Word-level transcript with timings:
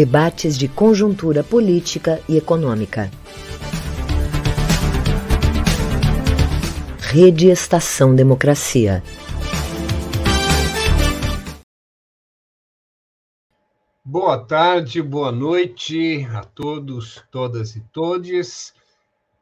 Debates 0.00 0.56
de 0.56 0.66
conjuntura 0.66 1.44
política 1.44 2.22
e 2.26 2.38
econômica. 2.38 3.10
Rede 6.98 7.48
Estação 7.48 8.16
Democracia. 8.16 9.02
Boa 14.02 14.38
tarde, 14.38 15.02
boa 15.02 15.30
noite 15.30 16.26
a 16.34 16.44
todos, 16.44 17.22
todas 17.30 17.76
e 17.76 17.82
todes. 17.92 18.72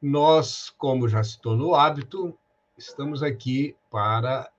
Nós, 0.02 0.74
como 0.76 1.08
já 1.08 1.22
se 1.22 1.40
tornou 1.40 1.76
hábito, 1.76 2.36
estamos 2.76 3.22
aqui 3.22 3.76
para 3.88 4.50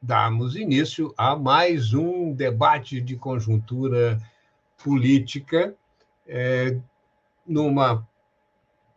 darmos 0.00 0.54
início 0.54 1.12
a 1.16 1.34
mais 1.34 1.92
um 1.92 2.32
debate 2.32 3.00
de 3.00 3.16
conjuntura 3.16 4.10
política 4.10 4.33
é, 6.26 6.76
numa 7.46 8.06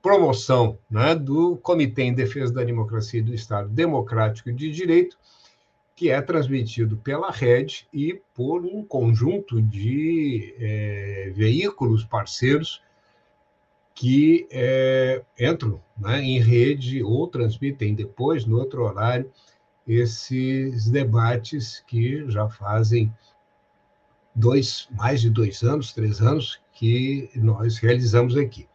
promoção 0.02 0.78
né, 0.90 1.14
do 1.16 1.58
Comitê 1.58 2.04
em 2.04 2.14
Defesa 2.14 2.54
da 2.54 2.64
Democracia 2.64 3.20
e 3.20 3.24
do 3.24 3.34
Estado 3.34 3.70
Democrático 3.70 4.52
de 4.52 4.72
Direito, 4.72 5.18
que 5.96 6.10
é 6.10 6.22
transmitido 6.22 6.98
pela 6.98 7.32
rede 7.32 7.88
e 7.92 8.22
por 8.34 8.64
um 8.64 8.84
conjunto 8.84 9.62
de 9.62 10.56
é, 10.60 11.32
veículos 11.36 12.06
parceiros 12.06 12.82
que 13.96 14.48
é, 14.52 15.24
entram 15.40 15.82
né, 15.98 16.22
em 16.22 16.40
rede 16.40 17.02
ou 17.02 17.28
transmitem 17.28 17.96
depois, 17.96 18.46
no 18.46 18.60
outro 18.60 18.84
horário, 18.84 19.32
esses 19.88 20.88
debates 20.88 21.84
que 21.88 22.30
já 22.30 22.48
fazem 22.48 23.12
dois, 24.38 24.88
mais 24.92 25.20
de 25.20 25.32
dois 25.32 25.64
anos, 25.64 25.92
três 25.92 26.22
anos, 26.22 26.62
que 26.72 27.30
nós 27.36 27.80
realizamos 27.80 28.38
aqui. 28.38 28.70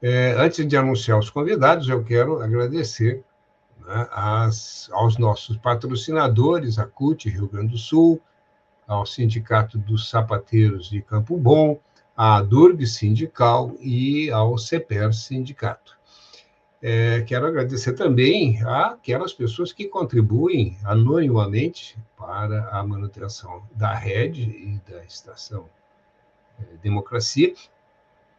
É, 0.00 0.32
antes 0.38 0.64
de 0.66 0.76
anunciar 0.76 1.18
os 1.18 1.30
convidados, 1.30 1.88
eu 1.88 2.04
quero 2.04 2.40
agradecer 2.40 3.24
né, 3.80 4.06
as, 4.12 4.88
aos 4.92 5.16
nossos 5.16 5.56
patrocinadores, 5.56 6.78
a 6.78 6.86
CUT 6.86 7.30
Rio 7.30 7.48
Grande 7.48 7.72
do 7.72 7.78
Sul, 7.78 8.20
ao 8.86 9.06
Sindicato 9.06 9.78
dos 9.78 10.08
Sapateiros 10.08 10.88
de 10.88 11.00
Campo 11.00 11.36
Bom, 11.36 11.80
à 12.16 12.42
Durg 12.42 12.86
Sindical 12.86 13.74
e 13.80 14.30
ao 14.30 14.58
CEPER 14.58 15.14
Sindicato. 15.14 15.97
É, 16.80 17.22
quero 17.22 17.46
agradecer 17.46 17.94
também 17.94 18.62
àquelas 18.64 19.32
pessoas 19.32 19.72
que 19.72 19.86
contribuem 19.86 20.78
anonimamente 20.84 21.98
para 22.16 22.68
a 22.70 22.84
manutenção 22.84 23.64
da 23.74 23.92
rede 23.92 24.42
e 24.42 24.80
da 24.88 25.04
estação 25.04 25.68
é, 26.60 26.76
Democracia, 26.80 27.52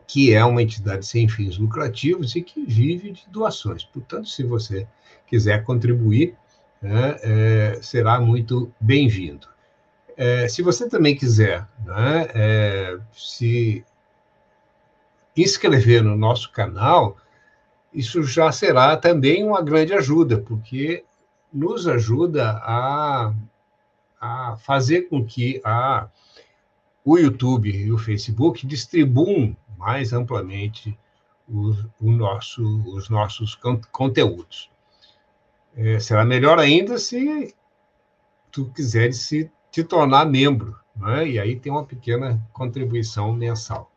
que 0.07 0.33
é 0.33 0.43
uma 0.43 0.63
entidade 0.63 1.05
sem 1.05 1.27
fins 1.27 1.57
lucrativos 1.57 2.35
e 2.35 2.41
que 2.41 2.65
vive 2.65 3.11
de 3.11 3.27
doações. 3.29 3.83
Portanto, 3.83 4.29
se 4.29 4.43
você 4.43 4.87
quiser 5.27 5.63
contribuir, 5.65 6.35
né, 6.81 7.17
é, 7.21 7.79
será 7.81 8.21
muito 8.21 8.73
bem-vindo. 8.79 9.47
É, 10.15 10.47
se 10.47 10.61
você 10.61 10.89
também 10.89 11.15
quiser 11.15 11.67
né, 11.85 12.27
é, 12.33 12.99
se 13.13 13.85
inscrever 15.35 16.03
no 16.03 16.15
nosso 16.15 16.51
canal, 16.51 17.17
isso 17.93 18.23
já 18.23 18.51
será 18.51 18.95
também 18.97 19.43
uma 19.43 19.61
grande 19.61 19.93
ajuda, 19.93 20.39
porque 20.39 21.03
nos 21.51 21.87
ajuda 21.87 22.51
a, 22.63 23.33
a 24.19 24.57
fazer 24.57 25.03
com 25.03 25.25
que 25.25 25.59
a, 25.63 26.07
o 27.03 27.17
YouTube 27.17 27.69
e 27.69 27.91
o 27.91 27.97
Facebook 27.97 28.65
distribuam 28.67 29.55
mais 29.77 30.13
amplamente 30.13 30.97
o, 31.47 31.71
o 31.99 32.11
nosso, 32.11 32.63
os 32.93 33.09
nossos 33.09 33.57
conteúdos. 33.91 34.69
É, 35.75 35.99
será 35.99 36.23
melhor 36.23 36.59
ainda 36.59 36.97
se 36.97 37.55
tu 38.51 38.65
quiseres 38.71 39.17
se 39.19 39.49
te 39.71 39.83
tornar 39.83 40.25
membro, 40.25 40.75
né? 40.95 41.27
e 41.27 41.39
aí 41.39 41.59
tem 41.59 41.71
uma 41.71 41.85
pequena 41.85 42.41
contribuição 42.51 43.31
mensal. 43.31 43.91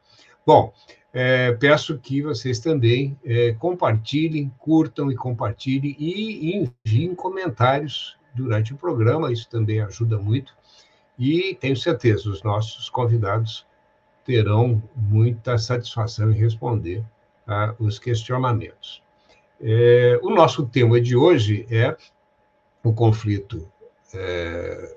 Bom, 0.47 0.72
é, 1.12 1.53
peço 1.53 1.99
que 1.99 2.23
vocês 2.23 2.59
também 2.59 3.19
é, 3.25 3.53
compartilhem, 3.53 4.50
curtam 4.59 5.12
e 5.12 5.15
compartilhem 5.15 5.95
e 5.99 6.56
enviem 6.56 7.15
comentários 7.15 8.17
durante 8.34 8.73
o 8.73 8.77
programa, 8.78 9.31
isso 9.31 9.49
também 9.49 9.81
ajuda 9.81 10.17
muito. 10.19 10.55
E 11.19 11.55
tenho 11.61 11.77
certeza, 11.77 12.31
os 12.31 12.43
nossos 12.43 12.89
convidados 12.89 13.67
terão 14.25 14.83
muita 14.97 15.59
satisfação 15.59 16.33
em 16.33 16.34
responder 16.34 17.05
a 17.47 17.75
os 17.78 17.99
questionamentos. 17.99 19.03
É, 19.61 20.19
o 20.22 20.31
nosso 20.31 20.67
tema 20.67 20.99
de 21.01 21.15
hoje 21.15 21.67
é 21.71 21.95
o 22.83 22.93
conflito 22.93 23.71
é, 24.15 24.97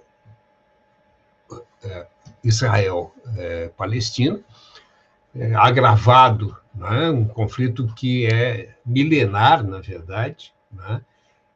é, 1.83 2.07
Israel-Palestina 2.43 4.37
é, 4.37 4.41
agravado, 5.57 6.55
né? 6.73 7.09
um 7.09 7.27
conflito 7.27 7.87
que 7.93 8.25
é 8.25 8.75
milenar, 8.85 9.63
na 9.63 9.79
verdade, 9.79 10.53
né? 10.71 11.01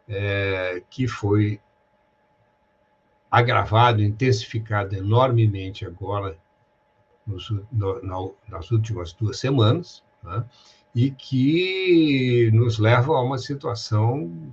é, 0.07 0.83
que 0.89 1.07
foi 1.07 1.59
agravado, 3.31 4.01
intensificado 4.01 4.95
enormemente 4.95 5.85
agora 5.85 6.37
nos, 7.25 7.49
no, 7.71 8.35
nas 8.47 8.71
últimas 8.71 9.13
duas 9.13 9.39
semanas, 9.39 10.03
né? 10.23 10.43
e 10.93 11.11
que 11.11 12.49
nos 12.53 12.79
leva 12.79 13.13
a 13.13 13.21
uma 13.21 13.37
situação 13.37 14.51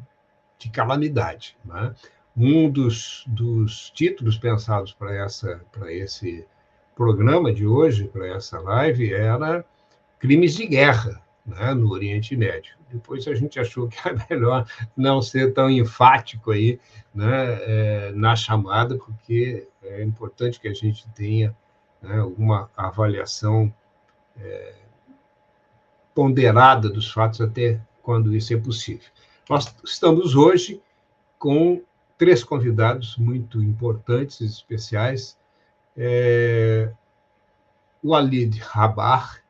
de 0.59 0.71
calamidade. 0.71 1.57
Né? 1.65 1.95
Um 2.37 2.71
dos, 2.71 3.25
dos 3.27 3.91
títulos 3.91 4.37
pensados 4.37 4.93
para 4.93 5.15
essa 5.15 5.61
para 5.73 5.91
esse 5.93 6.47
programa 6.97 7.53
de 7.53 7.67
hoje, 7.67 8.09
para 8.09 8.27
essa 8.27 8.59
live, 8.59 9.13
era 9.13 9.63
crimes 10.19 10.55
de 10.55 10.67
guerra 10.67 11.23
né, 11.45 11.75
no 11.75 11.91
Oriente 11.91 12.35
Médio. 12.35 12.75
Depois 12.91 13.29
a 13.29 13.35
gente 13.35 13.61
achou 13.61 13.87
que 13.87 13.97
era 14.03 14.17
melhor 14.29 14.67
não 14.97 15.21
ser 15.21 15.53
tão 15.53 15.71
enfático 15.71 16.51
aí 16.51 16.81
né, 17.15 17.59
é, 17.61 18.13
na 18.13 18.35
chamada, 18.35 18.97
porque 18.97 19.69
é 19.83 20.03
importante 20.03 20.59
que 20.59 20.69
a 20.69 20.75
gente 20.75 21.07
tenha 21.11 21.55
né, 22.01 22.23
uma 22.23 22.71
avaliação 22.75 23.73
é, 24.41 24.75
ponderada 26.15 26.89
dos 26.89 27.13
fatos 27.13 27.43
até 27.43 27.79
quando 28.03 28.35
isso 28.35 28.55
é 28.55 28.57
possível. 28.57 29.07
Nós 29.51 29.75
estamos 29.85 30.35
hoje 30.35 30.81
com 31.39 31.83
três 32.17 32.43
convidados 32.43 33.19
muito 33.19 33.63
importantes, 33.63 34.41
especiais, 34.41 35.37
é, 35.97 36.93
o 38.03 38.15
Alid 38.15 38.59
Rabar, 38.59 39.43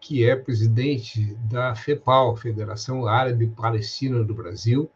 que 0.00 0.28
é 0.28 0.34
presidente 0.34 1.34
da 1.50 1.74
FEPAL, 1.74 2.36
Federação 2.36 3.06
Árabe 3.06 3.46
Palestina 3.46 4.24
do 4.24 4.34
Brasil, 4.34 4.90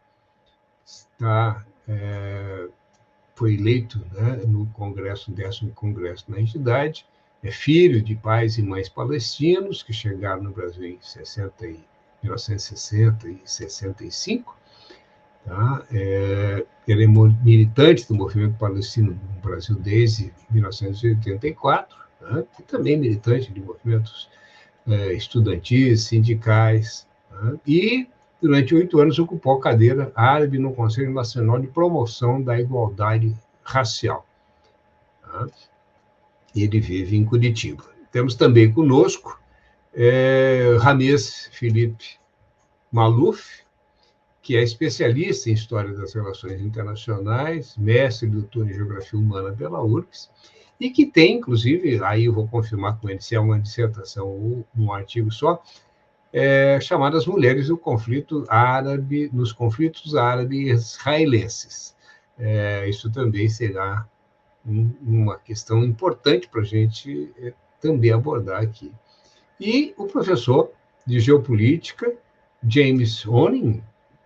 está, 0.85 1.65
é, 1.87 2.67
foi 3.35 3.53
eleito 3.53 3.99
né, 4.13 4.43
no 4.47 4.65
Congresso, 4.67 5.31
décimo 5.31 5.71
Congresso 5.71 6.29
da 6.29 6.39
entidade, 6.39 7.05
é 7.43 7.51
filho 7.51 8.01
de 8.01 8.15
pais 8.15 8.57
e 8.57 8.63
mães 8.63 8.89
palestinos 8.89 9.83
que 9.83 9.93
chegaram 9.93 10.41
no 10.41 10.51
Brasil 10.51 10.85
em 10.85 10.99
60 10.99 11.67
e, 11.67 11.85
1960 12.23 13.29
e 13.29 13.41
65, 13.45 14.57
Tá? 15.45 15.85
É, 15.91 16.65
ele 16.87 17.03
é 17.03 17.07
militante 17.07 18.07
do 18.07 18.15
movimento 18.15 18.57
palestino 18.57 19.11
no 19.11 19.41
Brasil 19.41 19.75
desde 19.75 20.33
1984, 20.49 21.97
tá? 22.19 22.43
e 22.59 22.63
também 22.63 22.97
militante 22.97 23.51
de 23.51 23.61
movimentos 23.61 24.27
é, 24.87 25.13
estudantis, 25.13 26.05
sindicais, 26.05 27.07
tá? 27.29 27.53
e 27.65 28.07
durante 28.41 28.73
oito 28.73 28.99
anos 28.99 29.19
ocupou 29.19 29.57
a 29.57 29.61
cadeira 29.61 30.11
árabe 30.15 30.57
no 30.57 30.73
Conselho 30.73 31.13
Nacional 31.13 31.59
de 31.59 31.67
Promoção 31.67 32.41
da 32.41 32.59
Igualdade 32.59 33.35
Racial. 33.63 34.25
Tá? 35.21 35.47
Ele 36.55 36.79
vive 36.79 37.17
em 37.17 37.23
Curitiba. 37.23 37.83
Temos 38.11 38.33
também 38.33 38.71
conosco 38.71 39.39
é, 39.93 40.75
Rames 40.79 41.49
Felipe 41.51 42.17
Maluf, 42.91 43.64
que 44.45 44.55
é 44.55 44.61
especialista 44.61 45.49
em 45.49 45.53
História 45.53 45.91
das 45.91 46.13
Relações 46.13 46.61
Internacionais, 46.61 47.75
mestre 47.75 48.27
e 48.27 48.29
doutor 48.29 48.69
em 48.69 48.73
Geografia 48.75 49.19
Humana 49.19 49.51
pela 49.51 49.83
URGS, 49.83 50.29
e 50.79 50.91
que 50.91 51.07
tem, 51.07 51.37
inclusive, 51.37 51.99
aí 52.03 52.25
eu 52.25 52.33
vou 52.33 52.47
confirmar 52.47 52.99
com 52.99 53.09
ele 53.09 53.19
se 53.19 53.33
é 53.33 53.39
uma 53.39 53.59
dissertação 53.59 54.27
ou 54.27 54.63
um 54.77 54.93
artigo 54.93 55.31
só, 55.31 55.63
é, 56.31 56.79
chamado 56.79 57.17
As 57.17 57.25
Mulheres 57.25 57.69
do 57.69 57.77
Conflito 57.77 58.45
Árabe, 58.47 59.31
nos 59.33 59.51
Conflitos 59.51 60.15
Árabe-Israelenses. 60.15 61.95
É, 62.37 62.87
isso 62.87 63.11
também 63.11 63.49
será 63.49 64.07
um, 64.63 64.91
uma 65.01 65.39
questão 65.39 65.83
importante 65.83 66.47
para 66.47 66.61
a 66.61 66.65
gente 66.65 67.33
é, 67.39 67.51
também 67.81 68.11
abordar 68.11 68.61
aqui. 68.61 68.91
E 69.59 69.91
o 69.97 70.05
professor 70.05 70.71
de 71.03 71.19
geopolítica, 71.19 72.13
James 72.63 73.25
Oning, 73.25 73.81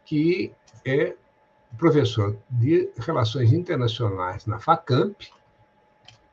que 0.10 0.52
é 0.84 1.14
professor 1.78 2.36
de 2.50 2.90
Relações 2.98 3.54
Internacionais 3.54 4.44
na 4.48 4.58
FACAMP, 4.58 5.28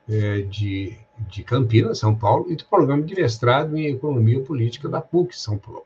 é, 0.08 0.40
de, 0.40 0.96
de 1.28 1.44
Campinas, 1.44 1.99
São 1.99 2.14
Paulo, 2.14 2.50
e 2.50 2.56
do 2.56 2.64
programa 2.64 3.02
de 3.02 3.14
mestrado 3.14 3.76
em 3.76 3.88
Economia 3.88 4.43
Política 4.43 4.88
da 4.88 5.02
PUC, 5.02 5.38
São 5.38 5.58
Paulo. 5.58 5.84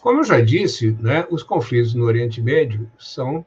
Como 0.00 0.20
eu 0.20 0.24
já 0.24 0.40
disse, 0.40 0.92
né, 1.00 1.26
os 1.32 1.42
conflitos 1.42 1.94
no 1.94 2.04
Oriente 2.04 2.40
Médio 2.40 2.88
são, 2.96 3.44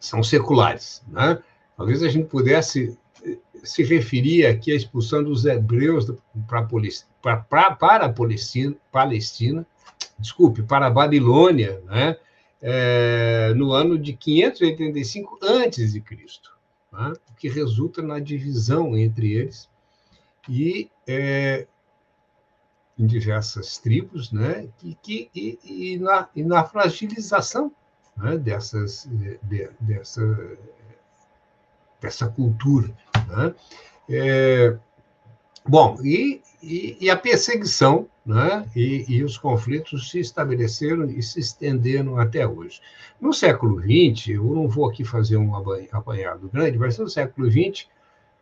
são 0.00 0.22
seculares. 0.22 1.04
Né? 1.06 1.38
Talvez 1.76 2.02
a 2.02 2.08
gente 2.08 2.26
pudesse 2.26 2.98
eh, 3.22 3.36
se 3.62 3.82
referir 3.82 4.46
aqui 4.46 4.72
à 4.72 4.76
expulsão 4.76 5.22
dos 5.22 5.44
hebreus 5.44 6.10
para, 6.46 7.76
a 8.06 8.08
Palestina, 8.90 9.66
desculpe, 10.18 10.62
para 10.62 10.86
a 10.86 10.90
Babilônia, 10.90 11.80
né? 11.86 12.16
É, 12.62 13.52
no 13.54 13.72
ano 13.72 13.98
de 13.98 14.14
585 14.14 15.38
antes 15.42 15.92
de 15.92 16.00
Cristo, 16.00 16.50
né? 16.90 17.12
o 17.30 17.34
que 17.34 17.50
resulta 17.50 18.00
na 18.00 18.18
divisão 18.18 18.96
entre 18.96 19.34
eles 19.34 19.68
e 20.48 20.90
é, 21.06 21.66
em 22.98 23.06
diversas 23.06 23.76
tribos, 23.76 24.32
né? 24.32 24.68
E, 24.82 24.94
que, 24.94 25.30
e, 25.34 25.58
e, 25.62 25.98
na, 25.98 26.28
e 26.34 26.42
na 26.42 26.64
fragilização 26.64 27.70
né? 28.16 28.38
dessas, 28.38 29.06
de, 29.12 29.70
dessa, 29.78 30.58
dessa 32.00 32.28
cultura. 32.28 32.88
Né? 33.28 33.54
É, 34.08 34.78
bom, 35.66 35.98
e, 36.02 36.40
e, 36.62 36.96
e, 37.00 37.10
a 37.10 37.16
perseguição 37.16 38.08
né? 38.26 38.66
e, 38.74 39.04
e 39.08 39.22
os 39.22 39.38
conflitos 39.38 40.10
se 40.10 40.18
estabeleceram 40.18 41.04
e 41.04 41.22
se 41.22 41.38
estenderam 41.38 42.18
até 42.18 42.46
hoje. 42.46 42.80
No 43.20 43.32
século 43.32 43.80
XX, 43.80 44.30
eu 44.30 44.44
não 44.44 44.66
vou 44.66 44.90
aqui 44.90 45.04
fazer 45.04 45.36
um 45.36 45.54
apanhado 45.92 46.50
grande, 46.52 46.76
mas 46.76 46.98
no 46.98 47.08
século 47.08 47.48
XX, 47.48 47.86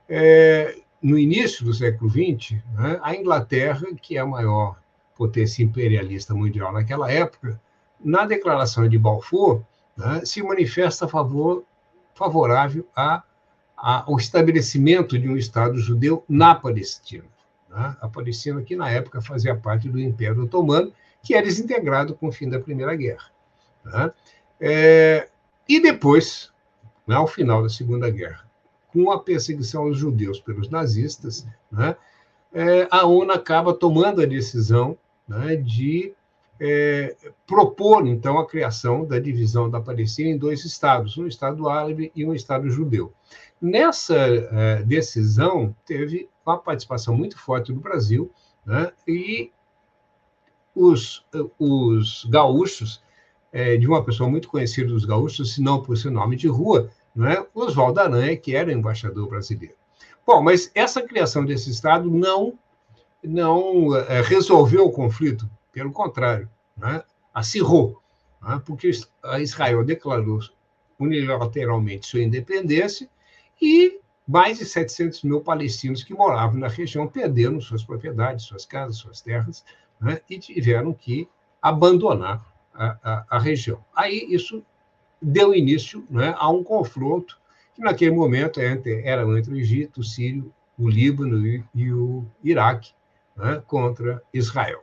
é, 0.08 0.78
no 1.02 1.19
início 1.19 1.64
do 1.66 1.75
século 1.75 2.10
XX, 2.10 2.52
né, 2.72 2.98
a 3.02 3.14
Inglaterra, 3.14 3.86
que 4.00 4.16
é 4.16 4.20
a 4.20 4.26
maior 4.26 4.76
potência 5.14 5.62
imperialista 5.62 6.34
mundial 6.34 6.72
naquela 6.72 7.12
época, 7.12 7.60
na 8.02 8.25
declaração 8.25 8.88
de 8.88 8.98
Balfour, 8.98 9.62
né, 9.96 10.22
se 10.25 10.42
manifesta 10.42 11.04
a 11.04 11.08
favor, 11.08 11.62
favorável 12.14 12.88
a, 12.96 13.22
a, 13.76 14.04
ao 14.10 14.16
estabelecimento 14.16 15.19
de 15.19 15.28
um 15.28 15.36
Estado 15.36 15.76
judeu 15.76 16.25
na 16.26 16.54
Palestina. 16.54 17.33
Né? 17.75 17.97
A 18.00 18.09
Palestina, 18.09 18.62
que 18.62 18.76
na 18.76 18.88
época 18.88 19.21
fazia 19.21 19.55
parte 19.56 19.88
do 19.88 19.99
Império 19.99 20.44
Otomano, 20.44 20.93
que 21.23 21.35
era 21.35 21.44
desintegrado 21.44 22.15
com 22.15 22.29
o 22.29 22.32
fim 22.32 22.49
da 22.49 22.61
Primeira 22.61 22.94
Guerra. 22.94 23.31
Né? 23.85 24.12
É, 24.61 25.29
e 25.69 25.81
depois, 25.81 26.53
né, 27.06 27.17
ao 27.17 27.26
final 27.26 27.62
da 27.62 27.69
Segunda 27.69 28.09
Guerra, 28.09 28.49
com 28.93 29.11
a 29.11 29.19
perseguição 29.19 29.82
aos 29.82 29.99
judeus 29.99 30.38
pelos 30.38 30.71
nazistas, 30.71 31.47
né, 31.71 31.97
é, 32.53 32.87
a 32.88 33.05
ONU 33.05 33.32
acaba 33.32 33.75
tomando 33.75 34.23
a 34.23 34.27
decisão 34.27 34.97
né, 35.27 35.56
de 35.56 36.15
é, 36.61 37.17
propor, 37.44 38.06
então, 38.06 38.38
a 38.38 38.47
criação 38.47 39.05
da 39.05 39.19
divisão 39.19 39.69
da 39.69 39.81
Palestina 39.81 40.31
em 40.31 40.38
dois 40.38 40.65
estados, 40.65 41.19
um 41.19 41.27
estado 41.27 41.69
árabe 41.69 42.12
e 42.15 42.25
um 42.25 42.32
estado 42.32 42.70
judeu. 42.70 43.12
Nessa 43.61 44.15
é, 44.15 44.82
decisão, 44.85 45.75
teve 45.85 46.29
uma 46.46 46.58
participação 46.58 47.17
muito 47.17 47.38
forte 47.38 47.73
do 47.73 47.81
Brasil, 47.81 48.31
né, 48.64 48.93
e 49.06 49.50
os, 50.75 51.25
os 51.58 52.25
gaúchos, 52.25 53.02
é, 53.52 53.76
de 53.76 53.87
uma 53.87 54.05
pessoa 54.05 54.29
muito 54.29 54.49
conhecida 54.49 54.88
dos 54.88 55.05
gaúchos, 55.05 55.55
se 55.55 55.62
não 55.62 55.81
por 55.81 55.96
seu 55.96 56.11
nome 56.11 56.35
de 56.35 56.49
rua, 56.49 56.91
né? 57.14 57.46
Oswaldo 57.55 58.00
Aranha, 58.00 58.37
que 58.37 58.56
era 58.56 58.73
embaixador 58.73 59.29
brasileiro. 59.29 59.76
Bom, 60.26 60.43
mas 60.43 60.70
essa 60.75 61.02
criação 61.02 61.44
desse 61.44 61.70
Estado 61.70 62.11
não, 62.11 62.58
não 63.23 63.94
é, 63.96 64.20
resolveu 64.23 64.87
o 64.87 64.93
conflito, 64.93 65.49
pelo 65.73 65.93
contrário, 65.93 66.50
né? 66.76 67.02
acirrou, 67.32 68.00
né? 68.43 68.61
porque 68.64 68.91
a 69.23 69.38
Israel 69.41 69.85
declarou 69.85 70.41
unilateralmente 70.99 72.06
sua 72.06 72.23
independência 72.23 73.08
e 73.61 74.00
mais 74.26 74.59
de 74.59 74.65
700 74.65 75.23
mil 75.23 75.41
palestinos 75.41 76.03
que 76.03 76.15
moravam 76.15 76.59
na 76.59 76.69
região 76.69 77.06
perderam 77.06 77.61
suas 77.61 77.85
propriedades, 77.85 78.47
suas 78.47 78.65
casas, 78.65 78.97
suas 78.97 79.21
terras, 79.21 79.62
né? 80.00 80.21
e 80.29 80.38
tiveram 80.38 80.94
que 80.94 81.29
abandonar 81.61 82.44
a, 82.73 82.97
a, 83.03 83.26
a 83.31 83.38
região. 83.38 83.85
Aí 83.94 84.26
isso 84.31 84.65
deu 85.21 85.55
início 85.55 86.06
né, 86.11 86.35
a 86.37 86.50
um 86.50 86.65
confronto 86.65 87.38
que, 87.75 87.82
naquele 87.82 88.12
momento, 88.12 88.61
entre, 88.61 89.03
era 89.03 89.23
entre 89.38 89.53
o 89.53 89.56
Egito, 89.56 90.00
o 90.00 90.05
Sírio, 90.05 90.53
o 90.79 90.88
Líbano 90.88 91.47
e, 91.47 91.62
e 91.75 91.93
o 91.93 92.25
Iraque 92.43 92.93
né, 93.37 93.62
contra 93.67 94.23
Israel. 94.32 94.82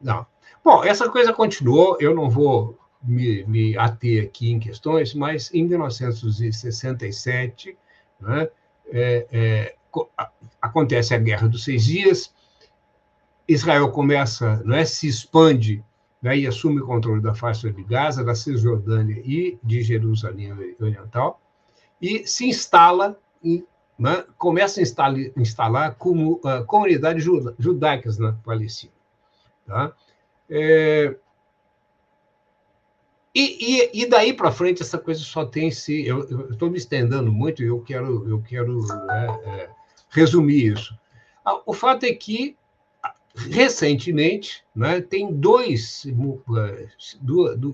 Não. 0.00 0.26
Bom, 0.64 0.84
essa 0.84 1.10
coisa 1.10 1.32
continuou, 1.32 1.96
eu 2.00 2.14
não 2.14 2.30
vou 2.30 2.78
me, 3.02 3.44
me 3.44 3.76
ater 3.76 4.24
aqui 4.24 4.50
em 4.50 4.58
questões, 4.58 5.14
mas 5.14 5.52
em 5.52 5.66
1967 5.66 7.76
né, 8.20 8.48
é, 8.92 9.26
é, 9.32 9.74
acontece 10.60 11.14
a 11.14 11.18
Guerra 11.18 11.48
dos 11.48 11.64
Seis 11.64 11.84
Dias, 11.84 12.32
Israel 13.46 13.90
começa, 13.90 14.62
não 14.64 14.74
é, 14.74 14.84
se 14.84 15.06
expande 15.06 15.84
né, 16.24 16.38
e 16.38 16.46
assume 16.46 16.80
o 16.80 16.86
controle 16.86 17.20
da 17.20 17.34
faixa 17.34 17.70
de 17.70 17.82
Gaza, 17.84 18.24
da 18.24 18.34
Cisjordânia 18.34 19.20
e 19.24 19.58
de 19.62 19.82
Jerusalém 19.82 20.52
Oriental, 20.80 21.38
e 22.00 22.26
se 22.26 22.46
instala, 22.46 23.18
né, 23.98 24.24
começa 24.38 24.80
a 24.80 24.82
instalar, 24.82 25.20
instalar 25.36 25.94
como, 25.96 26.40
uh, 26.44 26.64
comunidades 26.66 27.22
judaicas 27.58 28.18
na 28.18 28.32
Palestina. 28.32 28.92
Tá? 29.66 29.92
É, 30.48 31.14
e, 33.34 33.80
e, 33.82 34.02
e, 34.02 34.06
daí 34.06 34.32
para 34.32 34.52
frente 34.52 34.82
essa 34.82 34.96
coisa 34.96 35.20
só 35.20 35.44
tem 35.44 35.70
se. 35.70 36.06
Eu 36.06 36.50
estou 36.50 36.70
me 36.70 36.78
estendendo 36.78 37.32
muito 37.32 37.62
e 37.62 37.66
eu 37.66 37.80
quero, 37.80 38.28
eu 38.28 38.40
quero 38.40 38.86
né, 38.86 39.40
é, 39.44 39.70
resumir 40.10 40.72
isso. 40.72 40.96
Ah, 41.44 41.60
o 41.66 41.72
fato 41.72 42.04
é 42.04 42.12
que 42.12 42.56
recentemente, 43.34 44.64
né, 44.74 45.00
tem 45.00 45.32
dois, 45.32 46.06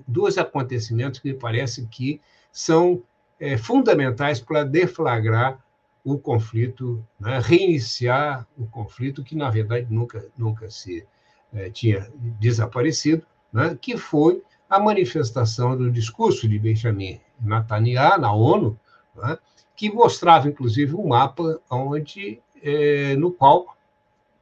dois 0.08 0.38
acontecimentos 0.38 1.20
que 1.20 1.32
me 1.32 1.38
parece 1.38 1.86
que 1.86 2.20
são 2.50 3.02
é, 3.38 3.58
fundamentais 3.58 4.40
para 4.40 4.64
deflagrar 4.64 5.62
o 6.02 6.18
conflito, 6.18 7.06
né, 7.18 7.38
reiniciar 7.38 8.46
o 8.56 8.66
conflito 8.66 9.22
que, 9.22 9.36
na 9.36 9.50
verdade, 9.50 9.86
nunca, 9.90 10.26
nunca 10.36 10.70
se 10.70 11.06
é, 11.52 11.68
tinha 11.68 12.10
desaparecido, 12.40 13.26
né, 13.52 13.76
que 13.80 13.98
foi 13.98 14.42
a 14.70 14.78
manifestação 14.78 15.76
do 15.76 15.90
discurso 15.90 16.48
de 16.48 16.56
Benjamin 16.56 17.20
Netanyahu 17.40 18.20
na 18.20 18.32
ONU, 18.32 18.78
né, 19.16 19.36
que 19.74 19.90
mostrava, 19.90 20.48
inclusive, 20.48 20.94
um 20.94 21.08
mapa 21.08 21.60
onde, 21.68 22.40
é, 22.62 23.16
no 23.16 23.32
qual 23.32 23.76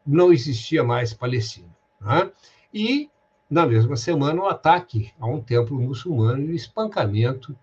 não 0.06 0.30
existia 0.32 0.84
mais 0.84 1.14
Palestina. 1.14 1.68
Né? 2.00 2.30
E, 2.74 3.10
na 3.48 3.64
mesma 3.64 3.96
semana, 3.96 4.42
o 4.42 4.44
um 4.44 4.48
ataque 4.48 5.12
a 5.18 5.26
um 5.26 5.40
templo 5.40 5.80
muçulmano 5.80 6.42
e 6.42 6.50
o 6.50 6.54
espancamento 6.54 7.56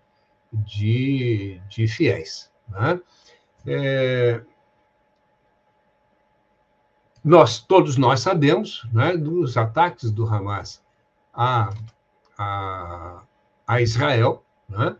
de, 0.52 1.60
de 1.68 1.86
fiéis. 1.86 2.50
Né? 2.68 3.00
É, 3.66 4.42
nós, 7.22 7.58
todos 7.58 7.96
nós 7.96 8.20
sabemos 8.20 8.88
né, 8.92 9.16
dos 9.16 9.56
ataques 9.56 10.10
do 10.10 10.24
Hamas 10.24 10.82
a, 11.34 11.70
a, 12.38 13.22
a 13.66 13.80
Israel, 13.80 14.42
né, 14.68 14.96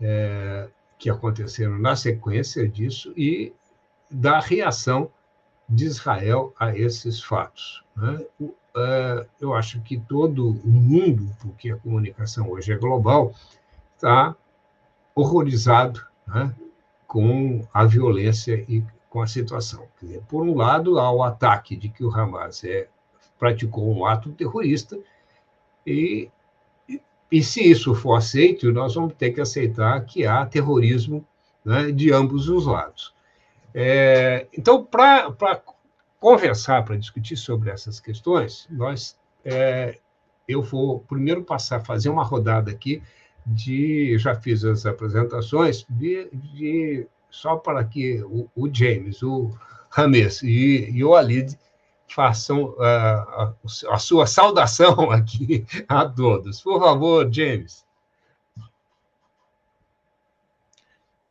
é, 0.00 0.68
que 0.98 1.10
aconteceram 1.10 1.78
na 1.78 1.96
sequência 1.96 2.68
disso, 2.68 3.12
e 3.16 3.52
da 4.10 4.40
reação 4.40 5.10
de 5.68 5.84
Israel 5.84 6.52
a 6.58 6.76
esses 6.76 7.22
fatos. 7.22 7.84
Né? 7.96 8.24
É, 8.76 9.26
eu 9.40 9.54
acho 9.54 9.80
que 9.82 9.98
todo 9.98 10.50
o 10.50 10.68
mundo, 10.68 11.34
porque 11.40 11.70
a 11.70 11.76
comunicação 11.76 12.50
hoje 12.50 12.72
é 12.72 12.76
global, 12.76 13.34
está 13.94 14.34
horrorizado 15.14 16.04
né, 16.26 16.54
com 17.06 17.66
a 17.72 17.84
violência 17.84 18.64
e 18.68 18.84
com 19.08 19.22
a 19.22 19.26
situação. 19.26 19.86
Dizer, 20.00 20.22
por 20.28 20.42
um 20.42 20.56
lado, 20.56 20.98
há 20.98 21.10
o 21.10 21.22
ataque 21.22 21.76
de 21.76 21.88
que 21.88 22.04
o 22.04 22.14
Hamas 22.14 22.64
é, 22.64 22.88
praticou 23.38 23.92
um 23.92 24.06
ato 24.06 24.30
terrorista, 24.32 24.98
e, 25.86 26.30
e, 27.30 27.42
se 27.42 27.62
isso 27.62 27.94
for 27.94 28.14
aceito, 28.14 28.72
nós 28.72 28.94
vamos 28.94 29.14
ter 29.14 29.30
que 29.30 29.40
aceitar 29.40 30.04
que 30.04 30.26
há 30.26 30.44
terrorismo 30.44 31.24
né, 31.64 31.92
de 31.92 32.12
ambos 32.12 32.48
os 32.48 32.66
lados. 32.66 33.14
É, 33.72 34.46
então, 34.56 34.84
para 34.84 35.62
conversar, 36.18 36.84
para 36.84 36.96
discutir 36.96 37.36
sobre 37.36 37.70
essas 37.70 38.00
questões, 38.00 38.66
nós, 38.70 39.16
é, 39.44 39.98
eu 40.48 40.62
vou 40.62 41.00
primeiro 41.00 41.44
passar 41.44 41.80
fazer 41.80 42.08
uma 42.08 42.24
rodada 42.24 42.70
aqui 42.70 43.02
de, 43.46 44.18
já 44.18 44.34
fiz 44.34 44.64
as 44.64 44.84
apresentações, 44.84 45.86
de, 45.88 46.28
de 46.32 47.06
só 47.30 47.56
para 47.56 47.84
que 47.84 48.20
o, 48.22 48.48
o 48.54 48.68
James, 48.72 49.22
o 49.22 49.50
Rames 49.88 50.42
e, 50.42 50.90
e 50.90 51.04
o 51.04 51.14
Alid 51.14 51.56
façam 52.14 52.64
uh, 52.64 52.82
a, 52.82 53.54
a, 53.90 53.98
sua 53.98 54.26
saudação 54.26 55.10
aqui 55.10 55.64
a 55.88 56.04
todos. 56.04 56.60
Por 56.60 56.80
favor, 56.80 57.28
James. 57.32 57.84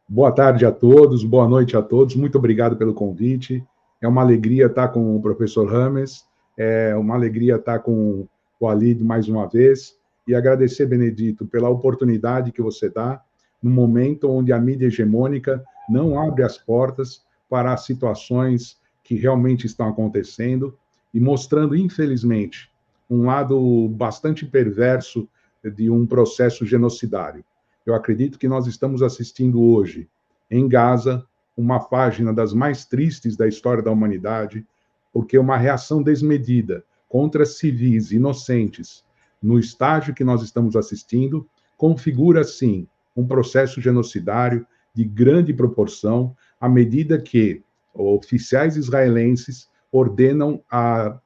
Boa 0.07 0.31
tarde 0.31 0.65
a 0.65 0.71
todos, 0.71 1.24
boa 1.24 1.48
noite 1.48 1.77
a 1.77 1.83
todos, 1.83 2.15
muito 2.15 2.38
obrigado 2.38 2.75
pelo 2.75 2.95
convite. 2.95 3.63
É 4.01 4.07
uma 4.07 4.21
alegria 4.21 4.65
estar 4.65 4.88
com 4.88 5.15
o 5.15 5.21
professor 5.21 5.71
Rames, 5.71 6.25
é 6.57 6.95
uma 6.95 7.13
alegria 7.13 7.57
estar 7.57 7.79
com 7.79 8.27
o 8.59 8.67
Alid 8.67 9.03
mais 9.03 9.27
uma 9.27 9.48
vez 9.48 9.95
e 10.27 10.33
agradecer, 10.33 10.86
Benedito, 10.86 11.45
pela 11.45 11.69
oportunidade 11.69 12.51
que 12.51 12.62
você 12.62 12.89
dá 12.89 13.21
no 13.62 13.69
momento 13.69 14.29
onde 14.31 14.51
a 14.51 14.59
mídia 14.59 14.88
hegemônica 14.88 15.63
não 15.88 16.19
abre 16.19 16.43
as 16.43 16.57
portas 16.57 17.24
para 17.50 17.75
situações 17.77 18.77
que 19.10 19.16
realmente 19.16 19.66
estão 19.66 19.89
acontecendo 19.89 20.78
e 21.12 21.20
mostrando, 21.20 21.75
infelizmente, 21.75 22.70
um 23.10 23.25
lado 23.25 23.89
bastante 23.89 24.46
perverso 24.46 25.28
de 25.63 25.89
um 25.89 26.06
processo 26.06 26.63
genocidário. 26.63 27.44
Eu 27.84 27.96
acredito 27.96 28.38
que 28.38 28.48
nós 28.48 28.68
estamos 28.68 29.01
assistindo 29.01 29.63
hoje, 29.63 30.08
em 30.48 30.68
Gaza, 30.68 31.25
uma 31.58 31.80
página 31.80 32.32
das 32.32 32.54
mais 32.54 32.86
tristes 32.86 33.36
da 33.36 33.48
história 33.48 33.82
da 33.82 33.89
humanidade, 33.89 34.63
porque 35.12 35.39
uma 35.39 35.58
reação 35.58 36.04
desmedida 36.04 36.84
contra 37.10 37.48
civis 37.48 38.12
inocentes, 38.12 39.04
no 39.42 39.58
estágio 39.58 40.13
que 40.13 40.24
nós 40.24 40.44
estamos 40.44 40.75
assistindo, 40.75 41.50
configura, 41.75 42.44
sim, 42.44 42.88
um 43.18 43.25
processo 43.25 43.82
genocidário 43.82 44.68
de 44.94 45.04
grande 45.04 45.51
proporção, 45.51 46.38
à 46.62 46.70
medida 46.70 47.20
que 47.20 47.63
oficiais 47.93 48.75
israelenses 48.75 49.69
ordenam 49.91 50.63
a 50.69 51.19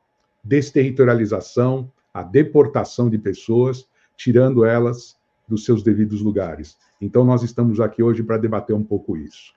desterritorialização, 0.43 1.91
a 2.13 2.23
deportação 2.23 3.09
de 3.09 3.17
pessoas, 3.17 3.87
tirando 4.15 4.65
elas 4.65 5.17
dos 5.47 5.65
seus 5.65 5.83
devidos 5.83 6.21
lugares. 6.21 6.77
Então, 7.01 7.23
nós 7.23 7.43
estamos 7.43 7.79
aqui 7.79 8.01
hoje 8.01 8.23
para 8.23 8.37
debater 8.37 8.75
um 8.75 8.83
pouco 8.83 9.17
isso. 9.17 9.53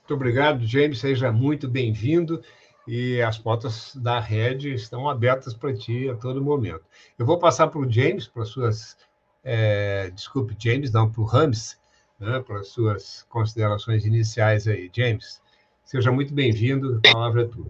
Muito 0.00 0.14
obrigado, 0.14 0.64
James. 0.66 1.00
Seja 1.00 1.32
muito 1.32 1.68
bem-vindo. 1.68 2.40
E 2.86 3.20
as 3.20 3.36
portas 3.36 3.96
da 3.96 4.20
rede 4.20 4.72
estão 4.72 5.08
abertas 5.08 5.52
para 5.52 5.74
ti 5.74 6.08
a 6.08 6.14
todo 6.14 6.42
momento. 6.42 6.84
Eu 7.18 7.26
vou 7.26 7.38
passar 7.38 7.66
para 7.66 7.80
o 7.80 7.90
James, 7.90 8.28
para 8.28 8.44
suas. 8.44 8.96
É, 9.42 10.10
desculpe, 10.10 10.56
James, 10.58 10.92
não, 10.92 11.10
para 11.10 11.20
o 11.20 11.24
Rames, 11.24 11.76
né, 12.20 12.40
para 12.40 12.62
suas 12.62 13.24
considerações 13.28 14.04
iniciais 14.04 14.68
aí. 14.68 14.88
James, 14.94 15.40
seja 15.86 16.10
muito 16.10 16.34
bem-vindo, 16.34 17.00
a 17.06 17.12
palavra 17.12 17.42
é 17.42 17.46
tua. 17.46 17.66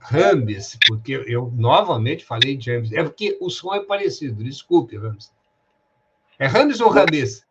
Rames, 0.00 0.76
porque 0.88 1.22
eu 1.28 1.52
novamente 1.54 2.24
falei 2.24 2.60
James, 2.60 2.92
é 2.92 3.04
porque 3.04 3.38
o 3.40 3.48
som 3.48 3.72
é 3.72 3.80
parecido, 3.80 4.42
desculpe, 4.42 4.96
Rames. 4.96 5.32
É 6.36 6.46
Rames 6.46 6.80
ou 6.80 6.90
Rames? 6.90 7.46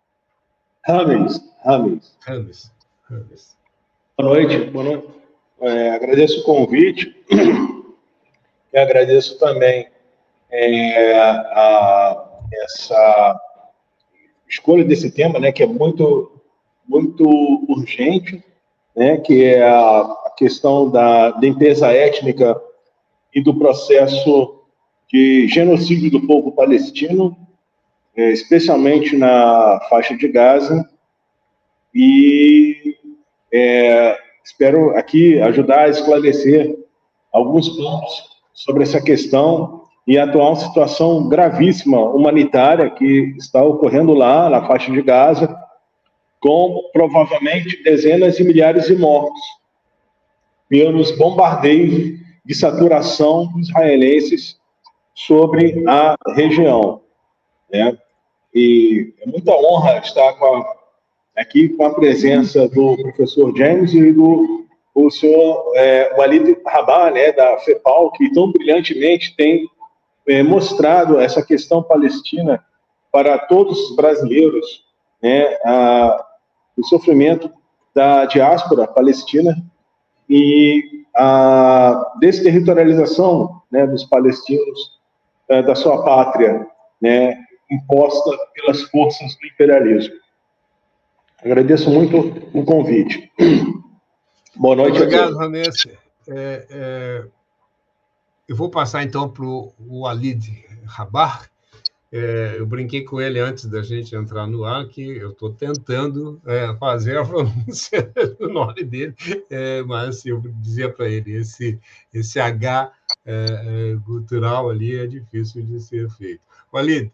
Rames, 0.86 1.41
Rames. 1.63 2.71
Rames. 3.10 3.57
Boa 4.17 4.29
noite, 4.29 4.69
boa 4.71 4.83
noite. 4.83 5.07
É, 5.62 5.91
agradeço 5.91 6.41
o 6.41 6.43
convite 6.43 7.15
e 8.74 8.77
agradeço 8.77 9.39
também 9.39 9.88
é, 10.50 11.17
a, 11.17 12.29
essa 12.51 13.39
escolha 14.50 14.83
desse 14.83 15.10
tema, 15.12 15.39
né, 15.39 15.53
que 15.53 15.63
é 15.63 15.67
muito, 15.67 16.41
muito 16.86 17.25
urgente, 17.69 18.43
né, 18.95 19.17
que 19.17 19.43
é 19.45 19.63
a 19.63 20.33
questão 20.38 20.89
da 20.89 21.38
limpeza 21.39 21.91
étnica 21.91 22.60
e 23.33 23.41
do 23.41 23.53
processo 23.53 24.62
de 25.12 25.48
genocídio 25.48 26.12
do 26.12 26.25
povo 26.25 26.51
palestino, 26.51 27.36
é, 28.15 28.31
especialmente 28.31 29.15
na 29.17 29.79
faixa 29.89 30.15
de 30.15 30.27
Gaza, 30.27 30.88
e 31.93 32.95
é, 33.53 34.17
espero 34.43 34.95
aqui 34.98 35.39
ajudar 35.41 35.86
a 35.86 35.89
esclarecer 35.89 36.77
alguns 37.31 37.69
pontos 37.69 38.31
sobre 38.53 38.83
essa 38.83 39.01
questão 39.01 39.81
e 40.07 40.17
a 40.17 40.24
atual 40.24 40.55
situação 40.55 41.27
gravíssima 41.27 42.00
humanitária 42.00 42.89
que 42.89 43.36
está 43.38 43.63
ocorrendo 43.63 44.13
lá 44.13 44.50
na 44.50 44.65
faixa 44.65 44.91
de 44.91 45.01
Gaza, 45.01 45.55
com 46.41 46.89
provavelmente 46.91 47.81
dezenas 47.83 48.36
de 48.36 48.43
milhares 48.43 48.88
de 48.88 48.95
mortos 48.95 49.41
pelos 50.67 51.12
bombardeios 51.17 52.19
de 52.43 52.55
saturação 52.55 53.50
israelenses 53.60 54.60
sobre 55.13 55.83
a 55.88 56.15
região. 56.36 57.01
Né? 57.71 57.98
E 58.53 59.13
é 59.21 59.27
muita 59.27 59.51
honra 59.51 60.00
estar 60.00 60.33
com 60.33 60.45
a 60.45 60.81
aqui 61.36 61.69
com 61.69 61.86
a 61.86 61.93
presença 61.93 62.67
do 62.67 62.98
professor 62.98 63.55
James 63.55 63.93
e 63.93 64.12
do 64.12 64.62
o 64.93 65.10
senhor 65.10 65.71
é, 65.75 66.13
Walid 66.17 66.57
Rabah, 66.67 67.12
né, 67.12 67.31
da 67.31 67.57
FEPAL, 67.60 68.12
que 68.12 68.29
tão 68.33 68.51
brilhantemente 68.51 69.33
tem 69.38 69.65
é, 70.27 70.43
mostrado 70.43 71.17
essa 71.17 71.41
questão 71.41 71.81
palestina 71.81 72.62
para 73.10 73.38
todos 73.38 73.89
os 73.89 73.95
brasileiros, 73.95 74.83
né, 75.24 75.57
a, 75.63 76.25
o 76.82 76.88
sofrimento 76.88 77.52
da 77.94 78.26
diáspora 78.26 78.88
palestina 78.88 79.56
e 80.30 81.04
a 81.16 82.14
desterritorialização 82.20 83.62
né, 83.72 83.86
dos 83.86 84.04
palestinos 84.06 85.00
é, 85.50 85.62
da 85.62 85.76
sua 85.76 86.04
pátria, 86.04 86.66
né, 87.02 87.38
imposta 87.70 88.32
pelas 88.54 88.82
forças 88.84 89.36
do 89.36 89.48
imperialismo. 89.48 90.16
Agradeço 91.44 91.90
muito 91.90 92.18
o 92.54 92.64
convite. 92.64 93.32
Boa 94.56 94.76
noite. 94.76 95.02
Obrigado, 95.02 95.38
Ramesse. 95.38 95.98
É, 96.28 96.68
é, 96.70 97.26
eu 98.48 98.56
vou 98.56 98.70
passar 98.70 99.04
então 99.04 99.28
para 99.28 99.46
o 99.46 99.74
Walid 100.02 100.66
Rabar. 100.86 101.50
É, 102.13 102.56
eu 102.58 102.65
brinquei 102.65 103.03
com 103.06 103.22
ele 103.22 103.39
antes 103.39 103.65
da 103.65 103.82
gente 103.82 104.13
entrar 104.13 104.46
no 104.46 104.65
ar 104.65 104.86
que 104.89 105.01
eu 105.01 105.32
estou 105.32 105.53
tentando 105.53 106.41
é, 106.46 106.75
fazer 106.75 107.18
a 107.18 107.24
pronúncia 107.25 108.12
do 108.38 108.50
nome 108.50 108.84
dele, 108.84 109.15
é, 109.50 109.82
mas 109.84 110.25
eu 110.25 110.41
dizia 110.62 110.89
para 110.91 111.08
ele 111.08 111.32
esse 111.32 111.80
esse 112.13 112.38
H 112.38 112.91
é, 113.25 113.98
cultural 114.06 114.70
ali 114.70 114.98
é 114.98 115.08
difícil 115.08 115.63
de 115.63 115.80
ser 115.80 116.10
feito. 116.10 116.41
Walid, 116.74 117.12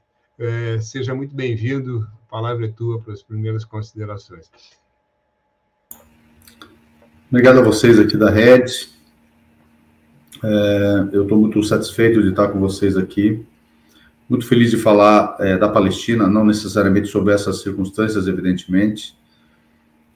seja 0.82 1.14
muito 1.14 1.36
bem-vindo 1.36 2.08
a 2.28 2.32
palavra 2.32 2.66
é 2.66 2.70
tua 2.70 3.00
para 3.00 3.14
as 3.14 3.22
primeiras 3.22 3.64
considerações. 3.64 4.50
Obrigado 7.30 7.60
a 7.60 7.64
vocês 7.64 8.00
aqui 8.00 8.18
da 8.18 8.30
Rede. 8.30 8.90
É, 10.44 11.10
eu 11.12 11.24
estou 11.24 11.38
muito 11.38 11.62
satisfeito 11.64 12.22
de 12.22 12.30
estar 12.30 12.50
com 12.50 12.60
vocês 12.60 12.98
aqui. 12.98 13.46
Muito 14.30 14.46
feliz 14.46 14.72
de 14.72 14.78
falar 14.78 15.36
é, 15.40 15.58
da 15.58 15.70
Palestina, 15.70 16.28
não 16.28 16.46
necessariamente 16.46 17.08
sobre 17.08 17.34
essas 17.34 17.62
circunstâncias, 17.62 18.28
evidentemente. 18.28 19.18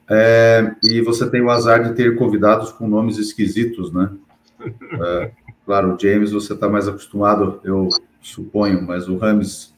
É, 0.08 0.74
e 0.82 1.00
você 1.00 1.28
tem 1.30 1.40
o 1.40 1.50
azar 1.50 1.82
de 1.82 1.94
ter 1.94 2.16
convidados 2.16 2.70
com 2.72 2.86
nomes 2.86 3.18
esquisitos, 3.18 3.92
né? 3.92 4.10
É, 4.60 5.30
claro, 5.64 5.94
o 5.94 5.98
James 5.98 6.32
você 6.32 6.52
está 6.52 6.68
mais 6.68 6.86
acostumado, 6.86 7.60
eu 7.64 7.88
suponho, 8.20 8.82
mas 8.82 9.08
o 9.08 9.16
Rames 9.16 9.72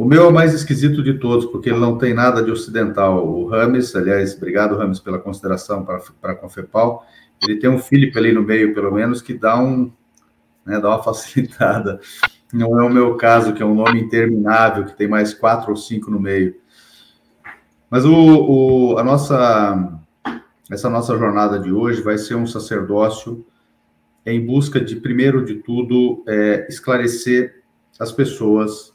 o 0.00 0.04
meu 0.06 0.24
é 0.24 0.28
o 0.28 0.32
mais 0.32 0.54
esquisito 0.54 1.02
de 1.02 1.18
todos, 1.18 1.44
porque 1.44 1.68
ele 1.68 1.78
não 1.78 1.98
tem 1.98 2.14
nada 2.14 2.42
de 2.42 2.50
ocidental. 2.50 3.22
O 3.28 3.46
Rames, 3.46 3.94
aliás, 3.94 4.34
obrigado, 4.34 4.74
Rames, 4.74 4.98
pela 4.98 5.18
consideração 5.18 5.84
para, 5.84 6.00
para 6.18 6.32
a 6.32 6.34
Confepal. 6.34 7.04
Ele 7.42 7.58
tem 7.58 7.68
um 7.68 7.78
Felipe 7.78 8.18
ali 8.18 8.32
no 8.32 8.42
meio, 8.42 8.72
pelo 8.72 8.90
menos, 8.90 9.20
que 9.20 9.34
dá 9.34 9.62
um 9.62 9.92
né, 10.64 10.80
dá 10.80 10.88
uma 10.88 11.02
facilitada. 11.04 12.00
Não 12.52 12.80
é 12.80 12.84
o 12.84 12.90
meu 12.90 13.16
caso, 13.16 13.52
que 13.52 13.62
é 13.62 13.66
um 13.66 13.74
nome 13.74 14.00
interminável, 14.00 14.84
que 14.84 14.96
tem 14.96 15.06
mais 15.06 15.32
quatro 15.32 15.70
ou 15.70 15.76
cinco 15.76 16.10
no 16.10 16.18
meio. 16.18 16.56
Mas 17.88 18.04
o, 18.04 18.12
o, 18.14 18.98
a 18.98 19.04
nossa, 19.04 20.00
essa 20.70 20.90
nossa 20.90 21.16
jornada 21.16 21.58
de 21.58 21.72
hoje 21.72 22.02
vai 22.02 22.18
ser 22.18 22.34
um 22.34 22.46
sacerdócio 22.46 23.44
em 24.24 24.44
busca 24.44 24.80
de, 24.80 24.96
primeiro 24.96 25.44
de 25.44 25.56
tudo, 25.56 26.22
é, 26.26 26.66
esclarecer 26.68 27.62
as 27.98 28.12
pessoas 28.12 28.92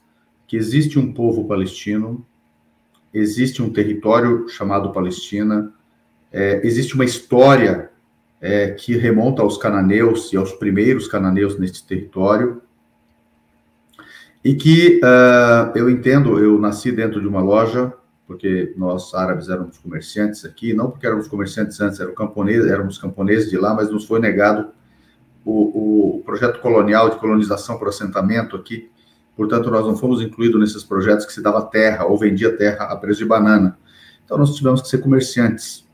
que 0.48 0.56
existe 0.56 1.00
um 1.00 1.14
povo 1.14 1.46
palestino, 1.46 2.26
existe 3.14 3.62
um 3.62 3.72
território 3.72 4.48
chamado 4.48 4.92
Palestina, 4.92 5.74
é, 6.32 6.66
existe 6.66 6.96
uma 6.96 7.06
história 7.06 7.90
é, 8.42 8.72
que 8.72 8.96
remonta 8.98 9.42
aos 9.42 9.58
cananeus 9.58 10.32
e 10.32 10.38
aos 10.38 10.52
primeiros 10.52 11.08
cananeus 11.08 11.58
neste 11.58 11.86
território, 11.86 12.62
e 14.46 14.54
que 14.54 15.02
uh, 15.04 15.75
eu 15.75 15.90
entendo, 15.90 16.38
eu 16.38 16.60
nasci 16.60 16.92
dentro 16.92 17.20
de 17.20 17.28
uma 17.28 17.42
loja, 17.42 17.92
porque 18.28 18.75
nós 18.78 19.12
árabes 19.16 19.50
éramos 19.50 19.80
comerciantes 19.80 20.46
aqui, 20.46 20.72
não 20.72 20.92
porque 20.92 21.08
éramos 21.08 21.28
comerciantes 21.28 21.82
antes, 21.82 22.00
éramos 22.00 22.16
camponeses, 22.16 22.70
éramos 22.70 22.98
camponeses 23.00 23.50
de 23.50 23.58
lá, 23.58 23.74
mas 23.74 23.90
nos 23.90 24.06
foi 24.06 24.20
negado 24.20 24.68
o, 25.44 26.18
o 26.18 26.24
projeto 26.24 26.60
colonial 26.60 27.10
de 27.10 27.16
colonização 27.16 27.80
por 27.80 27.88
assentamento 27.88 28.56
aqui, 28.56 28.92
portanto 29.36 29.72
nós 29.72 29.84
não 29.84 29.96
fomos 29.96 30.22
incluídos 30.22 30.60
nesses 30.60 30.84
projetos 30.84 31.25
que 31.25 31.34
se 31.34 31.42
dava 31.42 31.64
terra 31.64 32.06
ou 32.06 32.16
vendia 32.16 32.56
terra 32.56 32.86
a 32.86 32.96
preço 32.96 33.22
de 33.22 33.25
banana. 33.25 33.75
Então 34.24 34.38
nós 34.38 34.56
tivemos 34.56 34.80
que 34.80 34.88
ser 34.88 35.00
comerciantes 35.00 35.88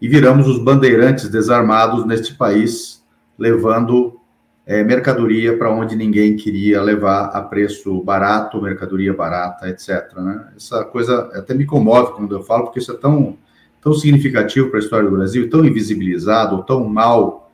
e 0.00 0.08
viramos 0.08 0.48
os 0.48 0.64
bandeirantes 0.64 1.28
desarmados 1.28 2.06
neste 2.06 2.34
país, 2.36 3.04
levando 3.38 4.18
é, 4.64 4.82
mercadoria 4.84 5.56
para 5.56 5.72
onde 5.72 5.96
ninguém 5.96 6.36
queria 6.36 6.80
levar 6.80 7.26
a 7.26 7.40
preço 7.40 8.02
barato, 8.02 8.62
mercadoria 8.62 9.12
barata, 9.12 9.68
etc. 9.68 10.14
Né? 10.16 10.48
Essa 10.56 10.84
coisa 10.84 11.30
até 11.34 11.52
me 11.52 11.66
comove 11.66 12.12
quando 12.12 12.34
eu 12.34 12.42
falo, 12.42 12.64
porque 12.64 12.78
isso 12.78 12.92
é 12.92 12.96
tão, 12.96 13.36
tão 13.80 13.92
significativo 13.92 14.68
para 14.68 14.78
a 14.78 14.82
história 14.82 15.08
do 15.08 15.16
Brasil, 15.16 15.50
tão 15.50 15.64
invisibilizado, 15.64 16.62
tão 16.64 16.88
mal 16.88 17.50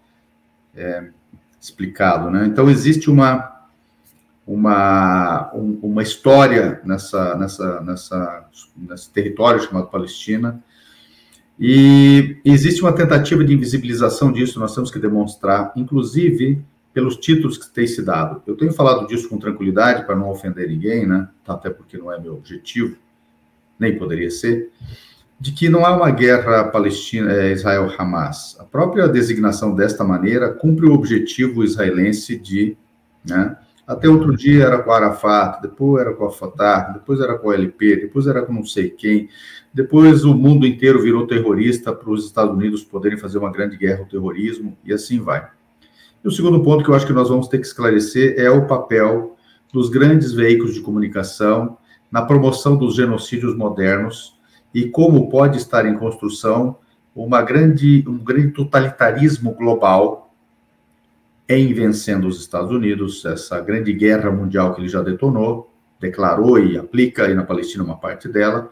é, 0.76 1.08
explicado. 1.60 2.30
Né? 2.30 2.46
Então, 2.46 2.68
existe 2.68 3.10
uma, 3.10 3.66
uma, 4.46 5.50
um, 5.54 5.78
uma 5.82 6.02
história 6.02 6.80
nessa, 6.84 7.34
nessa, 7.36 7.80
nessa, 7.80 8.44
nesse 8.76 9.10
território 9.10 9.60
chamado 9.60 9.88
Palestina, 9.88 10.62
e 11.60 12.36
existe 12.44 12.82
uma 12.82 12.92
tentativa 12.92 13.42
de 13.42 13.52
invisibilização 13.52 14.30
disso, 14.30 14.60
nós 14.60 14.72
temos 14.74 14.92
que 14.92 14.98
demonstrar, 15.00 15.72
inclusive 15.74 16.64
pelos 16.98 17.16
títulos 17.16 17.56
que 17.56 17.72
tem 17.72 17.86
se 17.86 18.02
dado. 18.02 18.42
Eu 18.44 18.56
tenho 18.56 18.72
falado 18.72 19.06
disso 19.06 19.28
com 19.28 19.38
tranquilidade 19.38 20.04
para 20.04 20.16
não 20.16 20.30
ofender 20.30 20.68
ninguém, 20.68 21.06
né? 21.06 21.28
Até 21.46 21.70
porque 21.70 21.96
não 21.96 22.12
é 22.12 22.18
meu 22.18 22.34
objetivo, 22.34 22.96
nem 23.78 23.96
poderia 23.96 24.28
ser, 24.32 24.72
de 25.38 25.52
que 25.52 25.68
não 25.68 25.86
há 25.86 25.96
uma 25.96 26.10
guerra 26.10 26.64
Palestina, 26.64 27.32
é, 27.32 27.52
Israel-Hamas. 27.52 28.56
A 28.58 28.64
própria 28.64 29.06
designação 29.06 29.76
desta 29.76 30.02
maneira 30.02 30.52
cumpre 30.52 30.86
o 30.86 30.92
objetivo 30.92 31.62
israelense 31.62 32.36
de, 32.36 32.76
né? 33.24 33.56
Até 33.86 34.08
outro 34.08 34.36
dia 34.36 34.64
era 34.64 34.82
com 34.82 34.90
Arafat, 34.90 35.62
depois 35.62 36.04
era 36.04 36.12
com 36.12 36.24
a 36.24 36.32
Fatah, 36.32 36.94
depois 36.94 37.20
era 37.20 37.38
com 37.38 37.46
o 37.46 37.52
LP, 37.52 37.94
depois 37.94 38.26
era 38.26 38.42
com 38.42 38.52
não 38.52 38.64
sei 38.64 38.90
quem, 38.90 39.28
depois 39.72 40.24
o 40.24 40.34
mundo 40.34 40.66
inteiro 40.66 41.00
virou 41.00 41.28
terrorista 41.28 41.92
para 41.92 42.10
os 42.10 42.26
Estados 42.26 42.52
Unidos 42.56 42.82
poderem 42.82 43.16
fazer 43.16 43.38
uma 43.38 43.52
grande 43.52 43.76
guerra 43.76 44.00
ao 44.00 44.06
terrorismo, 44.06 44.76
e 44.84 44.92
assim 44.92 45.20
vai. 45.20 45.48
E 46.24 46.28
o 46.28 46.30
segundo 46.30 46.62
ponto 46.62 46.82
que 46.84 46.90
eu 46.90 46.94
acho 46.94 47.06
que 47.06 47.12
nós 47.12 47.28
vamos 47.28 47.48
ter 47.48 47.58
que 47.58 47.66
esclarecer 47.66 48.34
é 48.38 48.50
o 48.50 48.66
papel 48.66 49.36
dos 49.72 49.88
grandes 49.88 50.32
veículos 50.32 50.74
de 50.74 50.80
comunicação 50.80 51.78
na 52.10 52.22
promoção 52.22 52.76
dos 52.76 52.96
genocídios 52.96 53.56
modernos 53.56 54.38
e 54.74 54.88
como 54.88 55.28
pode 55.28 55.58
estar 55.58 55.86
em 55.86 55.96
construção 55.96 56.76
uma 57.14 57.42
grande, 57.42 58.04
um 58.06 58.18
grande 58.18 58.52
totalitarismo 58.52 59.52
global 59.54 60.32
em 61.48 61.72
vencendo 61.72 62.28
os 62.28 62.40
Estados 62.40 62.70
Unidos, 62.70 63.24
essa 63.24 63.60
grande 63.60 63.92
guerra 63.92 64.30
mundial 64.30 64.74
que 64.74 64.80
ele 64.80 64.88
já 64.88 65.02
detonou, 65.02 65.72
declarou 65.98 66.58
e 66.58 66.76
aplica 66.76 67.24
aí 67.24 67.34
na 67.34 67.42
Palestina 67.42 67.82
uma 67.82 67.96
parte 67.96 68.28
dela, 68.28 68.70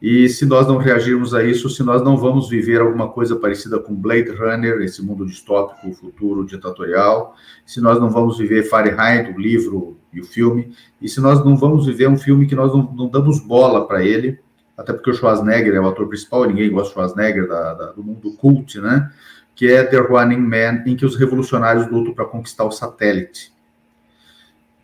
e 0.00 0.28
se 0.28 0.44
nós 0.44 0.66
não 0.66 0.76
reagirmos 0.76 1.34
a 1.34 1.42
isso, 1.42 1.70
se 1.70 1.82
nós 1.82 2.02
não 2.02 2.16
vamos 2.18 2.50
viver 2.50 2.80
alguma 2.80 3.08
coisa 3.08 3.34
parecida 3.36 3.78
com 3.78 3.94
Blade 3.94 4.30
Runner, 4.30 4.82
esse 4.82 5.02
mundo 5.02 5.24
distópico, 5.24 5.92
futuro 5.94 6.44
ditatorial, 6.44 7.34
se 7.64 7.80
nós 7.80 7.98
não 7.98 8.10
vamos 8.10 8.36
viver 8.36 8.64
Fahrenheit, 8.64 9.32
o 9.32 9.40
livro 9.40 9.98
e 10.12 10.20
o 10.20 10.24
filme, 10.24 10.74
e 11.00 11.08
se 11.08 11.20
nós 11.20 11.42
não 11.44 11.56
vamos 11.56 11.86
viver 11.86 12.08
um 12.08 12.18
filme 12.18 12.46
que 12.46 12.54
nós 12.54 12.72
não, 12.74 12.82
não 12.92 13.08
damos 13.08 13.40
bola 13.40 13.86
para 13.86 14.04
ele, 14.04 14.38
até 14.76 14.92
porque 14.92 15.10
o 15.10 15.14
Schwarzenegger 15.14 15.74
é 15.74 15.80
o 15.80 15.88
ator 15.88 16.06
principal, 16.06 16.44
ninguém 16.44 16.70
gosta 16.70 16.90
do 16.90 16.92
Schwarzenegger, 16.92 17.48
da, 17.48 17.72
da, 17.72 17.92
do 17.92 18.04
mundo 18.04 18.32
cult, 18.34 18.78
né? 18.78 19.10
Que 19.54 19.72
é 19.72 19.82
The 19.82 19.96
Running 19.96 20.36
Man, 20.36 20.82
em 20.84 20.94
que 20.94 21.06
os 21.06 21.16
revolucionários 21.16 21.90
lutam 21.90 22.12
para 22.12 22.26
conquistar 22.26 22.64
o 22.64 22.70
satélite. 22.70 23.50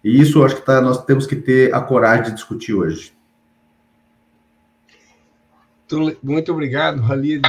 E 0.02 0.18
isso 0.18 0.42
acho 0.42 0.56
que 0.56 0.62
tá, 0.62 0.80
nós 0.80 1.04
temos 1.04 1.26
que 1.26 1.36
ter 1.36 1.74
a 1.74 1.80
coragem 1.82 2.24
de 2.24 2.32
discutir 2.32 2.72
hoje. 2.72 3.11
Muito 6.22 6.52
obrigado, 6.52 7.02
Halid. 7.02 7.42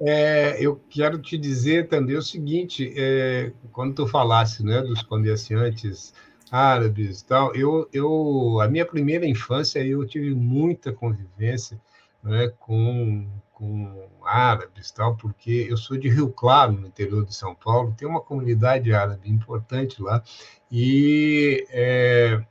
É, 0.00 0.56
eu 0.60 0.80
quero 0.90 1.18
te 1.18 1.38
dizer 1.38 1.88
também 1.88 2.16
o 2.16 2.22
seguinte: 2.22 2.92
é, 2.96 3.52
quando 3.72 3.94
tu 3.94 4.06
falasse 4.06 4.64
né, 4.64 4.82
dos 4.82 5.02
comerciantes 5.02 6.12
árabes 6.50 7.20
e 7.20 7.26
tal, 7.26 7.54
eu, 7.54 7.88
eu, 7.92 8.60
a 8.60 8.68
minha 8.68 8.84
primeira 8.84 9.26
infância 9.26 9.84
eu 9.84 10.06
tive 10.06 10.34
muita 10.34 10.92
convivência 10.92 11.80
né, 12.22 12.52
com, 12.58 13.26
com 13.52 14.08
árabes, 14.24 14.90
tal, 14.90 15.16
porque 15.16 15.66
eu 15.68 15.76
sou 15.76 15.96
de 15.96 16.08
Rio 16.08 16.28
Claro, 16.28 16.72
no 16.72 16.86
interior 16.86 17.24
de 17.24 17.34
São 17.34 17.54
Paulo, 17.54 17.94
tem 17.96 18.06
uma 18.06 18.20
comunidade 18.20 18.92
árabe 18.92 19.30
importante 19.30 20.02
lá, 20.02 20.22
e, 20.70 21.66
é, 21.70 22.42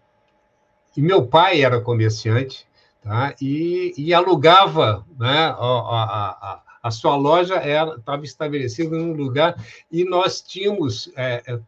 e 0.95 1.01
meu 1.01 1.27
pai 1.27 1.61
era 1.61 1.81
comerciante, 1.81 2.65
tá? 3.05 3.35
e, 3.39 3.93
e 3.95 4.13
alugava 4.13 5.05
né, 5.17 5.55
a, 5.57 5.61
a, 5.61 6.61
a, 6.81 6.91
sua 6.91 7.15
loja 7.15 7.61
estava 7.95 8.25
estabelecida 8.25 8.97
num 8.97 9.13
lugar 9.13 9.55
e 9.91 10.03
nós 10.03 10.41
tínhamos 10.41 11.11
é, 11.15 11.43
é, 11.45 11.59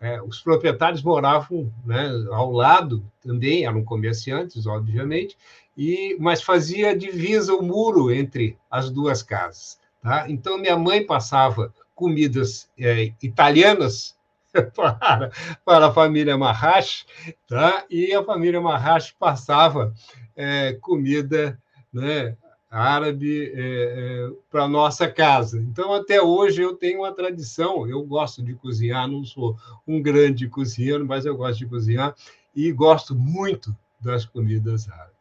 é, 0.00 0.22
os 0.22 0.40
proprietários 0.40 1.00
moravam 1.00 1.72
né, 1.86 2.10
ao 2.32 2.50
lado 2.50 3.08
também 3.22 3.64
eram 3.64 3.84
comerciantes 3.84 4.66
obviamente 4.66 5.38
e 5.78 6.16
mas 6.18 6.42
fazia 6.42 6.96
divisa 6.96 7.54
o 7.54 7.62
muro 7.62 8.10
entre 8.10 8.58
as 8.68 8.90
duas 8.90 9.22
casas 9.22 9.78
tá? 10.02 10.28
então 10.28 10.58
minha 10.58 10.76
mãe 10.76 11.06
passava 11.06 11.72
comidas 11.94 12.68
é, 12.76 13.12
italianas 13.22 14.16
para, 14.74 15.30
para 15.64 15.86
a 15.86 15.92
família 15.92 16.36
Marrache, 16.36 17.06
tá? 17.46 17.84
e 17.88 18.12
a 18.12 18.22
família 18.22 18.60
Marrache 18.60 19.14
passava 19.18 19.94
é, 20.36 20.72
comida 20.74 21.58
né, 21.92 22.36
árabe 22.70 23.52
é, 23.54 23.60
é, 23.60 24.30
para 24.50 24.66
nossa 24.66 25.06
casa. 25.06 25.58
Então, 25.58 25.92
até 25.92 26.22
hoje, 26.22 26.62
eu 26.62 26.74
tenho 26.74 27.00
uma 27.00 27.12
tradição, 27.12 27.86
eu 27.86 28.02
gosto 28.02 28.42
de 28.42 28.54
cozinhar, 28.54 29.06
não 29.06 29.24
sou 29.24 29.56
um 29.86 30.00
grande 30.00 30.48
cozinheiro, 30.48 31.04
mas 31.04 31.26
eu 31.26 31.36
gosto 31.36 31.58
de 31.58 31.66
cozinhar 31.66 32.14
e 32.56 32.72
gosto 32.72 33.14
muito 33.14 33.76
das 34.00 34.24
comidas 34.24 34.88
árabes. 34.88 35.12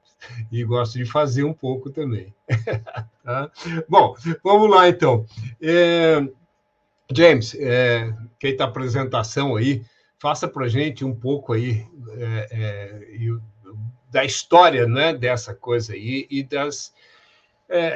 E 0.52 0.63
gosto 0.63 0.97
de 0.97 1.06
fazer 1.06 1.43
um 1.43 1.54
pouco 1.54 1.89
também. 1.89 2.34
tá? 3.24 3.52
Bom, 3.89 4.15
vamos 4.43 4.69
lá 4.69 4.88
então. 4.88 5.26
É, 5.62 6.26
James, 7.13 7.56
é, 7.56 8.13
feita 8.39 8.63
a 8.63 8.67
apresentação 8.67 9.56
aí, 9.56 9.84
faça 10.19 10.47
para 10.47 10.67
gente 10.67 11.04
um 11.04 11.13
pouco 11.13 11.54
aí 11.54 11.86
é, 12.12 12.47
é, 12.52 13.15
da 14.12 14.26
história 14.26 14.86
né, 14.88 15.13
dessa 15.13 15.56
coisa 15.56 15.93
aí 15.93 16.28
e 16.30 16.43
das. 16.43 16.93
É, 17.69 17.95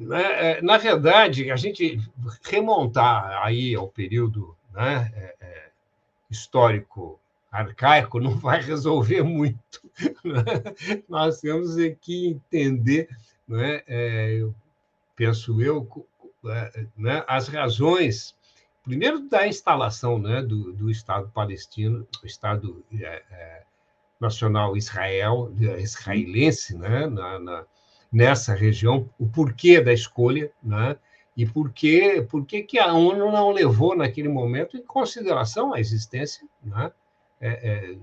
né, 0.00 0.56
é, 0.58 0.62
na 0.62 0.76
verdade, 0.76 1.50
a 1.52 1.56
gente 1.56 2.00
remontar 2.42 3.40
aí 3.44 3.74
ao 3.76 3.88
período 3.88 4.56
né, 4.74 5.12
é, 5.14 5.34
é, 5.40 5.68
histórico 6.28 7.20
arcaico 7.50 8.18
não 8.18 8.36
vai 8.36 8.60
resolver 8.60 9.22
muito. 9.22 9.56
Né? 10.22 11.02
Nós 11.08 11.40
temos 11.40 11.74
que 12.02 12.26
entender, 12.26 13.08
né, 13.48 13.82
eu 14.38 14.54
penso 15.14 15.62
eu, 15.62 15.88
né, 16.94 17.24
as 17.26 17.48
razões 17.48 18.36
primeiro 18.86 19.28
da 19.28 19.48
instalação 19.48 20.16
né, 20.16 20.40
do, 20.40 20.72
do 20.72 20.88
Estado 20.88 21.28
palestino, 21.34 22.06
o 22.22 22.26
Estado 22.26 22.84
é, 22.92 23.22
é, 23.30 23.62
Nacional 24.20 24.76
Israel, 24.76 25.52
israelense, 25.78 26.76
né, 26.76 27.06
na, 27.06 27.38
na, 27.38 27.64
nessa 28.10 28.54
região, 28.54 29.08
o 29.18 29.26
porquê 29.26 29.80
da 29.80 29.92
escolha, 29.92 30.50
né, 30.62 30.96
e 31.36 31.44
por 31.44 31.70
que, 31.70 32.22
por 32.22 32.46
que, 32.46 32.62
que 32.62 32.78
a 32.78 32.94
ONU 32.94 33.30
não 33.30 33.50
levou 33.50 33.94
naquele 33.94 34.28
momento 34.28 34.76
em 34.76 34.82
consideração 34.82 35.74
a 35.74 35.80
existência 35.80 36.46
né, 36.62 36.90
é, 37.40 37.48
é 37.48 37.96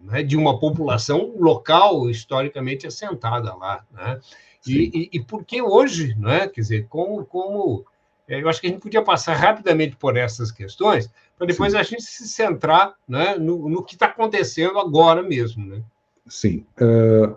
né, 0.00 0.22
de 0.22 0.36
uma 0.36 0.58
população 0.58 1.34
local 1.36 2.08
historicamente 2.08 2.86
assentada 2.86 3.54
lá. 3.54 3.84
Né? 3.90 4.20
E, 4.66 5.08
e, 5.12 5.18
e, 5.18 5.24
por 5.24 5.44
que 5.44 5.60
hoje, 5.60 6.14
né, 6.16 6.46
quer 6.48 6.60
dizer, 6.60 6.86
como, 6.88 7.24
como 7.24 7.84
eu 8.28 8.48
acho 8.48 8.60
que 8.60 8.66
a 8.66 8.70
gente 8.70 8.82
podia 8.82 9.02
passar 9.02 9.34
rapidamente 9.34 9.96
por 9.96 10.16
essas 10.16 10.50
questões, 10.52 11.10
para 11.36 11.46
depois 11.46 11.72
Sim. 11.72 11.78
a 11.78 11.82
gente 11.82 12.02
se 12.02 12.28
centrar 12.28 12.94
né, 13.08 13.36
no, 13.36 13.68
no 13.68 13.82
que 13.82 13.94
está 13.94 14.06
acontecendo 14.06 14.78
agora 14.78 15.22
mesmo. 15.22 15.64
Né? 15.64 15.82
Sim. 16.26 16.66
Uh, 16.80 17.34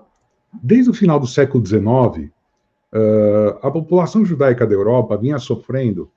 desde 0.61 0.89
o 0.89 0.93
final 0.93 1.19
do 1.19 1.27
século 1.27 1.65
XIX, 1.65 1.81
uh, 1.81 2.29
a 3.61 3.71
população 3.71 4.25
judaica 4.25 4.67
da 4.67 4.73
Europa 4.73 5.17
vinha 5.17 5.39
sofrendo 5.39 6.11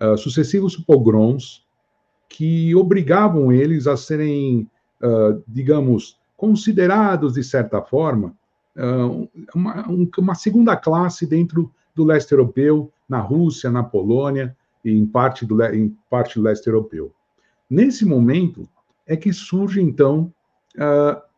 uh, 0.00 0.18
sucessivos 0.18 0.76
pogroms 0.76 1.64
que 2.28 2.74
obrigavam 2.74 3.50
eles 3.50 3.86
a 3.86 3.96
serem, 3.96 4.70
digamos, 5.46 6.18
considerados, 6.36 7.32
de 7.32 7.42
certa 7.42 7.80
forma, 7.80 8.36
uma, 9.54 9.88
um, 9.88 10.06
uma, 10.18 10.34
segunda 10.34 10.76
classe 10.76 11.26
dentro 11.26 11.72
do 11.94 12.04
leste 12.04 12.32
europeu, 12.32 12.92
na 13.08 13.20
Rússia, 13.20 13.70
na 13.70 13.82
Polônia 13.82 14.56
e 14.84 14.90
em 14.90 15.06
parte 15.06 15.46
do, 15.46 15.62
em 15.64 15.96
parte 16.10 16.34
do 16.34 16.42
leste 16.42 16.66
europeu. 16.66 17.12
Nesse 17.68 18.04
momento 18.04 18.68
é 19.06 19.16
que 19.16 19.32
surge, 19.32 19.80
então, 19.80 20.32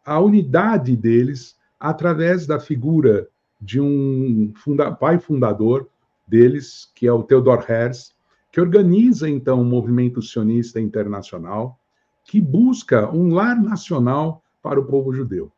a 0.04 0.20
unidade 0.20 0.96
deles 0.96 1.56
através 1.78 2.46
da 2.46 2.58
figura 2.58 3.28
de 3.60 3.80
um 3.80 4.52
funda 4.56 4.90
pai 4.90 5.18
fundador 5.18 5.88
deles, 6.26 6.90
que 6.94 7.06
é 7.06 7.12
o 7.12 7.22
Theodor 7.22 7.64
Herz, 7.68 8.14
que 8.52 8.60
organiza 8.60 9.28
então 9.28 9.58
o 9.58 9.62
um 9.62 9.64
movimento 9.68 10.20
sionista 10.20 10.80
internacional, 10.80 11.78
que 12.24 12.40
busca 12.40 13.10
um 13.10 13.34
lar 13.34 13.60
nacional 13.60 14.42
para 14.62 14.78
o 14.78 14.84
povo 14.84 15.12
judeu. 15.12 15.50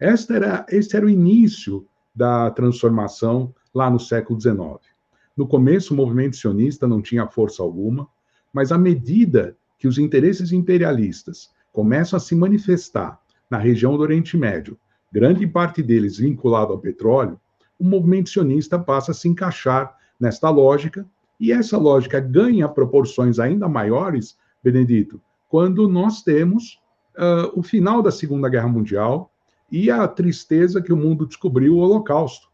Este 0.00 0.34
era, 0.34 0.66
este 0.68 0.96
era 0.96 1.06
o 1.06 1.10
início 1.10 1.86
da 2.14 2.50
transformação 2.50 3.54
lá 3.74 3.88
no 3.88 4.00
século 4.00 4.40
XIX. 4.40 4.91
No 5.36 5.46
começo, 5.46 5.94
o 5.94 5.96
movimento 5.96 6.36
sionista 6.36 6.86
não 6.86 7.00
tinha 7.00 7.26
força 7.26 7.62
alguma, 7.62 8.08
mas 8.52 8.70
à 8.70 8.78
medida 8.78 9.56
que 9.78 9.88
os 9.88 9.98
interesses 9.98 10.52
imperialistas 10.52 11.50
começam 11.72 12.16
a 12.16 12.20
se 12.20 12.34
manifestar 12.34 13.18
na 13.50 13.58
região 13.58 13.96
do 13.96 14.02
Oriente 14.02 14.36
Médio, 14.36 14.78
grande 15.10 15.46
parte 15.46 15.82
deles 15.82 16.18
vinculado 16.18 16.72
ao 16.72 16.78
petróleo, 16.78 17.40
o 17.78 17.84
movimento 17.84 18.30
sionista 18.30 18.78
passa 18.78 19.10
a 19.10 19.14
se 19.14 19.28
encaixar 19.28 19.96
nesta 20.20 20.48
lógica, 20.50 21.06
e 21.40 21.50
essa 21.50 21.76
lógica 21.76 22.20
ganha 22.20 22.68
proporções 22.68 23.40
ainda 23.40 23.68
maiores, 23.68 24.36
Benedito, 24.62 25.20
quando 25.48 25.88
nós 25.88 26.22
temos 26.22 26.80
uh, 27.16 27.58
o 27.58 27.62
final 27.62 28.00
da 28.00 28.12
Segunda 28.12 28.48
Guerra 28.48 28.68
Mundial 28.68 29.32
e 29.70 29.90
a 29.90 30.06
tristeza 30.06 30.80
que 30.80 30.92
o 30.92 30.96
mundo 30.96 31.26
descobriu 31.26 31.74
o 31.74 31.78
Holocausto. 31.78 32.48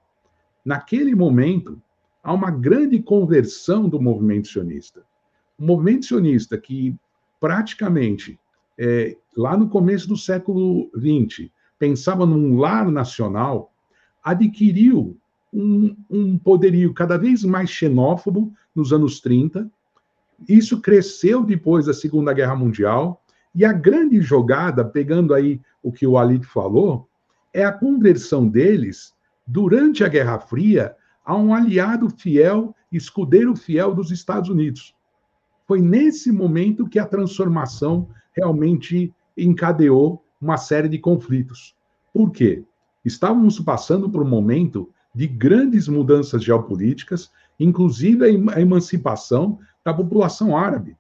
Naquele 0.65 1.15
momento, 1.15 1.81
há 2.29 2.33
uma 2.35 2.51
grande 2.51 3.01
conversão 3.01 3.89
do 3.89 3.99
movimento 3.99 4.49
sionista. 4.49 5.03
O 5.59 5.65
movimento 5.65 6.05
sionista 6.05 6.59
que 6.59 6.95
praticamente, 7.41 8.39
é, 8.79 9.17
lá 9.35 9.57
no 9.57 9.67
começo 9.67 10.07
do 10.07 10.15
século 10.15 10.91
XX, 10.95 11.49
pensava 11.79 12.27
num 12.27 12.59
lar 12.59 12.91
nacional, 12.91 13.73
adquiriu 14.23 15.17
um, 15.51 15.97
um 16.11 16.39
poderio 16.39 16.93
cada 16.93 17.17
vez 17.17 17.45
mais 17.45 17.71
xenófobo 17.71 18.53
nos 18.75 18.93
anos 18.93 19.21
30. 19.21 19.67
Isso 20.47 20.83
cresceu 20.83 21.43
depois 21.43 21.87
da 21.87 21.95
Segunda 21.95 22.35
Guerra 22.35 22.57
Mundial. 22.57 23.25
E 23.55 23.65
a 23.65 23.73
grande 23.73 24.21
jogada, 24.21 24.85
pegando 24.85 25.33
aí 25.33 25.63
o 25.83 25.91
que 25.91 26.07
o 26.07 26.19
Alid 26.19 26.45
falou, 26.45 27.09
é 27.55 27.65
a 27.65 27.73
conversão 27.73 28.47
deles, 28.47 29.15
durante 29.47 30.05
a 30.05 30.09
Guerra 30.09 30.39
Fria, 30.39 30.95
a 31.29 31.37
um 31.37 31.53
aliado 31.53 32.09
fiel, 32.09 32.75
escudeiro 32.91 33.55
fiel 33.55 33.95
dos 33.95 34.11
Estados 34.11 34.49
Unidos. 34.49 34.95
Foi 35.67 35.79
nesse 35.79 36.33
momento 36.33 36.89
que 36.89 36.99
a 36.99 37.05
transformação 37.05 38.09
realmente 38.33 39.13
encadeou 39.37 40.25
uma 40.41 40.57
série 40.57 40.89
de 40.89 40.99
conflitos. 40.99 41.77
Por 42.15 42.31
quê? 42.31 42.65
Estávamos 43.05 43.61
passando 43.61 44.09
por 44.09 44.23
um 44.23 44.29
momento 44.29 44.89
de 45.15 45.27
grandes 45.27 45.87
mudanças 45.87 46.43
geopolíticas, 46.43 47.31
inclusive 47.61 48.25
a 48.51 48.59
emancipação 48.59 49.59
da 49.85 49.93
população 49.93 50.57
árabe. 50.57 50.97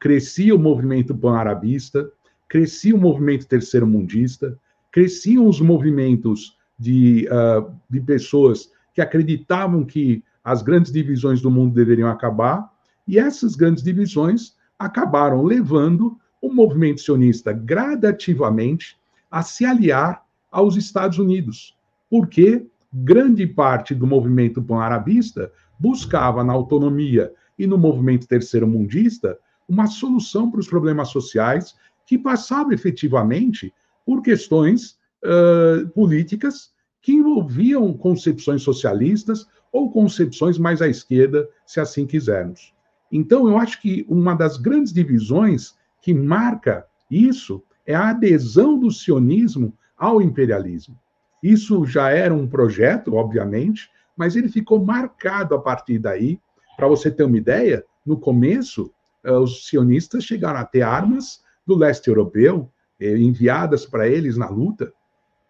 Crescia 0.00 0.56
o 0.56 0.58
movimento 0.58 1.14
pan-arabista, 1.14 2.10
crescia 2.48 2.94
o 2.94 2.98
movimento 2.98 3.46
terceiro-mundista, 3.46 4.58
cresciam 4.90 5.46
os 5.46 5.60
movimentos 5.60 6.56
de, 6.78 7.28
uh, 7.28 7.70
de 7.90 8.00
pessoas 8.00 8.74
que 8.96 9.02
acreditavam 9.02 9.84
que 9.84 10.24
as 10.42 10.62
grandes 10.62 10.90
divisões 10.90 11.42
do 11.42 11.50
mundo 11.50 11.74
deveriam 11.74 12.08
acabar, 12.08 12.72
e 13.06 13.18
essas 13.18 13.54
grandes 13.54 13.84
divisões 13.84 14.54
acabaram 14.78 15.44
levando 15.44 16.18
o 16.40 16.50
movimento 16.50 17.02
sionista 17.02 17.52
gradativamente 17.52 18.96
a 19.30 19.42
se 19.42 19.66
aliar 19.66 20.24
aos 20.50 20.76
Estados 20.76 21.18
Unidos, 21.18 21.76
porque 22.08 22.66
grande 22.90 23.46
parte 23.46 23.94
do 23.94 24.06
movimento 24.06 24.62
pan-arabista 24.62 25.52
buscava 25.78 26.42
na 26.42 26.54
autonomia 26.54 27.30
e 27.58 27.66
no 27.66 27.76
movimento 27.76 28.26
terceiro-mundista 28.26 29.38
uma 29.68 29.86
solução 29.88 30.50
para 30.50 30.60
os 30.60 30.68
problemas 30.68 31.08
sociais 31.08 31.74
que 32.06 32.16
passava 32.16 32.72
efetivamente 32.72 33.74
por 34.06 34.22
questões 34.22 34.96
uh, 35.22 35.86
políticas 35.90 36.70
que 37.06 37.12
envolviam 37.12 37.92
concepções 37.92 38.62
socialistas 38.62 39.46
ou 39.70 39.92
concepções 39.92 40.58
mais 40.58 40.82
à 40.82 40.88
esquerda, 40.88 41.48
se 41.64 41.78
assim 41.78 42.04
quisermos. 42.04 42.74
Então, 43.12 43.48
eu 43.48 43.56
acho 43.56 43.80
que 43.80 44.04
uma 44.08 44.34
das 44.34 44.56
grandes 44.56 44.92
divisões 44.92 45.76
que 46.02 46.12
marca 46.12 46.84
isso 47.08 47.62
é 47.86 47.94
a 47.94 48.08
adesão 48.08 48.76
do 48.76 48.90
sionismo 48.90 49.72
ao 49.96 50.20
imperialismo. 50.20 50.98
Isso 51.40 51.86
já 51.86 52.10
era 52.10 52.34
um 52.34 52.44
projeto, 52.44 53.14
obviamente, 53.14 53.88
mas 54.16 54.34
ele 54.34 54.48
ficou 54.48 54.84
marcado 54.84 55.54
a 55.54 55.60
partir 55.60 56.00
daí. 56.00 56.40
Para 56.76 56.88
você 56.88 57.08
ter 57.08 57.22
uma 57.22 57.38
ideia, 57.38 57.84
no 58.04 58.18
começo, 58.18 58.92
eh, 59.22 59.30
os 59.30 59.68
sionistas 59.68 60.24
chegaram 60.24 60.58
a 60.58 60.64
ter 60.64 60.82
armas 60.82 61.40
do 61.64 61.76
leste 61.76 62.08
europeu, 62.08 62.68
eh, 62.98 63.16
enviadas 63.16 63.86
para 63.86 64.08
eles 64.08 64.36
na 64.36 64.48
luta, 64.48 64.92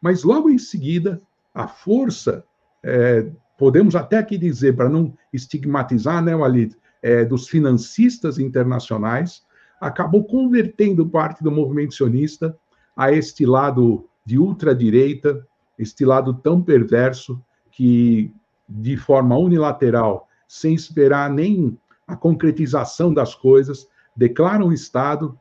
mas 0.03 0.23
logo 0.23 0.51
em 0.51 0.59
seguida, 0.59 1.23
a 1.57 1.67
força, 1.67 2.45
é, 2.83 3.27
podemos 3.57 3.97
até 3.97 4.19
aqui 4.19 4.37
dizer, 4.37 4.77
para 4.77 4.91
não 4.91 5.17
estigmatizar, 5.33 6.23
né, 6.23 6.37
Walid, 6.37 6.77
é, 7.03 7.25
dos 7.25 7.49
financistas 7.49 8.39
internacionais, 8.39 9.43
acabou 9.81 10.25
convertendo 10.25 11.09
parte 11.09 11.43
do 11.43 11.51
movimento 11.51 11.95
sionista 11.95 12.55
a 12.95 13.11
este 13.11 13.47
lado 13.47 14.07
de 14.25 14.39
ultradireita, 14.39 15.47
este 15.79 16.05
lado 16.05 16.35
tão 16.35 16.61
perverso 16.61 17.43
que, 17.71 18.35
de 18.69 18.97
forma 18.99 19.37
unilateral, 19.39 20.29
sem 20.47 20.75
esperar 20.75 21.31
nem 21.31 21.79
a 22.07 22.15
concretização 22.17 23.15
das 23.15 23.35
coisas, 23.35 23.89
declara 24.15 24.63
um 24.63 24.73
Estado, 24.73 25.39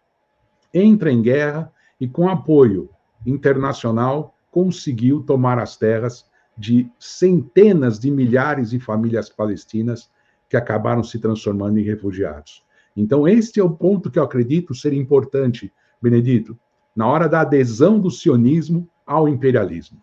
entra 0.73 1.12
em 1.12 1.21
guerra 1.21 1.71
e, 1.99 2.08
com 2.08 2.30
apoio 2.30 2.89
internacional, 3.25 4.35
conseguiu 4.56 5.22
tomar 5.22 5.60
as 5.60 5.76
terras 5.76 6.26
de 6.58 6.89
centenas 6.98 8.00
de 8.00 8.10
milhares 8.10 8.70
de 8.70 8.80
famílias 8.80 9.28
palestinas 9.28 10.10
que 10.50 10.56
acabaram 10.56 11.04
se 11.04 11.20
transformando 11.20 11.78
em 11.78 11.84
refugiados. 11.84 12.63
Então, 12.96 13.28
este 13.28 13.60
é 13.60 13.63
o 13.63 13.70
ponto 13.70 14.10
que 14.10 14.18
eu 14.18 14.24
acredito 14.24 14.74
ser 14.74 14.94
importante, 14.94 15.74
Benedito, 16.02 16.58
na 16.96 17.06
hora 17.06 17.28
da 17.28 17.41
adesão 17.41 18.00
do 18.00 18.10
sionismo 18.10 18.88
ao 19.06 19.28
imperialismo. 19.28 20.02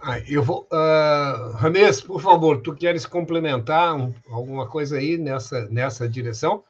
Ah, 0.00 0.20
eu 0.28 0.44
vou. 0.44 0.68
Uh, 0.72 1.56
Rames, 1.56 2.00
por 2.00 2.22
favor, 2.22 2.60
tu 2.62 2.72
queres 2.72 3.04
complementar 3.04 3.96
um, 3.96 4.14
alguma 4.30 4.68
coisa 4.68 4.96
aí 4.96 5.18
nessa, 5.18 5.68
nessa 5.68 6.08
direção? 6.08 6.62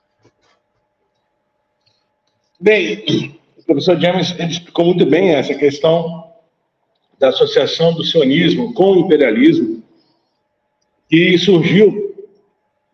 Bem, 2.58 3.39
professor 3.70 4.00
James 4.00 4.34
explicou 4.36 4.86
muito 4.86 5.06
bem 5.06 5.30
essa 5.30 5.54
questão 5.54 6.28
da 7.20 7.28
associação 7.28 7.94
do 7.94 8.02
sionismo 8.02 8.74
com 8.74 8.92
o 8.92 8.98
imperialismo, 8.98 9.80
que 11.08 11.38
surgiu 11.38 12.16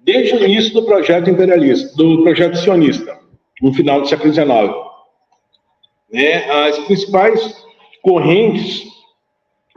desde 0.01 0.35
o 0.35 0.45
início 0.45 0.75
do 0.75 0.85
projeto 0.85 1.31
imperialista, 1.31 1.97
do 1.97 2.23
projeto 2.23 2.59
sionista, 2.59 3.19
no 3.63 3.73
final 3.73 4.03
do 4.03 4.09
século 4.09 4.33
XIX. 4.33 4.47
Né, 6.13 6.45
as 6.51 6.79
principais 6.81 7.65
correntes 8.03 8.85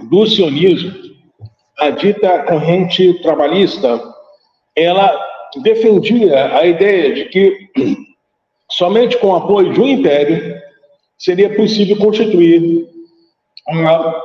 do 0.10 0.26
sionismo, 0.28 0.92
a 1.80 1.92
dita 1.92 2.44
corrente 2.44 3.22
trabalhista, 3.22 4.04
ela 4.76 5.18
defendia 5.62 6.58
a 6.58 6.66
ideia 6.66 7.14
de 7.14 7.26
que 7.26 7.70
somente 8.70 9.18
com 9.18 9.28
o 9.28 9.36
apoio 9.36 9.72
de 9.72 9.80
um 9.80 9.88
império 9.88 10.69
seria 11.20 11.54
possível 11.54 11.98
constituir 11.98 12.88
uma, 13.68 14.24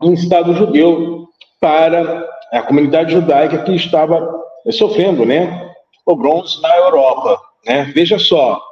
um 0.00 0.12
Estado 0.12 0.54
judeu 0.54 1.26
para 1.58 2.28
a 2.52 2.62
comunidade 2.62 3.12
judaica 3.12 3.64
que 3.64 3.74
estava 3.74 4.38
sofrendo, 4.70 5.24
né, 5.24 5.74
pogroms 6.04 6.60
na 6.60 6.76
Europa, 6.76 7.40
né? 7.66 7.84
Veja 7.94 8.18
só, 8.18 8.62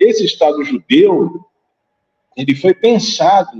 esse 0.00 0.24
Estado 0.24 0.64
judeu, 0.64 1.30
ele 2.36 2.54
foi 2.54 2.74
pensado 2.74 3.52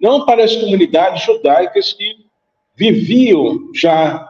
não 0.00 0.24
para 0.24 0.42
as 0.42 0.56
comunidades 0.56 1.22
judaicas 1.22 1.92
que 1.92 2.26
viviam 2.74 3.70
já 3.74 4.26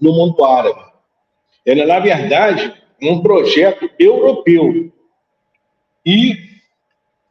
no 0.00 0.12
mundo 0.12 0.44
árabe. 0.44 0.80
ela 1.64 1.82
é, 1.82 1.86
na 1.86 1.98
verdade, 1.98 2.74
um 3.02 3.22
projeto 3.22 3.90
europeu. 3.98 4.92
E 6.04 6.45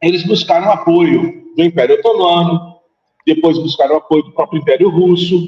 eles 0.02 0.26
buscaram 0.26 0.72
apoio 0.72 1.46
do 1.56 1.64
Império 1.64 1.96
Otomano, 1.96 2.76
depois 3.26 3.58
buscaram 3.58 3.98
apoio 3.98 4.24
do 4.24 4.32
próprio 4.32 4.60
Império 4.60 4.90
Russo, 4.90 5.48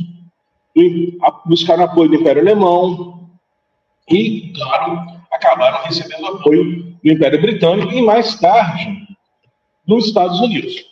buscaram 1.46 1.84
apoio 1.84 2.10
do 2.10 2.16
Império 2.16 2.42
Alemão 2.42 3.30
e, 4.10 4.54
claro, 4.54 5.06
acabaram 5.32 5.84
recebendo 5.84 6.26
apoio 6.28 6.98
do 7.04 7.12
Império 7.12 7.42
Britânico 7.42 7.94
e, 7.94 8.02
mais 8.02 8.40
tarde, 8.40 9.08
dos 9.86 10.08
Estados 10.08 10.40
Unidos. 10.40 10.86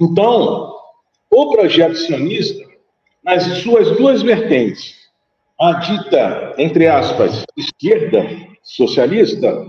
Então, 0.00 0.74
o 1.30 1.50
projeto 1.50 1.96
sionista, 1.96 2.64
nas 3.22 3.42
suas 3.58 3.96
duas 3.96 4.22
vertentes, 4.22 4.96
a 5.60 5.72
dita, 5.74 6.54
entre 6.56 6.86
aspas, 6.86 7.44
esquerda 7.56 8.24
socialista 8.62 9.66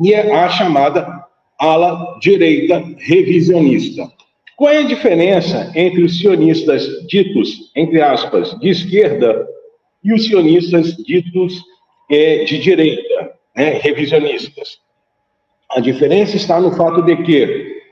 e 0.00 0.14
a 0.14 0.48
chamada 0.50 1.17
ala 1.58 2.18
direita 2.20 2.82
revisionista. 2.98 4.10
Qual 4.56 4.72
é 4.72 4.78
a 4.78 4.86
diferença 4.86 5.70
entre 5.74 6.02
os 6.02 6.18
sionistas 6.18 7.06
ditos, 7.06 7.70
entre 7.76 8.00
aspas, 8.00 8.58
de 8.58 8.68
esquerda 8.68 9.46
e 10.02 10.12
os 10.12 10.24
sionistas 10.24 10.96
ditos 10.96 11.62
é, 12.10 12.44
de 12.44 12.58
direita, 12.58 13.32
né, 13.56 13.78
revisionistas? 13.80 14.78
A 15.70 15.80
diferença 15.80 16.36
está 16.36 16.60
no 16.60 16.74
fato 16.74 17.02
de 17.02 17.16
que, 17.22 17.82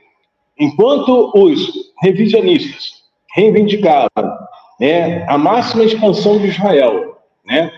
enquanto 0.59 1.31
os 1.35 1.93
revisionistas 2.01 3.03
reivindicavam 3.33 4.09
né, 4.79 5.25
a 5.29 5.37
máxima 5.37 5.83
expansão 5.83 6.39
de 6.39 6.47
Israel, 6.47 7.17
né, 7.45 7.71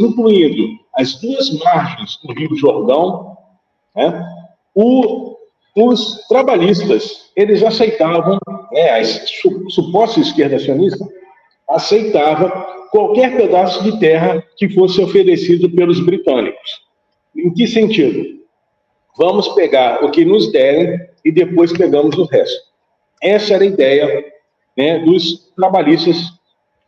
incluindo 0.00 0.80
as 0.94 1.20
duas 1.20 1.50
margens 1.62 2.18
do 2.24 2.32
Rio 2.32 2.56
Jordão, 2.56 3.36
né, 3.94 4.41
o, 4.74 5.36
os 5.76 6.26
trabalhistas 6.28 7.30
eles 7.36 7.62
aceitavam, 7.62 8.38
né, 8.72 8.90
a 8.90 9.04
suposta 9.70 10.20
esquerda 10.20 10.58
sionista 10.58 11.06
aceitava 11.68 12.50
qualquer 12.90 13.36
pedaço 13.36 13.82
de 13.82 13.98
terra 13.98 14.44
que 14.56 14.68
fosse 14.68 15.00
oferecido 15.00 15.70
pelos 15.70 16.00
britânicos. 16.00 16.82
Em 17.34 17.52
que 17.52 17.66
sentido? 17.66 18.42
Vamos 19.16 19.48
pegar 19.48 20.04
o 20.04 20.10
que 20.10 20.24
nos 20.24 20.52
derem 20.52 21.00
e 21.24 21.32
depois 21.32 21.72
pegamos 21.72 22.16
o 22.18 22.24
resto. 22.24 22.70
Essa 23.22 23.54
era 23.54 23.64
a 23.64 23.66
ideia 23.66 24.24
né, 24.76 24.98
dos 24.98 25.52
trabalhistas 25.56 26.16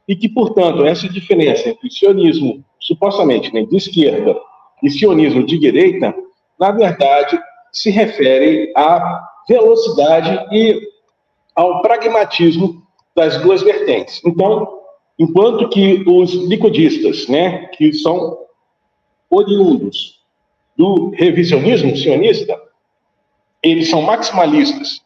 e 0.07 0.15
que, 0.15 0.29
portanto, 0.29 0.85
essa 0.85 1.09
diferença 1.09 1.69
entre 1.69 1.91
sionismo, 1.91 2.63
supostamente 2.79 3.53
né, 3.55 3.65
de 3.65 3.77
esquerda, 3.77 4.37
e 4.83 4.91
sionismo 4.91 5.45
de 5.47 5.59
direita, 5.59 6.15
na 6.61 6.71
verdade, 6.71 7.41
se 7.75 7.91
refere 7.91 8.73
à 8.77 9.29
velocidade 9.49 10.47
e 10.53 10.89
ao 11.55 11.83
pragmatismo 11.83 12.83
das 13.15 13.37
duas 13.43 13.63
vertentes. 13.63 14.23
Então, 14.25 14.81
enquanto 15.19 15.69
que 15.69 16.03
os 16.07 16.33
liquidistas, 16.33 17.29
né, 17.29 17.67
que 17.69 17.93
são 17.93 18.39
oriundos 19.29 20.21
do 20.77 21.11
revisionismo 21.11 21.97
sionista, 21.97 22.61
eles 23.63 23.91
são 23.91 24.03
maximalistas, 24.03 25.01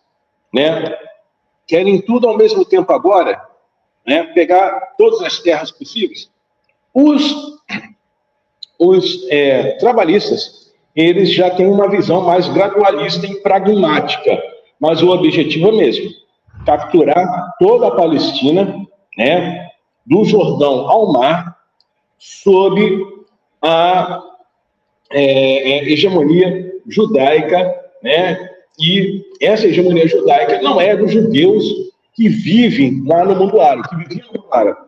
né, 0.52 0.96
querem 1.66 2.00
tudo 2.00 2.28
ao 2.28 2.36
mesmo 2.36 2.64
tempo 2.64 2.92
agora, 2.92 3.40
né, 4.06 4.24
pegar 4.34 4.94
todas 4.96 5.20
as 5.22 5.38
terras 5.38 5.70
possíveis. 5.70 6.30
Os, 6.94 7.58
os 8.78 9.26
é, 9.30 9.72
trabalhistas, 9.76 10.67
eles 10.98 11.32
já 11.32 11.48
têm 11.48 11.68
uma 11.68 11.88
visão 11.88 12.22
mais 12.22 12.48
gradualista 12.48 13.24
e 13.24 13.36
pragmática, 13.36 14.42
mas 14.80 15.00
o 15.00 15.10
objetivo 15.10 15.68
é 15.68 15.72
mesmo, 15.72 16.10
capturar 16.66 17.54
toda 17.60 17.86
a 17.86 17.92
Palestina, 17.92 18.84
né, 19.16 19.68
do 20.04 20.24
Jordão 20.24 20.90
ao 20.90 21.12
mar, 21.12 21.56
sob 22.18 23.06
a 23.62 24.24
é, 25.12 25.22
é, 25.22 25.92
hegemonia 25.92 26.74
judaica, 26.88 27.80
né, 28.02 28.50
e 28.76 29.24
essa 29.40 29.68
hegemonia 29.68 30.08
judaica 30.08 30.60
não 30.62 30.80
é 30.80 30.96
dos 30.96 31.12
judeus 31.12 31.64
que 32.12 32.28
vivem 32.28 33.04
lá 33.06 33.24
no 33.24 33.36
mundo 33.36 33.60
árabe, 33.60 33.88
que 33.88 33.96
vivem 33.96 34.24
no 34.34 34.52
árabe. 34.52 34.80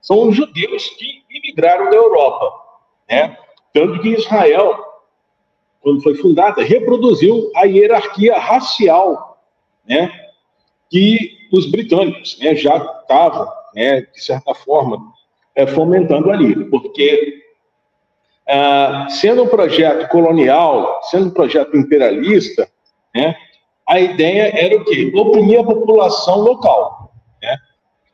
São 0.00 0.28
os 0.28 0.34
judeus 0.34 0.88
que 0.90 1.24
imigraram 1.28 1.90
da 1.90 1.96
Europa. 1.96 2.54
Né? 3.10 3.36
Tanto 3.74 4.00
que 4.00 4.08
Israel, 4.08 4.87
quando 5.80 6.02
foi 6.02 6.14
fundada, 6.16 6.62
reproduziu 6.62 7.50
a 7.54 7.64
hierarquia 7.64 8.38
racial 8.38 9.40
né? 9.88 10.10
que 10.90 11.38
os 11.52 11.70
britânicos 11.70 12.38
né, 12.40 12.54
já 12.54 12.76
estavam, 12.76 13.48
né, 13.74 14.02
de 14.02 14.22
certa 14.22 14.54
forma, 14.54 15.12
é, 15.54 15.66
fomentando 15.66 16.30
ali. 16.30 16.64
Porque, 16.66 17.42
ah, 18.48 19.06
sendo 19.08 19.44
um 19.44 19.48
projeto 19.48 20.08
colonial, 20.08 21.00
sendo 21.04 21.28
um 21.28 21.30
projeto 21.30 21.76
imperialista, 21.76 22.68
né? 23.14 23.34
A 23.86 23.98
ideia 23.98 24.52
era 24.54 24.76
o 24.76 24.84
quê? 24.84 25.10
Oprimir 25.14 25.60
a 25.60 25.64
população 25.64 26.40
local, 26.40 27.10
né? 27.42 27.56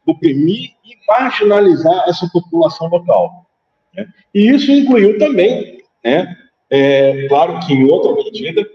oprimir 0.06 0.70
e 0.84 0.96
marginalizar 1.08 2.04
essa 2.08 2.28
população 2.32 2.88
local. 2.88 3.44
Né? 3.92 4.06
E 4.32 4.48
isso 4.50 4.70
incluiu 4.70 5.18
também, 5.18 5.82
né? 6.04 6.36
É, 6.76 7.28
claro 7.28 7.60
que 7.60 7.72
em 7.72 7.88
outra 7.88 8.12
medida, 8.16 8.68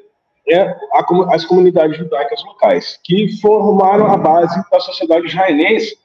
é, 0.47 0.61
a, 0.61 1.35
as 1.35 1.43
comunidades 1.43 1.97
judaicas 1.97 2.41
locais, 2.45 2.97
que 3.03 3.35
formaram 3.41 4.07
a 4.07 4.15
base 4.15 4.63
da 4.71 4.79
sociedade 4.79 5.27
israelense 5.27 5.97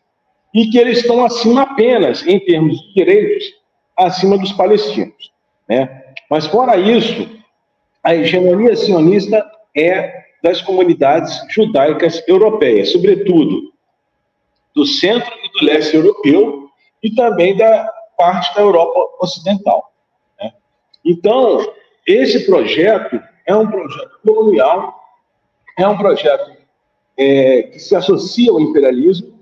e 0.52 0.66
que 0.70 0.76
eles 0.76 0.98
estão 0.98 1.24
acima 1.24 1.62
apenas, 1.62 2.26
em 2.26 2.40
termos 2.40 2.80
de 2.80 2.94
direitos, 2.94 3.44
acima 3.96 4.36
dos 4.36 4.50
palestinos. 4.50 5.30
Né? 5.68 6.02
Mas, 6.28 6.46
fora 6.46 6.76
isso, 6.76 7.30
a 8.02 8.12
hegemonia 8.12 8.74
sionista 8.74 9.48
é 9.76 10.24
das 10.42 10.60
comunidades 10.60 11.40
judaicas 11.48 12.20
europeias, 12.26 12.90
sobretudo 12.90 13.72
do 14.74 14.84
centro 14.84 15.32
e 15.44 15.60
do 15.60 15.64
leste 15.64 15.94
europeu 15.94 16.68
e 17.00 17.14
também 17.14 17.56
da 17.56 17.88
parte 18.18 18.52
da 18.56 18.62
Europa 18.62 18.98
Ocidental. 19.20 19.92
Né? 20.40 20.52
Então, 21.04 21.64
esse 22.06 22.46
projeto 22.46 23.20
é 23.46 23.54
um 23.54 23.66
projeto 23.66 24.18
colonial, 24.24 25.00
é 25.78 25.86
um 25.86 25.96
projeto 25.96 26.52
é, 27.16 27.62
que 27.64 27.78
se 27.78 27.94
associa 27.94 28.50
ao 28.50 28.60
imperialismo, 28.60 29.34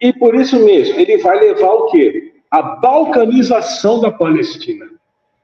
e 0.00 0.12
por 0.12 0.34
isso 0.34 0.58
mesmo 0.64 0.98
ele 0.98 1.18
vai 1.18 1.38
levar 1.38 1.72
o 1.72 1.86
quê? 1.86 2.34
A 2.50 2.62
balcanização 2.62 4.00
da 4.00 4.10
Palestina. 4.10 4.86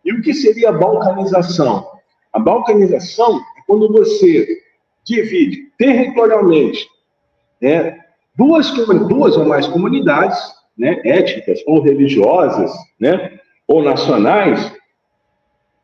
E 0.05 0.13
o 0.13 0.21
que 0.21 0.35
seria 0.35 0.71
a 0.71 0.73
balcanização? 0.73 1.91
A 2.33 2.39
balcanização 2.39 3.41
quando 3.69 3.93
você 3.93 4.63
divide 5.05 5.71
territorialmente 5.79 6.89
né, 7.61 7.99
duas, 8.35 8.71
duas 9.07 9.37
ou 9.37 9.45
mais 9.45 9.67
comunidades 9.67 10.39
né, 10.77 11.01
étnicas 11.05 11.61
ou 11.67 11.83
religiosas 11.83 12.73
né, 12.99 13.39
ou 13.67 13.83
nacionais, 13.83 14.73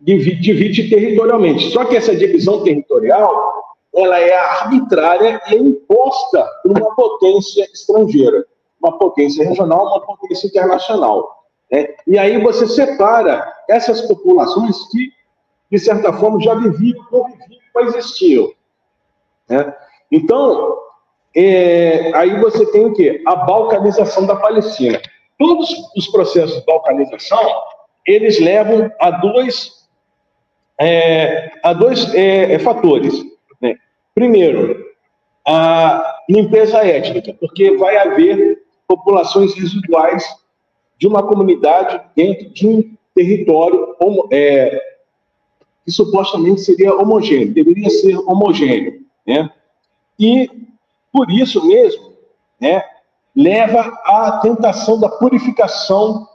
divide, 0.05 0.89
territorialmente. 0.89 1.71
Só 1.71 1.85
que 1.85 1.97
essa 1.97 2.15
divisão 2.15 2.63
territorial 2.63 3.65
ela 3.95 4.19
é 4.19 4.37
arbitrária 4.37 5.41
e 5.49 5.55
é 5.55 5.59
imposta 5.59 6.45
por 6.63 6.73
uma 6.73 6.95
potência 6.95 7.65
estrangeira, 7.73 8.45
uma 8.83 8.99
potência 8.99 9.49
regional, 9.49 9.87
uma 9.87 10.01
potência 10.17 10.49
internacional. 10.49 11.45
Né? 11.71 11.89
E 12.07 12.19
aí 12.19 12.41
você 12.43 12.67
separa 12.67 13.53
essas 13.69 14.03
populações 14.03 14.89
que, 14.89 15.11
de 15.71 15.79
certa 15.79 16.13
forma, 16.13 16.41
já 16.41 16.55
viviam, 16.55 17.05
conviviam 17.05 17.55
coexistiam. 17.75 18.53
Né? 19.49 19.75
Então, 20.11 20.79
é, 21.37 22.13
aí 22.15 22.41
você 22.41 22.65
tem 22.71 22.87
o 22.87 22.95
quê? 22.95 23.21
A 23.27 23.35
balcanização 23.37 24.25
da 24.27 24.37
Palestina. 24.37 25.01
Todos 25.37 25.69
os 25.97 26.07
processos 26.09 26.61
de 26.61 26.65
balcanização, 26.65 27.43
eles 28.07 28.39
levam 28.39 28.91
a 29.01 29.11
dois, 29.11 29.84
é, 30.79 31.53
a 31.63 31.73
dois 31.73 32.13
é, 32.15 32.55
é 32.55 32.59
fatores. 32.59 33.15
Né? 33.61 33.77
Primeiro, 34.15 34.85
a 35.47 36.23
limpeza 36.29 36.79
étnica, 36.79 37.35
porque 37.35 37.77
vai 37.77 37.97
haver 37.97 38.63
populações 38.89 39.55
residuais 39.55 40.25
de 40.99 41.07
uma 41.07 41.23
comunidade 41.23 42.01
dentro 42.15 42.49
de 42.51 42.67
um 42.67 42.97
território 43.15 43.95
é, 44.31 44.81
que 45.85 45.91
supostamente 45.91 46.63
seria 46.63 46.95
homogêneo, 46.95 47.53
deveria 47.53 47.91
ser 47.91 48.17
homogêneo, 48.19 49.05
né? 49.27 49.51
E 50.19 50.51
por 51.13 51.31
isso 51.31 51.65
mesmo, 51.67 52.15
né, 52.61 52.83
leva 53.37 53.81
à 54.05 54.41
tentação 54.43 54.99
da 54.99 55.09
purificação 55.09 56.27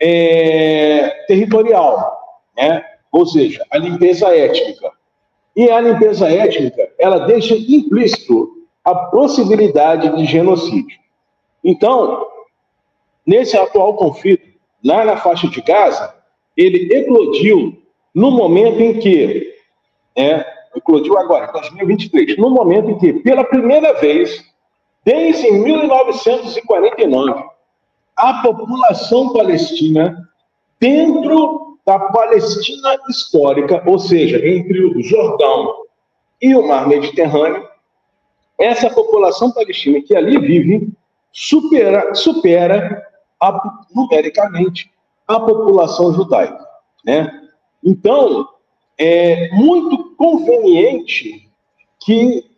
é, 0.00 1.24
territorial, 1.26 2.40
né? 2.56 2.84
Ou 3.16 3.24
seja, 3.24 3.64
a 3.70 3.78
limpeza 3.78 4.28
étnica. 4.28 4.92
E 5.56 5.70
a 5.70 5.80
limpeza 5.80 6.28
étnica, 6.28 6.90
ela 6.98 7.20
deixa 7.20 7.56
implícito 7.56 8.50
a 8.84 8.94
possibilidade 8.94 10.14
de 10.18 10.26
genocídio. 10.26 10.98
Então, 11.64 12.26
nesse 13.26 13.56
atual 13.56 13.94
conflito, 13.94 14.46
lá 14.84 15.02
na 15.02 15.16
faixa 15.16 15.48
de 15.48 15.62
Gaza, 15.62 16.14
ele 16.54 16.94
eclodiu 16.94 17.82
no 18.14 18.30
momento 18.30 18.80
em 18.82 18.98
que, 18.98 19.54
é, 20.14 20.44
eclodiu 20.76 21.16
agora, 21.16 21.50
2023, 21.52 22.36
no 22.36 22.50
momento 22.50 22.90
em 22.90 22.98
que, 22.98 23.14
pela 23.14 23.44
primeira 23.44 23.94
vez, 23.94 24.44
desde 25.02 25.50
1949, 25.52 27.44
a 28.14 28.42
população 28.42 29.32
palestina, 29.32 30.28
dentro 30.78 31.65
da 31.86 32.00
Palestina 32.00 32.98
histórica, 33.08 33.80
ou 33.86 33.98
seja, 33.98 34.44
entre 34.44 34.84
o 34.84 35.00
Jordão 35.02 35.84
e 36.42 36.54
o 36.56 36.66
Mar 36.66 36.88
Mediterrâneo, 36.88 37.66
essa 38.58 38.90
população 38.90 39.52
palestina 39.52 40.02
que 40.02 40.16
ali 40.16 40.36
vive 40.38 40.88
supera, 41.32 42.12
supera 42.14 43.06
a, 43.40 43.84
numericamente 43.94 44.90
a 45.28 45.38
população 45.38 46.12
judaica. 46.12 46.66
Né? 47.04 47.30
Então, 47.84 48.48
é 48.98 49.50
muito 49.52 50.16
conveniente 50.16 51.48
que 52.00 52.50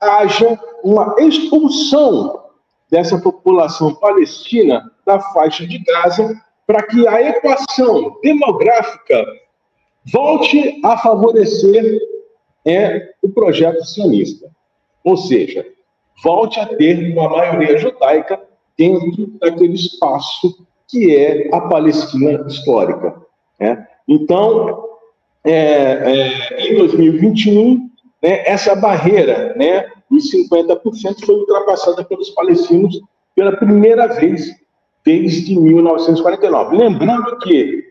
haja 0.00 0.58
uma 0.84 1.16
expulsão 1.18 2.44
dessa 2.90 3.18
população 3.18 3.94
palestina 3.94 4.90
da 5.04 5.18
faixa 5.18 5.66
de 5.66 5.78
Gaza 5.78 6.40
para 6.68 6.82
que 6.82 7.08
a 7.08 7.22
equação 7.22 8.18
demográfica 8.22 9.24
volte 10.12 10.78
a 10.84 10.98
favorecer 10.98 11.98
é, 12.66 13.08
o 13.22 13.28
projeto 13.30 13.82
sionista. 13.86 14.50
Ou 15.02 15.16
seja, 15.16 15.66
volte 16.22 16.60
a 16.60 16.66
ter 16.66 17.10
uma 17.10 17.30
maioria 17.30 17.78
judaica 17.78 18.38
dentro 18.76 19.28
daquele 19.40 19.76
espaço 19.76 20.66
que 20.86 21.16
é 21.16 21.48
a 21.54 21.62
Palestina 21.62 22.44
histórica. 22.46 23.16
Né? 23.58 23.88
Então, 24.06 24.84
é, 25.44 25.52
é, 25.52 26.70
em 26.70 26.76
2021, 26.76 27.90
né, 28.22 28.42
essa 28.46 28.74
barreira 28.74 29.54
né, 29.56 29.90
dos 30.10 30.30
50% 30.30 31.24
foi 31.24 31.34
ultrapassada 31.34 32.04
pelos 32.04 32.28
palestinos 32.30 33.00
pela 33.34 33.56
primeira 33.56 34.06
vez 34.08 34.54
desde 35.04 35.58
1949. 35.58 36.76
Lembrando 36.76 37.38
que 37.38 37.88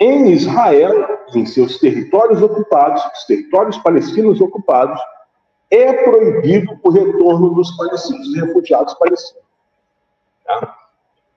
em 0.00 0.30
Israel, 0.30 1.18
em 1.34 1.44
seus 1.44 1.78
territórios 1.78 2.40
ocupados, 2.40 3.02
os 3.16 3.24
territórios 3.24 3.76
palestinos 3.78 4.40
ocupados, 4.40 5.00
é 5.70 5.92
proibido 6.04 6.78
o 6.82 6.90
retorno 6.90 7.50
dos 7.50 7.76
palestinos, 7.76 8.28
dos 8.28 8.40
refugiados 8.40 8.94
palestinos. 8.94 9.44
Tá? 10.46 10.76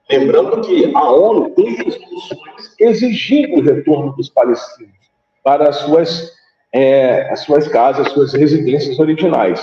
Lembrando 0.10 0.62
que 0.62 0.94
a 0.96 1.12
ONU 1.12 1.50
tem 1.52 1.76
resoluções 1.76 2.76
exigindo 2.80 3.58
o 3.58 3.62
retorno 3.62 4.14
dos 4.14 4.30
palestinos 4.30 4.96
para 5.44 5.70
as 5.70 5.78
suas, 5.78 6.32
é, 6.72 7.30
as 7.32 7.42
suas 7.42 7.68
casas, 7.68 8.08
as 8.08 8.14
suas 8.14 8.34
residências 8.34 9.00
originais. 9.00 9.62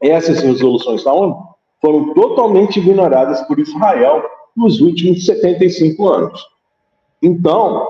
Essas 0.00 0.40
resoluções 0.40 1.04
da 1.04 1.12
ONU 1.12 1.48
foram 1.80 2.14
totalmente 2.14 2.78
ignoradas 2.78 3.42
por 3.42 3.58
Israel 3.58 4.24
nos 4.56 4.80
últimos 4.80 5.26
75 5.26 6.08
anos. 6.08 6.46
Então, 7.22 7.88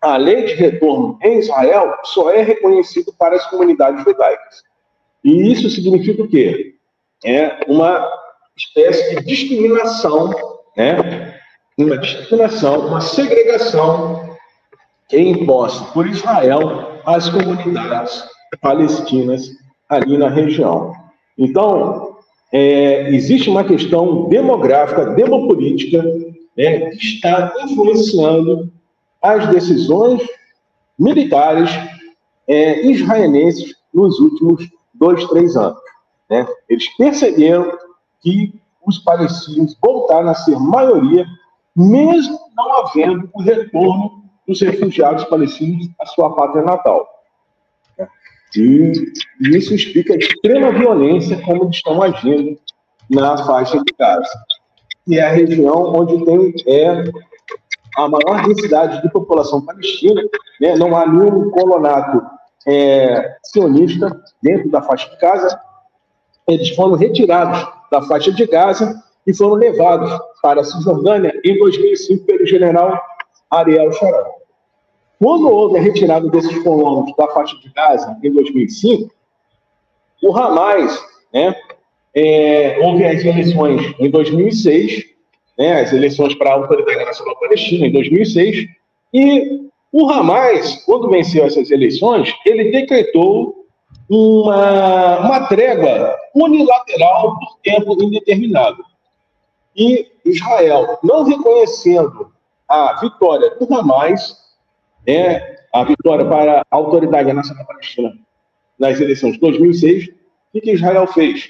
a 0.00 0.16
lei 0.16 0.44
de 0.44 0.54
retorno 0.54 1.18
em 1.22 1.38
Israel 1.38 1.94
só 2.04 2.30
é 2.30 2.42
reconhecida 2.42 3.12
para 3.18 3.36
as 3.36 3.46
comunidades 3.48 4.04
judaicas. 4.04 4.62
E 5.24 5.52
isso 5.52 5.68
significa 5.70 6.22
o 6.22 6.28
quê? 6.28 6.74
É 7.24 7.64
uma 7.66 8.08
espécie 8.56 9.16
de 9.16 9.24
discriminação, 9.24 10.30
né? 10.76 11.34
Uma 11.76 11.98
discriminação, 11.98 12.86
uma 12.86 13.00
segregação 13.00 14.36
que 15.08 15.16
é 15.16 15.20
imposta 15.20 15.92
por 15.92 16.06
Israel 16.06 17.00
às 17.04 17.28
comunidades 17.28 18.24
palestinas 18.60 19.50
ali 19.88 20.16
na 20.16 20.28
região. 20.28 20.92
Então, 21.38 22.05
é, 22.52 23.08
existe 23.14 23.50
uma 23.50 23.64
questão 23.64 24.28
demográfica, 24.28 25.06
demopolítica, 25.14 26.02
né, 26.56 26.90
que 26.90 27.04
está 27.04 27.52
influenciando 27.64 28.72
as 29.20 29.48
decisões 29.48 30.22
militares 30.98 31.70
é, 32.46 32.86
israelenses 32.86 33.74
nos 33.92 34.18
últimos 34.18 34.68
dois, 34.94 35.24
três 35.26 35.56
anos. 35.56 35.78
Né? 36.30 36.46
Eles 36.68 36.88
perceberam 36.96 37.76
que 38.20 38.54
os 38.86 38.98
palestinos 38.98 39.76
voltaram 39.82 40.28
a 40.28 40.34
ser 40.34 40.58
maioria, 40.58 41.26
mesmo 41.74 42.38
não 42.56 42.78
havendo 42.78 43.28
o 43.34 43.42
retorno 43.42 44.24
dos 44.46 44.60
refugiados 44.60 45.24
palestinos 45.24 45.88
à 46.00 46.06
sua 46.06 46.34
pátria 46.34 46.62
natal. 46.62 47.06
E 48.54 48.92
isso 49.56 49.74
explica 49.74 50.14
a 50.14 50.16
extrema 50.16 50.72
violência 50.72 51.40
como 51.42 51.64
eles 51.64 51.76
estão 51.76 52.02
agindo 52.02 52.58
na 53.10 53.36
faixa 53.44 53.78
de 53.78 53.94
Gaza, 53.98 54.28
que 55.04 55.18
é 55.18 55.22
a 55.22 55.32
região 55.32 55.94
onde 55.94 56.24
tem 56.24 56.54
é, 56.66 57.04
a 57.96 58.08
maior 58.08 58.46
densidade 58.46 59.02
de 59.02 59.10
população 59.10 59.64
palestina, 59.64 60.22
né? 60.60 60.74
não 60.76 60.96
há 60.96 61.06
nenhum 61.06 61.50
colonato 61.50 62.22
é, 62.66 63.36
sionista 63.44 64.20
dentro 64.42 64.70
da 64.70 64.82
faixa 64.82 65.08
de 65.08 65.16
Gaza, 65.18 65.60
eles 66.48 66.70
foram 66.70 66.94
retirados 66.94 67.66
da 67.90 68.02
faixa 68.02 68.32
de 68.32 68.46
Gaza 68.46 69.02
e 69.26 69.34
foram 69.34 69.54
levados 69.54 70.10
para 70.42 70.60
a 70.60 70.64
Cisjordânia 70.64 71.32
em 71.44 71.58
2005 71.58 72.24
pelo 72.24 72.46
general 72.46 73.00
Ariel 73.50 73.92
Sharon. 73.92 74.36
Quando 75.18 75.48
houve 75.48 75.78
a 75.78 75.82
retirada 75.82 76.28
desses 76.28 76.62
colonos 76.62 77.14
da 77.16 77.28
faixa 77.28 77.56
de 77.58 77.70
Gaza 77.70 78.18
em 78.22 78.30
2005, 78.30 79.10
o 80.22 80.36
Hamas, 80.36 80.98
né, 81.32 81.54
é, 82.14 82.78
houve 82.82 83.04
as 83.04 83.24
eleições 83.24 83.94
em 83.98 84.10
2006, 84.10 85.04
né, 85.58 85.80
as 85.80 85.92
eleições 85.92 86.34
para 86.34 86.50
a 86.50 86.54
Autoridade 86.54 87.04
Nacional 87.04 87.38
Palestina 87.38 87.86
em 87.86 87.92
2006, 87.92 88.66
e 89.12 89.66
o 89.92 90.10
Hamas, 90.10 90.84
quando 90.84 91.08
venceu 91.08 91.46
essas 91.46 91.70
eleições, 91.70 92.30
ele 92.44 92.70
decretou 92.70 93.66
uma, 94.08 95.20
uma 95.20 95.46
trégua 95.48 96.14
unilateral 96.34 97.38
por 97.38 97.58
tempo 97.62 98.02
indeterminado. 98.02 98.84
E 99.74 100.10
Israel, 100.24 100.98
não 101.02 101.24
reconhecendo 101.24 102.30
a 102.68 102.98
vitória 103.00 103.56
do 103.56 103.72
Hamas, 103.74 104.45
né, 105.06 105.56
a 105.72 105.84
vitória 105.84 106.24
para 106.24 106.60
a 106.60 106.76
Autoridade 106.76 107.32
Nacional 107.32 107.66
Palestina 107.66 108.12
nas 108.78 109.00
eleições 109.00 109.34
de 109.34 109.40
2006, 109.40 110.08
o 110.54 110.60
que 110.60 110.72
Israel 110.72 111.06
fez? 111.06 111.48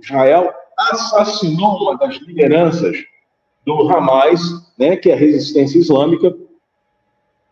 Israel 0.00 0.52
assassinou 0.76 1.76
uma 1.82 1.96
das 1.96 2.16
lideranças 2.16 2.96
do 3.66 3.88
Hamas, 3.88 4.40
né, 4.78 4.96
que 4.96 5.10
é 5.10 5.14
a 5.14 5.16
resistência 5.16 5.78
islâmica, 5.78 6.34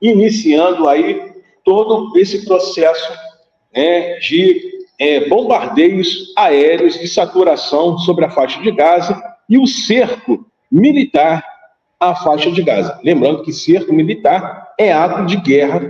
iniciando 0.00 0.88
aí 0.88 1.34
todo 1.64 2.16
esse 2.18 2.44
processo 2.44 3.12
né, 3.74 4.18
de 4.18 4.76
é, 4.98 5.28
bombardeios 5.28 6.32
aéreos 6.36 6.98
de 6.98 7.08
saturação 7.08 7.98
sobre 7.98 8.24
a 8.24 8.30
faixa 8.30 8.60
de 8.62 8.70
Gaza 8.70 9.20
e 9.48 9.58
o 9.58 9.66
cerco 9.66 10.46
militar 10.70 11.44
à 11.98 12.14
faixa 12.14 12.50
de 12.50 12.62
Gaza. 12.62 12.98
Lembrando 13.02 13.42
que 13.42 13.52
cerco 13.52 13.92
militar 13.92 14.72
é 14.78 14.92
ato 14.92 15.26
de 15.26 15.36
guerra 15.36 15.80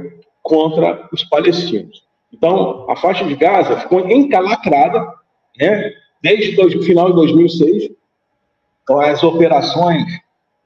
contra 0.43 1.09
os 1.13 1.25
palestinos. 1.25 2.05
Então, 2.33 2.89
a 2.89 2.97
faixa 2.97 3.25
de 3.25 3.35
Gaza 3.35 3.81
ficou 3.81 4.09
encalacrada 4.09 5.13
né, 5.59 5.93
desde 6.23 6.61
o 6.61 6.83
final 6.83 7.09
de 7.09 7.17
2006, 7.17 7.91
com 8.87 9.01
as 9.01 9.23
operações 9.23 10.05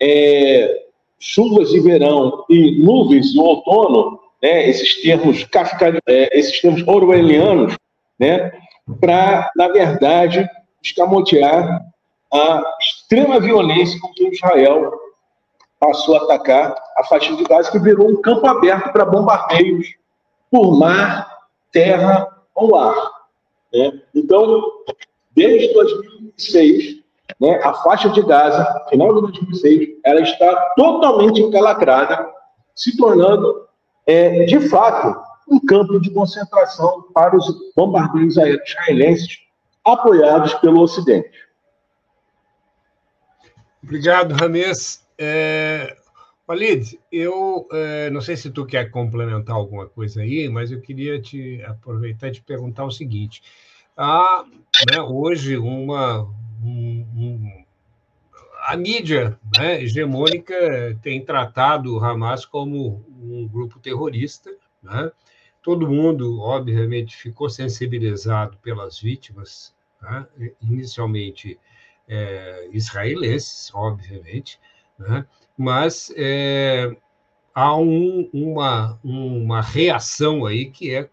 é, 0.00 0.84
chuvas 1.18 1.70
de 1.70 1.80
verão 1.80 2.44
e 2.48 2.78
nuvens 2.82 3.32
do 3.32 3.42
outono, 3.42 4.18
né, 4.42 4.68
esses 4.68 5.00
termos 5.02 5.44
kafka, 5.44 5.98
é, 6.06 6.38
esses 6.38 6.60
termos 6.60 6.86
orwellianos, 6.86 7.76
né, 8.18 8.52
para, 9.00 9.50
na 9.56 9.68
verdade, 9.68 10.48
escamotear 10.82 11.80
a 12.32 12.76
extrema 12.80 13.40
violência 13.40 13.98
com 14.00 14.12
que 14.12 14.28
Israel 14.28 14.92
passou 15.80 16.14
a 16.14 16.24
atacar 16.24 16.74
a 16.98 17.04
faixa 17.04 17.34
de 17.34 17.42
Gaza, 17.42 17.72
que 17.72 17.78
virou 17.78 18.10
um 18.10 18.20
campo 18.20 18.46
aberto 18.46 18.92
para 18.92 19.06
bombardeios 19.06 19.94
por 20.50 20.78
mar, 20.78 21.38
terra 21.72 22.28
ou 22.54 22.76
ar. 22.76 22.94
Né? 23.72 24.02
Então, 24.14 24.62
desde 25.34 25.72
2006, 25.72 27.00
né, 27.40 27.58
a 27.64 27.72
faixa 27.72 28.10
de 28.10 28.22
Gaza, 28.22 28.86
final 28.90 29.14
de 29.14 29.32
2006, 29.32 29.88
ela 30.04 30.20
está 30.20 30.54
totalmente 30.76 31.40
encalacrada, 31.40 32.30
se 32.74 32.96
tornando, 32.96 33.66
é, 34.06 34.44
de 34.44 34.60
fato, 34.68 35.18
um 35.48 35.58
campo 35.64 35.98
de 35.98 36.10
concentração 36.10 37.06
para 37.14 37.36
os 37.36 37.72
bombardeios 37.74 38.36
aéreos 38.36 38.68
israelenses 38.68 39.38
apoiados 39.84 40.52
pelo 40.54 40.82
Ocidente. 40.82 41.48
Obrigado, 43.82 44.34
Ramês. 44.34 45.02
É, 45.22 45.98
Walid, 46.48 46.98
eu 47.12 47.68
é, 47.70 48.08
não 48.08 48.22
sei 48.22 48.38
se 48.38 48.50
tu 48.50 48.64
quer 48.64 48.90
complementar 48.90 49.54
alguma 49.54 49.86
coisa 49.86 50.22
aí, 50.22 50.48
mas 50.48 50.72
eu 50.72 50.80
queria 50.80 51.20
te 51.20 51.62
aproveitar 51.64 52.28
e 52.28 52.32
te 52.32 52.42
perguntar 52.42 52.86
o 52.86 52.90
seguinte. 52.90 53.42
Há 53.94 54.46
né, 54.90 55.02
hoje 55.02 55.58
uma. 55.58 56.22
Um, 56.64 57.06
um, 57.14 57.64
a 58.66 58.76
mídia 58.78 59.38
né, 59.58 59.82
hegemônica 59.82 60.98
tem 61.02 61.22
tratado 61.22 61.94
o 61.94 62.02
Hamas 62.02 62.46
como 62.46 63.04
um 63.10 63.46
grupo 63.46 63.78
terrorista. 63.78 64.50
Né? 64.82 65.12
Todo 65.62 65.88
mundo, 65.88 66.40
obviamente, 66.40 67.14
ficou 67.14 67.50
sensibilizado 67.50 68.56
pelas 68.62 68.98
vítimas, 68.98 69.74
né? 70.00 70.26
inicialmente 70.62 71.60
é, 72.08 72.68
israelenses, 72.72 73.70
obviamente, 73.74 74.58
né? 75.00 75.26
mas 75.56 76.12
é, 76.16 76.94
há 77.54 77.76
um, 77.76 78.28
uma, 78.32 78.98
uma 79.02 79.60
reação 79.60 80.46
aí 80.46 80.70
que 80.70 80.94
é 80.94 81.08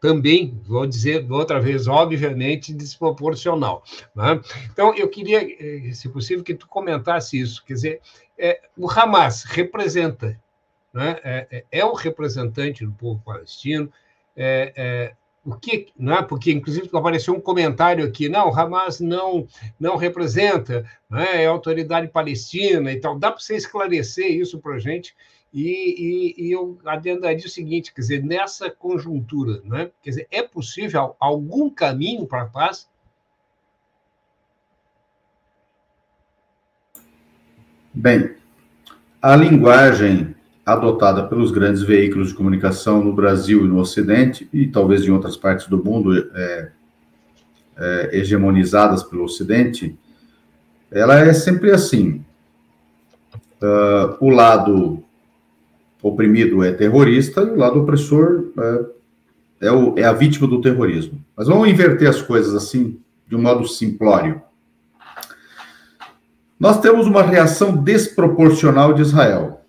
também, 0.00 0.60
vou 0.66 0.86
dizer 0.86 1.26
outra 1.30 1.60
vez, 1.60 1.88
obviamente 1.88 2.72
desproporcional. 2.72 3.82
Né? 4.14 4.40
Então, 4.70 4.94
eu 4.94 5.08
queria, 5.08 5.40
eh, 5.42 5.92
se 5.92 6.08
possível, 6.08 6.44
que 6.44 6.54
tu 6.54 6.68
comentasse 6.68 7.40
isso. 7.40 7.64
Quer 7.64 7.72
dizer, 7.72 8.00
é, 8.38 8.60
o 8.76 8.88
Hamas 8.90 9.42
representa, 9.44 10.38
né? 10.92 11.18
é, 11.24 11.46
é, 11.50 11.64
é 11.80 11.84
um 11.84 11.94
representante 11.94 12.84
do 12.84 12.92
povo 12.92 13.20
palestino, 13.24 13.90
é, 14.36 14.72
é 14.76 15.14
o 15.46 15.54
que, 15.54 15.86
não 15.96 16.14
é? 16.14 16.22
Porque 16.22 16.50
inclusive 16.50 16.90
apareceu 16.92 17.32
um 17.32 17.40
comentário 17.40 18.04
aqui, 18.04 18.28
não, 18.28 18.52
Hamas 18.52 18.98
não 18.98 19.46
não 19.78 19.96
representa, 19.96 20.84
né? 21.08 21.44
é 21.44 21.46
autoridade 21.46 22.08
palestina 22.08 22.92
e 22.92 22.98
tal. 22.98 23.16
Dá 23.16 23.30
para 23.30 23.40
você 23.40 23.54
esclarecer 23.54 24.28
isso 24.28 24.58
para 24.58 24.74
a 24.74 24.78
gente? 24.80 25.14
E, 25.54 26.34
e, 26.36 26.48
e, 26.48 26.52
eu 26.52 26.78
adendaria 26.84 27.46
o 27.46 27.48
seguinte, 27.48 27.94
quer 27.94 28.00
dizer, 28.00 28.22
nessa 28.22 28.68
conjuntura, 28.68 29.62
né? 29.64 29.90
quer 30.02 30.10
dizer, 30.10 30.28
é 30.30 30.42
possível 30.42 31.16
algum 31.18 31.70
caminho 31.70 32.26
para 32.26 32.42
a 32.42 32.46
paz? 32.46 32.88
Bem, 37.94 38.34
a 39.22 39.34
linguagem 39.34 40.35
adotada 40.66 41.22
pelos 41.28 41.52
grandes 41.52 41.82
veículos 41.82 42.30
de 42.30 42.34
comunicação 42.34 43.02
no 43.02 43.12
Brasil 43.12 43.64
e 43.64 43.68
no 43.68 43.78
Ocidente, 43.78 44.48
e 44.52 44.66
talvez 44.66 45.04
em 45.04 45.10
outras 45.10 45.36
partes 45.36 45.68
do 45.68 45.82
mundo 45.82 46.12
é, 46.34 46.72
é, 47.76 48.18
hegemonizadas 48.18 49.04
pelo 49.04 49.22
Ocidente, 49.22 49.96
ela 50.90 51.20
é 51.20 51.32
sempre 51.32 51.70
assim. 51.70 52.24
Uh, 53.62 54.16
o 54.20 54.28
lado 54.28 55.02
oprimido 56.02 56.62
é 56.62 56.72
terrorista 56.72 57.40
e 57.40 57.50
o 57.50 57.56
lado 57.56 57.80
opressor 57.80 58.52
é, 59.60 59.66
é, 59.68 59.72
o, 59.72 59.96
é 59.96 60.04
a 60.04 60.12
vítima 60.12 60.46
do 60.48 60.60
terrorismo. 60.60 61.24
Mas 61.36 61.46
vamos 61.46 61.68
inverter 61.68 62.08
as 62.08 62.20
coisas 62.20 62.54
assim, 62.54 63.00
de 63.26 63.36
um 63.36 63.40
modo 63.40 63.66
simplório. 63.66 64.42
Nós 66.58 66.80
temos 66.80 67.06
uma 67.06 67.22
reação 67.22 67.76
desproporcional 67.76 68.92
de 68.92 69.02
Israel 69.02 69.65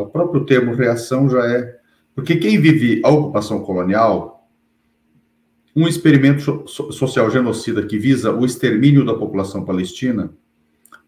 o 0.00 0.06
próprio 0.06 0.44
termo 0.44 0.74
reação 0.74 1.28
já 1.28 1.46
é. 1.46 1.78
Porque 2.14 2.36
quem 2.36 2.60
vive 2.60 3.00
a 3.04 3.08
ocupação 3.08 3.60
colonial, 3.60 4.48
um 5.74 5.88
experimento 5.88 6.64
social 6.68 7.30
genocida 7.30 7.84
que 7.84 7.98
visa 7.98 8.32
o 8.32 8.44
extermínio 8.44 9.04
da 9.04 9.14
população 9.14 9.64
palestina 9.64 10.32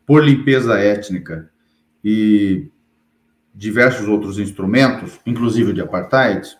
por 0.04 0.24
limpeza 0.24 0.78
étnica 0.78 1.50
e 2.02 2.68
diversos 3.54 4.06
outros 4.08 4.38
instrumentos, 4.38 5.18
inclusive 5.24 5.72
de 5.72 5.80
apartheid, 5.80 6.56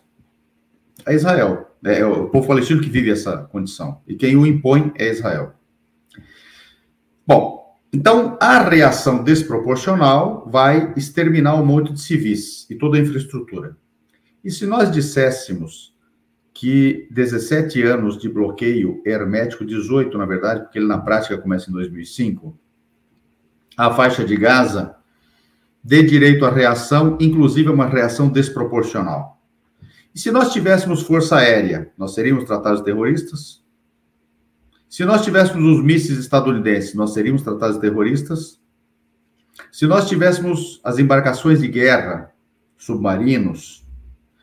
é 1.05 1.15
Israel. 1.15 1.71
É 1.85 2.05
o 2.05 2.29
povo 2.29 2.49
palestino 2.49 2.81
que 2.81 2.89
vive 2.89 3.11
essa 3.11 3.39
condição. 3.45 4.01
E 4.07 4.15
quem 4.15 4.37
o 4.37 4.47
impõe 4.47 4.93
é 4.97 5.09
Israel. 5.09 5.55
Bom, 7.27 7.66
então, 7.97 8.37
a 8.39 8.59
reação 8.59 9.25
desproporcional 9.25 10.47
vai 10.53 10.93
exterminar 10.99 11.55
um 11.55 11.65
monte 11.65 11.95
de 11.95 12.01
civis 12.03 12.69
e 12.69 12.75
toda 12.75 12.99
a 12.99 13.01
infraestrutura. 13.01 13.75
E 14.45 14.51
se 14.51 14.67
nós 14.67 14.91
disséssemos 14.91 15.97
que 16.53 17.09
17 17.11 17.81
anos 17.85 18.19
de 18.19 18.29
bloqueio 18.29 19.01
hermético, 19.07 19.65
18 19.65 20.19
na 20.19 20.27
verdade, 20.27 20.61
porque 20.61 20.79
ele 20.79 20.87
na 20.87 20.99
prática 20.99 21.39
começa 21.39 21.71
em 21.71 21.73
2005, 21.73 22.55
a 23.79 23.91
faixa 23.95 24.23
de 24.27 24.37
Gaza 24.37 24.97
dê 25.83 26.03
direito 26.03 26.45
à 26.45 26.51
reação, 26.51 27.17
inclusive 27.19 27.71
uma 27.71 27.87
reação 27.87 28.29
desproporcional. 28.29 29.41
E 30.15 30.21
se 30.21 30.31
nós 30.31 30.53
tivéssemos 30.53 31.01
força 31.01 31.37
aérea, 31.37 31.91
nós 31.97 32.13
seríamos 32.13 32.45
tratados 32.45 32.83
terroristas? 32.83 33.65
Se 34.89 35.05
nós 35.05 35.23
tivéssemos 35.23 35.79
os 35.79 35.85
mísseis 35.85 36.19
estadunidenses, 36.19 36.95
nós 36.95 37.13
seríamos 37.13 37.43
tratados 37.43 37.77
de 37.77 37.83
terroristas? 37.83 38.61
Se 39.73 39.87
nós 39.87 40.09
tivéssemos 40.09 40.81
as 40.85 40.99
embarcações 40.99 41.61
de 41.61 41.69
guerra, 41.69 42.33
submarinos, 42.77 43.87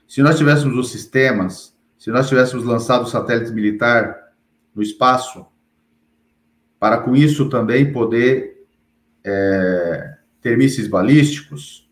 se 0.08 0.22
nós 0.22 0.38
tivéssemos 0.38 0.78
os 0.78 0.92
sistemas, 0.92 1.74
se 1.98 2.12
nós 2.12 2.28
tivéssemos 2.28 2.66
lançado 2.66 3.04
o 3.04 3.08
satélite 3.08 3.52
militar 3.52 4.34
no 4.76 4.82
espaço, 4.82 5.46
para 6.80 6.98
com 6.98 7.16
isso 7.16 7.50
também 7.50 7.94
poder 7.94 8.66
é, 9.24 10.18
ter 10.42 10.58
mísseis 10.58 10.88
balísticos, 10.88 11.90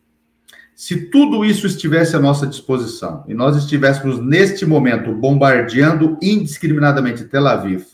se 0.76 1.10
tudo 1.10 1.46
isso 1.46 1.68
estivesse 1.68 2.16
à 2.16 2.20
nossa 2.20 2.46
disposição 2.46 3.24
e 3.28 3.34
nós 3.34 3.56
estivéssemos 3.56 4.20
neste 4.20 4.66
momento 4.66 5.14
bombardeando 5.14 6.18
indiscriminadamente 6.22 7.24
Tel 7.26 7.48
Aviv, 7.48 7.86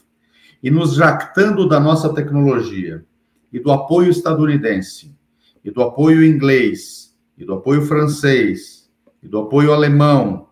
e 0.68 0.70
nos 0.70 0.96
jactando 0.96 1.66
da 1.66 1.80
nossa 1.80 2.14
tecnologia 2.14 3.06
e 3.54 3.58
do 3.58 3.72
apoio 3.72 4.10
estadunidense, 4.10 5.16
e 5.64 5.72
do 5.72 5.82
apoio 5.82 6.26
inglês, 6.26 7.18
e 7.38 7.46
do 7.46 7.54
apoio 7.54 7.84
francês, 7.84 8.92
e 9.24 9.30
do 9.30 9.40
apoio 9.40 9.72
alemão, 9.72 10.50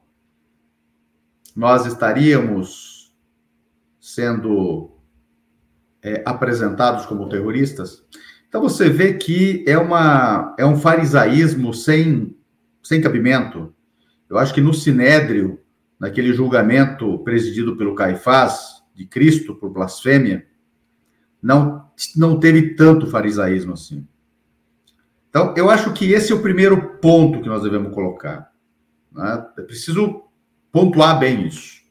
nós 1.54 1.86
estaríamos 1.86 3.14
sendo 4.00 4.92
é, 6.02 6.24
apresentados 6.26 7.06
como 7.06 7.28
terroristas. 7.28 8.02
Então 8.48 8.62
você 8.62 8.90
vê 8.90 9.16
que 9.16 9.66
é, 9.68 9.78
uma, 9.78 10.56
é 10.58 10.66
um 10.66 10.78
farisaísmo 10.78 11.74
sem, 11.74 12.34
sem 12.82 13.02
cabimento. 13.02 13.76
Eu 14.30 14.38
acho 14.38 14.54
que 14.54 14.62
no 14.62 14.74
Sinédrio, 14.74 15.60
naquele 16.00 16.32
julgamento 16.32 17.20
presidido 17.20 17.76
pelo 17.76 17.96
Caifás, 17.96 18.75
de 18.96 19.06
Cristo 19.06 19.54
por 19.54 19.70
blasfêmia, 19.70 20.48
não, 21.42 21.92
não 22.16 22.40
teve 22.40 22.76
tanto 22.76 23.08
farisaísmo 23.08 23.74
assim. 23.74 24.08
Então, 25.30 25.54
eu 25.58 25.70
acho 25.70 25.92
que 25.94 26.14
esse 26.14 26.32
é 26.32 26.36
o 26.36 26.42
primeiro 26.42 26.98
ponto 27.00 27.42
que 27.42 27.50
nós 27.50 27.62
devemos 27.62 27.94
colocar. 27.94 28.52
Né? 29.12 29.46
É 29.58 29.62
preciso 29.62 30.24
pontuar 30.72 31.20
bem 31.20 31.46
isso. 31.46 31.82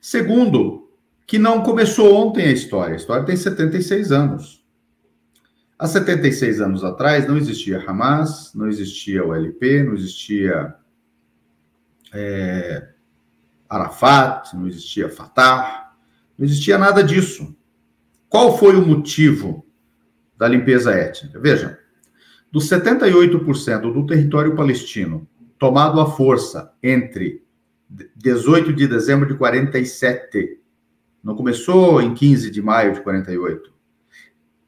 Segundo, 0.00 0.90
que 1.26 1.38
não 1.38 1.62
começou 1.62 2.14
ontem 2.14 2.46
a 2.46 2.52
história. 2.52 2.94
A 2.94 2.98
história 2.98 3.24
tem 3.24 3.34
76 3.34 4.12
anos. 4.12 4.64
Há 5.78 5.86
76 5.86 6.60
anos 6.60 6.84
atrás 6.84 7.26
não 7.26 7.36
existia 7.36 7.82
Hamas, 7.84 8.54
não 8.54 8.68
existia 8.68 9.24
o 9.24 9.34
LP, 9.34 9.82
não 9.82 9.94
existia 9.94 10.74
é, 12.12 12.88
Arafat, 13.68 14.54
não 14.54 14.66
existia 14.66 15.08
Fatah, 15.08 15.92
não 16.38 16.44
existia 16.44 16.78
nada 16.78 17.02
disso. 17.02 17.56
Qual 18.28 18.58
foi 18.58 18.76
o 18.76 18.86
motivo 18.86 19.66
da 20.36 20.48
limpeza 20.48 20.92
étnica? 20.92 21.38
Veja, 21.40 21.78
dos 22.50 22.68
78% 22.68 23.92
do 23.92 24.06
território 24.06 24.54
palestino 24.54 25.26
tomado 25.58 26.00
à 26.00 26.06
força 26.06 26.72
entre 26.82 27.42
18 28.16 28.72
de 28.72 28.86
dezembro 28.86 29.28
de 29.28 29.34
47, 29.34 30.60
não 31.22 31.34
começou 31.34 32.00
em 32.02 32.14
15 32.14 32.50
de 32.50 32.60
maio 32.60 32.92
de 32.94 33.00
48, 33.00 33.72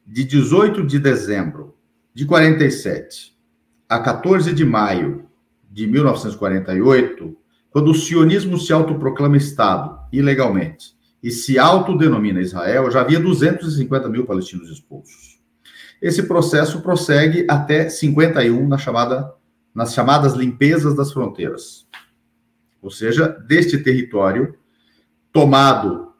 de 0.06 0.24
18 0.24 0.86
de 0.86 0.98
dezembro 0.98 1.76
de 2.14 2.24
47 2.24 3.36
a 3.88 3.98
14 3.98 4.52
de 4.52 4.64
maio 4.64 5.28
de 5.70 5.86
1948, 5.86 7.36
quando 7.70 7.90
o 7.90 7.94
sionismo 7.94 8.58
se 8.58 8.72
autoproclama 8.72 9.36
Estado, 9.36 9.98
ilegalmente, 10.12 10.96
e 11.22 11.30
se 11.30 11.58
autodenomina 11.58 12.40
Israel, 12.40 12.90
já 12.90 13.00
havia 13.00 13.20
250 13.20 14.08
mil 14.08 14.24
palestinos 14.24 14.70
expulsos. 14.70 15.38
Esse 16.00 16.22
processo 16.22 16.80
prossegue 16.80 17.44
até 17.48 17.88
51 17.88 18.68
na 18.68 18.78
chamada, 18.78 19.32
nas 19.74 19.92
chamadas 19.92 20.34
limpezas 20.34 20.94
das 20.94 21.12
fronteiras. 21.12 21.86
Ou 22.80 22.90
seja, 22.90 23.28
deste 23.28 23.78
território 23.78 24.54
tomado 25.32 26.12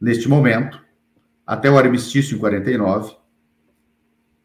neste 0.00 0.28
momento, 0.28 0.78
até 1.46 1.70
o 1.70 1.78
armistício 1.78 2.36
em 2.36 2.38
49, 2.38 3.16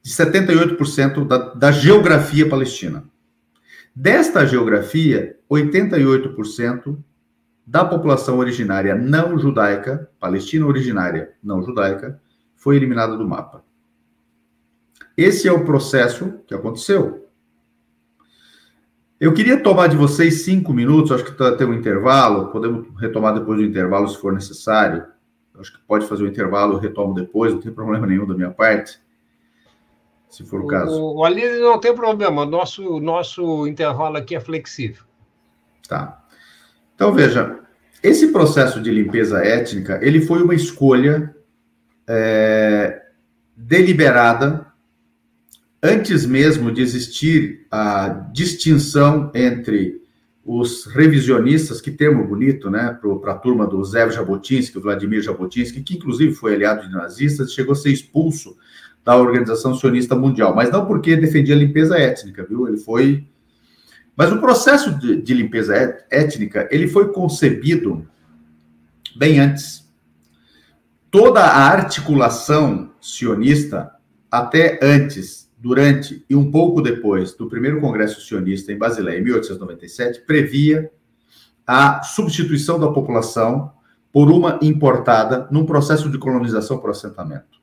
de 0.02 0.12
78% 0.12 1.28
da, 1.28 1.38
da 1.54 1.72
geografia 1.72 2.48
palestina. 2.48 3.04
Desta 3.96 4.46
geografia, 4.46 5.38
88% 5.50 6.98
da 7.66 7.86
população 7.86 8.40
originária 8.40 8.96
não 8.96 9.38
judaica, 9.38 10.10
palestina 10.20 10.66
originária 10.66 11.34
não 11.44 11.62
judaica, 11.62 12.20
foi 12.56 12.76
eliminada 12.76 13.16
do 13.16 13.28
mapa. 13.28 13.64
Esse 15.16 15.48
é 15.48 15.52
o 15.52 15.66
processo 15.66 16.40
que 16.48 16.54
aconteceu. 16.54 17.30
Eu 19.20 19.34
queria 19.34 19.62
tomar 19.62 19.88
de 19.88 19.98
vocês 19.98 20.44
cinco 20.44 20.72
minutos, 20.72 21.12
acho 21.12 21.26
que 21.26 21.34
tá, 21.34 21.56
tem 21.56 21.68
um 21.68 21.74
intervalo, 21.74 22.52
podemos 22.52 22.88
retomar 23.00 23.34
depois 23.34 23.60
do 23.60 23.66
intervalo 23.66 24.08
se 24.08 24.18
for 24.18 24.32
necessário. 24.32 25.06
Acho 25.60 25.74
que 25.74 25.86
pode 25.86 26.08
fazer 26.08 26.24
o 26.24 26.28
intervalo, 26.28 26.76
eu 26.76 26.80
retomo 26.80 27.14
depois, 27.14 27.54
não 27.54 27.60
tem 27.60 27.72
problema 27.72 28.08
nenhum 28.08 28.26
da 28.26 28.34
minha 28.34 28.50
parte, 28.50 28.98
se 30.30 30.44
for 30.44 30.62
o, 30.62 30.68
caso. 30.68 31.02
O, 31.02 31.26
ali 31.26 31.60
não 31.60 31.80
tem 31.80 31.94
problema, 31.94 32.46
nosso, 32.46 33.00
nosso 33.00 33.68
intervalo 33.68 34.18
aqui 34.18 34.36
é 34.36 34.40
flexível. 34.40 35.04
Tá. 35.88 36.24
Então, 36.96 37.14
veja, 37.14 37.60
esse 38.04 38.28
processo 38.28 38.82
de 38.82 38.92
limpeza 38.92 39.44
étnica, 39.44 40.00
ele 40.02 40.22
foi 40.22 40.44
uma 40.44 40.54
escolha 40.54 41.36
é, 42.08 43.02
deliberada 43.56 44.68
antes 45.82 46.26
mesmo 46.26 46.72
de 46.72 46.82
existir 46.82 47.66
a 47.72 48.10
distinção 48.32 49.32
entre 49.34 50.00
os 50.46 50.86
revisionistas, 50.86 51.80
que 51.80 51.92
termo 51.92 52.26
bonito, 52.26 52.70
né, 52.70 52.98
para 53.22 53.34
a 53.34 53.38
turma 53.38 53.68
do 53.68 53.84
Zev 53.84 54.12
Jabotinsky, 54.12 54.80
Vladimir 54.80 55.22
Jabotinsky, 55.22 55.82
que 55.82 55.96
inclusive 55.96 56.34
foi 56.34 56.56
aliado 56.56 56.88
de 56.88 56.94
nazistas, 56.94 57.54
chegou 57.54 57.74
a 57.74 57.76
ser 57.76 57.92
expulso 57.92 58.58
da 59.04 59.16
Organização 59.16 59.74
Sionista 59.74 60.16
Mundial, 60.16 60.56
mas 60.56 60.72
não 60.72 60.86
porque 60.86 61.16
defendia 61.16 61.56
limpeza 61.56 61.98
étnica, 61.98 62.46
viu? 62.48 62.68
Ele 62.68 62.78
foi 62.78 63.26
mas 64.20 64.34
o 64.34 64.42
processo 64.42 65.00
de, 65.00 65.22
de 65.22 65.34
limpeza 65.34 65.74
étnica, 66.12 66.68
ele 66.70 66.90
foi 66.90 67.14
concebido 67.14 68.06
bem 69.16 69.40
antes. 69.40 69.90
Toda 71.10 71.40
a 71.40 71.70
articulação 71.70 72.92
sionista, 73.00 73.94
até 74.30 74.78
antes, 74.84 75.50
durante 75.58 76.26
e 76.30 76.36
um 76.36 76.52
pouco 76.52 76.82
depois 76.82 77.34
do 77.34 77.48
primeiro 77.48 77.80
Congresso 77.80 78.20
Sionista 78.20 78.74
em 78.74 78.78
Basileia, 78.78 79.20
em 79.20 79.24
1897, 79.24 80.26
previa 80.26 80.92
a 81.66 82.04
substituição 82.04 82.78
da 82.78 82.92
população 82.92 83.72
por 84.12 84.30
uma 84.30 84.60
importada 84.62 85.48
num 85.50 85.66
processo 85.66 86.10
de 86.10 86.18
colonização 86.18 86.78
por 86.78 86.90
assentamento. 86.90 87.59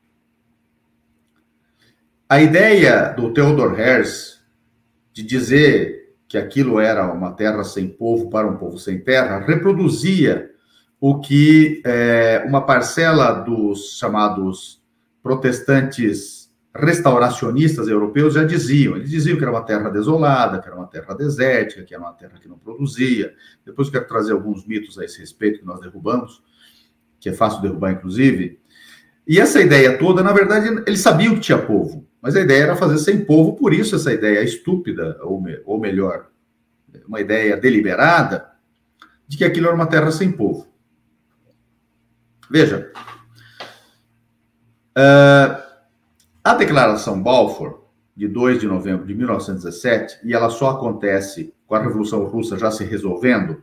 A 2.29 2.41
ideia 2.41 3.13
do 3.13 3.31
Theodor 3.31 3.79
Herz 3.79 4.41
de 5.13 5.23
dizer 5.23 6.13
que 6.27 6.37
aquilo 6.37 6.77
era 6.77 7.09
uma 7.09 7.31
terra 7.31 7.63
sem 7.63 7.87
povo 7.87 8.29
para 8.29 8.45
um 8.45 8.57
povo 8.57 8.77
sem 8.77 8.99
terra, 8.99 9.39
reproduzia 9.39 10.51
o 10.99 11.21
que 11.21 11.81
é, 11.85 12.43
uma 12.45 12.65
parcela 12.65 13.31
dos 13.31 13.97
chamados 13.97 14.83
protestantes 15.23 16.51
restauracionistas 16.75 17.87
europeus 17.87 18.33
já 18.33 18.43
diziam. 18.43 18.97
Eles 18.97 19.09
diziam 19.09 19.37
que 19.37 19.43
era 19.43 19.51
uma 19.51 19.63
terra 19.63 19.89
desolada, 19.89 20.59
que 20.59 20.67
era 20.67 20.75
uma 20.75 20.87
terra 20.87 21.13
desértica, 21.13 21.83
que 21.83 21.93
era 21.93 22.03
uma 22.03 22.11
terra 22.11 22.37
que 22.41 22.49
não 22.49 22.59
produzia. 22.59 23.33
Depois 23.65 23.89
quero 23.89 24.05
trazer 24.05 24.33
alguns 24.33 24.67
mitos 24.67 24.99
a 24.99 25.05
esse 25.05 25.17
respeito 25.21 25.59
que 25.59 25.65
nós 25.65 25.79
derrubamos, 25.79 26.43
que 27.21 27.29
é 27.29 27.33
fácil 27.33 27.61
derrubar, 27.61 27.93
inclusive. 27.93 28.59
E 29.25 29.39
essa 29.39 29.61
ideia 29.61 29.97
toda, 29.97 30.21
na 30.21 30.33
verdade, 30.33 30.83
eles 30.85 30.99
sabiam 30.99 31.33
que 31.35 31.39
tinha 31.41 31.57
povo. 31.57 32.06
Mas 32.21 32.35
a 32.35 32.41
ideia 32.41 32.63
era 32.63 32.75
fazer 32.75 32.97
sem 32.97 33.23
povo, 33.23 33.55
por 33.55 33.73
isso 33.73 33.95
essa 33.95 34.13
ideia 34.13 34.43
estúpida, 34.43 35.17
ou, 35.21 35.39
me, 35.39 35.61
ou 35.65 35.79
melhor, 35.79 36.27
uma 37.07 37.21
ideia 37.21 37.55
deliberada, 37.55 38.51
de 39.27 39.37
que 39.37 39.45
aquilo 39.45 39.67
era 39.67 39.75
uma 39.75 39.87
terra 39.87 40.11
sem 40.11 40.31
povo. 40.31 40.67
Veja, 42.49 42.91
uh, 44.97 45.61
a 46.43 46.53
Declaração 46.53 47.21
Balfour, 47.21 47.83
de 48.15 48.27
2 48.27 48.61
de 48.61 48.67
novembro 48.67 49.05
de 49.05 49.13
1917, 49.13 50.19
e 50.23 50.33
ela 50.33 50.49
só 50.49 50.71
acontece 50.71 51.53
com 51.67 51.75
a 51.75 51.81
Revolução 51.81 52.23
Russa 52.25 52.57
já 52.57 52.71
se 52.71 52.83
resolvendo, 52.83 53.61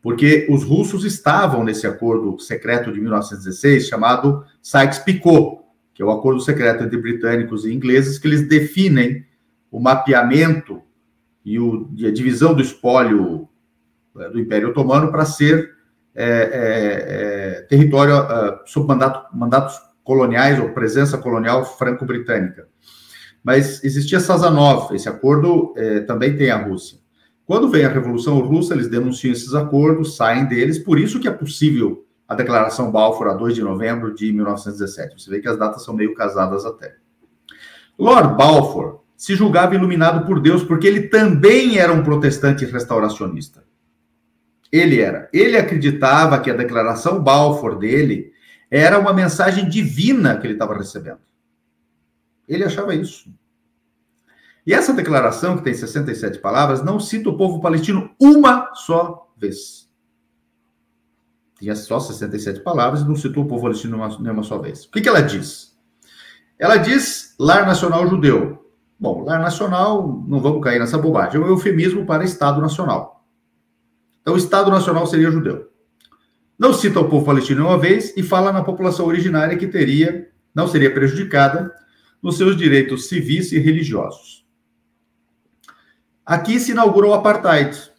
porque 0.00 0.46
os 0.48 0.64
russos 0.64 1.04
estavam 1.04 1.62
nesse 1.62 1.86
acordo 1.86 2.38
secreto 2.38 2.90
de 2.92 3.00
1916 3.00 3.88
chamado 3.88 4.44
Sykes-Picot, 4.62 5.59
que 5.94 6.02
é 6.02 6.04
o 6.04 6.10
acordo 6.10 6.40
secreto 6.40 6.84
entre 6.84 6.98
britânicos 6.98 7.64
e 7.64 7.72
ingleses, 7.72 8.18
que 8.18 8.26
eles 8.26 8.46
definem 8.48 9.24
o 9.70 9.78
mapeamento 9.78 10.82
e, 11.44 11.58
o, 11.58 11.88
e 11.96 12.06
a 12.06 12.12
divisão 12.12 12.54
do 12.54 12.62
espólio 12.62 13.48
é, 14.18 14.28
do 14.28 14.40
Império 14.40 14.70
Otomano 14.70 15.10
para 15.10 15.24
ser 15.24 15.74
é, 16.14 16.50
é, 16.52 17.60
território 17.62 18.14
uh, 18.20 18.58
sob 18.66 18.88
mandato, 18.88 19.34
mandatos 19.34 19.80
coloniais 20.02 20.58
ou 20.58 20.70
presença 20.70 21.16
colonial 21.16 21.64
franco-britânica. 21.64 22.66
Mas 23.42 23.82
existia 23.84 24.20
Sazanov, 24.20 24.94
esse 24.94 25.08
acordo 25.08 25.72
também 26.06 26.36
tem 26.36 26.50
a 26.50 26.58
Rússia. 26.58 26.98
Quando 27.46 27.70
vem 27.70 27.86
a 27.86 27.88
Revolução 27.88 28.38
Russa, 28.40 28.74
eles 28.74 28.88
denunciam 28.88 29.32
esses 29.32 29.54
acordos, 29.54 30.16
saem 30.16 30.44
deles, 30.44 30.78
por 30.78 30.98
isso 30.98 31.18
que 31.18 31.26
é 31.26 31.30
possível 31.30 32.04
a 32.30 32.34
Declaração 32.36 32.92
Balfour, 32.92 33.26
a 33.26 33.34
2 33.34 33.56
de 33.56 33.60
novembro 33.60 34.14
de 34.14 34.32
1917. 34.32 35.20
Você 35.20 35.28
vê 35.28 35.40
que 35.40 35.48
as 35.48 35.58
datas 35.58 35.84
são 35.84 35.92
meio 35.92 36.14
casadas 36.14 36.64
até. 36.64 36.94
Lord 37.98 38.36
Balfour 38.36 39.00
se 39.16 39.34
julgava 39.34 39.74
iluminado 39.74 40.24
por 40.24 40.38
Deus 40.38 40.62
porque 40.62 40.86
ele 40.86 41.08
também 41.08 41.78
era 41.78 41.92
um 41.92 42.04
protestante 42.04 42.64
restauracionista. 42.64 43.64
Ele 44.70 45.00
era. 45.00 45.28
Ele 45.32 45.58
acreditava 45.58 46.38
que 46.38 46.48
a 46.48 46.54
Declaração 46.54 47.20
Balfour 47.20 47.76
dele 47.76 48.32
era 48.70 48.96
uma 49.00 49.12
mensagem 49.12 49.68
divina 49.68 50.38
que 50.38 50.46
ele 50.46 50.52
estava 50.52 50.76
recebendo. 50.78 51.18
Ele 52.46 52.62
achava 52.62 52.94
isso. 52.94 53.28
E 54.64 54.72
essa 54.72 54.92
declaração, 54.92 55.56
que 55.56 55.64
tem 55.64 55.74
67 55.74 56.38
palavras, 56.38 56.80
não 56.80 57.00
cita 57.00 57.28
o 57.28 57.36
povo 57.36 57.60
palestino 57.60 58.14
uma 58.20 58.72
só 58.74 59.32
vez 59.36 59.89
tinha 61.60 61.76
só 61.76 62.00
67 62.00 62.60
palavras 62.60 63.02
e 63.02 63.04
não 63.06 63.14
citou 63.14 63.44
o 63.44 63.46
povo 63.46 63.62
palestino 63.62 63.98
nenhuma 64.18 64.42
só 64.42 64.58
vez. 64.58 64.86
O 64.86 64.90
que, 64.90 65.02
que 65.02 65.08
ela 65.08 65.20
diz? 65.20 65.78
Ela 66.58 66.78
diz 66.78 67.34
lar 67.38 67.66
nacional 67.66 68.08
judeu. 68.08 68.66
Bom, 68.98 69.24
lar 69.24 69.38
nacional, 69.38 70.24
não 70.26 70.40
vamos 70.40 70.64
cair 70.64 70.78
nessa 70.78 70.96
bobagem, 70.96 71.38
é 71.38 71.44
um 71.44 71.48
eufemismo 71.48 72.06
para 72.06 72.24
Estado 72.24 72.62
nacional. 72.62 73.26
Então, 74.22 74.34
o 74.34 74.38
Estado 74.38 74.70
nacional 74.70 75.06
seria 75.06 75.30
judeu. 75.30 75.70
Não 76.58 76.72
cita 76.72 77.00
o 77.00 77.08
povo 77.08 77.24
palestino 77.24 77.66
uma 77.66 77.78
vez 77.78 78.14
e 78.16 78.22
fala 78.22 78.52
na 78.52 78.64
população 78.64 79.06
originária 79.06 79.56
que 79.56 79.66
teria, 79.66 80.30
não 80.54 80.66
seria 80.66 80.92
prejudicada 80.92 81.74
nos 82.22 82.38
seus 82.38 82.56
direitos 82.56 83.08
civis 83.08 83.52
e 83.52 83.58
religiosos. 83.58 84.46
Aqui 86.24 86.58
se 86.58 86.72
inaugura 86.72 87.08
o 87.08 87.14
apartheid, 87.14 87.89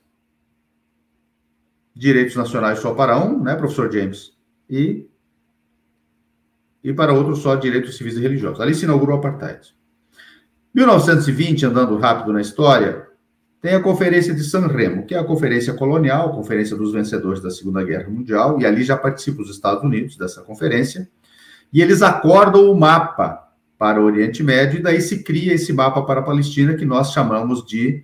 direitos 1.95 2.35
nacionais 2.35 2.79
só 2.79 2.93
para 2.93 3.17
um, 3.23 3.41
né, 3.41 3.55
professor 3.55 3.91
James? 3.91 4.33
E, 4.69 5.07
e 6.83 6.93
para 6.93 7.13
outro 7.13 7.35
só 7.35 7.55
direitos 7.55 7.97
civis 7.97 8.15
e 8.15 8.21
religiosos. 8.21 8.61
Ali 8.61 8.73
se 8.73 8.85
inaugurou 8.85 9.15
o 9.15 9.19
apartheid. 9.19 9.75
1920, 10.73 11.65
andando 11.65 11.97
rápido 11.97 12.31
na 12.31 12.41
história, 12.41 13.07
tem 13.61 13.75
a 13.75 13.79
Conferência 13.79 14.33
de 14.33 14.43
San 14.43 14.65
Remo, 14.67 15.05
que 15.05 15.13
é 15.13 15.19
a 15.19 15.23
conferência 15.23 15.73
colonial, 15.73 16.29
a 16.29 16.35
conferência 16.35 16.75
dos 16.75 16.93
vencedores 16.93 17.41
da 17.41 17.51
Segunda 17.51 17.83
Guerra 17.83 18.09
Mundial, 18.09 18.59
e 18.59 18.65
ali 18.65 18.83
já 18.83 18.97
participam 18.97 19.43
os 19.43 19.51
Estados 19.51 19.83
Unidos 19.83 20.17
dessa 20.17 20.41
conferência, 20.41 21.07
e 21.71 21.81
eles 21.81 22.01
acordam 22.01 22.71
o 22.71 22.79
mapa 22.79 23.49
para 23.77 24.01
o 24.01 24.05
Oriente 24.05 24.41
Médio, 24.41 24.79
e 24.79 24.81
daí 24.81 24.99
se 24.99 25.23
cria 25.23 25.53
esse 25.53 25.71
mapa 25.71 26.01
para 26.03 26.21
a 26.21 26.23
Palestina, 26.23 26.73
que 26.73 26.85
nós 26.85 27.11
chamamos 27.11 27.63
de 27.63 28.03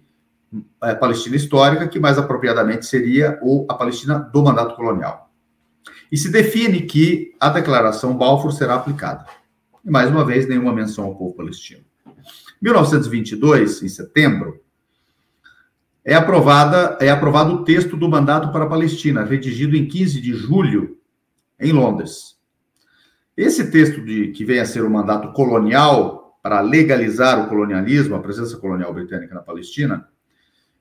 a 0.79 0.95
Palestina 0.95 1.35
histórica, 1.35 1.87
que 1.87 1.99
mais 1.99 2.17
apropriadamente 2.17 2.85
seria 2.85 3.37
o, 3.41 3.65
a 3.69 3.73
Palestina 3.73 4.19
do 4.19 4.43
mandato 4.43 4.75
colonial. 4.75 5.29
E 6.11 6.17
se 6.17 6.31
define 6.31 6.81
que 6.81 7.35
a 7.39 7.49
declaração 7.49 8.17
Balfour 8.17 8.51
será 8.51 8.75
aplicada. 8.75 9.25
E 9.83 9.89
mais 9.89 10.09
uma 10.09 10.23
vez, 10.23 10.47
nenhuma 10.47 10.73
menção 10.73 11.05
ao 11.05 11.15
povo 11.15 11.35
palestino. 11.35 11.83
1922, 12.61 13.83
em 13.83 13.89
setembro, 13.89 14.61
é 16.03 16.15
aprovada 16.15 16.97
é 17.01 17.09
aprovado 17.09 17.53
o 17.53 17.63
texto 17.65 17.97
do 17.97 18.07
mandato 18.07 18.51
para 18.51 18.63
a 18.63 18.69
Palestina, 18.69 19.25
redigido 19.25 19.75
em 19.75 19.85
15 19.85 20.21
de 20.21 20.33
julho 20.33 20.97
em 21.59 21.73
Londres. 21.73 22.37
Esse 23.35 23.69
texto 23.69 24.01
de 24.01 24.29
que 24.29 24.45
vem 24.45 24.59
a 24.59 24.65
ser 24.65 24.83
o 24.83 24.89
mandato 24.89 25.33
colonial 25.33 26.39
para 26.41 26.61
legalizar 26.61 27.43
o 27.43 27.49
colonialismo, 27.49 28.15
a 28.15 28.21
presença 28.21 28.57
colonial 28.57 28.93
britânica 28.93 29.35
na 29.35 29.41
Palestina, 29.41 30.07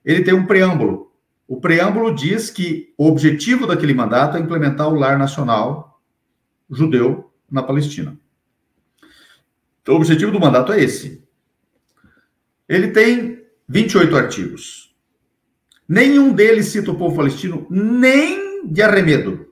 ele 0.07 0.23
tem 0.23 0.33
um 0.33 0.47
preâmbulo. 0.47 1.13
O 1.49 1.61
preâmbulo 1.61 2.15
diz 2.15 2.49
que 2.49 2.95
o 2.97 3.09
objetivo 3.09 3.67
daquele 3.67 3.93
mandato 3.93 4.37
é 4.37 4.41
implementar 4.41 4.89
o 4.89 4.95
lar 4.95 5.19
nacional 5.19 6.01
judeu 6.71 7.33
na 7.51 7.63
Palestina. 7.63 8.17
Então, 9.83 9.95
o 9.95 9.99
objetivo 9.99 10.31
do 10.31 10.41
mandato 10.41 10.73
é 10.73 10.81
esse. 10.81 11.25
Ele 12.69 12.89
tem 12.89 13.45
28 13.69 14.17
artigos. 14.17 14.97
Nenhum 15.89 16.33
deles 16.33 16.67
cita 16.67 16.91
o 16.91 16.99
povo 16.99 17.17
palestino, 17.17 17.67
nem 17.71 18.67
de 18.67 18.83
arremedo. 18.83 19.47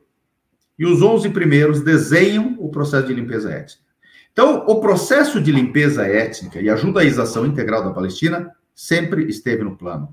E 0.77 0.85
os 0.85 1.03
11 1.03 1.31
primeiros 1.31 1.81
desenham 1.83 2.57
o 2.59 2.69
processo 2.69 3.07
de 3.07 3.15
limpeza 3.15 3.53
étnica. 3.53 3.85
Então, 4.33 4.65
o 4.67 4.81
processo 4.81 5.41
de 5.41 5.53
limpeza 5.53 6.05
étnica 6.05 6.61
e 6.61 6.69
a 6.69 6.75
judaização 6.75 7.47
integral 7.47 7.85
da 7.85 7.93
Palestina 7.93 8.51
sempre 8.75 9.29
esteve 9.29 9.63
no 9.63 9.77
plano. 9.77 10.13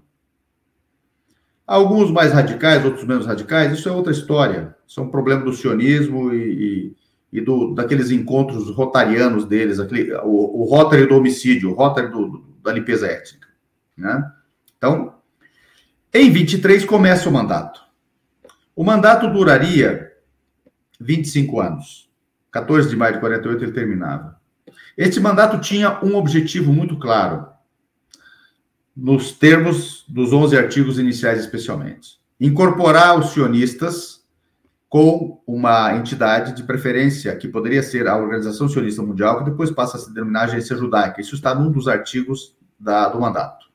Alguns 1.65 2.11
mais 2.11 2.33
radicais, 2.33 2.83
outros 2.83 3.05
menos 3.05 3.25
radicais, 3.25 3.71
isso 3.71 3.87
é 3.87 3.91
outra 3.91 4.11
história. 4.11 4.75
Isso 4.87 4.99
é 4.99 5.03
um 5.03 5.09
problema 5.09 5.43
do 5.43 5.53
sionismo 5.53 6.33
e, 6.33 6.93
e, 7.33 7.39
e 7.39 7.41
do, 7.41 7.73
daqueles 7.73 8.11
encontros 8.11 8.69
rotarianos 8.69 9.45
deles, 9.45 9.79
aquele, 9.79 10.13
o, 10.15 10.61
o 10.61 10.63
Rotary 10.65 11.05
do 11.07 11.15
homicídio, 11.15 11.71
o 11.71 11.73
Rotary 11.73 12.09
do, 12.09 12.43
da 12.63 12.73
limpeza 12.73 13.07
étnica. 13.07 13.47
Né? 13.97 14.31
Então, 14.77 15.15
em 16.13 16.29
23 16.29 16.83
começa 16.85 17.29
o 17.29 17.31
mandato. 17.31 17.81
O 18.75 18.83
mandato 18.83 19.31
duraria 19.31 20.11
25 20.99 21.59
anos. 21.59 22.09
14 22.51 22.89
de 22.89 22.95
maio 22.95 23.13
de 23.13 23.19
48 23.19 23.63
ele 23.63 23.71
terminava. 23.71 24.39
Este 24.97 25.19
mandato 25.19 25.59
tinha 25.59 26.03
um 26.03 26.15
objetivo 26.15 26.73
muito 26.73 26.97
claro, 26.97 27.47
nos 28.95 29.31
termos 29.31 30.05
dos 30.07 30.33
11 30.33 30.57
artigos 30.57 30.99
iniciais 30.99 31.39
especialmente. 31.39 32.19
Incorporar 32.39 33.17
os 33.17 33.31
sionistas 33.31 34.21
com 34.89 35.41
uma 35.47 35.95
entidade 35.95 36.53
de 36.53 36.63
preferência, 36.63 37.33
que 37.37 37.47
poderia 37.47 37.81
ser 37.81 38.09
a 38.09 38.17
Organização 38.17 38.67
Sionista 38.67 39.01
Mundial, 39.01 39.39
que 39.39 39.49
depois 39.49 39.71
passa 39.71 39.95
a 39.95 39.99
se 39.99 40.13
denominar 40.13 40.43
Agência 40.43 40.75
Judaica. 40.75 41.21
Isso 41.21 41.33
está 41.33 41.55
num 41.55 41.71
dos 41.71 41.87
artigos 41.87 42.57
da, 42.77 43.07
do 43.07 43.19
mandato. 43.19 43.67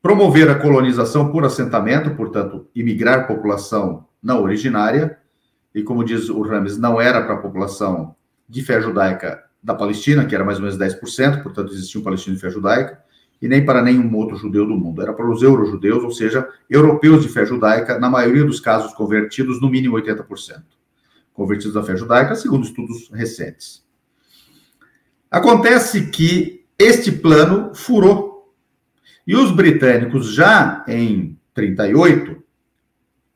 Promover 0.00 0.48
a 0.48 0.54
colonização 0.54 1.32
por 1.32 1.44
assentamento, 1.44 2.14
portanto, 2.14 2.68
imigrar 2.74 3.26
população 3.26 4.06
não 4.22 4.42
originária, 4.42 5.18
e 5.74 5.82
como 5.82 6.04
diz 6.04 6.28
o 6.28 6.42
Rames, 6.42 6.78
não 6.78 7.00
era 7.00 7.20
para 7.22 7.34
a 7.34 7.38
população 7.38 8.14
de 8.48 8.62
fé 8.62 8.80
judaica 8.80 9.42
da 9.60 9.74
Palestina, 9.74 10.24
que 10.24 10.34
era 10.34 10.44
mais 10.44 10.58
ou 10.58 10.64
menos 10.64 10.78
10%, 10.78 11.42
portanto, 11.42 11.72
existia 11.72 12.00
um 12.00 12.04
palestino 12.04 12.36
de 12.36 12.40
fé 12.40 12.50
judaica, 12.50 13.02
e 13.40 13.48
nem 13.48 13.64
para 13.64 13.82
nenhum 13.82 14.14
outro 14.16 14.36
judeu 14.36 14.66
do 14.66 14.76
mundo. 14.76 15.00
Era 15.00 15.12
para 15.12 15.30
os 15.30 15.42
eurojudeus, 15.42 16.02
ou 16.02 16.10
seja, 16.10 16.48
europeus 16.68 17.22
de 17.22 17.28
fé 17.28 17.46
judaica, 17.46 17.98
na 17.98 18.10
maioria 18.10 18.44
dos 18.44 18.60
casos 18.60 18.92
convertidos, 18.94 19.60
no 19.60 19.70
mínimo 19.70 19.96
80%. 19.96 20.62
Convertidos 21.32 21.76
à 21.76 21.82
fé 21.82 21.96
judaica, 21.96 22.34
segundo 22.34 22.64
estudos 22.64 23.08
recentes. 23.12 23.84
Acontece 25.30 26.06
que 26.06 26.64
este 26.78 27.12
plano 27.12 27.74
furou. 27.74 28.54
E 29.26 29.36
os 29.36 29.50
britânicos, 29.50 30.32
já 30.32 30.84
em 30.88 31.38
38, 31.54 32.42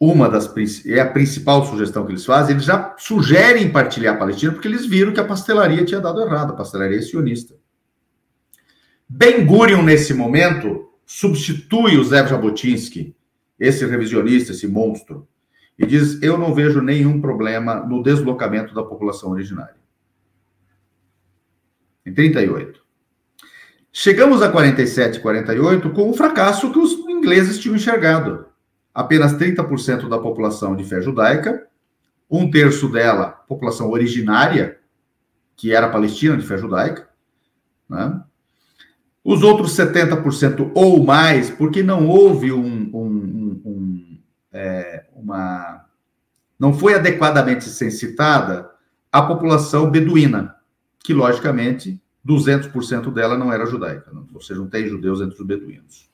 uma 0.01 0.29
das 0.29 0.53
é 0.85 0.99
a 0.99 1.09
principal 1.09 1.65
sugestão 1.65 2.05
que 2.05 2.11
eles 2.11 2.25
fazem, 2.25 2.55
eles 2.55 2.65
já 2.65 2.95
sugerem 2.99 3.71
partilhar 3.71 4.17
a 4.17 4.19
Palestina 4.19 4.53
porque 4.53 4.67
eles 4.67 4.85
viram 4.85 5.13
que 5.13 5.21
a 5.21 5.25
pastelaria 5.25 5.85
tinha 5.85 6.01
dado 6.01 6.21
errado, 6.21 6.51
a 6.51 6.57
pastelaria 6.57 7.01
sionista. 7.01 7.55
Ben 9.15 9.45
Gurion, 9.45 9.83
nesse 9.83 10.15
momento, 10.15 10.91
substitui 11.05 11.99
o 11.99 12.05
Zev 12.05 12.31
Jabotinsky, 12.31 13.15
esse 13.61 13.85
revisionista, 13.85 14.53
esse 14.53 14.67
monstro, 14.67 15.29
e 15.79 15.85
diz: 15.85 16.23
Eu 16.23 16.39
não 16.39 16.55
vejo 16.55 16.81
nenhum 16.81 17.21
problema 17.21 17.75
no 17.75 18.03
deslocamento 18.03 18.75
da 18.75 18.83
população 18.83 19.31
originária. 19.31 19.77
Em 22.07 22.15
38. 22.15 22.83
Chegamos 23.93 24.41
a 24.41 24.51
47 24.51 25.19
e 25.19 25.21
48 25.21 25.91
com 25.91 26.09
o 26.09 26.15
fracasso 26.15 26.73
que 26.73 26.79
os 26.79 26.93
ingleses 27.07 27.59
tinham 27.59 27.77
enxergado. 27.77 28.47
Apenas 28.95 29.35
30% 29.35 30.09
da 30.09 30.19
população 30.19 30.75
de 30.75 30.85
fé 30.85 31.03
judaica, 31.03 31.69
um 32.31 32.51
terço 32.51 32.89
dela, 32.89 33.29
população 33.47 33.91
originária, 33.91 34.81
que 35.55 35.71
era 35.71 35.91
palestina 35.91 36.35
de 36.35 36.47
fé 36.47 36.57
judaica, 36.57 37.11
né? 37.87 38.23
Os 39.25 39.43
outros 39.43 39.77
70% 39.77 40.73
ou 40.75 41.05
mais, 41.05 41.49
porque 41.51 41.83
não 41.83 42.09
houve 42.09 42.53
um, 42.53 42.91
um, 42.93 43.63
um, 43.65 44.19
é, 44.53 45.05
uma. 45.15 45.85
Não 46.59 46.73
foi 46.73 46.95
adequadamente 46.95 47.65
censitada 47.65 48.71
a 49.11 49.23
população 49.23 49.91
beduína, 49.91 50.57
que, 51.05 51.13
logicamente, 51.13 52.01
200% 52.27 53.13
dela 53.13 53.37
não 53.37 53.53
era 53.53 53.67
judaica, 53.67 54.11
não, 54.13 54.27
ou 54.33 54.41
seja, 54.41 54.61
não 54.61 54.69
tem 54.69 54.87
judeus 54.89 55.21
entre 55.21 55.41
os 55.41 55.47
beduínos. 55.47 56.11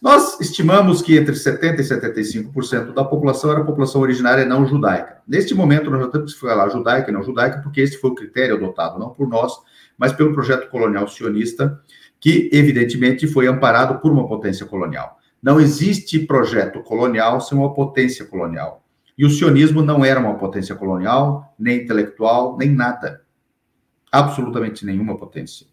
Nós 0.00 0.38
estimamos 0.40 1.00
que 1.00 1.16
entre 1.16 1.34
70% 1.34 1.80
e 1.80 2.52
75% 2.52 2.92
da 2.92 3.04
população 3.04 3.50
era 3.50 3.64
população 3.64 4.02
originária 4.02 4.44
não 4.44 4.66
judaica. 4.66 5.22
Neste 5.26 5.54
momento, 5.54 5.90
nós 5.90 6.00
já 6.02 6.08
temos 6.08 6.34
que 6.34 6.40
falar 6.40 6.68
judaica 6.68 7.10
e 7.10 7.14
não 7.14 7.22
judaica, 7.22 7.60
porque 7.62 7.80
esse 7.80 7.98
foi 7.98 8.10
o 8.10 8.14
critério 8.14 8.56
adotado, 8.56 8.98
não 8.98 9.10
por 9.10 9.26
nós, 9.26 9.52
mas 9.96 10.12
pelo 10.12 10.34
projeto 10.34 10.68
colonial 10.68 11.08
sionista, 11.08 11.80
que 12.20 12.50
evidentemente 12.52 13.26
foi 13.26 13.46
amparado 13.46 14.00
por 14.00 14.10
uma 14.10 14.26
potência 14.26 14.66
colonial. 14.66 15.18
Não 15.42 15.60
existe 15.60 16.18
projeto 16.18 16.82
colonial 16.82 17.40
sem 17.40 17.56
uma 17.56 17.74
potência 17.74 18.24
colonial. 18.24 18.84
E 19.16 19.24
o 19.24 19.30
sionismo 19.30 19.82
não 19.82 20.04
era 20.04 20.20
uma 20.20 20.34
potência 20.34 20.74
colonial, 20.74 21.54
nem 21.58 21.82
intelectual, 21.82 22.56
nem 22.56 22.70
nada. 22.70 23.22
Absolutamente 24.10 24.84
nenhuma 24.84 25.16
potência. 25.16 25.66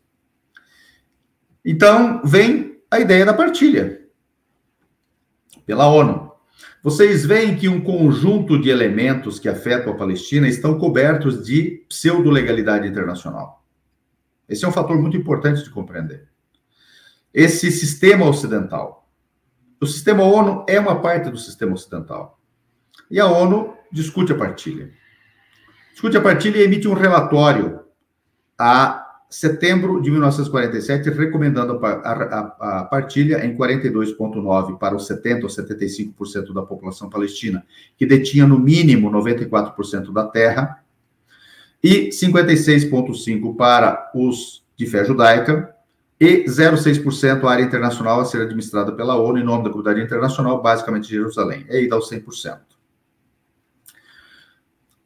Então, 1.65 2.21
vem 2.23 2.81
a 2.91 2.99
ideia 2.99 3.25
da 3.25 3.33
partilha 3.33 4.01
pela 5.65 5.87
ONU. 5.87 6.31
Vocês 6.83 7.25
veem 7.25 7.55
que 7.55 7.69
um 7.69 7.81
conjunto 7.81 8.61
de 8.61 8.69
elementos 8.69 9.39
que 9.39 9.47
afetam 9.47 9.93
a 9.93 9.95
Palestina 9.95 10.47
estão 10.47 10.77
cobertos 10.77 11.45
de 11.45 11.85
pseudo-legalidade 11.87 12.87
internacional. 12.87 13.65
Esse 14.47 14.65
é 14.65 14.67
um 14.67 14.73
fator 14.73 14.97
muito 15.01 15.15
importante 15.15 15.63
de 15.63 15.69
compreender 15.69 16.32
esse 17.33 17.71
sistema 17.71 18.25
ocidental. 18.25 19.09
O 19.81 19.85
sistema 19.85 20.23
ONU 20.23 20.65
é 20.67 20.79
uma 20.79 21.01
parte 21.01 21.29
do 21.29 21.37
sistema 21.37 21.73
ocidental. 21.73 22.39
E 23.09 23.19
a 23.19 23.25
ONU 23.25 23.73
discute 23.91 24.31
a 24.31 24.37
partilha. 24.37 24.91
Discute 25.91 26.15
a 26.15 26.21
partilha 26.21 26.57
e 26.57 26.63
emite 26.63 26.87
um 26.87 26.93
relatório 26.93 27.81
a 28.57 29.03
setembro 29.29 29.99
de 29.99 30.11
1947, 30.11 31.09
recomendando 31.09 31.83
a, 31.83 31.89
a, 31.89 32.79
a 32.79 32.83
partilha 32.83 33.43
em 33.43 33.57
42,9% 33.57 34.77
para 34.77 34.95
os 34.95 35.09
70% 35.09 35.43
ou 35.43 35.49
75% 35.49 36.53
da 36.53 36.61
população 36.61 37.09
palestina, 37.09 37.65
que 37.97 38.05
detinha 38.05 38.45
no 38.45 38.59
mínimo 38.59 39.09
94% 39.09 40.13
da 40.13 40.27
terra, 40.27 40.83
e 41.83 42.09
56,5% 42.09 43.55
para 43.55 44.11
os 44.13 44.63
de 44.77 44.85
fé 44.85 45.03
judaica, 45.03 45.72
e 46.23 46.45
0,6% 46.45 47.43
a 47.43 47.51
área 47.51 47.63
internacional 47.63 48.21
a 48.21 48.25
ser 48.25 48.41
administrada 48.41 48.93
pela 48.93 49.17
ONU 49.17 49.39
em 49.39 49.43
nome 49.43 49.65
da 49.65 49.69
comunidade 49.69 50.01
internacional, 50.01 50.61
basicamente 50.61 51.09
Jerusalém. 51.09 51.65
É 51.67 51.79
aí 51.79 51.89
dá 51.89 51.97
os 51.97 52.09
100%. 52.09 52.61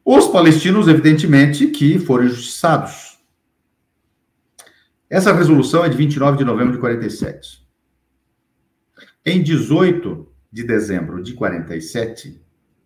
Os 0.05 0.27
palestinos, 0.27 0.87
evidentemente, 0.87 1.65
que 1.67 1.97
foram 1.97 2.25
injustiçados. 2.25 3.17
Essa 5.09 5.33
resolução 5.33 5.83
é 5.83 5.89
de 5.89 5.97
29 5.97 6.37
de 6.37 6.45
novembro 6.45 6.73
de 6.73 6.79
47. 6.79 7.67
Em 9.25 9.41
18 9.41 10.31
de 10.51 10.63
dezembro 10.63 11.23
de 11.23 11.33
47, 11.33 12.39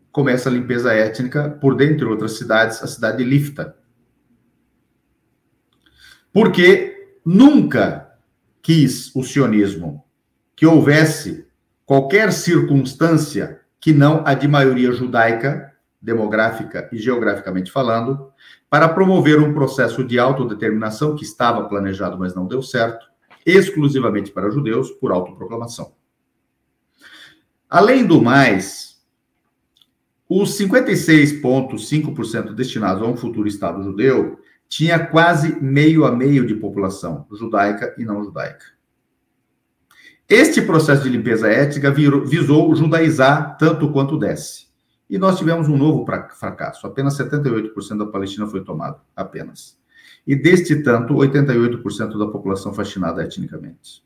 começa 0.09 0.47
a 0.47 0.53
limpeza 0.53 0.93
étnica 0.93 1.49
por, 1.49 1.75
dentre 1.75 2.05
outras 2.05 2.37
cidades, 2.37 2.81
a 2.81 2.87
cidade 2.87 3.17
de 3.17 3.25
Lifta. 3.25 3.75
Porque 6.31 7.17
nunca 7.25 8.10
quis 8.61 9.15
o 9.15 9.23
sionismo 9.23 10.03
que 10.55 10.65
houvesse 10.65 11.47
qualquer 11.85 12.31
circunstância 12.31 13.61
que 13.79 13.91
não 13.91 14.23
a 14.25 14.33
de 14.33 14.47
maioria 14.47 14.91
judaica, 14.91 15.73
demográfica 16.01 16.89
e 16.91 16.97
geograficamente 16.97 17.71
falando, 17.71 18.31
para 18.69 18.87
promover 18.87 19.39
um 19.39 19.53
processo 19.53 20.03
de 20.03 20.19
autodeterminação 20.19 21.15
que 21.15 21.23
estava 21.23 21.67
planejado, 21.67 22.17
mas 22.17 22.35
não 22.35 22.47
deu 22.47 22.61
certo, 22.61 23.05
exclusivamente 23.45 24.31
para 24.31 24.51
judeus, 24.51 24.91
por 24.91 25.11
autoproclamação. 25.11 25.93
Além 27.69 28.05
do 28.05 28.21
mais, 28.21 28.91
Os 30.33 30.57
56,5% 30.57 32.53
destinados 32.53 33.03
a 33.03 33.05
um 33.05 33.17
futuro 33.17 33.49
Estado 33.49 33.83
judeu 33.83 34.39
tinha 34.71 35.05
quase 35.05 35.61
meio 35.61 36.05
a 36.05 36.11
meio 36.13 36.47
de 36.47 36.55
população 36.55 37.27
judaica 37.29 37.93
e 37.97 38.05
não 38.05 38.23
judaica. 38.23 38.63
Este 40.29 40.61
processo 40.61 41.03
de 41.03 41.09
limpeza 41.09 41.49
étnica 41.49 41.91
visou 41.91 42.73
judaizar 42.73 43.57
tanto 43.57 43.91
quanto 43.91 44.17
desce. 44.17 44.67
E 45.09 45.17
nós 45.17 45.37
tivemos 45.37 45.67
um 45.67 45.75
novo 45.75 46.05
fracasso. 46.39 46.87
Apenas 46.87 47.17
78% 47.17 47.97
da 47.97 48.05
Palestina 48.05 48.47
foi 48.47 48.63
tomada. 48.63 48.97
Apenas. 49.13 49.77
E 50.25 50.37
deste 50.37 50.81
tanto, 50.81 51.15
88% 51.15 52.17
da 52.17 52.27
população 52.27 52.73
fascinada 52.73 53.21
etnicamente. 53.21 54.01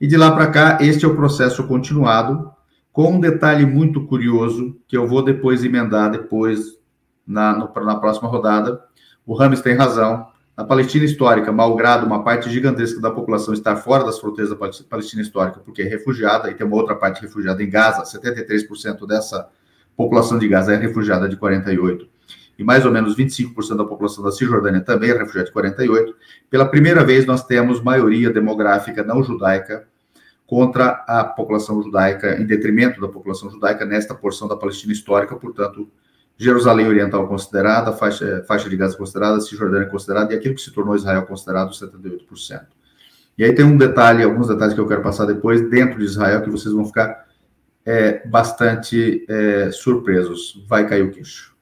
E 0.00 0.06
de 0.06 0.16
lá 0.16 0.32
para 0.32 0.50
cá, 0.50 0.78
este 0.80 1.04
é 1.04 1.08
o 1.08 1.14
processo 1.14 1.66
continuado, 1.68 2.50
com 2.90 3.12
um 3.12 3.20
detalhe 3.20 3.66
muito 3.66 4.06
curioso, 4.06 4.74
que 4.88 4.96
eu 4.96 5.06
vou 5.06 5.22
depois 5.22 5.62
emendar 5.62 6.10
depois 6.10 6.78
na, 7.26 7.52
no, 7.52 7.70
na 7.84 7.96
próxima 7.96 8.26
rodada. 8.26 8.86
O 9.26 9.34
Rames 9.34 9.60
tem 9.60 9.74
razão. 9.74 10.28
Na 10.56 10.64
Palestina 10.64 11.04
histórica, 11.04 11.52
malgrado 11.52 12.06
uma 12.06 12.24
parte 12.24 12.48
gigantesca 12.48 12.98
da 12.98 13.10
população 13.10 13.52
estar 13.52 13.76
fora 13.76 14.04
das 14.04 14.18
fronteiras 14.18 14.50
da 14.50 14.56
Palestina 14.88 15.20
histórica, 15.20 15.60
porque 15.60 15.82
é 15.82 15.84
refugiada, 15.84 16.50
e 16.50 16.54
tem 16.54 16.66
uma 16.66 16.76
outra 16.76 16.94
parte 16.94 17.20
refugiada 17.20 17.62
em 17.62 17.68
Gaza, 17.68 18.04
73% 18.04 19.06
dessa 19.06 19.50
população 19.94 20.38
de 20.38 20.48
Gaza 20.48 20.72
é 20.72 20.76
refugiada 20.76 21.28
de 21.28 21.36
48, 21.36 22.08
e 22.58 22.64
mais 22.64 22.86
ou 22.86 22.92
menos 22.92 23.14
25% 23.14 23.76
da 23.76 23.84
população 23.84 24.24
da 24.24 24.32
Cisjordânia 24.32 24.80
também 24.80 25.10
é 25.10 25.18
refugiada 25.18 25.46
de 25.46 25.52
48. 25.52 26.14
Pela 26.48 26.64
primeira 26.64 27.04
vez, 27.04 27.26
nós 27.26 27.44
temos 27.44 27.82
maioria 27.82 28.30
demográfica 28.30 29.04
não 29.04 29.22
judaica 29.22 29.86
contra 30.46 31.04
a 31.06 31.22
população 31.22 31.82
judaica, 31.82 32.40
em 32.40 32.46
detrimento 32.46 32.98
da 32.98 33.08
população 33.08 33.50
judaica 33.50 33.84
nesta 33.84 34.14
porção 34.14 34.48
da 34.48 34.56
Palestina 34.56 34.94
histórica, 34.94 35.36
portanto, 35.36 35.86
Jerusalém 36.38 36.86
Oriental 36.86 37.26
considerada, 37.26 37.92
faixa, 37.92 38.44
faixa 38.46 38.68
de 38.68 38.76
Gaza 38.76 38.96
considerada, 38.96 39.40
Cisjordânia 39.40 39.88
considerada, 39.88 40.34
e 40.34 40.36
aquilo 40.36 40.54
que 40.54 40.60
se 40.60 40.70
tornou 40.70 40.94
Israel 40.94 41.24
considerado 41.24 41.70
78%. 41.70 42.66
E 43.38 43.44
aí 43.44 43.54
tem 43.54 43.64
um 43.64 43.76
detalhe, 43.76 44.22
alguns 44.22 44.48
detalhes 44.48 44.74
que 44.74 44.80
eu 44.80 44.86
quero 44.86 45.02
passar 45.02 45.24
depois, 45.26 45.68
dentro 45.68 45.98
de 45.98 46.04
Israel, 46.04 46.42
que 46.42 46.50
vocês 46.50 46.74
vão 46.74 46.84
ficar 46.84 47.26
é, 47.84 48.26
bastante 48.26 49.24
é, 49.28 49.70
surpresos. 49.70 50.64
Vai 50.68 50.86
cair 50.86 51.02
o 51.02 51.10
queixo. 51.10 51.55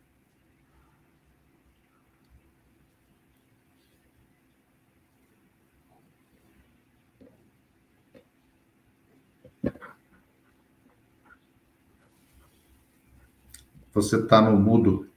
Você 13.95 14.17
está 14.17 14.43
no 14.43 14.59
mudo. 14.59 15.09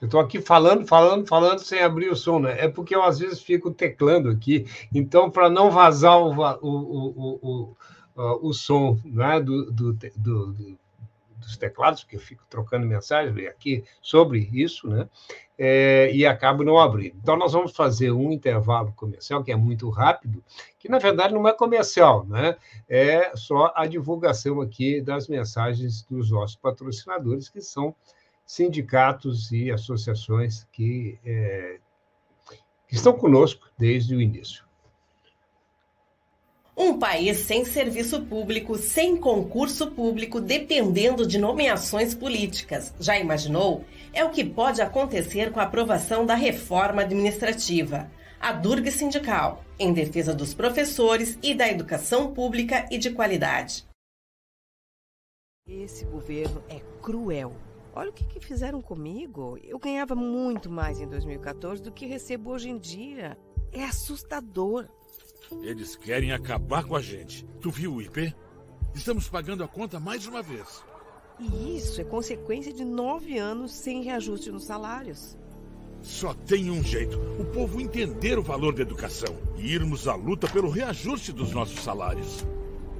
Eu 0.00 0.06
estou 0.06 0.18
aqui 0.18 0.40
falando, 0.40 0.84
falando, 0.86 1.28
falando 1.28 1.60
sem 1.60 1.80
abrir 1.80 2.08
o 2.08 2.16
som, 2.16 2.40
né? 2.40 2.58
É 2.58 2.66
porque 2.66 2.92
eu 2.96 3.04
às 3.04 3.20
vezes 3.20 3.40
fico 3.40 3.70
teclando 3.70 4.30
aqui. 4.30 4.66
Então, 4.92 5.30
para 5.30 5.48
não 5.48 5.70
vazar 5.70 6.18
o, 6.18 6.32
o, 6.32 7.36
o, 7.40 7.76
o, 8.16 8.48
o 8.48 8.52
som 8.52 8.98
né? 9.04 9.38
do, 9.38 9.70
do, 9.70 9.92
do, 10.16 10.76
dos 11.42 11.56
teclados, 11.56 12.02
porque 12.02 12.16
eu 12.16 12.20
fico 12.20 12.44
trocando 12.48 12.86
mensagens 12.86 13.46
aqui 13.46 13.84
sobre 14.00 14.48
isso, 14.52 14.88
né? 14.88 15.08
É, 15.58 16.10
e 16.12 16.26
acabo 16.26 16.64
não 16.64 16.78
abrindo. 16.78 17.16
Então, 17.22 17.36
nós 17.36 17.52
vamos 17.52 17.72
fazer 17.72 18.10
um 18.10 18.32
intervalo 18.32 18.92
comercial, 18.92 19.44
que 19.44 19.52
é 19.52 19.56
muito 19.56 19.88
rápido, 19.90 20.42
que 20.78 20.88
na 20.88 20.98
verdade 20.98 21.34
não 21.34 21.46
é 21.46 21.52
comercial, 21.52 22.26
né? 22.26 22.56
É 22.88 23.36
só 23.36 23.72
a 23.76 23.86
divulgação 23.86 24.60
aqui 24.60 25.00
das 25.00 25.28
mensagens 25.28 26.02
dos 26.02 26.30
nossos 26.30 26.56
patrocinadores, 26.56 27.48
que 27.48 27.60
são 27.60 27.94
sindicatos 28.44 29.52
e 29.52 29.70
associações 29.70 30.66
que, 30.72 31.18
é, 31.24 31.78
que 32.88 32.94
estão 32.94 33.12
conosco 33.12 33.70
desde 33.78 34.14
o 34.14 34.20
início. 34.20 34.64
Um 36.76 36.98
país 36.98 37.38
sem 37.38 37.66
serviço 37.66 38.22
público, 38.24 38.78
sem 38.78 39.16
concurso 39.16 39.90
público, 39.90 40.40
dependendo 40.40 41.26
de 41.26 41.38
nomeações 41.38 42.14
políticas. 42.14 42.94
Já 42.98 43.18
imaginou? 43.18 43.84
É 44.12 44.24
o 44.24 44.30
que 44.30 44.42
pode 44.42 44.80
acontecer 44.80 45.52
com 45.52 45.60
a 45.60 45.64
aprovação 45.64 46.24
da 46.24 46.34
reforma 46.34 47.02
administrativa. 47.02 48.10
A 48.40 48.52
Durga 48.52 48.90
Sindical, 48.90 49.62
em 49.78 49.92
defesa 49.92 50.34
dos 50.34 50.54
professores 50.54 51.38
e 51.42 51.54
da 51.54 51.68
educação 51.68 52.32
pública 52.32 52.88
e 52.90 52.96
de 52.96 53.10
qualidade. 53.10 53.86
Esse 55.68 56.04
governo 56.06 56.62
é 56.68 56.80
cruel. 57.02 57.52
Olha 57.94 58.08
o 58.08 58.12
que, 58.12 58.24
que 58.24 58.40
fizeram 58.40 58.80
comigo. 58.80 59.58
Eu 59.62 59.78
ganhava 59.78 60.14
muito 60.14 60.70
mais 60.70 61.00
em 61.00 61.06
2014 61.06 61.82
do 61.82 61.92
que 61.92 62.06
recebo 62.06 62.50
hoje 62.50 62.70
em 62.70 62.78
dia. 62.78 63.36
É 63.70 63.84
assustador. 63.84 64.88
Eles 65.62 65.96
querem 65.96 66.32
acabar 66.32 66.84
com 66.84 66.96
a 66.96 67.00
gente. 67.00 67.44
Tu 67.60 67.70
viu 67.70 67.94
o 67.94 68.02
IP? 68.02 68.34
Estamos 68.94 69.28
pagando 69.28 69.64
a 69.64 69.68
conta 69.68 69.98
mais 69.98 70.26
uma 70.26 70.42
vez. 70.42 70.84
E 71.38 71.76
isso 71.76 72.00
é 72.00 72.04
consequência 72.04 72.72
de 72.72 72.84
nove 72.84 73.38
anos 73.38 73.72
sem 73.72 74.02
reajuste 74.02 74.50
nos 74.50 74.64
salários. 74.64 75.36
Só 76.02 76.34
tem 76.34 76.70
um 76.70 76.82
jeito: 76.82 77.18
o 77.40 77.44
povo 77.44 77.80
entender 77.80 78.38
o 78.38 78.42
valor 78.42 78.74
da 78.74 78.82
educação 78.82 79.36
e 79.56 79.72
irmos 79.72 80.08
à 80.08 80.14
luta 80.14 80.48
pelo 80.48 80.68
reajuste 80.68 81.32
dos 81.32 81.52
nossos 81.52 81.80
salários. 81.80 82.44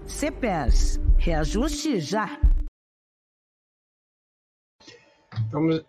CPERS, 0.06 1.00
reajuste 1.18 2.00
já. 2.00 2.40
Estamos, 5.32 5.84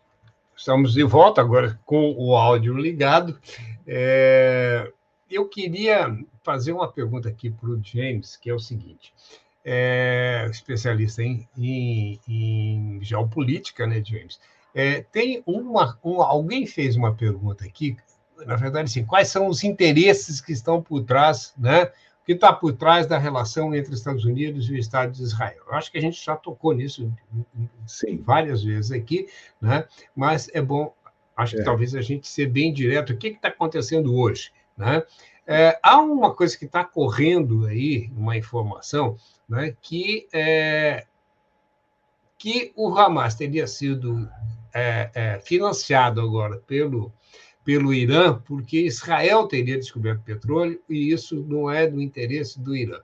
estamos 0.55 0.93
de 0.93 1.03
volta 1.03 1.41
agora 1.41 1.79
com 1.85 2.13
o 2.17 2.35
áudio 2.35 2.75
ligado. 2.75 3.39
É, 3.85 4.91
eu 5.29 5.47
queria 5.49 6.17
fazer 6.43 6.73
uma 6.73 6.91
pergunta 6.91 7.29
aqui 7.29 7.49
para 7.49 7.69
o 7.69 7.81
James, 7.83 8.35
que 8.35 8.49
é 8.49 8.53
o 8.53 8.59
seguinte: 8.59 9.13
é, 9.63 10.47
especialista 10.51 11.23
em, 11.23 11.47
em, 11.57 12.19
em, 12.27 12.99
geopolítica, 13.01 13.87
né, 13.87 14.03
James? 14.03 14.39
É, 14.75 15.01
tem 15.01 15.41
uma, 15.45 15.97
um, 16.03 16.21
alguém 16.21 16.65
fez 16.65 16.95
uma 16.95 17.13
pergunta 17.13 17.63
aqui, 17.63 17.95
na 18.45 18.55
verdade, 18.55 18.85
assim, 18.85 19.05
quais 19.05 19.29
são 19.29 19.47
os 19.47 19.63
interesses 19.63 20.41
que 20.41 20.51
estão 20.51 20.81
por 20.81 21.03
trás, 21.03 21.53
né? 21.57 21.85
O 21.85 22.25
que 22.25 22.33
está 22.33 22.53
por 22.53 22.73
trás 22.73 23.05
da 23.05 23.17
relação 23.17 23.75
entre 23.75 23.93
Estados 23.93 24.23
Unidos 24.23 24.69
e 24.69 24.73
o 24.73 24.77
Estado 24.77 25.11
de 25.11 25.21
Israel? 25.21 25.61
Eu 25.67 25.73
acho 25.75 25.91
que 25.91 25.97
a 25.97 26.01
gente 26.01 26.23
já 26.23 26.35
tocou 26.37 26.73
nisso 26.73 27.11
Sim. 27.85 28.17
várias 28.17 28.63
vezes 28.63 28.91
aqui, 28.91 29.27
né? 29.61 29.85
Mas 30.15 30.49
é 30.53 30.61
bom, 30.61 30.93
acho 31.35 31.55
que 31.55 31.61
é. 31.61 31.65
talvez 31.65 31.93
a 31.93 32.01
gente 32.01 32.27
ser 32.27 32.47
bem 32.47 32.73
direto. 32.73 33.11
O 33.11 33.17
que 33.17 33.27
está 33.27 33.49
acontecendo 33.49 34.15
hoje, 34.15 34.51
né? 34.77 35.03
É, 35.45 35.77
há 35.83 35.99
uma 36.01 36.33
coisa 36.33 36.57
que 36.57 36.65
está 36.65 36.83
correndo 36.83 37.65
aí, 37.65 38.09
uma 38.15 38.37
informação, 38.37 39.17
né, 39.47 39.75
que, 39.81 40.27
é, 40.33 41.05
que 42.37 42.71
o 42.75 42.97
Hamas 42.97 43.35
teria 43.35 43.67
sido 43.67 44.29
é, 44.73 45.09
é, 45.13 45.39
financiado 45.39 46.21
agora 46.21 46.57
pelo, 46.65 47.11
pelo 47.63 47.93
Irã, 47.93 48.41
porque 48.45 48.79
Israel 48.79 49.47
teria 49.47 49.77
descoberto 49.77 50.23
petróleo 50.23 50.81
e 50.89 51.11
isso 51.11 51.45
não 51.47 51.69
é 51.69 51.87
do 51.87 52.01
interesse 52.01 52.59
do 52.59 52.75
Irã. 52.75 52.99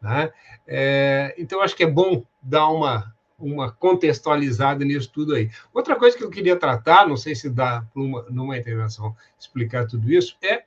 Né? 0.00 0.30
É, 0.66 1.34
então, 1.38 1.60
acho 1.60 1.76
que 1.76 1.84
é 1.84 1.90
bom 1.90 2.24
dar 2.42 2.68
uma, 2.68 3.14
uma 3.38 3.70
contextualizada 3.70 4.84
nisso 4.84 5.10
tudo 5.12 5.34
aí. 5.34 5.50
Outra 5.72 5.96
coisa 5.96 6.16
que 6.16 6.24
eu 6.24 6.30
queria 6.30 6.56
tratar, 6.56 7.08
não 7.08 7.16
sei 7.16 7.34
se 7.34 7.48
dá 7.48 7.86
numa, 7.94 8.22
numa 8.28 8.58
intervenção 8.58 9.16
explicar 9.38 9.86
tudo 9.86 10.10
isso, 10.10 10.36
é 10.42 10.64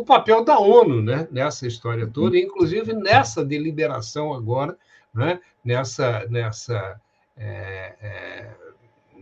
o 0.00 0.04
papel 0.04 0.44
da 0.44 0.58
ONU 0.58 1.00
né, 1.00 1.26
nessa 1.30 1.66
história 1.66 2.06
toda, 2.06 2.38
inclusive 2.38 2.92
nessa 2.92 3.42
deliberação 3.42 4.34
agora, 4.34 4.76
né, 5.14 5.40
nessa, 5.64 6.26
nessa, 6.28 7.00
é, 7.36 7.94
é, 8.02 8.50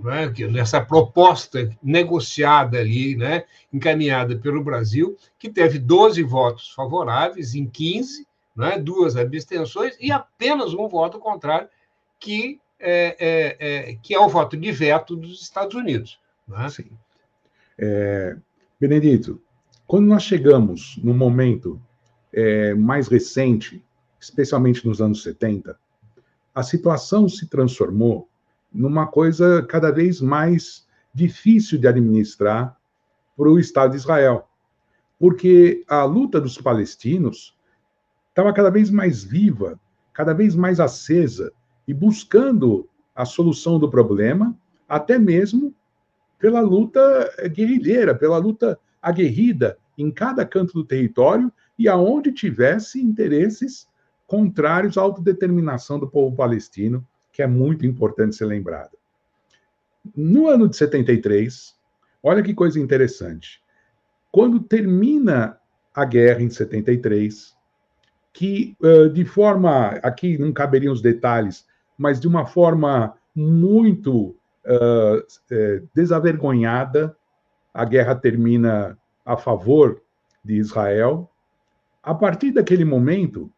é, 0.04 0.48
nessa 0.48 0.80
proposta 0.80 1.70
negociada 1.80 2.78
ali, 2.78 3.14
né, 3.14 3.44
encaminhada 3.72 4.36
pelo 4.36 4.64
Brasil, 4.64 5.16
que 5.38 5.48
teve 5.48 5.78
12 5.78 6.22
votos 6.24 6.70
favoráveis 6.70 7.54
em 7.54 7.66
15, 7.66 8.26
né, 8.56 8.76
duas 8.76 9.16
abstenções 9.16 9.96
e 10.00 10.10
apenas 10.10 10.74
um 10.74 10.88
voto 10.88 11.20
contrário, 11.20 11.68
que 12.18 12.60
é, 12.80 13.16
é, 13.20 13.90
é 13.90 13.94
que 14.02 14.12
é 14.12 14.18
o 14.18 14.28
voto 14.28 14.56
de 14.56 14.72
veto 14.72 15.14
dos 15.14 15.40
Estados 15.40 15.76
Unidos. 15.76 16.18
Né? 16.48 16.68
Sim. 16.68 16.90
É, 17.78 18.36
Benedito, 18.80 19.40
quando 19.86 20.06
nós 20.06 20.22
chegamos 20.22 20.98
no 21.02 21.14
momento 21.14 21.80
é, 22.32 22.74
mais 22.74 23.08
recente, 23.08 23.84
especialmente 24.20 24.86
nos 24.86 25.00
anos 25.00 25.22
70, 25.22 25.78
a 26.54 26.62
situação 26.62 27.28
se 27.28 27.46
transformou 27.46 28.28
numa 28.72 29.06
coisa 29.06 29.62
cada 29.62 29.90
vez 29.90 30.20
mais 30.20 30.86
difícil 31.12 31.78
de 31.78 31.86
administrar 31.86 32.76
para 33.36 33.48
o 33.48 33.58
Estado 33.58 33.92
de 33.92 33.98
Israel. 33.98 34.48
Porque 35.18 35.84
a 35.88 36.04
luta 36.04 36.40
dos 36.40 36.58
palestinos 36.58 37.56
estava 38.30 38.52
cada 38.52 38.70
vez 38.70 38.90
mais 38.90 39.22
viva 39.22 39.78
cada 40.14 40.32
vez 40.32 40.54
mais 40.54 40.78
acesa 40.78 41.52
e 41.86 41.92
buscando 41.92 42.88
a 43.14 43.24
solução 43.26 43.78
do 43.78 43.90
problema, 43.90 44.56
até 44.88 45.18
mesmo 45.18 45.74
pela 46.38 46.60
luta 46.60 47.00
guerrilheira, 47.48 48.14
pela 48.14 48.38
luta 48.38 48.78
aguerrida 49.04 49.78
em 49.96 50.10
cada 50.10 50.44
canto 50.44 50.72
do 50.72 50.84
território 50.84 51.52
e 51.78 51.88
aonde 51.88 52.32
tivesse 52.32 53.00
interesses 53.00 53.88
contrários 54.26 54.96
à 54.96 55.02
autodeterminação 55.02 55.98
do 55.98 56.08
povo 56.08 56.34
palestino, 56.34 57.06
que 57.32 57.42
é 57.42 57.46
muito 57.46 57.84
importante 57.84 58.34
ser 58.34 58.46
lembrado. 58.46 58.96
No 60.16 60.48
ano 60.48 60.68
de 60.68 60.76
73, 60.76 61.74
olha 62.22 62.42
que 62.42 62.54
coisa 62.54 62.80
interessante. 62.80 63.62
Quando 64.32 64.60
termina 64.60 65.58
a 65.94 66.04
guerra 66.04 66.42
em 66.42 66.50
73, 66.50 67.54
que 68.32 68.76
de 69.12 69.24
forma, 69.24 69.90
aqui 70.02 70.36
não 70.36 70.52
caberiam 70.52 70.92
os 70.92 71.00
detalhes, 71.00 71.66
mas 71.96 72.18
de 72.18 72.26
uma 72.26 72.46
forma 72.46 73.14
muito 73.34 74.36
uh, 74.64 75.86
desavergonhada, 75.94 77.16
a 77.74 77.84
guerra 77.84 78.14
termina 78.14 78.96
a 79.26 79.36
favor 79.36 80.00
de 80.44 80.54
Israel. 80.54 81.28
A 82.00 82.14
partir 82.14 82.52
daquele 82.52 82.84
momento, 82.84 83.50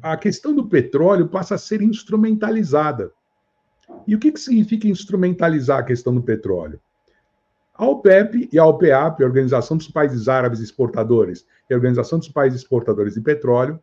a 0.00 0.16
questão 0.16 0.54
do 0.54 0.68
petróleo 0.68 1.28
passa 1.28 1.56
a 1.56 1.58
ser 1.58 1.82
instrumentalizada. 1.82 3.12
E 4.06 4.14
o 4.14 4.18
que, 4.20 4.30
que 4.30 4.38
significa 4.38 4.86
instrumentalizar 4.86 5.80
a 5.80 5.84
questão 5.84 6.14
do 6.14 6.22
petróleo? 6.22 6.80
A 7.74 7.86
OPEP 7.86 8.48
e 8.52 8.58
a 8.58 8.66
OPEAP, 8.66 9.22
a 9.22 9.26
Organização 9.26 9.76
dos 9.76 9.88
Países 9.88 10.28
Árabes 10.28 10.60
Exportadores 10.60 11.44
e 11.68 11.74
a 11.74 11.76
Organização 11.76 12.18
dos 12.18 12.28
Países 12.28 12.60
Exportadores 12.60 13.14
de 13.14 13.20
Petróleo, 13.20 13.80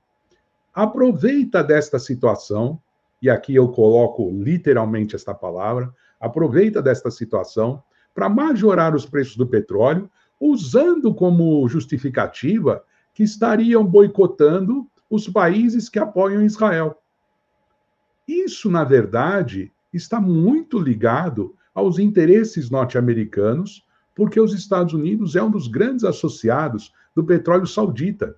aproveita 0.73 1.63
desta 1.63 1.99
situação, 1.99 2.79
e 3.21 3.29
aqui 3.29 3.55
eu 3.55 3.67
coloco 3.69 4.29
literalmente 4.31 5.15
esta 5.15 5.33
palavra, 5.33 5.93
aproveita 6.19 6.81
desta 6.81 7.11
situação 7.11 7.83
para 8.19 8.27
majorar 8.27 8.93
os 8.93 9.05
preços 9.05 9.37
do 9.37 9.47
petróleo, 9.47 10.11
usando 10.41 11.13
como 11.13 11.65
justificativa 11.69 12.83
que 13.13 13.23
estariam 13.23 13.81
boicotando 13.85 14.85
os 15.09 15.29
países 15.29 15.87
que 15.87 15.97
apoiam 15.97 16.43
Israel. 16.43 17.01
Isso, 18.27 18.69
na 18.69 18.83
verdade, 18.83 19.71
está 19.93 20.19
muito 20.19 20.77
ligado 20.77 21.55
aos 21.73 21.97
interesses 21.97 22.69
norte-americanos, 22.69 23.85
porque 24.13 24.37
os 24.37 24.53
Estados 24.53 24.93
Unidos 24.93 25.37
é 25.37 25.41
um 25.41 25.49
dos 25.49 25.69
grandes 25.69 26.03
associados 26.03 26.93
do 27.15 27.23
petróleo 27.23 27.65
saudita. 27.65 28.35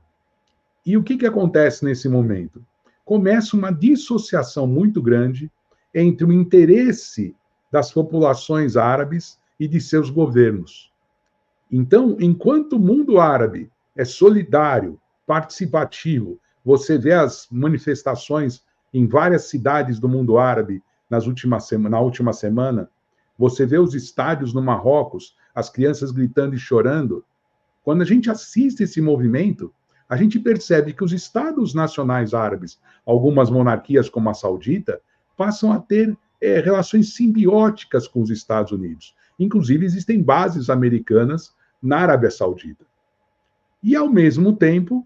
E 0.85 0.95
o 0.95 1.01
que, 1.01 1.17
que 1.17 1.25
acontece 1.25 1.83
nesse 1.83 2.07
momento? 2.07 2.63
Começa 3.03 3.57
uma 3.57 3.71
dissociação 3.71 4.67
muito 4.67 5.01
grande 5.01 5.51
entre 5.91 6.23
o 6.23 6.31
interesse 6.31 7.35
das 7.71 7.91
populações 7.91 8.77
árabes 8.77 9.40
e 9.61 9.67
de 9.67 9.79
seus 9.79 10.09
governos. 10.09 10.91
Então, 11.71 12.17
enquanto 12.19 12.77
o 12.77 12.79
mundo 12.79 13.19
árabe 13.19 13.71
é 13.95 14.03
solidário, 14.03 14.99
participativo, 15.27 16.39
você 16.65 16.97
vê 16.97 17.13
as 17.13 17.47
manifestações 17.51 18.63
em 18.91 19.05
várias 19.05 19.49
cidades 19.49 19.99
do 19.99 20.09
mundo 20.09 20.39
árabe 20.39 20.81
nas 21.07 21.27
últimas 21.27 21.69
na 21.73 21.99
última 21.99 22.33
semana, 22.33 22.89
você 23.37 23.63
vê 23.63 23.77
os 23.77 23.93
estádios 23.93 24.51
no 24.51 24.63
Marrocos, 24.63 25.37
as 25.53 25.69
crianças 25.69 26.09
gritando 26.09 26.55
e 26.55 26.59
chorando. 26.59 27.23
Quando 27.83 28.01
a 28.01 28.05
gente 28.05 28.31
assiste 28.31 28.81
esse 28.81 28.99
movimento, 28.99 29.71
a 30.09 30.17
gente 30.17 30.39
percebe 30.39 30.91
que 30.91 31.03
os 31.03 31.13
estados 31.13 31.75
nacionais 31.75 32.33
árabes, 32.33 32.79
algumas 33.05 33.51
monarquias 33.51 34.09
como 34.09 34.27
a 34.27 34.33
saudita, 34.33 34.99
passam 35.37 35.71
a 35.71 35.77
ter 35.79 36.17
é, 36.41 36.59
relações 36.59 37.13
simbióticas 37.13 38.07
com 38.07 38.23
os 38.23 38.31
Estados 38.31 38.71
Unidos. 38.71 39.13
Inclusive, 39.41 39.83
existem 39.83 40.21
bases 40.21 40.69
americanas 40.69 41.55
na 41.81 41.97
Arábia 41.97 42.29
Saudita. 42.29 42.85
E, 43.81 43.95
ao 43.95 44.07
mesmo 44.07 44.55
tempo, 44.55 45.05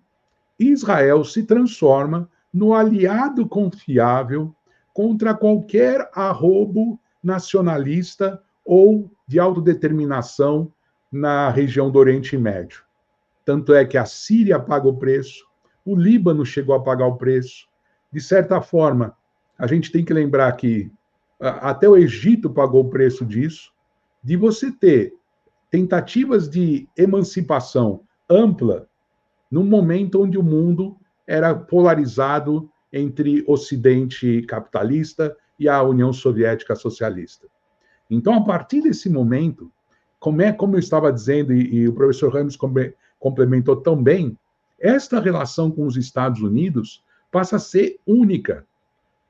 Israel 0.59 1.23
se 1.23 1.43
transforma 1.43 2.29
no 2.53 2.73
aliado 2.73 3.47
confiável 3.47 4.53
contra 4.93 5.33
qualquer 5.33 6.09
arrobo 6.13 6.99
nacionalista 7.23 8.43
ou 8.65 9.09
de 9.25 9.39
autodeterminação 9.39 10.69
na 11.09 11.49
região 11.49 11.89
do 11.89 11.97
Oriente 11.97 12.37
Médio. 12.37 12.83
Tanto 13.45 13.73
é 13.73 13.85
que 13.85 13.97
a 13.97 14.05
Síria 14.05 14.59
paga 14.59 14.89
o 14.89 14.97
preço, 14.97 15.45
o 15.85 15.95
Líbano 15.95 16.45
chegou 16.45 16.75
a 16.75 16.83
pagar 16.83 17.07
o 17.07 17.15
preço. 17.15 17.69
De 18.11 18.19
certa 18.19 18.59
forma, 18.59 19.15
a 19.57 19.65
gente 19.65 19.93
tem 19.93 20.03
que 20.03 20.13
lembrar 20.13 20.51
que 20.57 20.91
até 21.39 21.87
o 21.87 21.95
Egito 21.95 22.49
pagou 22.49 22.83
o 22.83 22.89
preço 22.89 23.25
disso, 23.25 23.73
de 24.25 24.35
você 24.35 24.71
ter 24.71 25.13
tentativas 25.69 26.49
de 26.49 26.89
emancipação 26.97 28.01
ampla 28.27 28.89
no 29.51 29.63
momento 29.63 30.23
onde 30.23 30.35
o 30.35 30.41
mundo 30.41 30.97
era 31.27 31.53
polarizado 31.53 32.67
entre 32.91 33.43
Ocidente 33.47 34.41
capitalista 34.47 35.37
e 35.59 35.69
a 35.69 35.83
União 35.83 36.11
Soviética 36.11 36.75
socialista. 36.75 37.47
Então, 38.09 38.33
a 38.33 38.43
partir 38.43 38.81
desse 38.81 39.11
momento, 39.11 39.71
como 40.19 40.41
é 40.41 40.51
como 40.51 40.75
eu 40.75 40.79
estava 40.79 41.13
dizendo 41.13 41.53
e, 41.53 41.75
e 41.75 41.87
o 41.87 41.93
professor 41.93 42.33
Ramos 42.33 42.57
complementou 43.19 43.75
tão 43.75 44.01
bem, 44.01 44.35
esta 44.79 45.19
relação 45.19 45.69
com 45.69 45.85
os 45.85 45.97
Estados 45.97 46.41
Unidos 46.41 47.03
passa 47.31 47.57
a 47.57 47.59
ser 47.59 47.99
única, 48.07 48.65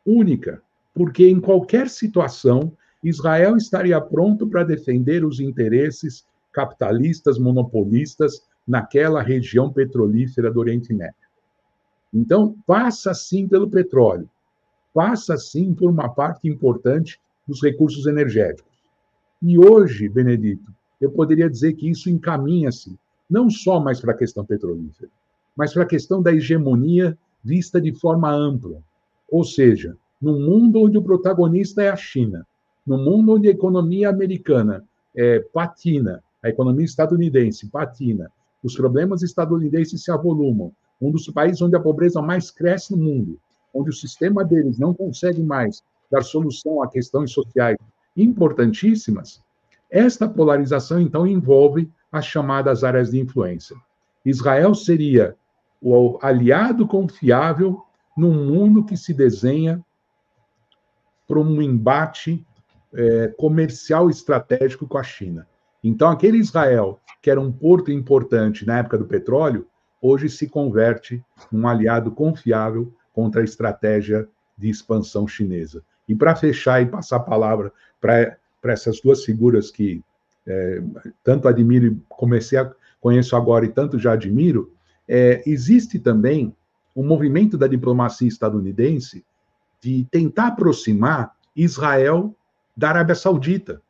única, 0.06 0.62
porque 0.93 1.28
em 1.28 1.41
qualquer 1.41 1.89
situação 1.89 2.72
Israel 3.08 3.56
estaria 3.56 4.01
pronto 4.01 4.47
para 4.47 4.64
defender 4.64 5.24
os 5.24 5.39
interesses 5.39 6.26
capitalistas 6.51 7.38
monopolistas 7.38 8.41
naquela 8.68 9.22
região 9.22 9.72
petrolífera 9.72 10.51
do 10.51 10.60
Oriente 10.60 10.91
Médio. 10.91 11.14
Então, 12.12 12.56
passa 12.66 13.14
sim 13.14 13.47
pelo 13.47 13.70
petróleo, 13.70 14.28
passa 14.91 15.38
sim 15.38 15.72
por 15.72 15.88
uma 15.91 16.10
parte 16.10 16.47
importante 16.47 17.20
dos 17.47 17.62
recursos 17.62 18.08
energéticos. 18.08 18.74
E 19.39 19.60
hoje, 19.60 20.10
Benedito, 20.10 20.74
eu 20.99 21.12
poderia 21.12 21.47
dizer 21.47 21.74
que 21.74 21.88
isso 21.88 22.10
encaminha-se 22.10 22.97
não 23.30 23.51
só 23.51 23.80
mais 23.80 24.01
para 24.01 24.14
a 24.14 24.18
questão 24.18 24.43
petrolífera, 24.43 25.12
mas 25.56 25.74
para 25.74 25.84
a 25.84 25.88
questão 25.88 26.24
da 26.24 26.34
hegemonia 26.34 27.16
vista 27.43 27.80
de 27.80 27.93
forma 27.93 28.32
ampla. 28.32 28.82
Ou 29.30 29.43
seja, 29.43 29.95
num 30.20 30.39
mundo 30.39 30.82
onde 30.82 30.97
o 30.97 31.03
protagonista 31.03 31.84
é 31.84 31.89
a 31.89 31.95
China, 31.95 32.47
num 32.86 33.04
mundo 33.04 33.34
onde 33.34 33.48
a 33.48 33.52
economia 33.52 34.10
americana 34.10 34.84
é, 35.16 35.40
patina, 35.40 36.24
a 36.44 36.50
economia 36.50 36.86
estadunidense 36.86 37.68
patina, 37.68 38.32
os 38.64 38.76
problemas 38.76 39.22
estadunidenses 39.22 40.04
se 40.04 40.12
avolumam, 40.12 40.72
um 41.02 41.12
dos 41.12 41.28
países 41.30 41.62
onde 41.62 41.76
a 41.76 41.80
pobreza 41.80 42.22
mais 42.22 42.52
cresce 42.52 42.92
no 42.92 42.98
mundo, 42.98 43.40
onde 43.74 43.90
o 43.90 43.94
sistema 43.94 44.44
deles 44.44 44.78
não 44.78 44.94
consegue 44.94 45.42
mais 45.42 45.84
dar 46.12 46.24
solução 46.24 46.82
a 46.82 46.88
questões 46.88 47.32
sociais 47.32 47.78
importantíssimas, 48.16 49.44
esta 49.90 50.28
polarização 50.28 51.00
então 51.00 51.28
envolve 51.28 51.92
as 52.12 52.26
chamadas 52.26 52.84
áreas 52.84 53.12
de 53.12 53.20
influência. 53.20 53.76
Israel 54.26 54.74
seria 54.74 55.36
o 55.82 56.18
aliado 56.22 56.88
confiável 56.88 57.82
num 58.18 58.34
mundo 58.46 58.84
que 58.84 58.98
se 58.98 59.14
desenha 59.14 59.84
para 61.28 61.40
um 61.40 61.62
embate 61.62 62.46
é, 62.96 63.28
comercial 63.38 64.10
estratégico 64.10 64.88
com 64.88 64.98
a 64.98 65.04
China. 65.04 65.48
Então, 65.84 66.10
aquele 66.10 66.38
Israel, 66.38 67.00
que 67.22 67.30
era 67.30 67.39
um 67.39 67.52
porto 67.52 67.91
importante 67.91 68.66
na 68.66 68.80
época 68.80 68.98
do 68.98 69.06
petróleo, 69.06 69.68
hoje 70.02 70.30
se 70.30 70.48
converte 70.48 71.24
num 71.52 71.68
aliado 71.68 72.12
confiável 72.12 72.91
contra 73.14 73.41
a 73.41 73.43
estratégia 73.43 74.28
de 74.58 74.70
expansão 74.70 75.28
chinesa. 75.28 75.84
E 76.08 76.16
para 76.16 76.36
fechar 76.36 76.82
e 76.82 76.86
passar 76.86 77.18
a 77.18 77.22
palavra 77.22 77.72
para 78.00 78.38
essas 78.64 79.00
duas 79.02 79.24
figuras 79.24 79.72
que 79.72 80.04
é, 80.48 80.82
tanto 81.24 81.48
admiro 81.48 81.88
e 81.88 81.98
comecei 82.08 82.58
a 82.58 82.72
conheço 83.00 83.36
agora 83.36 83.66
e 83.66 83.70
tanto 83.70 84.00
já 84.00 84.14
admiro, 84.14 84.74
é, 85.08 85.43
existe 85.46 86.00
também 86.00 86.56
um 86.96 87.06
movimento 87.06 87.56
da 87.58 87.68
diplomacia 87.68 88.28
estadunidense 88.28 89.24
de 89.80 90.08
tentar 90.10 90.48
aproximar 90.48 91.36
Israel 91.56 92.36
da 92.76 92.90
Arábia 92.90 93.16
Saudita 93.16 93.82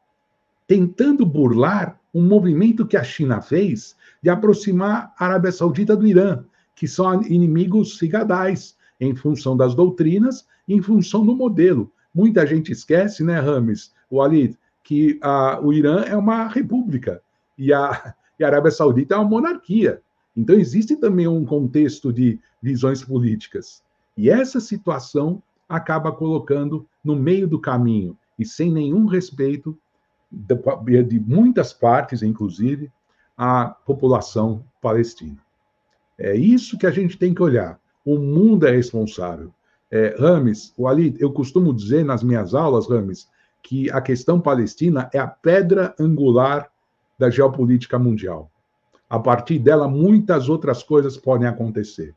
tentando 0.68 1.26
burlar 1.26 2.00
um 2.14 2.24
movimento 2.24 2.86
que 2.86 2.98
a 2.98 3.04
China 3.04 3.42
fez 3.42 3.96
de 4.22 4.30
aproximar 4.30 5.14
a 5.18 5.26
Arábia 5.26 5.52
Saudita 5.52 5.96
do 5.96 6.08
Irã, 6.08 6.44
que 6.76 6.88
são 6.88 7.22
inimigos 7.24 7.98
figadais, 7.98 8.76
em 9.00 9.16
função 9.16 9.56
das 9.56 9.76
doutrinas 9.76 10.48
e 10.68 10.74
em 10.74 10.82
função 10.82 11.26
do 11.26 11.36
modelo. 11.36 11.92
Muita 12.14 12.48
gente 12.48 12.72
esquece, 12.72 13.24
né, 13.24 13.40
Rames, 13.40 13.94
o 14.10 14.22
Ali, 14.22 14.58
que 14.84 15.20
a, 15.22 15.60
o 15.62 15.74
Irã 15.74 16.02
é 16.02 16.16
uma 16.16 16.48
república 16.48 17.22
e 17.58 17.74
a, 17.74 18.16
e 18.40 18.44
a 18.44 18.48
Arábia 18.48 18.72
Saudita 18.72 19.16
é 19.16 19.18
uma 19.18 19.30
monarquia. 19.30 20.02
Então, 20.36 20.56
existe 20.56 20.96
também 20.96 21.28
um 21.28 21.46
contexto 21.46 22.12
de 22.12 22.40
visões 22.62 23.04
políticas. 23.04 23.84
E 24.18 24.30
essa 24.30 24.60
situação 24.60 25.42
acaba 25.68 26.12
colocando 26.12 26.86
no 27.04 27.16
meio 27.16 27.48
do 27.48 27.60
caminho 27.60 28.18
e 28.38 28.46
sem 28.46 28.72
nenhum 28.72 29.06
respeito 29.06 29.78
de 30.32 31.20
muitas 31.20 31.72
partes, 31.72 32.22
inclusive, 32.22 32.92
a 33.38 33.68
população 33.68 34.64
palestina. 34.82 35.38
É 36.18 36.36
isso 36.36 36.78
que 36.78 36.88
a 36.88 36.92
gente 36.92 37.18
tem 37.18 37.34
que 37.34 37.44
olhar. 37.44 37.80
O 38.06 38.18
mundo 38.18 38.68
é 38.68 38.72
responsável. 38.72 39.54
É, 39.92 40.16
Rames, 40.20 40.74
o 40.78 40.88
Ali, 40.88 41.16
eu 41.20 41.32
costumo 41.32 41.74
dizer 41.74 42.04
nas 42.04 42.24
minhas 42.24 42.54
aulas, 42.54 42.90
Rames, 42.90 43.28
que 43.62 43.90
a 43.92 44.02
questão 44.02 44.40
palestina 44.40 45.10
é 45.14 45.20
a 45.20 45.28
pedra 45.28 45.96
angular 46.00 46.70
da 47.18 47.30
geopolítica 47.30 47.98
mundial. 47.98 48.52
A 49.10 49.20
partir 49.20 49.60
dela, 49.60 49.88
muitas 49.88 50.50
outras 50.50 50.84
coisas 50.84 51.18
podem 51.18 51.48
acontecer. 51.48 52.14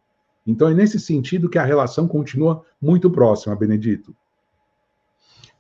Então, 0.47 0.69
é 0.69 0.75
nesse 0.75 0.99
sentido 0.99 1.49
que 1.49 1.59
a 1.59 1.65
relação 1.65 2.09
continua 2.09 2.65
muito 2.81 3.11
próxima, 3.11 3.55
Benedito. 3.55 4.15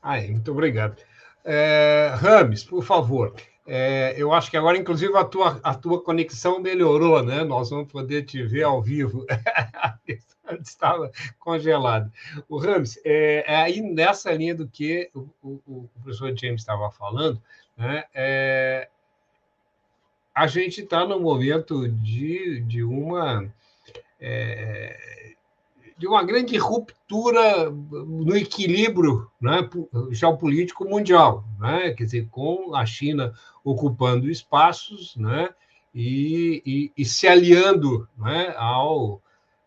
Ah, 0.02 0.20
muito 0.20 0.50
obrigado. 0.50 0.96
É, 1.44 2.12
Rames, 2.16 2.62
por 2.62 2.82
favor, 2.82 3.34
é, 3.66 4.14
eu 4.16 4.32
acho 4.32 4.50
que 4.50 4.56
agora, 4.56 4.78
inclusive, 4.78 5.16
a 5.16 5.24
tua, 5.24 5.60
a 5.62 5.74
tua 5.74 6.02
conexão 6.02 6.60
melhorou, 6.60 7.22
né? 7.22 7.44
Nós 7.44 7.70
vamos 7.70 7.90
poder 7.90 8.24
te 8.24 8.42
ver 8.42 8.62
ao 8.62 8.82
vivo. 8.82 9.26
Estava 10.62 11.10
congelado. 11.38 12.10
O 12.48 12.56
Rames, 12.56 12.98
é, 13.04 13.44
é, 13.46 13.56
aí 13.56 13.82
nessa 13.82 14.32
linha 14.32 14.54
do 14.54 14.66
que 14.66 15.10
o, 15.14 15.28
o, 15.42 15.60
o 15.66 15.90
professor 16.02 16.34
James 16.34 16.62
estava 16.62 16.90
falando, 16.90 17.42
né? 17.76 18.04
É, 18.14 18.88
a 20.34 20.46
gente 20.46 20.80
está 20.80 21.04
no 21.04 21.20
momento 21.20 21.86
de, 21.88 22.60
de 22.60 22.82
uma 22.82 23.52
é, 24.18 25.34
de 25.98 26.06
uma 26.06 26.22
grande 26.22 26.56
ruptura 26.56 27.70
no 27.70 28.36
equilíbrio 28.36 29.28
né, 29.40 29.68
geopolítico 30.10 30.84
mundial, 30.84 31.44
né? 31.58 31.90
quer 31.92 32.04
dizer, 32.04 32.28
com 32.30 32.74
a 32.74 32.86
China 32.86 33.34
ocupando 33.64 34.30
espaços 34.30 35.16
né, 35.16 35.50
e, 35.94 36.62
e, 36.64 36.92
e 36.96 37.04
se 37.04 37.26
aliando 37.26 38.08
né, 38.16 38.54
ao 38.56 39.20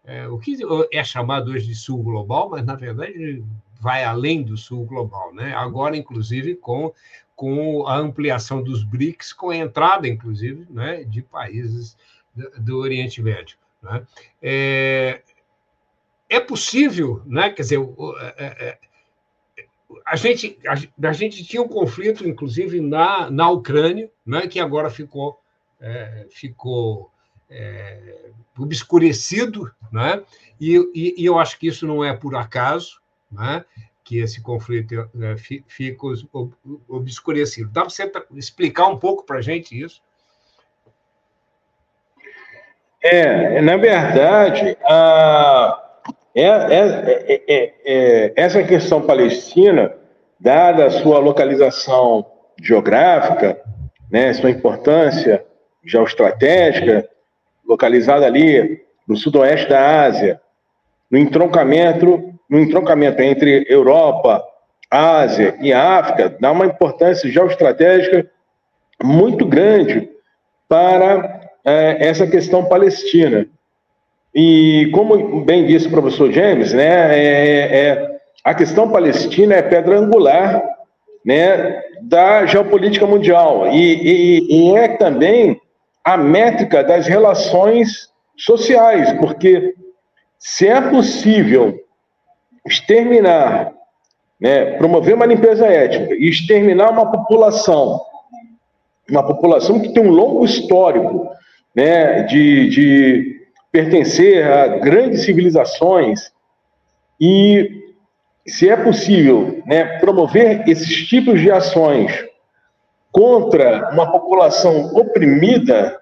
é, 0.03 0.27
o 0.27 0.39
que 0.39 0.57
é 0.91 1.03
chamado 1.03 1.51
hoje 1.51 1.67
de 1.67 1.75
Sul 1.75 2.01
Global, 2.01 2.49
mas 2.49 2.65
na 2.65 2.75
verdade 2.75 3.43
vai 3.79 4.03
além 4.03 4.43
do 4.43 4.57
Sul 4.57 4.85
Global, 4.85 5.33
né? 5.33 5.53
Agora, 5.55 5.97
inclusive, 5.97 6.55
com, 6.55 6.93
com 7.35 7.87
a 7.87 7.97
ampliação 7.97 8.61
dos 8.61 8.83
BRICS, 8.83 9.33
com 9.33 9.49
a 9.49 9.57
entrada, 9.57 10.07
inclusive, 10.07 10.67
né, 10.69 11.03
de 11.03 11.21
países 11.21 11.97
do, 12.57 12.77
Oriente 12.77 13.21
Médio. 13.21 13.57
Né? 13.81 14.03
É, 14.41 15.21
é 16.31 16.39
possível, 16.39 17.21
né? 17.25 17.49
quer 17.49 17.61
dizer, 17.61 17.79
é, 18.37 18.45
é, 18.69 18.77
a 20.05 20.15
gente, 20.15 20.57
a, 20.65 21.09
a, 21.09 21.11
gente 21.11 21.43
tinha 21.43 21.61
um 21.61 21.67
conflito, 21.67 22.25
inclusive, 22.25 22.79
na, 22.79 23.29
na 23.29 23.49
Ucrânia, 23.49 24.09
né? 24.25 24.47
que 24.47 24.57
agora 24.57 24.89
ficou, 24.89 25.37
é, 25.81 26.25
ficou 26.29 27.11
é, 27.49 28.29
obscurecido, 28.57 29.69
né? 29.91 30.23
E, 30.59 30.77
e, 30.95 31.15
e, 31.21 31.25
eu 31.25 31.37
acho 31.37 31.59
que 31.59 31.67
isso 31.67 31.85
não 31.85 32.01
é 32.01 32.15
por 32.15 32.33
acaso, 32.37 33.01
né? 33.29 33.65
que 34.01 34.17
esse 34.17 34.41
conflito 34.41 34.93
é, 34.93 35.35
fica 35.67 36.07
obscurecido. 36.87 37.69
Dá 37.69 37.81
para 37.81 37.89
você 37.89 38.09
explicar 38.35 38.87
um 38.87 38.97
pouco 38.97 39.25
para 39.25 39.39
a 39.39 39.41
gente 39.41 39.77
isso? 39.77 40.01
É, 43.03 43.59
na 43.59 43.75
verdade, 43.75 44.77
a, 44.85 45.90
é, 46.33 46.45
é, 46.47 47.73
é, 47.85 48.33
essa 48.35 48.63
questão 48.63 49.01
palestina, 49.01 49.93
dada 50.39 50.85
a 50.85 50.91
sua 50.91 51.19
localização 51.19 52.25
geográfica, 52.61 53.59
né, 54.09 54.33
sua 54.33 54.49
importância 54.49 55.43
geoestratégica, 55.83 57.07
localizada 57.67 58.25
ali 58.25 58.81
no 59.07 59.15
sudoeste 59.15 59.69
da 59.69 60.03
Ásia, 60.03 60.39
no 61.09 61.17
entroncamento, 61.17 62.33
no 62.49 62.59
entroncamento 62.59 63.21
entre 63.21 63.65
Europa, 63.69 64.43
Ásia 64.89 65.55
e 65.61 65.71
África, 65.71 66.35
dá 66.39 66.51
uma 66.51 66.65
importância 66.65 67.29
geoestratégica 67.29 68.29
muito 69.01 69.45
grande 69.45 70.09
para 70.67 71.49
é, 71.65 72.07
essa 72.07 72.27
questão 72.27 72.65
palestina. 72.65 73.47
E 74.33 74.89
como 74.93 75.41
bem 75.41 75.65
disse 75.65 75.87
o 75.87 75.91
professor 75.91 76.31
James, 76.31 76.73
né, 76.73 77.17
é, 77.17 77.87
é, 77.87 78.11
a 78.43 78.53
questão 78.53 78.89
palestina 78.89 79.55
é 79.55 79.61
pedra 79.61 79.99
angular 79.99 80.63
né, 81.25 81.81
da 82.01 82.45
geopolítica 82.45 83.05
mundial. 83.05 83.67
E, 83.67 83.93
e, 83.93 84.69
e 84.69 84.75
é 84.75 84.87
também 84.87 85.59
a 86.03 86.17
métrica 86.17 86.83
das 86.83 87.07
relações 87.07 88.09
sociais, 88.37 89.11
porque 89.19 89.75
se 90.39 90.67
é 90.67 90.81
possível 90.81 91.79
exterminar, 92.65 93.73
né, 94.39 94.77
promover 94.77 95.13
uma 95.13 95.25
limpeza 95.25 95.67
étnica 95.67 96.15
e 96.15 96.29
exterminar 96.29 96.89
uma 96.89 97.11
população, 97.11 98.01
uma 99.09 99.25
população 99.25 99.79
que 99.79 99.93
tem 99.93 100.03
um 100.03 100.09
longo 100.09 100.45
histórico 100.45 101.29
né, 101.75 102.23
de, 102.23 102.69
de 102.69 103.40
pertencer 103.71 104.45
a 104.45 104.67
grandes 104.79 105.23
civilizações 105.23 106.31
e 107.19 107.81
se 108.45 108.69
é 108.69 108.75
possível 108.75 109.61
né, 109.65 109.99
promover 109.99 110.67
esses 110.67 111.07
tipos 111.07 111.39
de 111.39 111.51
ações 111.51 112.25
contra 113.11 113.89
uma 113.91 114.11
população 114.11 114.93
oprimida, 114.95 115.99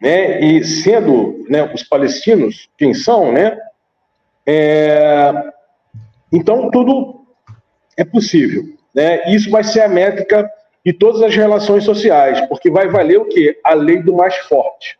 né, 0.00 0.40
e 0.40 0.64
sendo 0.64 1.44
né, 1.48 1.62
os 1.72 1.82
palestinos 1.82 2.68
quem 2.76 2.92
são, 2.92 3.32
né, 3.32 3.56
é, 4.46 5.32
então 6.32 6.70
tudo 6.70 7.24
é 7.96 8.04
possível. 8.04 8.64
Né, 8.94 9.32
isso 9.32 9.50
vai 9.50 9.64
ser 9.64 9.80
a 9.80 9.88
métrica 9.88 10.48
de 10.84 10.92
todas 10.92 11.22
as 11.22 11.34
relações 11.34 11.84
sociais, 11.84 12.40
porque 12.42 12.70
vai 12.70 12.88
valer 12.88 13.18
o 13.18 13.24
quê? 13.24 13.58
A 13.64 13.72
lei 13.72 14.02
do 14.02 14.14
mais 14.14 14.36
forte. 14.36 14.98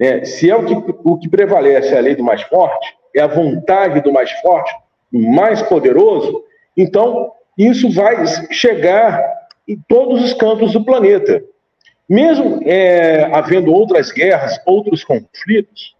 É, 0.00 0.24
se 0.24 0.50
é 0.50 0.54
o 0.54 0.64
que, 0.64 0.94
o 1.04 1.18
que 1.18 1.28
prevalece 1.28 1.96
a 1.96 2.00
lei 2.00 2.14
do 2.14 2.22
mais 2.22 2.42
forte, 2.42 2.94
é 3.14 3.20
a 3.20 3.26
vontade 3.26 4.00
do 4.00 4.12
mais 4.12 4.30
forte, 4.40 4.72
do 5.12 5.20
mais 5.20 5.60
poderoso, 5.62 6.44
então 6.76 7.32
isso 7.56 7.90
vai 7.90 8.24
chegar 8.52 9.20
em 9.66 9.76
todos 9.88 10.24
os 10.24 10.32
cantos 10.32 10.72
do 10.72 10.84
planeta. 10.84 11.42
Mesmo 12.08 12.60
é, 12.64 13.28
havendo 13.32 13.72
outras 13.72 14.12
guerras, 14.12 14.60
outros 14.64 15.04
conflitos 15.04 15.96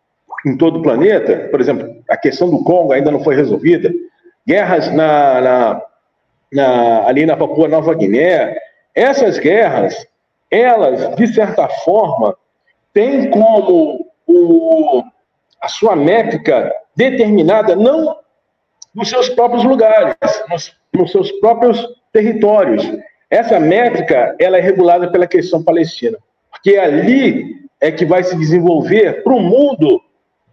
em 0.46 0.56
todo 0.56 0.78
o 0.78 0.82
planeta, 0.82 1.48
por 1.50 1.60
exemplo, 1.60 1.96
a 2.08 2.16
questão 2.16 2.48
do 2.48 2.62
Congo 2.62 2.92
ainda 2.92 3.10
não 3.10 3.22
foi 3.22 3.34
resolvida, 3.34 3.92
guerras 4.46 4.90
na, 4.92 5.40
na, 5.40 5.82
na, 6.52 7.06
ali 7.06 7.26
na 7.26 7.36
Papua 7.36 7.68
Nova 7.68 7.92
Guiné, 7.94 8.56
essas 8.94 9.38
guerras, 9.38 10.06
elas, 10.50 11.14
de 11.16 11.26
certa 11.26 11.68
forma, 11.68 12.36
têm 12.92 13.30
como 13.30 14.06
o, 14.26 15.02
a 15.62 15.68
sua 15.68 15.94
métrica 15.94 16.72
determinada 16.96 17.76
não 17.76 18.16
nos 18.94 19.08
seus 19.08 19.28
próprios 19.28 19.64
lugares, 19.64 20.16
nos, 20.48 20.76
nos 20.92 21.12
seus 21.12 21.30
próprios 21.32 21.86
territórios. 22.12 22.84
Essa 23.30 23.60
métrica 23.60 24.34
ela 24.38 24.58
é 24.58 24.60
regulada 24.60 25.10
pela 25.10 25.26
questão 25.26 25.62
palestina, 25.62 26.18
porque 26.50 26.76
ali 26.76 27.68
é 27.80 27.92
que 27.92 28.04
vai 28.04 28.22
se 28.24 28.36
desenvolver 28.36 29.22
para 29.22 29.34
o 29.34 29.40
mundo 29.40 30.00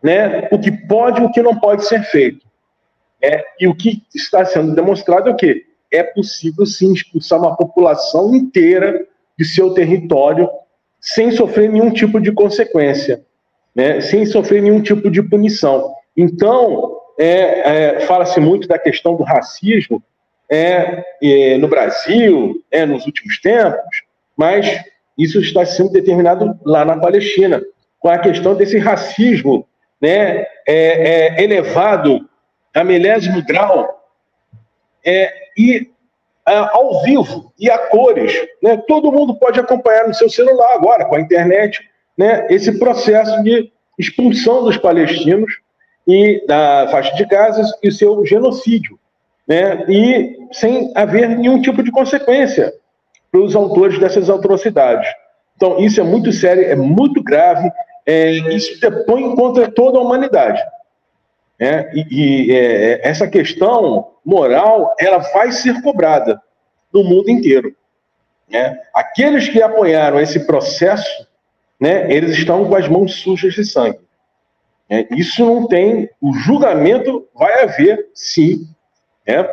né, 0.04 0.48
o 0.52 0.60
que 0.60 0.72
pode 0.72 1.22
e 1.22 1.26
o 1.26 1.32
que 1.32 1.42
não 1.42 1.58
pode 1.58 1.86
ser 1.86 2.04
feito. 2.04 2.46
É, 3.22 3.44
e 3.60 3.68
o 3.68 3.74
que 3.74 4.04
está 4.14 4.46
sendo 4.46 4.76
demonstrado 4.76 5.30
é 5.30 5.32
o 5.32 5.36
quê? 5.36 5.66
é 5.92 6.04
possível 6.04 6.66
sim 6.66 6.94
expulsar 6.94 7.40
uma 7.40 7.56
população 7.56 8.36
inteira 8.36 9.06
de 9.38 9.46
seu 9.46 9.74
território 9.74 10.50
sem 11.06 11.30
sofrer 11.30 11.70
nenhum 11.70 11.92
tipo 11.92 12.20
de 12.20 12.32
consequência, 12.32 13.24
né? 13.76 14.02
sem 14.02 14.26
sofrer 14.26 14.60
nenhum 14.60 14.82
tipo 14.82 15.10
de 15.12 15.22
punição. 15.22 15.94
Então, 16.18 16.98
é, 17.20 17.28
é, 17.28 18.00
fala-se 18.02 18.40
muito 18.40 18.68
da 18.68 18.80
questão 18.80 19.16
do 19.16 19.24
racismo 19.24 20.04
é, 20.52 21.04
é, 21.22 21.58
no 21.58 21.68
Brasil, 21.68 22.60
é, 22.72 22.88
nos 22.88 23.06
últimos 23.06 23.40
tempos, 23.40 24.04
mas 24.36 24.84
isso 25.16 25.40
está 25.40 25.64
sendo 25.64 25.92
determinado 25.92 26.60
lá 26.66 26.84
na 26.84 26.98
Palestina, 26.98 27.62
com 28.00 28.10
a 28.10 28.18
questão 28.18 28.56
desse 28.56 28.80
racismo 28.80 29.68
né, 30.02 30.48
é, 30.68 31.36
é 31.38 31.44
elevado 31.44 32.28
a 32.74 32.84
milésimo 32.84 33.46
grau 33.46 34.04
e 35.56 35.88
ao 36.46 37.02
vivo 37.04 37.52
e 37.60 37.70
a 37.70 37.78
cores. 37.78 38.34
Né? 38.62 38.78
Todo 38.88 39.12
mundo 39.12 39.36
pode 39.36 39.60
acompanhar 39.60 40.08
no 40.08 40.14
seu 40.14 40.30
celular 40.30 40.74
agora, 40.74 41.06
com 41.06 41.16
a 41.16 41.22
internet, 41.22 41.80
né? 42.18 42.48
esse 42.50 42.78
processo 42.78 43.42
de 43.44 43.72
expulsão 43.98 44.64
dos 44.64 44.78
palestinos 44.78 45.52
e 46.08 46.44
da 46.48 46.88
faixa 46.92 47.16
de 47.16 47.26
Gaza 47.26 47.64
e 47.82 47.92
seu 47.92 48.26
genocídio, 48.26 49.00
né? 49.48 49.86
E 49.90 50.38
sem 50.52 50.92
haver 50.96 51.30
nenhum 51.30 51.62
tipo 51.62 51.82
de 51.82 51.92
consequência 51.92 52.74
para 53.32 53.42
os 53.42 53.56
autores 53.56 53.98
dessas 54.00 54.30
atrocidades. 54.30 55.10
Então, 55.56 55.80
isso 55.80 56.00
é 56.00 56.04
muito 56.04 56.32
sério, 56.32 56.64
é 56.64 56.76
muito 56.76 57.24
grave, 57.24 57.70
é, 58.06 58.32
isso 58.54 58.80
depõe 58.80 59.36
contra 59.36 59.72
toda 59.72 59.98
a 59.98 60.02
humanidade. 60.02 60.62
Né? 61.60 61.90
E, 61.94 62.06
e 62.12 62.52
é, 62.52 63.08
essa 63.08 63.28
questão 63.28 64.08
moral, 64.26 64.96
ela 65.00 65.20
vai 65.20 65.52
ser 65.52 65.82
cobrada 65.82 66.42
no 66.92 67.04
mundo 67.04 67.30
inteiro. 67.30 67.76
Né? 68.50 68.80
Aqueles 68.94 69.48
que 69.48 69.62
apoiaram 69.62 70.20
esse 70.20 70.46
processo, 70.46 71.28
né, 71.80 72.12
eles 72.12 72.38
estão 72.38 72.68
com 72.68 72.76
as 72.76 72.88
mãos 72.88 73.16
sujas 73.16 73.54
de 73.54 73.66
sangue. 73.66 74.00
É, 74.90 75.08
isso 75.16 75.44
não 75.44 75.68
tem, 75.68 76.10
o 76.22 76.34
julgamento 76.34 77.28
vai 77.34 77.64
haver, 77.64 78.08
sim, 78.14 78.68
né? 79.28 79.48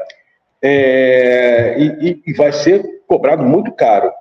É, 0.64 1.76
e, 1.78 2.22
e, 2.24 2.32
vai 2.34 2.52
ser 2.52 3.02
cobrado 3.06 3.42
muito 3.42 3.72
caro. 3.72 4.12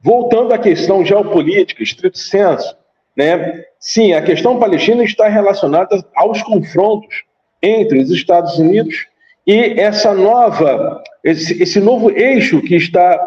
Voltando 0.00 0.54
à 0.54 0.58
questão 0.58 1.04
geopolítica, 1.04 1.82
estrito 1.82 2.18
senso, 2.18 2.76
né? 3.16 3.64
Sim, 3.78 4.14
a 4.14 4.22
questão 4.22 4.60
palestina 4.60 5.02
está 5.02 5.28
relacionada 5.28 6.02
aos 6.14 6.40
confrontos 6.42 7.24
entre 7.60 7.98
os 7.98 8.10
Estados 8.10 8.58
Unidos 8.58 9.08
e 9.46 9.80
essa 9.80 10.14
nova, 10.14 11.02
esse, 11.24 11.60
esse 11.62 11.80
novo 11.80 12.10
eixo 12.10 12.60
que 12.62 12.76
está 12.76 13.18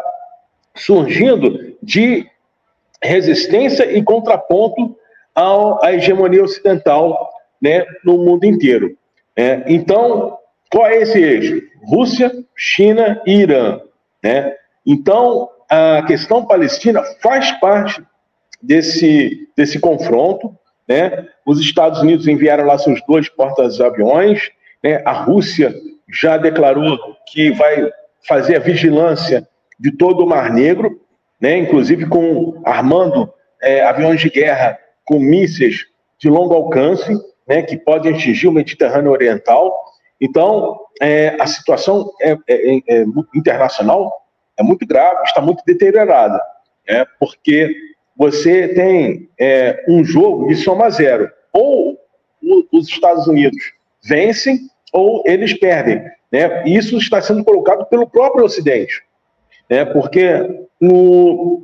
surgindo 0.74 1.76
de 1.82 2.26
resistência 3.02 3.90
e 3.92 4.02
contraponto 4.02 4.96
ao, 5.34 5.82
à 5.84 5.92
hegemonia 5.92 6.42
ocidental 6.42 7.30
né, 7.60 7.84
no 8.04 8.18
mundo 8.18 8.44
inteiro. 8.44 8.96
É, 9.36 9.62
então, 9.66 10.38
qual 10.70 10.86
é 10.86 11.02
esse 11.02 11.18
eixo? 11.18 11.62
Rússia, 11.84 12.32
China 12.56 13.20
e 13.26 13.40
Irã. 13.40 13.80
Né? 14.22 14.54
Então, 14.84 15.50
a 15.68 16.02
questão 16.06 16.46
palestina 16.46 17.02
faz 17.22 17.50
parte 17.52 18.02
desse, 18.62 19.48
desse 19.54 19.78
confronto. 19.78 20.56
Né? 20.88 21.28
Os 21.44 21.60
Estados 21.60 22.00
Unidos 22.00 22.26
enviaram 22.26 22.64
lá 22.64 22.78
seus 22.78 23.00
dois 23.06 23.28
portas-aviões. 23.28 24.50
Né? 24.82 25.02
A 25.04 25.12
Rússia 25.12 25.74
já 26.08 26.36
declarou 26.36 26.98
que 27.26 27.50
vai 27.52 27.90
fazer 28.26 28.56
a 28.56 28.60
vigilância 28.60 29.46
de 29.78 29.92
todo 29.92 30.24
o 30.24 30.26
Mar 30.26 30.52
Negro, 30.52 31.00
né? 31.40 31.58
inclusive 31.58 32.06
com 32.06 32.60
armando 32.64 33.32
é, 33.62 33.82
aviões 33.82 34.20
de 34.20 34.30
guerra 34.30 34.78
com 35.04 35.18
mísseis 35.18 35.84
de 36.18 36.28
longo 36.28 36.54
alcance, 36.54 37.12
né? 37.46 37.62
que 37.62 37.76
podem 37.76 38.14
atingir 38.14 38.48
o 38.48 38.52
Mediterrâneo 38.52 39.12
Oriental. 39.12 39.74
Então, 40.20 40.80
é, 41.00 41.36
a 41.40 41.46
situação 41.46 42.10
é, 42.20 42.36
é, 42.48 42.76
é, 42.88 43.04
internacional 43.34 44.12
é 44.56 44.62
muito 44.62 44.86
grave, 44.86 45.22
está 45.24 45.40
muito 45.40 45.62
deteriorada, 45.66 46.40
né? 46.88 47.04
porque 47.20 47.74
você 48.16 48.68
tem 48.68 49.28
é, 49.38 49.84
um 49.88 50.02
jogo 50.02 50.48
de 50.48 50.56
soma 50.56 50.88
zero. 50.88 51.30
Ou 51.52 51.98
os 52.72 52.88
Estados 52.88 53.26
Unidos 53.26 53.72
vencem 54.02 54.60
ou 54.92 55.22
eles 55.26 55.52
perdem. 55.54 56.02
Né? 56.30 56.64
Isso 56.66 56.96
está 56.98 57.20
sendo 57.20 57.44
colocado 57.44 57.86
pelo 57.86 58.08
próprio 58.08 58.44
Ocidente, 58.44 59.02
né? 59.68 59.84
porque 59.84 60.66
no, 60.80 61.62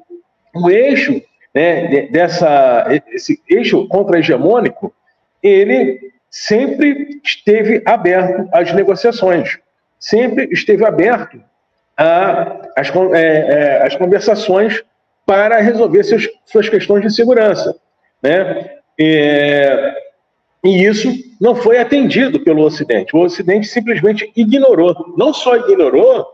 no 0.55 0.71
eixo 0.71 1.21
né, 1.55 2.07
dessa 2.11 2.87
esse 3.13 3.41
eixo 3.49 3.87
contra-hegemônico, 3.89 4.95
ele 5.43 6.13
sempre 6.31 7.21
esteve 7.23 7.83
aberto 7.85 8.49
às 8.53 8.73
negociações, 8.73 9.59
sempre 9.99 10.49
esteve 10.51 10.85
aberto 10.85 11.43
às, 11.97 12.89
é, 13.15 13.87
é, 13.87 13.99
conversações 13.99 14.83
para 15.27 15.61
resolver 15.61 16.03
seus, 16.05 16.29
suas 16.47 16.69
questões 16.69 17.03
de 17.03 17.15
segurança. 17.15 17.77
Né? 18.23 18.71
É, 18.99 19.95
e 20.65 20.85
isso 20.85 21.13
não 21.41 21.57
foi 21.57 21.79
atendido 21.79 22.41
pelo 22.41 22.63
Ocidente. 22.63 23.17
O 23.17 23.21
Ocidente 23.21 23.67
simplesmente 23.67 24.31
ignorou. 24.37 25.15
Não 25.17 25.33
só 25.33 25.57
ignorou, 25.57 26.27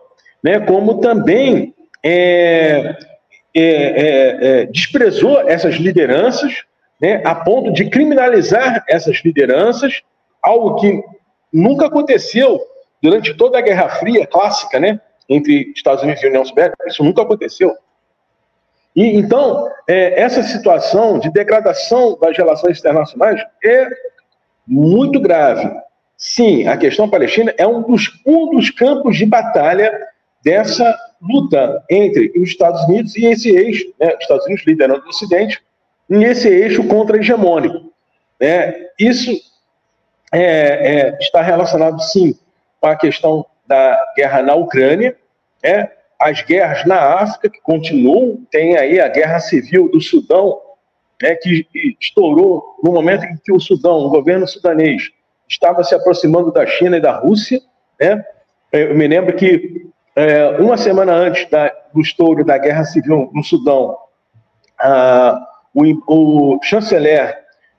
né, 0.42 0.60
como 0.60 1.00
também 1.00 1.74
é, 2.04 2.96
é, 3.54 3.62
é, 3.62 4.60
é 4.62 4.66
desprezou 4.66 5.40
essas 5.40 5.76
lideranças 5.76 6.64
né, 7.00 7.22
a 7.24 7.34
ponto 7.34 7.72
de 7.72 7.88
criminalizar 7.88 8.84
essas 8.88 9.18
lideranças, 9.24 10.02
algo 10.42 10.76
que 10.76 11.02
nunca 11.52 11.86
aconteceu 11.86 12.60
durante 13.02 13.34
toda 13.34 13.58
a 13.58 13.62
Guerra 13.62 13.88
Fria 13.88 14.26
clássica, 14.26 14.80
né, 14.80 15.00
entre 15.28 15.72
Estados 15.74 16.02
Unidos 16.02 16.22
e 16.22 16.26
União 16.26 16.44
Soviética. 16.44 16.88
Isso 16.88 17.04
nunca 17.04 17.22
aconteceu. 17.22 17.74
E 18.96 19.16
então, 19.16 19.70
é, 19.86 20.20
essa 20.20 20.42
situação 20.42 21.18
de 21.18 21.30
degradação 21.30 22.18
das 22.20 22.36
relações 22.36 22.78
internacionais 22.78 23.40
é 23.64 23.88
muito 24.68 25.18
grave. 25.18 25.70
Sim, 26.16 26.66
a 26.66 26.76
questão 26.76 27.08
palestina 27.08 27.54
é 27.56 27.66
um 27.66 27.82
dos, 27.82 28.20
um 28.26 28.50
dos 28.50 28.70
campos 28.70 29.16
de 29.16 29.24
batalha 29.24 29.92
dessa 30.44 30.96
luta 31.20 31.82
entre 31.90 32.32
os 32.36 32.50
Estados 32.50 32.82
Unidos 32.84 33.16
e 33.16 33.24
esse 33.26 33.50
eixo, 33.50 33.92
né, 33.98 34.14
os 34.14 34.20
Estados 34.20 34.44
Unidos 34.46 34.64
liderando 34.66 35.04
o 35.04 35.08
Ocidente, 35.08 35.60
nesse 36.08 36.48
eixo 36.48 36.84
contra-hegemônico. 36.84 37.92
Né? 38.40 38.86
Isso 38.98 39.30
é, 40.32 40.40
é, 40.40 41.18
está 41.20 41.40
relacionado, 41.40 42.00
sim, 42.02 42.38
com 42.80 42.88
a 42.88 42.96
questão 42.96 43.46
da 43.66 43.98
guerra 44.16 44.42
na 44.42 44.54
Ucrânia, 44.54 45.16
né? 45.62 45.90
as 46.18 46.42
guerras 46.42 46.84
na 46.84 47.00
África, 47.20 47.48
que 47.48 47.60
continuam, 47.60 48.44
tem 48.50 48.76
aí 48.76 49.00
a 49.00 49.08
guerra 49.08 49.38
civil 49.38 49.88
do 49.88 50.00
Sudão, 50.00 50.60
né, 51.22 51.34
que 51.34 51.66
estourou 52.00 52.76
no 52.82 52.92
momento 52.92 53.24
em 53.24 53.36
que 53.36 53.52
o 53.52 53.60
Sudão, 53.60 53.98
o 53.98 54.10
governo 54.10 54.46
sudanês, 54.46 55.10
estava 55.48 55.82
se 55.82 55.94
aproximando 55.94 56.52
da 56.52 56.66
China 56.66 56.96
e 56.96 57.00
da 57.00 57.12
Rússia. 57.12 57.60
Né? 58.00 58.24
Eu 58.72 58.94
me 58.94 59.06
lembro 59.06 59.34
que 59.34 59.86
é, 60.14 60.48
uma 60.60 60.76
semana 60.76 61.12
antes 61.12 61.48
da, 61.50 61.72
do 61.92 62.00
estouro 62.00 62.44
da 62.44 62.58
guerra 62.58 62.84
civil 62.84 63.30
no 63.32 63.42
Sudão, 63.42 63.96
a, 64.78 65.40
o, 65.74 66.54
o, 66.54 66.60
chanceler 66.62 67.36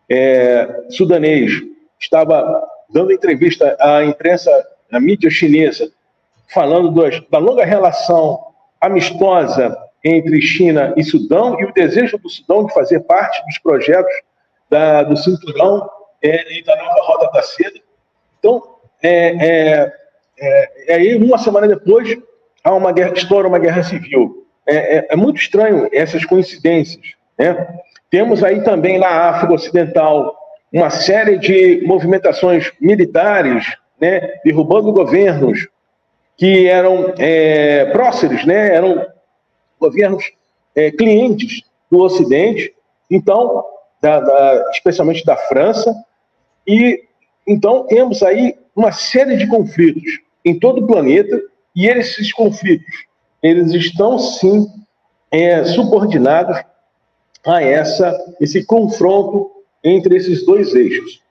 é, 0.10 0.86
sudanês 0.90 1.52
estava 2.00 2.66
dando 2.92 3.12
entrevista 3.12 3.78
à 3.80 4.04
imprensa, 4.04 4.52
à 4.92 5.00
mídia 5.00 5.30
chinesa, 5.30 5.92
falando 6.48 6.92
da 7.30 7.38
longa 7.38 7.64
relação 7.64 8.40
amistosa 8.82 9.78
entre 10.04 10.42
China 10.42 10.94
e 10.96 11.04
Sudão 11.04 11.60
e 11.60 11.66
o 11.66 11.74
desejo 11.74 12.18
do 12.18 12.30
Sudão 12.30 12.66
de 12.66 12.74
fazer 12.74 13.02
parte 13.02 13.44
dos 13.46 13.58
projetos 13.60 14.14
da, 14.70 15.04
do 15.04 15.18
cinturão 15.18 15.90
é, 16.22 16.58
e 16.58 16.64
da 16.64 16.76
nova 16.76 17.02
Rota 17.02 17.32
da 17.32 17.42
Seda. 17.42 17.80
Então, 18.40 18.62
é, 19.02 19.36
é, 19.48 19.94
é, 20.88 20.96
aí 20.96 21.16
uma 21.16 21.38
semana 21.38 21.68
depois 21.68 22.18
há 22.64 22.74
uma 22.74 22.92
guerra, 22.92 23.14
estoura 23.14 23.48
uma 23.48 23.60
guerra 23.60 23.84
civil. 23.84 24.46
É, 24.66 24.98
é, 24.98 25.08
é 25.12 25.16
muito 25.16 25.38
estranho 25.38 25.90
essas 25.92 26.24
coincidências. 26.26 27.14
Né? 27.38 27.80
Temos 28.10 28.44
aí 28.44 28.64
também 28.64 29.00
na 29.00 29.30
África 29.30 29.54
Ocidental 29.54 30.36
uma 30.72 30.90
série 30.90 31.38
de 31.38 31.82
movimentações 31.86 32.72
militares, 32.80 33.76
né, 34.00 34.36
derrubando 34.46 34.94
governos 34.94 35.68
que 36.38 36.68
eram 36.68 37.14
é, 37.18 37.86
próceres, 37.86 38.46
né, 38.46 38.76
eram 38.76 39.06
governos 39.80 40.24
é, 40.76 40.92
clientes 40.92 41.64
do 41.90 42.00
Ocidente, 42.00 42.74
então, 43.10 43.64
da, 44.02 44.20
da, 44.20 44.70
especialmente 44.72 45.26
da 45.26 45.36
França, 45.36 45.94
e 46.68 47.04
então 47.48 47.88
temos 47.88 48.22
aí 48.22 48.56
uma 48.76 48.92
série 48.92 49.38
de 49.38 49.48
conflitos 49.48 50.20
em 50.46 50.60
todo 50.60 50.84
o 50.84 50.88
planeta, 50.88 51.42
e 51.76 51.88
esses 51.88 52.32
conflitos, 52.32 53.06
eles 53.42 53.72
estão 53.74 54.20
sim 54.20 54.68
é, 55.32 55.64
subordinados 55.64 56.58
a 57.46 57.62
essa, 57.62 58.18
esse 58.40 58.66
confronto 58.66 59.52
entre 59.84 60.18
esses 60.18 60.46
dois 60.46 60.74
eixos. 60.76 61.22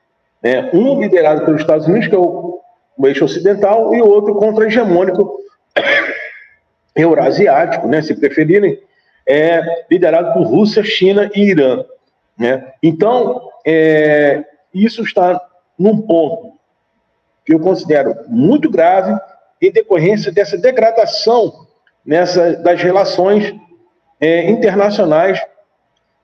Né? 0.43 0.71
Um 0.73 1.01
liderado 1.01 1.45
pelos 1.45 1.61
Estados 1.61 1.87
Unidos, 1.87 2.09
que 2.09 2.15
é 2.15 2.19
o 2.19 2.61
o 2.99 3.07
eixo 3.07 3.25
ocidental, 3.25 3.95
e 3.95 4.03
o 4.03 4.09
outro 4.09 4.35
contra-hegemônico 4.35 5.39
eurasiático, 6.99 7.87
né, 7.87 8.03
se 8.03 8.15
preferirem, 8.15 8.81
é 9.27 9.85
liderado 9.91 10.33
por 10.33 10.47
Rússia, 10.47 10.83
China 10.83 11.31
e 11.35 11.51
Irã. 11.51 11.85
Né? 12.39 12.73
Então, 12.83 13.51
é, 13.67 14.45
isso 14.73 15.03
está 15.03 15.41
num 15.79 16.01
ponto 16.03 16.53
que 17.45 17.55
eu 17.55 17.61
considero 17.61 18.15
muito 18.27 18.71
grave 18.71 19.19
em 19.61 19.71
decorrência 19.71 20.33
dessa 20.33 20.57
degradação 20.57 21.67
nessa, 22.05 22.55
das 22.57 22.83
relações 22.83 23.55
é, 24.21 24.51
internacionais 24.51 25.41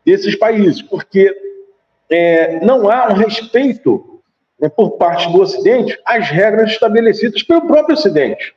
desses 0.04 0.36
países, 0.36 0.82
porque 0.82 1.34
é, 2.10 2.60
não 2.60 2.90
há 2.90 3.08
um 3.08 3.14
respeito 3.14 4.22
né, 4.60 4.68
por 4.68 4.92
parte 4.92 5.30
do 5.30 5.40
Ocidente 5.40 5.98
as 6.04 6.28
regras 6.28 6.72
estabelecidas 6.72 7.42
pelo 7.42 7.66
próprio 7.66 7.94
Ocidente. 7.94 8.54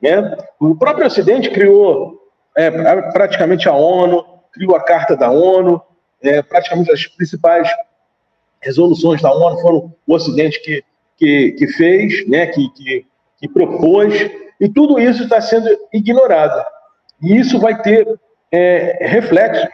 Né? 0.00 0.36
O 0.60 0.74
próprio 0.74 1.06
Ocidente 1.06 1.50
criou 1.50 2.18
é, 2.56 2.70
praticamente 3.12 3.68
a 3.68 3.72
ONU, 3.72 4.24
criou 4.52 4.76
a 4.76 4.82
Carta 4.82 5.16
da 5.16 5.30
ONU, 5.30 5.80
é, 6.22 6.42
praticamente 6.42 6.90
as 6.90 7.06
principais 7.06 7.68
resoluções 8.60 9.22
da 9.22 9.32
ONU 9.32 9.60
foram 9.60 9.94
o 10.06 10.14
Ocidente 10.14 10.60
que, 10.62 10.84
que, 11.16 11.52
que 11.52 11.66
fez, 11.68 12.28
né, 12.28 12.46
que, 12.46 12.68
que, 12.70 13.06
que 13.38 13.48
propôs, 13.48 14.14
e 14.60 14.68
tudo 14.68 14.98
isso 14.98 15.22
está 15.22 15.40
sendo 15.40 15.68
ignorado. 15.92 16.64
E 17.22 17.36
isso 17.36 17.58
vai 17.58 17.80
ter 17.80 18.06
é, 18.50 19.06
reflexos 19.06 19.68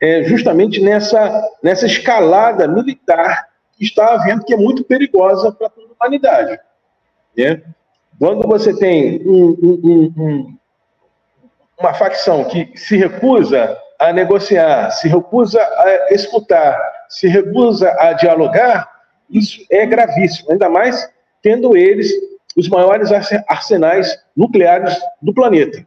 é, 0.00 0.22
justamente 0.24 0.80
nessa, 0.80 1.42
nessa 1.62 1.86
escalada 1.86 2.68
militar 2.68 3.48
que 3.76 3.84
está 3.84 4.14
havendo, 4.14 4.44
que 4.44 4.54
é 4.54 4.56
muito 4.56 4.84
perigosa 4.84 5.52
para 5.52 5.68
toda 5.68 5.88
a 5.88 6.04
humanidade. 6.04 6.58
Né? 7.36 7.62
Quando 8.18 8.46
você 8.46 8.76
tem 8.76 9.22
um, 9.26 9.56
um, 9.62 10.12
um, 10.16 10.58
uma 11.78 11.94
facção 11.94 12.44
que 12.44 12.72
se 12.76 12.96
recusa 12.96 13.78
a 13.98 14.12
negociar, 14.12 14.90
se 14.90 15.08
recusa 15.08 15.60
a 15.60 16.14
escutar, 16.14 16.76
se 17.08 17.28
recusa 17.28 17.94
a 17.98 18.12
dialogar, 18.12 18.90
isso 19.30 19.64
é 19.70 19.86
gravíssimo, 19.86 20.50
ainda 20.50 20.68
mais 20.68 21.08
tendo 21.42 21.76
eles 21.76 22.12
os 22.56 22.68
maiores 22.68 23.10
arsenais 23.46 24.18
nucleares 24.36 24.98
do 25.22 25.32
planeta. 25.32 25.86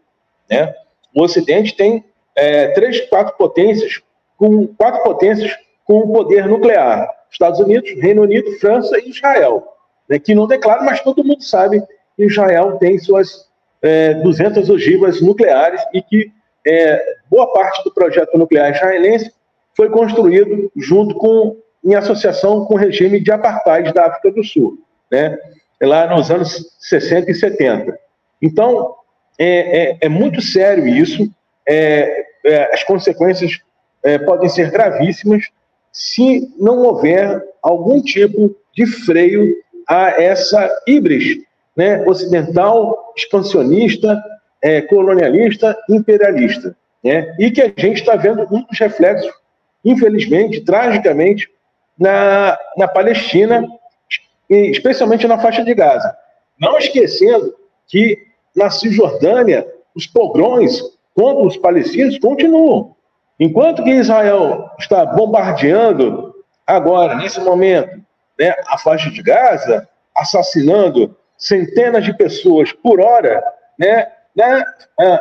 Né? 0.49 0.73
O 1.13 1.23
Ocidente 1.23 1.75
tem 1.75 2.05
é, 2.35 2.67
três, 2.69 3.01
quatro 3.09 3.35
potências, 3.35 4.01
com 4.37 4.67
quatro 4.67 5.03
potências 5.03 5.53
com 5.83 6.11
poder 6.13 6.47
nuclear: 6.47 7.09
Estados 7.29 7.59
Unidos, 7.59 7.89
Reino 8.01 8.21
Unido, 8.21 8.51
França 8.59 8.97
e 8.99 9.09
Israel, 9.09 9.67
né, 10.09 10.17
que 10.17 10.33
não 10.33 10.47
declaram, 10.47 10.85
mas 10.85 11.01
todo 11.01 11.23
mundo 11.23 11.43
sabe 11.43 11.83
Israel 12.17 12.77
tem 12.77 12.97
suas 12.97 13.49
é, 13.81 14.13
200 14.15 14.69
ogivas 14.69 15.21
nucleares 15.21 15.81
e 15.93 16.01
que 16.01 16.31
é, 16.65 17.03
boa 17.29 17.51
parte 17.53 17.83
do 17.83 17.93
projeto 17.93 18.37
nuclear 18.37 18.71
israelense 18.71 19.31
foi 19.75 19.89
construído 19.89 20.71
junto 20.75 21.15
com, 21.15 21.57
em 21.83 21.95
associação 21.95 22.65
com 22.65 22.75
o 22.75 22.77
regime 22.77 23.19
de 23.19 23.31
apartheid 23.31 23.93
da 23.93 24.05
África 24.05 24.31
do 24.31 24.43
Sul, 24.43 24.77
né, 25.11 25.37
lá 25.81 26.07
nos 26.07 26.29
anos 26.29 26.75
60 26.79 27.31
e 27.31 27.33
70. 27.33 27.97
Então, 28.41 28.95
é, 29.39 29.91
é, 29.91 29.97
é 30.01 30.09
muito 30.09 30.41
sério 30.41 30.87
isso, 30.87 31.27
é, 31.67 32.25
é, 32.45 32.73
as 32.73 32.83
consequências 32.83 33.59
é, 34.03 34.17
podem 34.19 34.49
ser 34.49 34.69
gravíssimas 34.71 35.45
se 35.91 36.53
não 36.59 36.79
houver 36.79 37.43
algum 37.61 38.01
tipo 38.01 38.55
de 38.73 38.85
freio 38.85 39.55
a 39.87 40.21
essa 40.21 40.69
híbris 40.87 41.39
né, 41.75 42.03
ocidental, 42.05 43.13
expansionista, 43.15 44.21
é, 44.61 44.81
colonialista, 44.81 45.77
imperialista. 45.89 46.75
Né, 47.03 47.35
e 47.39 47.49
que 47.49 47.61
a 47.61 47.65
gente 47.65 47.99
está 47.99 48.15
vendo 48.15 48.47
um 48.51 48.63
dos 48.63 48.79
reflexos, 48.79 49.31
infelizmente, 49.83 50.61
tragicamente, 50.61 51.49
na, 51.97 52.57
na 52.77 52.87
Palestina, 52.87 53.67
especialmente 54.49 55.27
na 55.27 55.39
faixa 55.39 55.63
de 55.63 55.73
Gaza. 55.73 56.15
Não 56.59 56.77
esquecendo 56.77 57.53
que 57.87 58.17
na 58.55 58.69
Cisjordânia 58.69 59.67
os 59.95 60.07
pogroms 60.07 60.81
contra 61.15 61.45
os 61.45 61.57
palestinos 61.57 62.17
continuam. 62.19 62.95
Enquanto 63.39 63.83
que 63.83 63.89
Israel 63.89 64.69
está 64.79 65.05
bombardeando 65.05 66.33
agora, 66.65 67.15
nesse 67.15 67.39
momento, 67.39 68.01
né, 68.39 68.55
a 68.67 68.77
faixa 68.77 69.09
de 69.09 69.21
Gaza, 69.21 69.87
assassinando 70.15 71.15
centenas 71.41 72.05
de 72.05 72.13
pessoas 72.15 72.71
por 72.71 73.01
hora, 73.01 73.43
né, 73.77 74.07
na, 74.35 74.65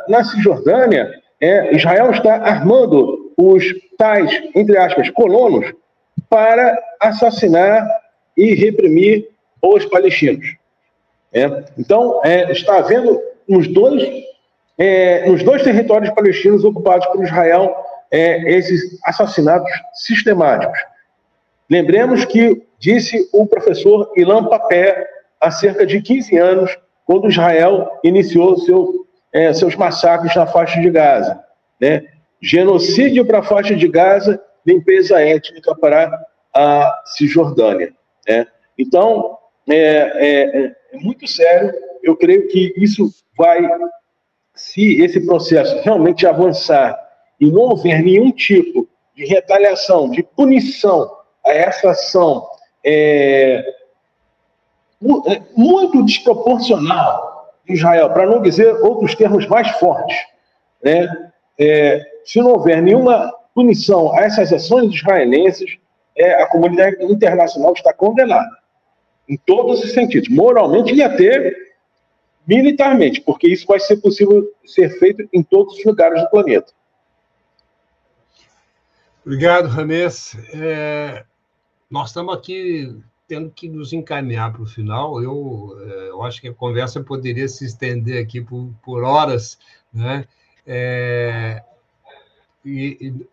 na 0.07 0.23
Cisjordânia, 0.25 1.11
é, 1.41 1.75
Israel 1.75 2.11
está 2.11 2.37
armando 2.37 3.33
os 3.37 3.65
tais, 3.97 4.31
entre 4.55 4.77
aspas, 4.77 5.09
colonos 5.11 5.73
para 6.29 6.79
assassinar 7.01 7.89
e 8.37 8.55
reprimir 8.55 9.29
os 9.63 9.87
palestinos. 9.87 10.47
É, 11.33 11.65
então, 11.79 12.21
é, 12.23 12.53
está 12.53 12.79
havendo 12.79 13.21
nos 13.49 13.67
dois, 13.69 14.03
é, 14.79 15.29
nos 15.29 15.43
dois 15.43 15.63
territórios 15.63 16.13
palestinos 16.15 16.65
ocupados 16.65 17.07
por 17.07 17.25
Israel 17.25 17.75
é, 18.11 18.53
esses 18.53 18.99
assassinatos 19.05 19.71
sistemáticos. 19.95 20.79
Lembremos 21.69 22.25
que 22.25 22.63
disse 22.79 23.29
o 23.33 23.47
professor 23.47 24.13
Ilan 24.17 24.45
Papé 24.45 25.09
há 25.41 25.51
cerca 25.51 25.87
de 25.87 26.01
15 26.01 26.37
anos, 26.37 26.79
quando 27.05 27.29
Israel 27.29 27.91
iniciou 28.05 28.59
seu, 28.59 29.07
é, 29.33 29.53
seus 29.53 29.75
massacres 29.75 30.35
na 30.37 30.47
faixa 30.47 30.81
de 30.81 30.91
Gaza. 30.91 31.43
Né? 31.81 32.05
Genocídio 32.41 33.25
para 33.25 33.41
a 33.41 33.43
faixa 33.43 33.75
de 33.75 33.89
Gaza, 33.89 34.41
limpeza 34.67 35.21
étnica 35.21 35.75
para 35.75 36.11
a 36.55 37.03
Cisjordânia. 37.07 37.93
Né? 38.29 38.47
Então, 38.79 39.39
é, 39.69 39.77
é, 39.77 40.75
é 40.93 40.99
muito 40.99 41.27
sério. 41.27 41.73
Eu 42.03 42.17
creio 42.17 42.49
que 42.49 42.75
isso 42.77 43.11
vai, 43.37 43.61
se 44.55 45.03
esse 45.03 45.25
processo 45.25 45.81
realmente 45.83 46.27
avançar 46.27 46.99
e 47.41 47.51
não 47.51 47.63
houver 47.63 48.03
nenhum 48.03 48.31
tipo 48.31 48.89
de 49.15 49.25
retaliação, 49.25 50.11
de 50.11 50.23
punição 50.23 51.11
a 51.45 51.53
essa 51.53 51.91
ação 51.91 52.47
é, 52.85 53.65
muito 55.01 56.05
desproporcional 56.05 57.55
de 57.67 57.75
Israel, 57.75 58.11
para 58.11 58.27
não 58.27 58.43
dizer 58.43 58.73
outros 58.83 59.15
termos 59.15 59.47
mais 59.47 59.69
fortes, 59.79 60.17
né? 60.83 61.31
É, 61.59 62.01
se 62.25 62.39
não 62.41 62.53
houver 62.53 62.81
nenhuma 62.83 63.33
punição 63.55 64.15
a 64.15 64.23
essas 64.23 64.53
ações 64.53 64.95
israelenses, 64.95 65.79
é, 66.17 66.43
a 66.43 66.47
comunidade 66.47 67.03
internacional 67.05 67.73
está 67.73 67.93
condenada, 67.93 68.51
em 69.29 69.37
todos 69.37 69.83
os 69.83 69.93
sentidos, 69.93 70.29
moralmente 70.29 70.95
e 70.95 71.03
até 71.03 71.55
militarmente, 72.47 73.21
porque 73.21 73.47
isso 73.47 73.67
vai 73.67 73.79
ser 73.79 73.99
possível 73.99 74.51
ser 74.65 74.99
feito 74.99 75.29
em 75.33 75.43
todos 75.43 75.79
os 75.79 75.85
lugares 75.85 76.21
do 76.21 76.31
planeta. 76.31 76.73
Obrigado, 79.25 79.69
Ramês. 79.69 80.37
É, 80.55 81.25
nós 81.91 82.09
estamos 82.09 82.35
aqui 82.35 82.97
tendo 83.31 83.49
que 83.49 83.69
nos 83.69 83.93
encaminhar 83.93 84.53
para 84.53 84.63
o 84.63 84.67
final. 84.67 85.23
Eu, 85.23 85.79
é, 85.81 86.09
eu 86.09 86.25
acho 86.25 86.41
que 86.41 86.49
a 86.49 86.53
conversa 86.53 87.01
poderia 87.01 87.47
se 87.47 87.65
estender 87.65 88.21
aqui 88.21 88.41
por, 88.41 88.75
por 88.83 89.05
horas, 89.05 89.57
né? 89.93 90.25
É, 90.67 91.63
e, 92.65 92.99
e, 93.01 93.27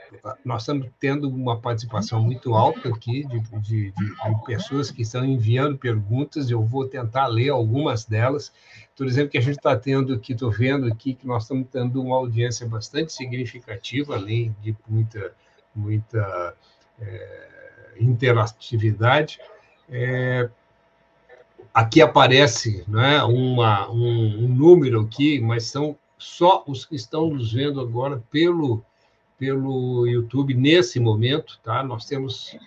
nós 0.45 0.61
estamos 0.61 0.87
tendo 0.99 1.27
uma 1.27 1.59
participação 1.59 2.21
muito 2.21 2.53
alta 2.53 2.89
aqui 2.89 3.25
de, 3.25 3.39
de, 3.39 3.59
de, 3.59 3.91
de, 3.91 4.45
pessoas 4.45 4.91
que 4.91 5.01
estão 5.01 5.25
enviando 5.25 5.79
perguntas. 5.79 6.51
Eu 6.51 6.63
vou 6.63 6.87
tentar 6.87 7.25
ler 7.25 7.49
algumas 7.49 8.05
delas. 8.05 8.53
Por 8.95 9.07
exemplo, 9.07 9.31
que 9.31 9.39
a 9.39 9.41
gente 9.41 9.57
está 9.57 9.75
tendo 9.75 10.13
aqui, 10.13 10.33
estou 10.33 10.51
vendo 10.51 10.85
aqui 10.85 11.15
que 11.15 11.25
nós 11.25 11.43
estamos 11.43 11.67
tendo 11.71 11.99
uma 12.03 12.17
audiência 12.17 12.67
bastante 12.67 13.11
significativa, 13.11 14.15
além 14.15 14.55
de 14.61 14.77
muita 14.87 15.33
muita 15.73 16.55
é, 16.99 17.95
interatividade. 17.99 19.39
É, 19.89 20.49
aqui 21.73 22.01
aparece 22.01 22.83
né, 22.87 23.23
uma, 23.23 23.89
um, 23.89 24.45
um, 24.45 24.47
número 24.47 25.01
aqui, 25.01 25.39
mas 25.39 25.65
são 25.65 25.97
só 26.17 26.63
os 26.67 26.85
que 26.85 26.95
estão 26.95 27.29
nos 27.29 27.53
vendo 27.53 27.79
agora 27.79 28.21
pelo, 28.31 28.83
pelo 29.37 30.05
YouTube 30.07 30.53
nesse 30.53 30.99
momento. 30.99 31.59
Tá? 31.63 31.83
Nós 31.83 32.05
temos 32.05 32.57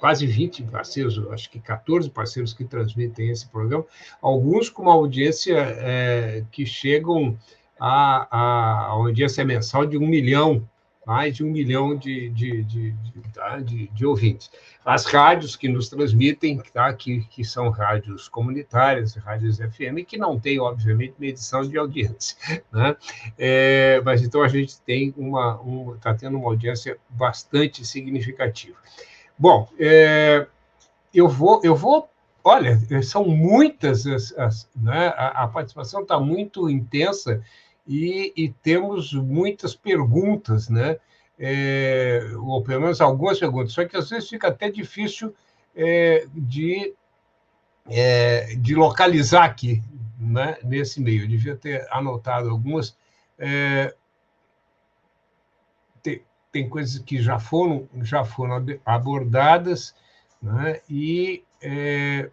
quase 0.00 0.26
20 0.26 0.62
parceiros, 0.64 1.18
acho 1.30 1.50
que 1.50 1.60
14 1.60 2.08
parceiros 2.08 2.54
que 2.54 2.64
transmitem 2.64 3.28
esse 3.28 3.46
programa, 3.46 3.84
alguns 4.22 4.70
com 4.70 4.82
uma 4.82 4.94
audiência 4.94 5.58
é, 5.58 6.42
que 6.50 6.64
chegam 6.64 7.38
a, 7.78 8.26
a, 8.30 8.86
audiência 8.88 9.44
mensal 9.44 9.84
de 9.84 9.98
um 9.98 10.06
milhão 10.06 10.66
mais 11.06 11.34
de 11.34 11.44
um 11.44 11.50
milhão 11.50 11.96
de, 11.96 12.28
de, 12.30 12.62
de, 12.62 12.92
de, 12.92 13.20
tá? 13.32 13.58
de, 13.58 13.88
de 13.88 14.06
ouvintes. 14.06 14.50
As 14.84 15.06
rádios 15.06 15.56
que 15.56 15.68
nos 15.68 15.88
transmitem, 15.88 16.58
tá? 16.72 16.92
que, 16.92 17.20
que 17.30 17.44
são 17.44 17.70
rádios 17.70 18.28
comunitárias, 18.28 19.14
rádios 19.14 19.58
FM, 19.58 20.04
que 20.06 20.18
não 20.18 20.38
têm, 20.38 20.60
obviamente, 20.60 21.14
medição 21.18 21.62
de 21.62 21.76
audiência. 21.78 22.36
Né? 22.72 22.96
É, 23.38 24.00
mas 24.04 24.22
então 24.22 24.42
a 24.42 24.48
gente 24.48 24.80
tem 24.82 25.12
uma. 25.16 25.54
Está 25.54 25.62
um, 25.64 25.96
tá 25.96 26.14
tendo 26.14 26.38
uma 26.38 26.48
audiência 26.48 26.96
bastante 27.08 27.84
significativa. 27.84 28.76
Bom, 29.38 29.68
é, 29.78 30.46
eu 31.14 31.28
vou. 31.28 31.60
Eu 31.64 31.74
vou 31.74 32.08
olha, 32.42 32.78
são 33.02 33.26
muitas 33.26 34.06
as, 34.06 34.32
as 34.38 34.68
né? 34.74 35.08
a, 35.16 35.44
a 35.44 35.48
participação 35.48 36.02
está 36.02 36.18
muito 36.18 36.68
intensa 36.68 37.42
e, 37.90 38.32
e 38.36 38.48
temos 38.48 39.12
muitas 39.12 39.74
perguntas, 39.74 40.68
né? 40.68 40.96
É, 41.36 42.20
ou 42.36 42.62
pelo 42.62 42.82
menos 42.82 43.00
algumas 43.00 43.36
perguntas, 43.36 43.72
só 43.72 43.84
que 43.84 43.96
às 43.96 44.08
vezes 44.08 44.28
fica 44.28 44.46
até 44.46 44.70
difícil 44.70 45.34
é, 45.74 46.24
de, 46.32 46.94
é, 47.88 48.54
de 48.54 48.76
localizar 48.76 49.44
aqui, 49.44 49.82
né, 50.16 50.56
nesse 50.62 51.00
meio. 51.00 51.24
Eu 51.24 51.28
devia 51.28 51.56
ter 51.56 51.84
anotado 51.90 52.48
algumas. 52.48 52.96
É, 53.36 53.92
tem, 56.00 56.22
tem 56.52 56.68
coisas 56.68 56.96
que 57.00 57.20
já 57.20 57.40
foram, 57.40 57.88
já 58.02 58.24
foram 58.24 58.64
abordadas, 58.86 59.96
né, 60.40 60.80
e 60.88 61.42
é, 61.60 62.30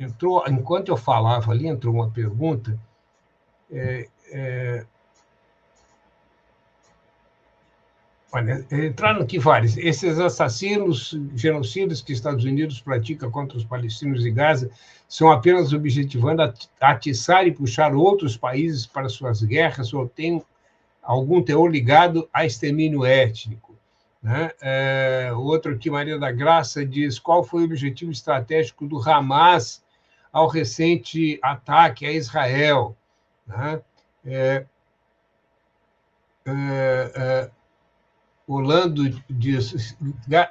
entrou, 0.00 0.42
enquanto 0.48 0.88
eu 0.88 0.96
falava 0.96 1.50
ali, 1.50 1.66
entrou 1.66 1.94
uma 1.94 2.10
pergunta. 2.10 2.80
É, 4.32 4.84
Olha, 8.34 8.64
entraram 8.72 9.20
aqui 9.20 9.38
vários. 9.38 9.76
Esses 9.76 10.18
assassinos, 10.18 11.14
genocidas 11.34 12.00
que 12.00 12.14
Estados 12.14 12.46
Unidos 12.46 12.80
pratica 12.80 13.28
contra 13.28 13.58
os 13.58 13.64
palestinos 13.64 14.22
de 14.22 14.30
Gaza 14.30 14.70
são 15.06 15.30
apenas 15.30 15.74
objetivando 15.74 16.40
atiçar 16.80 17.46
e 17.46 17.52
puxar 17.52 17.94
outros 17.94 18.34
países 18.34 18.86
para 18.86 19.10
suas 19.10 19.42
guerras 19.42 19.92
ou 19.92 20.08
têm 20.08 20.42
algum 21.02 21.42
teor 21.42 21.70
ligado 21.70 22.26
a 22.32 22.46
extermínio 22.46 23.04
étnico. 23.04 23.76
Né? 24.22 24.50
É, 24.62 25.30
outro 25.34 25.74
aqui, 25.74 25.90
Maria 25.90 26.18
da 26.18 26.32
Graça, 26.32 26.86
diz 26.86 27.18
qual 27.18 27.44
foi 27.44 27.62
o 27.62 27.64
objetivo 27.66 28.10
estratégico 28.10 28.86
do 28.86 28.98
Hamas 28.98 29.84
ao 30.32 30.48
recente 30.48 31.38
ataque 31.42 32.06
a 32.06 32.12
Israel. 32.12 32.96
Né? 33.46 33.82
É, 34.24 34.66
é, 36.46 37.12
é 37.14 37.50
Orlando 38.46 39.08
diz: 39.30 39.96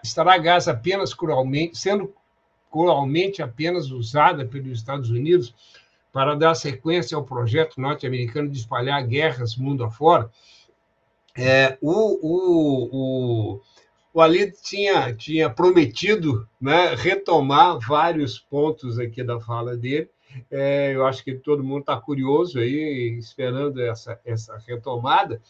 estará 0.04 0.38
Gaza 0.38 0.72
apenas 0.72 1.14
cruelmente, 1.14 1.78
sendo 1.78 2.14
cruelmente 2.72 3.42
apenas 3.42 3.92
usada 3.92 4.46
pelos 4.46 4.80
Estados 4.80 5.10
Unidos 5.10 5.54
para 6.12 6.36
dar 6.36 6.56
sequência 6.56 7.16
ao 7.16 7.24
projeto 7.24 7.80
norte-americano 7.80 8.50
de 8.50 8.60
espalhar 8.60 9.06
guerras 9.06 9.56
mundo 9.56 9.84
afora? 9.84 10.30
É, 11.38 11.78
o, 11.82 11.92
o, 11.92 12.90
o, 13.54 13.62
o 14.14 14.22
tinha, 14.64 15.14
tinha 15.14 15.50
prometido 15.50 16.48
né, 16.60 16.96
retomar 16.96 17.80
vários 17.80 18.38
pontos 18.40 19.00
aqui 19.00 19.24
da 19.24 19.40
fala 19.40 19.78
dele. 19.78 20.10
É, 20.50 20.94
eu 20.94 21.06
acho 21.06 21.24
que 21.24 21.36
todo 21.36 21.64
mundo 21.64 21.82
está 21.82 22.00
curioso 22.00 22.60
aí, 22.60 23.18
esperando 23.18 23.82
essa, 23.82 24.20
essa 24.26 24.58
retomada. 24.58 25.42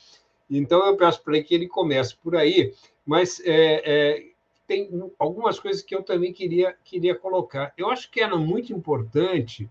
Então, 0.49 0.85
eu 0.85 0.97
peço 0.97 1.23
para 1.23 1.41
que 1.41 1.55
ele 1.55 1.67
comece 1.67 2.15
por 2.15 2.35
aí, 2.35 2.73
mas 3.05 3.39
é, 3.45 3.81
é, 3.85 4.25
tem 4.67 4.89
algumas 5.17 5.59
coisas 5.59 5.81
que 5.81 5.95
eu 5.95 6.03
também 6.03 6.33
queria, 6.33 6.75
queria 6.83 7.15
colocar. 7.15 7.73
Eu 7.77 7.89
acho 7.89 8.09
que 8.11 8.21
era 8.21 8.35
muito 8.35 8.73
importante 8.73 9.69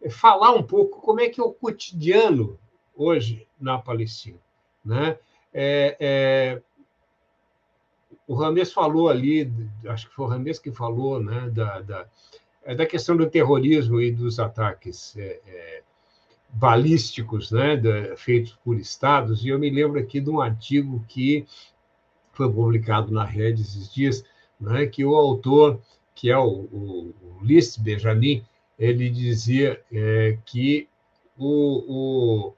é, 0.00 0.10
falar 0.10 0.52
um 0.52 0.62
pouco 0.62 1.00
como 1.00 1.20
é 1.20 1.28
que 1.28 1.40
é 1.40 1.44
o 1.44 1.52
cotidiano 1.52 2.58
hoje 2.94 3.46
na 3.60 3.78
Palestina. 3.78 4.38
Né? 4.84 5.18
É, 5.52 5.96
é, 6.00 6.62
o 8.26 8.34
Rames 8.34 8.72
falou 8.72 9.08
ali, 9.08 9.52
acho 9.86 10.08
que 10.08 10.14
foi 10.14 10.24
o 10.24 10.28
Rames 10.28 10.58
que 10.58 10.72
falou, 10.72 11.22
né, 11.22 11.50
da, 11.50 11.80
da, 11.80 12.06
é, 12.64 12.74
da 12.74 12.86
questão 12.86 13.16
do 13.16 13.28
terrorismo 13.28 14.00
e 14.00 14.12
dos 14.12 14.38
ataques 14.38 15.16
é, 15.16 15.40
é, 15.46 15.82
balísticos 16.48 17.50
né, 17.50 17.80
feitos 18.16 18.58
por 18.64 18.78
estados, 18.78 19.44
e 19.44 19.48
eu 19.48 19.58
me 19.58 19.70
lembro 19.70 19.98
aqui 19.98 20.20
de 20.20 20.30
um 20.30 20.40
artigo 20.40 21.04
que 21.08 21.46
foi 22.32 22.50
publicado 22.50 23.12
na 23.12 23.24
rede 23.24 23.62
esses 23.62 23.92
dias, 23.92 24.24
né, 24.60 24.86
que 24.86 25.04
o 25.04 25.14
autor, 25.14 25.80
que 26.14 26.30
é 26.30 26.38
o, 26.38 26.48
o, 26.48 27.14
o 27.22 27.80
Benjamin, 27.80 28.44
ele 28.78 29.10
dizia 29.10 29.80
é, 29.92 30.38
que 30.44 30.88
o, 31.38 32.48
o 32.48 32.54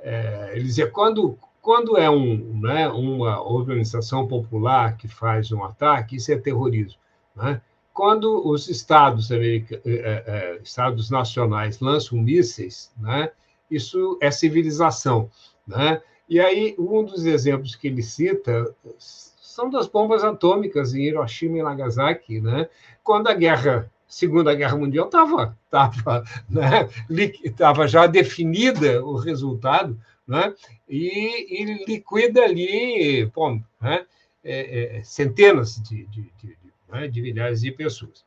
é, 0.00 0.52
ele 0.54 0.64
dizia 0.64 0.88
quando 0.88 1.38
quando 1.62 1.96
é 1.96 2.10
um, 2.10 2.58
né, 2.60 2.88
uma 2.88 3.40
organização 3.40 4.26
popular 4.26 4.96
que 4.96 5.06
faz 5.06 5.52
um 5.52 5.62
ataque, 5.62 6.16
isso 6.16 6.32
é 6.32 6.36
terrorismo. 6.36 6.98
Né? 7.36 7.62
Quando 7.92 8.46
os 8.46 8.68
estados, 8.68 9.30
eh, 9.30 9.64
eh, 9.66 9.82
eh, 9.84 10.60
estados 10.62 11.10
nacionais 11.10 11.80
lançam 11.80 12.18
mísseis, 12.18 12.90
né, 12.98 13.30
isso 13.70 14.18
é 14.20 14.30
civilização. 14.30 15.30
Né? 15.66 16.00
E 16.28 16.40
aí, 16.40 16.74
um 16.78 17.04
dos 17.04 17.24
exemplos 17.24 17.74
que 17.74 17.88
ele 17.88 18.02
cita 18.02 18.74
são 18.98 19.70
das 19.70 19.86
bombas 19.86 20.24
atômicas 20.24 20.94
em 20.94 21.02
Hiroshima 21.04 21.58
e 21.58 21.62
Nagasaki, 21.62 22.40
né? 22.40 22.68
quando 23.02 23.28
a 23.28 23.34
guerra, 23.34 23.90
Segunda 24.06 24.54
Guerra 24.54 24.76
Mundial 24.76 25.06
estava 25.06 25.56
tava, 25.70 26.24
né? 26.48 26.88
tava 27.56 27.86
já 27.86 28.06
definida 28.06 29.04
o 29.04 29.16
resultado, 29.16 29.98
né? 30.26 30.54
e, 30.88 31.62
e 31.62 31.84
liquida 31.84 32.42
ali 32.42 33.26
bom, 33.26 33.60
né? 33.80 34.06
É, 34.44 34.98
é, 34.98 35.02
centenas 35.04 35.76
de, 35.76 36.04
de, 36.06 36.22
de 36.42 36.61
né, 36.92 37.08
de 37.08 37.22
milhares 37.22 37.62
de 37.62 37.72
pessoas. 37.72 38.24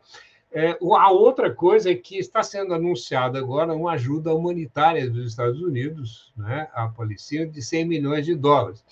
É, 0.51 0.77
a 0.81 1.11
outra 1.11 1.53
coisa 1.53 1.91
é 1.91 1.95
que 1.95 2.17
está 2.17 2.41
sendo 2.41 2.73
anunciada 2.73 3.37
agora 3.37 3.73
uma 3.73 3.91
ajuda 3.91 4.33
humanitária 4.33 5.09
dos 5.09 5.27
Estados 5.27 5.61
Unidos 5.61 6.31
né, 6.35 6.69
à 6.73 6.87
Palestina 6.87 7.45
de 7.45 7.61
100 7.61 7.85
milhões 7.85 8.25
de 8.25 8.33
dólares. 8.33 8.83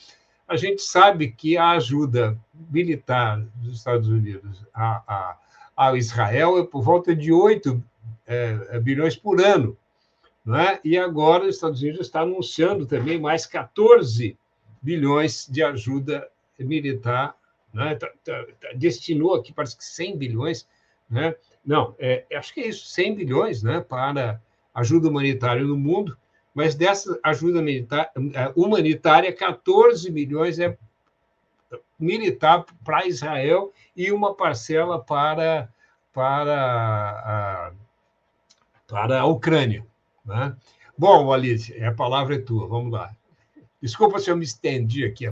A 0.47 0.57
gente 0.57 0.81
sabe 0.81 1.31
que 1.31 1.57
a 1.57 1.71
ajuda 1.71 2.37
militar 2.69 3.41
dos 3.55 3.77
Estados 3.77 4.09
Unidos 4.09 4.61
a, 4.73 5.01
a, 5.07 5.37
ao 5.75 5.95
Israel 5.95 6.59
é 6.59 6.65
por 6.65 6.83
volta 6.83 7.15
de 7.15 7.31
8 7.31 7.81
é, 8.27 8.79
bilhões 8.79 9.15
por 9.15 9.41
ano. 9.41 9.77
Né? 10.45 10.79
E 10.83 10.97
agora 10.97 11.45
os 11.45 11.55
Estados 11.55 11.81
Unidos 11.81 12.01
está 12.01 12.21
anunciando 12.21 12.85
também 12.85 13.19
mais 13.19 13.45
14 13.45 14.37
bilhões 14.81 15.47
de 15.49 15.63
ajuda 15.63 16.27
militar 16.59 17.35
né? 17.73 17.95
Tá, 17.95 18.09
tá, 18.23 18.45
tá, 18.61 18.69
destinou 18.75 19.35
aqui, 19.35 19.51
parece 19.51 19.75
que 19.75 19.83
100 19.83 20.17
bilhões, 20.17 20.67
né? 21.09 21.35
não, 21.65 21.95
é, 21.97 22.25
acho 22.35 22.53
que 22.53 22.61
é 22.61 22.67
isso, 22.67 22.85
100 22.87 23.15
bilhões 23.15 23.63
né, 23.63 23.81
para 23.81 24.39
ajuda 24.73 25.09
humanitária 25.09 25.63
no 25.63 25.75
mundo, 25.75 26.17
mas 26.53 26.75
dessa 26.75 27.19
ajuda 27.23 27.59
é, 27.69 28.53
humanitária, 28.55 29.33
14 29.33 30.11
milhões 30.11 30.59
é 30.59 30.77
militar 31.99 32.65
para 32.83 33.07
Israel 33.07 33.73
e 33.95 34.11
uma 34.11 34.35
parcela 34.35 34.99
para, 34.99 35.69
para, 36.11 36.53
a, 37.25 37.71
para 38.87 39.21
a 39.21 39.25
Ucrânia. 39.25 39.85
Né? 40.23 40.55
Bom, 40.97 41.31
Alice, 41.31 41.73
a 41.83 41.93
palavra 41.93 42.35
é 42.35 42.39
tua, 42.39 42.67
vamos 42.67 42.91
lá. 42.91 43.11
Desculpa 43.81 44.19
se 44.19 44.29
eu 44.29 44.37
me 44.37 44.43
estendi 44.43 45.05
aqui. 45.05 45.31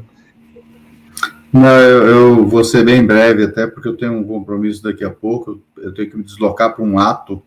Não, 1.53 1.79
eu, 1.81 2.07
eu, 2.07 2.47
vou 2.47 2.63
ser 2.63 2.85
bem 2.85 3.05
breve, 3.05 3.43
até 3.43 3.67
porque 3.67 3.87
eu 3.87 3.97
tenho 3.97 4.13
um 4.13 4.23
compromisso 4.23 4.81
daqui 4.81 5.03
a 5.03 5.09
pouco. 5.09 5.61
Eu 5.77 5.93
tenho 5.93 6.09
que 6.09 6.17
me 6.17 6.23
deslocar 6.23 6.73
para 6.73 6.83
um 6.83 6.97
ato 6.97 7.43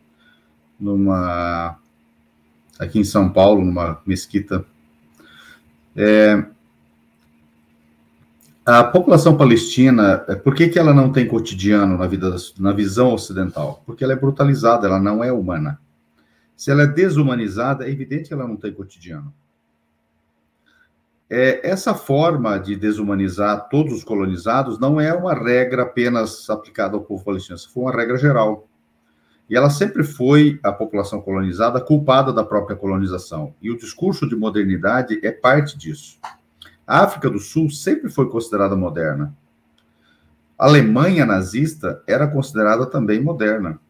numa 0.78 1.78
aqui 2.78 2.98
em 2.98 3.04
São 3.04 3.30
Paulo, 3.30 3.64
numa 3.64 4.00
mesquita. 4.04 4.64
É, 5.96 6.44
a 8.66 8.82
população 8.82 9.36
palestina, 9.36 10.24
é, 10.28 10.34
por 10.34 10.54
que, 10.54 10.68
que 10.68 10.78
ela 10.78 10.92
não 10.92 11.12
tem 11.12 11.26
cotidiano 11.26 11.96
na, 11.96 12.06
vida, 12.06 12.34
na 12.58 12.72
visão 12.72 13.12
ocidental? 13.12 13.82
Porque 13.86 14.02
ela 14.02 14.12
é 14.12 14.16
brutalizada, 14.16 14.86
ela 14.86 15.00
não 15.00 15.22
é 15.22 15.32
humana. 15.32 15.78
Se 16.56 16.70
ela 16.70 16.82
é 16.82 16.86
desumanizada, 16.86 17.86
é 17.86 17.90
evidente 17.90 18.28
que 18.28 18.34
ela 18.34 18.46
não 18.46 18.56
tem 18.56 18.72
cotidiano. 18.72 19.32
É, 21.36 21.68
essa 21.68 21.94
forma 21.94 22.56
de 22.58 22.76
desumanizar 22.76 23.68
todos 23.68 23.92
os 23.92 24.04
colonizados 24.04 24.78
não 24.78 25.00
é 25.00 25.12
uma 25.12 25.34
regra 25.34 25.82
apenas 25.82 26.48
aplicada 26.48 26.94
ao 26.94 27.02
povo 27.02 27.24
palestino, 27.24 27.58
foi 27.58 27.82
uma 27.82 27.90
regra 27.92 28.16
geral. 28.16 28.68
E 29.50 29.56
ela 29.56 29.68
sempre 29.68 30.04
foi, 30.04 30.60
a 30.62 30.70
população 30.70 31.20
colonizada, 31.20 31.80
culpada 31.80 32.32
da 32.32 32.44
própria 32.44 32.76
colonização. 32.76 33.52
E 33.60 33.68
o 33.68 33.76
discurso 33.76 34.28
de 34.28 34.36
modernidade 34.36 35.18
é 35.24 35.32
parte 35.32 35.76
disso. 35.76 36.20
A 36.86 37.02
África 37.02 37.28
do 37.28 37.40
Sul 37.40 37.68
sempre 37.68 38.08
foi 38.08 38.30
considerada 38.30 38.76
moderna. 38.76 39.36
A 40.56 40.66
Alemanha 40.66 41.26
nazista 41.26 42.00
era 42.06 42.28
considerada 42.28 42.86
também 42.86 43.20
moderna. 43.20 43.80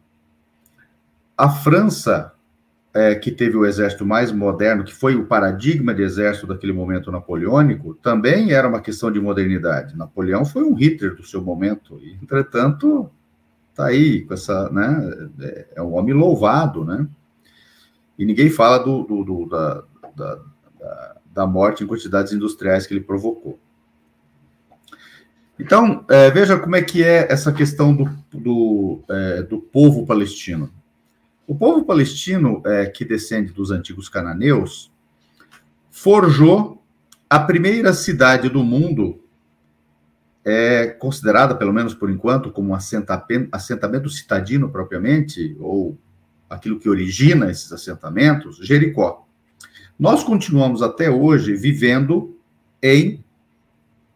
A 1.37 1.47
França 1.47 2.33
é, 2.95 3.13
que 3.13 3.29
teve 3.29 3.57
o 3.57 3.65
exército 3.65 4.05
mais 4.05 4.31
moderno, 4.31 4.85
que 4.85 4.95
foi 4.95 5.17
o 5.17 5.25
paradigma 5.25 5.93
de 5.93 6.01
exército 6.01 6.47
daquele 6.47 6.71
momento 6.71 7.11
napoleônico, 7.11 7.93
também 7.95 8.53
era 8.53 8.65
uma 8.65 8.79
questão 8.79 9.11
de 9.11 9.19
modernidade. 9.19 9.97
Napoleão 9.97 10.45
foi 10.45 10.63
um 10.63 10.73
Hitler 10.73 11.13
do 11.13 11.25
seu 11.25 11.41
momento, 11.41 11.99
e, 12.01 12.13
entretanto, 12.13 13.11
está 13.69 13.87
aí 13.87 14.21
com 14.21 14.33
essa, 14.33 14.69
né, 14.69 15.29
é, 15.41 15.67
é, 15.75 15.81
um 15.81 15.93
homem 15.95 16.13
louvado, 16.13 16.85
né? 16.85 17.05
E 18.17 18.25
ninguém 18.25 18.49
fala 18.49 18.77
do, 18.77 19.03
do, 19.03 19.23
do 19.25 19.45
da, 19.49 19.83
da, 20.15 21.15
da 21.33 21.45
morte 21.45 21.83
em 21.83 21.87
quantidades 21.87 22.31
industriais 22.31 22.87
que 22.87 22.93
ele 22.93 23.03
provocou. 23.03 23.59
Então, 25.59 26.05
é, 26.09 26.31
veja 26.31 26.57
como 26.57 26.77
é 26.77 26.81
que 26.81 27.03
é 27.03 27.29
essa 27.29 27.51
questão 27.51 27.93
do, 27.93 28.09
do, 28.31 29.03
é, 29.09 29.43
do 29.43 29.59
povo 29.59 30.05
palestino. 30.05 30.71
O 31.47 31.55
povo 31.55 31.85
palestino, 31.85 32.61
é, 32.65 32.87
que 32.87 33.05
descende 33.05 33.51
dos 33.51 33.69
antigos 33.69 34.09
cananeus, 34.09 34.91
forjou 35.91 36.83
a 37.29 37.39
primeira 37.39 37.93
cidade 37.93 38.49
do 38.49 38.63
mundo, 38.63 39.21
é 40.43 40.87
considerada, 40.87 41.55
pelo 41.55 41.73
menos 41.73 41.93
por 41.93 42.09
enquanto, 42.09 42.51
como 42.51 42.69
um 42.69 42.75
assentamento, 42.75 43.49
assentamento 43.51 44.09
citadino 44.09 44.69
propriamente, 44.69 45.55
ou 45.59 45.97
aquilo 46.49 46.79
que 46.79 46.89
origina 46.89 47.49
esses 47.49 47.71
assentamentos, 47.71 48.57
Jericó. 48.57 49.25
Nós 49.97 50.23
continuamos 50.23 50.81
até 50.81 51.09
hoje 51.09 51.55
vivendo 51.55 52.37
em 52.81 53.23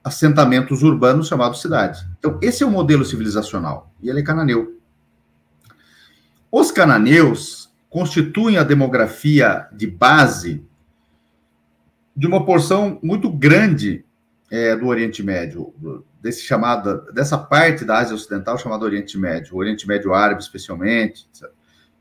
assentamentos 0.03 0.83
urbanos 0.83 1.27
chamados 1.27 1.61
cidades. 1.61 2.05
Então, 2.17 2.39
esse 2.41 2.63
é 2.63 2.65
o 2.65 2.71
modelo 2.71 3.05
civilizacional, 3.05 3.93
e 4.01 4.09
ele 4.09 4.19
é 4.19 4.23
cananeu. 4.23 4.78
Os 6.51 6.71
cananeus 6.71 7.71
constituem 7.89 8.57
a 8.57 8.63
demografia 8.63 9.67
de 9.71 9.87
base 9.87 10.63
de 12.15 12.27
uma 12.27 12.45
porção 12.45 12.99
muito 13.01 13.31
grande 13.31 14.05
é, 14.51 14.75
do 14.75 14.87
Oriente 14.87 15.23
Médio, 15.23 15.73
desse 16.21 16.41
chamada, 16.41 16.97
dessa 17.13 17.37
parte 17.37 17.85
da 17.85 17.99
Ásia 17.99 18.15
Ocidental 18.15 18.57
chamada 18.57 18.83
Oriente 18.83 19.17
Médio, 19.17 19.55
o 19.55 19.59
Oriente 19.59 19.87
Médio 19.87 20.13
Árabe 20.13 20.41
especialmente, 20.41 21.27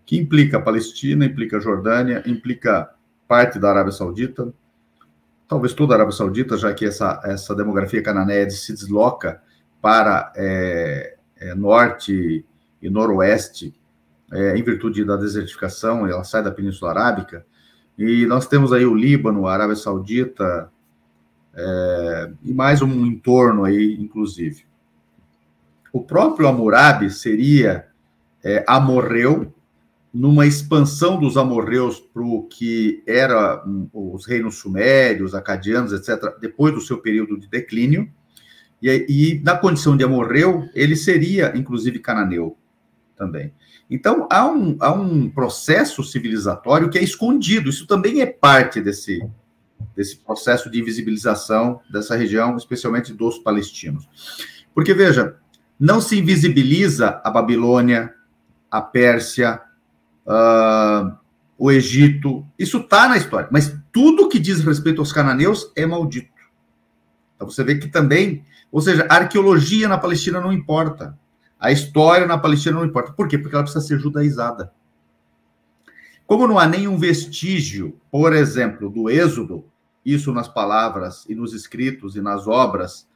que 0.05 0.17
implica 0.17 0.61
Palestina, 0.61 1.25
implica 1.25 1.61
Jordânia, 1.61 2.23
implica 2.27 2.91
parte 3.29 3.59
da 3.59 3.71
Arábia 3.71 3.93
Saudita, 3.93 4.53
talvez 5.47 5.75
toda 5.75 5.95
a 5.95 5.97
Arábia 5.97 6.17
Saudita, 6.17 6.57
já 6.57 6.73
que 6.73 6.87
essa, 6.87 7.21
essa 7.25 7.55
demografia 7.55 8.03
cananeia 8.03 8.49
se 8.51 8.73
desloca 8.73 9.43
para 9.81 10.33
é, 10.35 11.17
é, 11.37 11.55
norte 11.55 12.45
e 12.81 12.91
noroeste, 12.91 13.78
é, 14.33 14.57
em 14.57 14.63
virtude 14.63 15.05
da 15.05 15.17
desertificação, 15.17 16.07
ela 16.07 16.25
sai 16.25 16.43
da 16.43 16.51
Península 16.51 16.91
Arábica, 16.91 17.45
e 17.97 18.27
nós 18.27 18.47
temos 18.47 18.73
aí 18.73 18.85
o 18.85 18.95
Líbano, 18.95 19.47
a 19.47 19.53
Arábia 19.53 19.77
Saudita, 19.77 20.71
é, 21.55 22.31
e 22.45 22.53
mais 22.53 22.81
um 22.81 23.07
entorno 23.07 23.65
aí, 23.65 23.97
inclusive. 23.99 24.65
O 25.93 26.03
próprio 26.03 26.47
Hammurabi 26.47 27.11
seria 27.11 27.89
é, 28.45 28.65
amorreu, 28.69 29.53
numa 30.13 30.47
expansão 30.47 31.19
dos 31.19 31.37
amorreus 31.37 32.01
para 32.01 32.23
o 32.23 32.45
que 32.45 33.03
era 33.07 33.63
um, 33.67 33.89
os 33.93 34.27
reinos 34.27 34.57
sumérios, 34.57 35.35
acadianos, 35.35 35.93
etc., 35.93 36.35
depois 36.41 36.73
do 36.73 36.81
seu 36.81 36.99
período 36.99 37.39
de 37.39 37.49
declínio, 37.49 38.11
e, 38.81 39.07
e 39.09 39.41
na 39.45 39.57
condição 39.57 39.97
de 39.97 40.05
amorreu, 40.05 40.69
ele 40.75 40.97
seria, 40.97 41.57
inclusive, 41.57 41.99
cananeu 41.99 42.57
também. 43.17 43.53
Então, 43.91 44.27
há 44.31 44.47
um, 44.47 44.77
há 44.81 44.93
um 44.93 45.31
processo 45.31 46.03
civilizatório 46.05 46.91
que 46.91 46.99
é 46.99 47.03
escondido, 47.03 47.71
isso 47.71 47.87
também 47.87 48.21
é 48.21 48.27
parte 48.27 48.81
desse, 48.81 49.27
desse 49.97 50.19
processo 50.19 50.71
de 50.71 50.79
invisibilização 50.81 51.81
dessa 51.91 52.15
região, 52.15 52.57
especialmente 52.57 53.15
dos 53.15 53.39
palestinos. 53.39 54.07
Porque, 54.75 54.93
veja, 54.93 55.37
não 55.81 56.01
se 56.01 56.19
invisibiliza 56.19 57.21
a 57.25 57.31
Babilônia, 57.31 58.13
a 58.71 58.83
Pérsia, 58.83 59.61
uh, 60.27 61.17
o 61.57 61.73
Egito, 61.73 62.47
isso 62.59 62.79
está 62.79 63.09
na 63.09 63.17
história, 63.17 63.49
mas 63.51 63.75
tudo 63.93 64.29
que 64.29 64.39
diz 64.39 64.61
respeito 64.61 65.01
aos 65.01 65.13
cananeus 65.13 65.73
é 65.75 65.85
maldito. 65.87 66.31
Então 67.35 67.51
você 67.51 67.65
vê 67.65 67.77
que 67.77 67.89
também, 67.89 68.45
ou 68.71 68.81
seja, 68.81 69.07
a 69.09 69.15
arqueologia 69.15 69.89
na 69.89 69.99
Palestina 69.99 70.41
não 70.41 70.53
importa, 70.53 71.19
a 71.59 71.73
história 71.73 72.27
na 72.27 72.39
Palestina 72.39 72.77
não 72.77 72.85
importa. 72.85 73.13
Por 73.13 73.29
quê? 73.29 73.39
Porque 73.39 73.55
ela 73.55 73.65
precisa 73.65 73.85
ser 73.85 73.99
judaizada. 73.99 74.73
Como 76.27 76.47
não 76.47 76.59
há 76.59 76.67
nenhum 76.67 76.99
vestígio, 76.99 77.99
por 78.11 78.33
exemplo, 78.35 78.91
do 78.91 79.09
Êxodo, 79.09 79.65
isso 80.05 80.33
nas 80.33 80.49
palavras 80.49 81.25
e 81.29 81.35
nos 81.35 81.53
escritos 81.53 82.17
e 82.17 82.21
nas 82.21 82.47
obras 82.47 83.09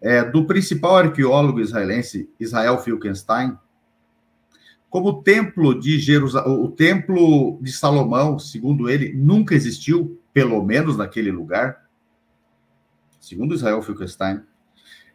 é, 0.00 0.24
do 0.24 0.46
principal 0.46 0.96
arqueólogo 0.96 1.60
israelense, 1.60 2.30
Israel 2.38 2.78
Filkenstein, 2.78 3.56
como 4.90 5.08
o 5.08 5.22
templo 5.22 5.78
de 5.78 5.98
Jerusalém, 5.98 6.52
o 6.52 6.68
templo 6.68 7.58
de 7.62 7.70
Salomão, 7.70 8.38
segundo 8.38 8.90
ele, 8.90 9.12
nunca 9.14 9.54
existiu, 9.54 10.20
pelo 10.32 10.62
menos 10.64 10.96
naquele 10.96 11.30
lugar, 11.30 11.88
segundo 13.20 13.54
Israel 13.54 13.80
Finkelstein. 13.82 14.40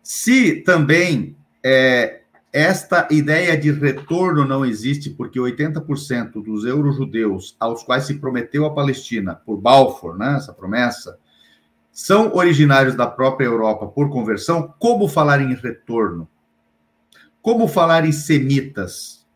Se 0.02 0.62
também 0.62 1.36
é, 1.64 2.22
esta 2.56 3.06
ideia 3.11 3.57
de 3.57 3.69
retorno 3.69 4.45
não 4.45 4.65
existe, 4.65 5.10
porque 5.10 5.38
80% 5.38 6.41
dos 6.41 6.64
eurojudeus 6.64 7.53
aos 7.60 7.84
quais 7.84 8.06
se 8.06 8.14
prometeu 8.14 8.65
a 8.65 8.73
Palestina 8.73 9.36
por 9.36 9.57
Balfour, 9.57 10.18
né, 10.18 10.38
essa 10.38 10.53
promessa, 10.53 11.19
são 11.91 12.34
originários 12.34 12.95
da 12.95 13.07
própria 13.07 13.45
Europa 13.45 13.88
por 13.88 14.10
conversão, 14.10 14.73
como 14.80 15.10
falar 15.10 15.41
em 15.41 15.53
retorno? 15.53 16.30
Como 17.41 17.68
falar 17.68 18.06
em 18.06 18.14
semitas? 18.14 19.27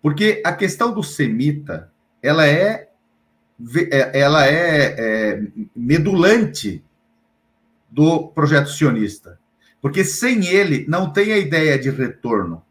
Porque 0.00 0.40
a 0.42 0.54
questão 0.54 0.94
do 0.94 1.02
semita, 1.02 1.92
ela 2.22 2.46
é, 2.46 2.88
é 3.90 4.18
ela 4.18 4.46
é, 4.46 4.94
é 4.98 5.42
medulante 5.76 6.82
do 7.90 8.28
projeto 8.28 8.70
sionista. 8.70 9.39
Porque 9.80 10.04
sem 10.04 10.46
ele 10.46 10.84
não 10.88 11.12
tem 11.12 11.32
a 11.32 11.38
ideia 11.38 11.78
de 11.78 11.90
retorno, 11.90 12.62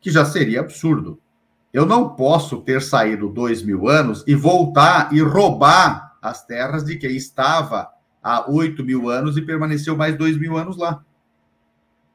que 0.00 0.10
já 0.10 0.24
seria 0.24 0.60
absurdo. 0.60 1.20
Eu 1.72 1.84
não 1.84 2.14
posso 2.14 2.58
ter 2.62 2.80
saído 2.80 3.28
dois 3.28 3.62
mil 3.62 3.88
anos 3.88 4.24
e 4.26 4.34
voltar 4.34 5.12
e 5.12 5.20
roubar 5.20 6.16
as 6.22 6.44
terras 6.44 6.84
de 6.84 6.96
quem 6.96 7.16
estava 7.16 7.90
há 8.22 8.50
oito 8.50 8.84
mil 8.84 9.10
anos 9.10 9.36
e 9.36 9.42
permaneceu 9.42 9.96
mais 9.96 10.16
dois 10.16 10.38
mil 10.38 10.56
anos 10.56 10.76
lá. 10.76 11.04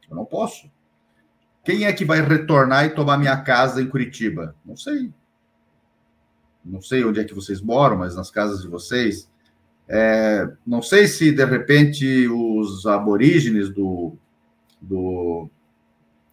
Eu 0.09 0.15
não 0.15 0.25
posso. 0.25 0.69
Quem 1.63 1.85
é 1.85 1.93
que 1.93 2.03
vai 2.03 2.21
retornar 2.21 2.85
e 2.85 2.89
tomar 2.89 3.17
minha 3.17 3.37
casa 3.41 3.81
em 3.81 3.87
Curitiba? 3.87 4.55
Não 4.65 4.75
sei. 4.75 5.13
Não 6.63 6.81
sei 6.81 7.03
onde 7.03 7.19
é 7.19 7.23
que 7.23 7.33
vocês 7.33 7.61
moram, 7.61 7.97
mas 7.97 8.15
nas 8.15 8.29
casas 8.31 8.61
de 8.61 8.67
vocês. 8.67 9.29
É, 9.87 10.49
não 10.65 10.81
sei 10.81 11.07
se, 11.07 11.31
de 11.31 11.45
repente, 11.45 12.27
os 12.27 12.85
aborígenes 12.85 13.69
do, 13.69 14.15
do, 14.81 15.49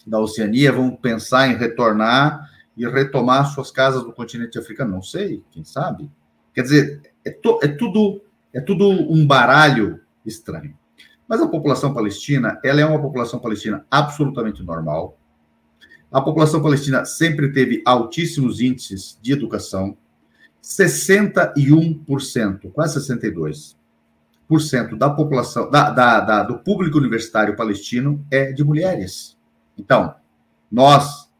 da 0.06 0.20
Oceania 0.20 0.72
vão 0.72 0.94
pensar 0.94 1.48
em 1.48 1.56
retornar 1.56 2.48
e 2.77 2.86
retomar 2.86 3.47
suas 3.47 3.70
casas 3.70 4.05
no 4.05 4.12
continente 4.12 4.59
africano. 4.59 4.93
Não 4.93 5.02
sei, 5.02 5.43
quem 5.51 5.64
sabe? 5.64 6.10
Quer 6.55 6.62
dizer, 6.62 7.12
é, 7.24 7.31
to, 7.31 7.59
é, 7.62 7.68
tudo, 7.68 8.22
é 8.52 8.60
tudo 8.60 8.89
um 8.89 9.27
baralho 9.27 10.01
estranho. 10.24 10.77
Mas 11.28 11.40
a 11.40 11.48
população 11.48 11.94
palestina, 11.94 12.59
ela 12.64 12.81
é 12.81 12.85
uma 12.85 13.01
população 13.01 13.39
palestina 13.39 13.86
absolutamente 13.90 14.62
normal. 14.62 15.16
A 16.10 16.20
população 16.20 16.60
palestina 16.60 17.05
sempre 17.05 17.52
teve 17.52 17.82
altíssimos 17.86 18.60
índices 18.60 19.16
de 19.22 19.32
educação, 19.32 19.97
61%, 20.62 22.70
quase 22.73 23.01
62% 23.01 23.77
da 24.97 25.11
população, 25.11 25.70
da, 25.70 25.91
da, 25.91 26.20
da, 26.20 26.43
do 26.43 26.59
público 26.59 26.99
universitário 26.99 27.57
palestino 27.57 28.24
é 28.31 28.53
de 28.53 28.65
mulheres. 28.65 29.37
Então, 29.77 30.15
nós 30.70 31.31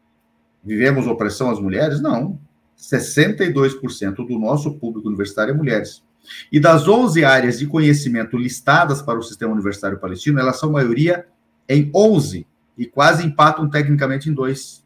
vivemos 0.63 1.07
opressão 1.07 1.49
às 1.49 1.59
mulheres? 1.59 2.01
Não. 2.01 2.39
62% 2.77 4.15
do 4.15 4.39
nosso 4.39 4.77
público 4.79 5.07
universitário 5.07 5.53
é 5.53 5.57
mulheres. 5.57 6.03
E 6.51 6.59
das 6.59 6.87
11 6.87 7.23
áreas 7.23 7.59
de 7.59 7.67
conhecimento 7.67 8.37
listadas 8.37 9.01
para 9.01 9.19
o 9.19 9.23
sistema 9.23 9.53
universitário 9.53 9.99
palestino, 9.99 10.39
elas 10.39 10.59
são 10.59 10.71
maioria 10.71 11.27
em 11.67 11.91
11 11.93 12.47
e 12.77 12.85
quase 12.85 13.25
empatam 13.25 13.69
tecnicamente 13.69 14.29
em 14.29 14.33
dois. 14.33 14.83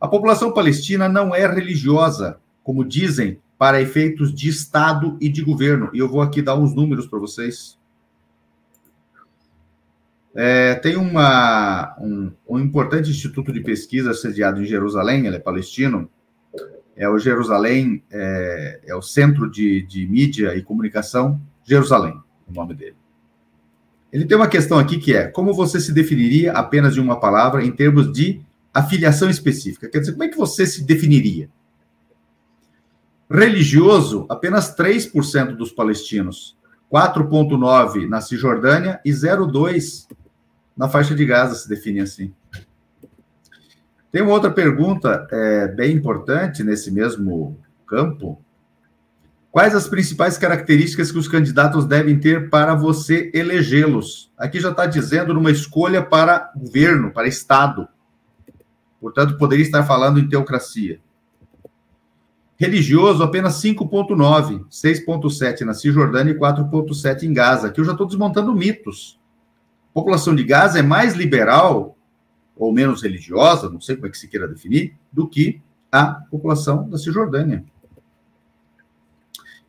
A 0.00 0.08
população 0.08 0.52
palestina 0.52 1.08
não 1.08 1.34
é 1.34 1.46
religiosa, 1.46 2.38
como 2.64 2.84
dizem, 2.84 3.38
para 3.56 3.80
efeitos 3.80 4.34
de 4.34 4.48
Estado 4.48 5.16
e 5.20 5.28
de 5.28 5.42
governo. 5.42 5.90
E 5.92 5.98
eu 5.98 6.08
vou 6.08 6.20
aqui 6.20 6.42
dar 6.42 6.56
uns 6.56 6.74
números 6.74 7.06
para 7.06 7.20
vocês. 7.20 7.78
É, 10.34 10.74
tem 10.74 10.96
uma, 10.96 11.94
um, 12.00 12.32
um, 12.48 12.58
importante 12.58 13.08
instituto 13.08 13.52
de 13.52 13.60
pesquisa 13.60 14.12
sediado 14.12 14.60
em 14.60 14.64
Jerusalém, 14.64 15.26
ele 15.26 15.36
é 15.36 15.38
palestino, 15.38 16.10
é 16.96 17.08
o 17.08 17.18
Jerusalém, 17.18 18.02
é, 18.10 18.80
é 18.84 18.96
o 18.96 19.02
Centro 19.02 19.48
de, 19.48 19.82
de 19.82 20.04
Mídia 20.08 20.56
e 20.56 20.62
Comunicação 20.62 21.40
Jerusalém, 21.64 22.20
o 22.48 22.52
nome 22.52 22.74
dele. 22.74 22.96
Ele 24.12 24.24
tem 24.24 24.36
uma 24.36 24.48
questão 24.48 24.78
aqui 24.78 24.98
que 24.98 25.14
é: 25.14 25.28
como 25.28 25.54
você 25.54 25.80
se 25.80 25.92
definiria 25.92 26.52
apenas 26.52 26.94
de 26.94 27.00
uma 27.00 27.20
palavra 27.20 27.64
em 27.64 27.70
termos 27.70 28.12
de 28.12 28.40
afiliação 28.72 29.30
específica? 29.30 29.88
Quer 29.88 30.00
dizer, 30.00 30.12
como 30.12 30.24
é 30.24 30.28
que 30.28 30.36
você 30.36 30.66
se 30.66 30.82
definiria? 30.82 31.48
Religioso, 33.34 34.26
apenas 34.28 34.76
3% 34.76 35.56
dos 35.56 35.72
palestinos, 35.72 36.56
4,9% 36.88 38.08
na 38.08 38.20
Cisjordânia 38.20 39.00
e 39.04 39.10
0,2% 39.10 40.16
na 40.76 40.88
faixa 40.88 41.16
de 41.16 41.26
Gaza 41.26 41.56
se 41.56 41.68
define 41.68 41.98
assim. 41.98 42.32
Tem 44.12 44.22
uma 44.22 44.30
outra 44.30 44.52
pergunta 44.52 45.26
é, 45.32 45.66
bem 45.66 45.96
importante 45.96 46.62
nesse 46.62 46.92
mesmo 46.92 47.58
campo. 47.88 48.40
Quais 49.50 49.74
as 49.74 49.88
principais 49.88 50.38
características 50.38 51.10
que 51.10 51.18
os 51.18 51.26
candidatos 51.26 51.86
devem 51.86 52.20
ter 52.20 52.48
para 52.50 52.76
você 52.76 53.32
elegê-los? 53.34 54.32
Aqui 54.38 54.60
já 54.60 54.70
está 54.70 54.86
dizendo 54.86 55.34
numa 55.34 55.50
escolha 55.50 56.00
para 56.00 56.52
governo, 56.56 57.12
para 57.12 57.26
Estado. 57.26 57.88
Portanto, 59.00 59.36
poderia 59.36 59.64
estar 59.64 59.82
falando 59.82 60.20
em 60.20 60.28
teocracia. 60.28 61.00
Religioso, 62.56 63.22
apenas 63.22 63.54
5,9, 63.54 64.64
6,7 64.70 65.62
na 65.62 65.74
Cisjordânia 65.74 66.32
e 66.32 66.38
4,7 66.38 67.24
em 67.24 67.32
Gaza. 67.32 67.68
Aqui 67.68 67.80
eu 67.80 67.84
já 67.84 67.92
estou 67.92 68.06
desmontando 68.06 68.54
mitos. 68.54 69.18
A 69.90 69.94
população 69.94 70.34
de 70.34 70.44
Gaza 70.44 70.78
é 70.78 70.82
mais 70.82 71.14
liberal 71.14 71.96
ou 72.56 72.72
menos 72.72 73.02
religiosa, 73.02 73.68
não 73.68 73.80
sei 73.80 73.96
como 73.96 74.06
é 74.06 74.10
que 74.10 74.18
se 74.18 74.28
queira 74.28 74.46
definir, 74.46 74.96
do 75.12 75.28
que 75.28 75.60
a 75.90 76.06
população 76.30 76.88
da 76.88 76.98
Cisjordânia. 76.98 77.64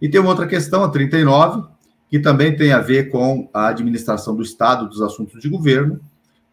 E 0.02 0.10
tem 0.10 0.20
uma 0.20 0.30
outra 0.30 0.48
questão, 0.48 0.84
a 0.84 0.90
39, 0.90 1.68
que 2.10 2.20
também 2.20 2.56
tem 2.56 2.72
a 2.72 2.80
ver 2.80 3.10
com 3.10 3.50
a 3.54 3.68
administração 3.68 4.36
do 4.36 4.44
Estado 4.44 4.88
dos 4.88 5.02
assuntos 5.02 5.42
de 5.42 5.50
governo. 5.50 6.00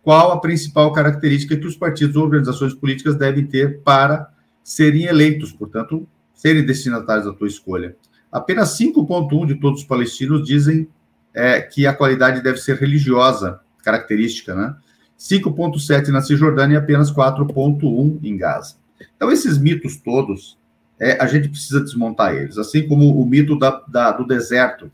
Qual 0.02 0.32
a 0.32 0.40
principal 0.40 0.92
característica 0.92 1.56
que 1.56 1.66
os 1.66 1.76
partidos 1.76 2.16
ou 2.16 2.24
organizações 2.24 2.74
políticas 2.74 3.16
devem 3.16 3.46
ter 3.46 3.80
para 3.82 4.32
serem 4.64 5.04
eleitos, 5.04 5.52
portanto, 5.52 6.06
serem 6.42 6.66
destinatários 6.66 7.24
da 7.24 7.32
tua 7.32 7.46
escolha? 7.46 7.96
Apenas 8.30 8.76
5,1 8.76 9.46
de 9.46 9.54
todos 9.54 9.82
os 9.82 9.86
palestinos 9.86 10.44
dizem 10.44 10.88
é, 11.32 11.60
que 11.60 11.86
a 11.86 11.94
qualidade 11.94 12.42
deve 12.42 12.58
ser 12.58 12.76
religiosa, 12.76 13.60
característica, 13.84 14.52
né? 14.52 14.74
5,7 15.16 16.08
na 16.08 16.20
Cisjordânia 16.20 16.74
e 16.74 16.78
apenas 16.78 17.12
4,1 17.12 18.18
em 18.24 18.36
Gaza. 18.36 18.74
Então, 19.16 19.30
esses 19.30 19.56
mitos 19.56 19.96
todos, 19.98 20.58
é, 20.98 21.22
a 21.22 21.28
gente 21.28 21.48
precisa 21.48 21.80
desmontar 21.80 22.34
eles, 22.34 22.58
assim 22.58 22.88
como 22.88 23.16
o 23.16 23.24
mito 23.24 23.56
da, 23.56 23.84
da, 23.86 24.10
do 24.10 24.26
deserto. 24.26 24.90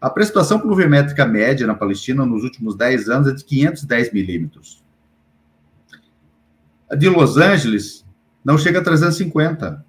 A 0.00 0.08
precipitação 0.08 0.58
pluviométrica 0.58 1.26
média 1.26 1.66
na 1.66 1.74
Palestina 1.74 2.24
nos 2.24 2.42
últimos 2.42 2.74
10 2.74 3.08
anos 3.10 3.28
é 3.28 3.32
de 3.34 3.44
510 3.44 4.12
milímetros. 4.14 4.82
A 6.90 6.94
de 6.94 7.08
Los 7.08 7.36
Angeles 7.36 8.06
não 8.42 8.56
chega 8.56 8.78
a 8.78 8.82
350. 8.82 9.84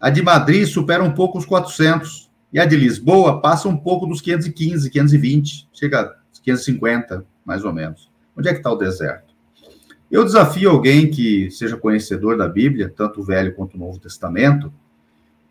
A 0.00 0.10
de 0.10 0.22
Madrid 0.22 0.66
supera 0.66 1.02
um 1.02 1.12
pouco 1.12 1.38
os 1.38 1.46
400. 1.46 2.30
E 2.52 2.58
a 2.58 2.64
de 2.64 2.76
Lisboa 2.76 3.40
passa 3.40 3.68
um 3.68 3.76
pouco 3.76 4.06
dos 4.06 4.20
515, 4.20 4.90
520. 4.90 5.68
Chega 5.72 6.00
a 6.00 6.14
550, 6.42 7.26
mais 7.44 7.64
ou 7.64 7.72
menos. 7.72 8.10
Onde 8.36 8.48
é 8.48 8.52
que 8.52 8.58
está 8.58 8.70
o 8.70 8.76
deserto? 8.76 9.34
Eu 10.10 10.24
desafio 10.24 10.70
alguém 10.70 11.10
que 11.10 11.50
seja 11.50 11.76
conhecedor 11.76 12.36
da 12.36 12.48
Bíblia, 12.48 12.92
tanto 12.94 13.20
o 13.20 13.24
Velho 13.24 13.54
quanto 13.54 13.74
o 13.74 13.78
Novo 13.78 13.98
Testamento, 13.98 14.72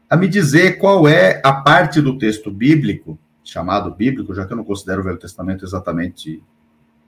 a 0.09 0.15
me 0.15 0.27
dizer 0.27 0.77
qual 0.77 1.07
é 1.07 1.41
a 1.43 1.51
parte 1.51 2.01
do 2.01 2.17
texto 2.17 2.49
bíblico, 2.49 3.19
chamado 3.43 3.93
bíblico, 3.93 4.33
já 4.33 4.45
que 4.45 4.53
eu 4.53 4.57
não 4.57 4.63
considero 4.63 5.01
o 5.01 5.03
Velho 5.03 5.17
Testamento 5.17 5.65
exatamente 5.65 6.41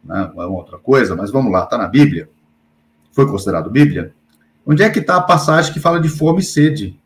né, 0.04 0.30
uma 0.34 0.48
outra 0.48 0.78
coisa, 0.78 1.16
mas 1.16 1.32
vamos 1.32 1.52
lá, 1.52 1.64
está 1.64 1.78
na 1.78 1.88
Bíblia, 1.88 2.30
foi 3.12 3.28
considerado 3.28 3.70
Bíblia. 3.70 4.14
Onde 4.66 4.84
é 4.84 4.90
que 4.90 5.00
está 5.00 5.16
a 5.16 5.22
passagem 5.22 5.72
que 5.72 5.80
fala 5.80 6.02
de 6.02 6.10
fome 6.10 6.42
e 6.42 6.44
sede? 6.44 7.00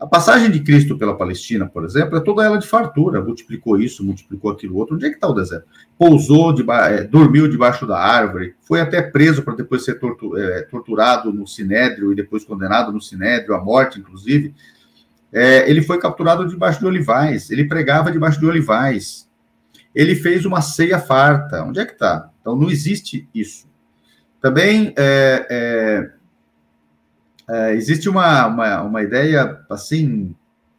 A 0.00 0.06
passagem 0.06 0.50
de 0.50 0.60
Cristo 0.60 0.96
pela 0.96 1.14
Palestina, 1.14 1.66
por 1.66 1.84
exemplo, 1.84 2.16
é 2.16 2.20
toda 2.20 2.42
ela 2.42 2.56
de 2.56 2.66
fartura, 2.66 3.22
multiplicou 3.22 3.78
isso, 3.78 4.02
multiplicou 4.02 4.50
aquilo 4.50 4.78
outro. 4.78 4.94
Onde 4.94 5.04
é 5.04 5.10
que 5.10 5.16
está 5.16 5.28
o 5.28 5.34
deserto? 5.34 5.66
Pousou, 5.98 6.54
é, 6.88 7.04
dormiu 7.04 7.46
debaixo 7.46 7.86
da 7.86 7.98
árvore, 7.98 8.54
foi 8.62 8.80
até 8.80 9.02
preso 9.02 9.42
para 9.42 9.56
depois 9.56 9.84
ser 9.84 9.98
tortu 9.98 10.38
é, 10.38 10.62
torturado 10.62 11.30
no 11.30 11.46
Sinédrio 11.46 12.10
e 12.12 12.16
depois 12.16 12.44
condenado 12.44 12.90
no 12.90 13.00
Sinédrio, 13.00 13.54
à 13.54 13.62
morte, 13.62 14.00
inclusive. 14.00 14.54
É, 15.30 15.68
ele 15.70 15.82
foi 15.82 15.98
capturado 15.98 16.48
debaixo 16.48 16.80
de 16.80 16.86
olivais, 16.86 17.50
ele 17.50 17.66
pregava 17.66 18.10
debaixo 18.10 18.40
de 18.40 18.46
olivais, 18.46 19.28
ele 19.94 20.16
fez 20.16 20.46
uma 20.46 20.62
ceia 20.62 20.98
farta. 20.98 21.62
Onde 21.62 21.78
é 21.78 21.84
que 21.84 21.92
está? 21.92 22.30
Então, 22.40 22.56
não 22.56 22.70
existe 22.70 23.28
isso. 23.34 23.68
Também 24.40 24.94
é, 24.96 26.10
é 27.50 27.74
existe 27.74 28.08
uma, 28.08 28.46
uma, 28.46 28.82
uma, 28.82 29.02
ideia, 29.02 29.60
assim, 29.68 30.34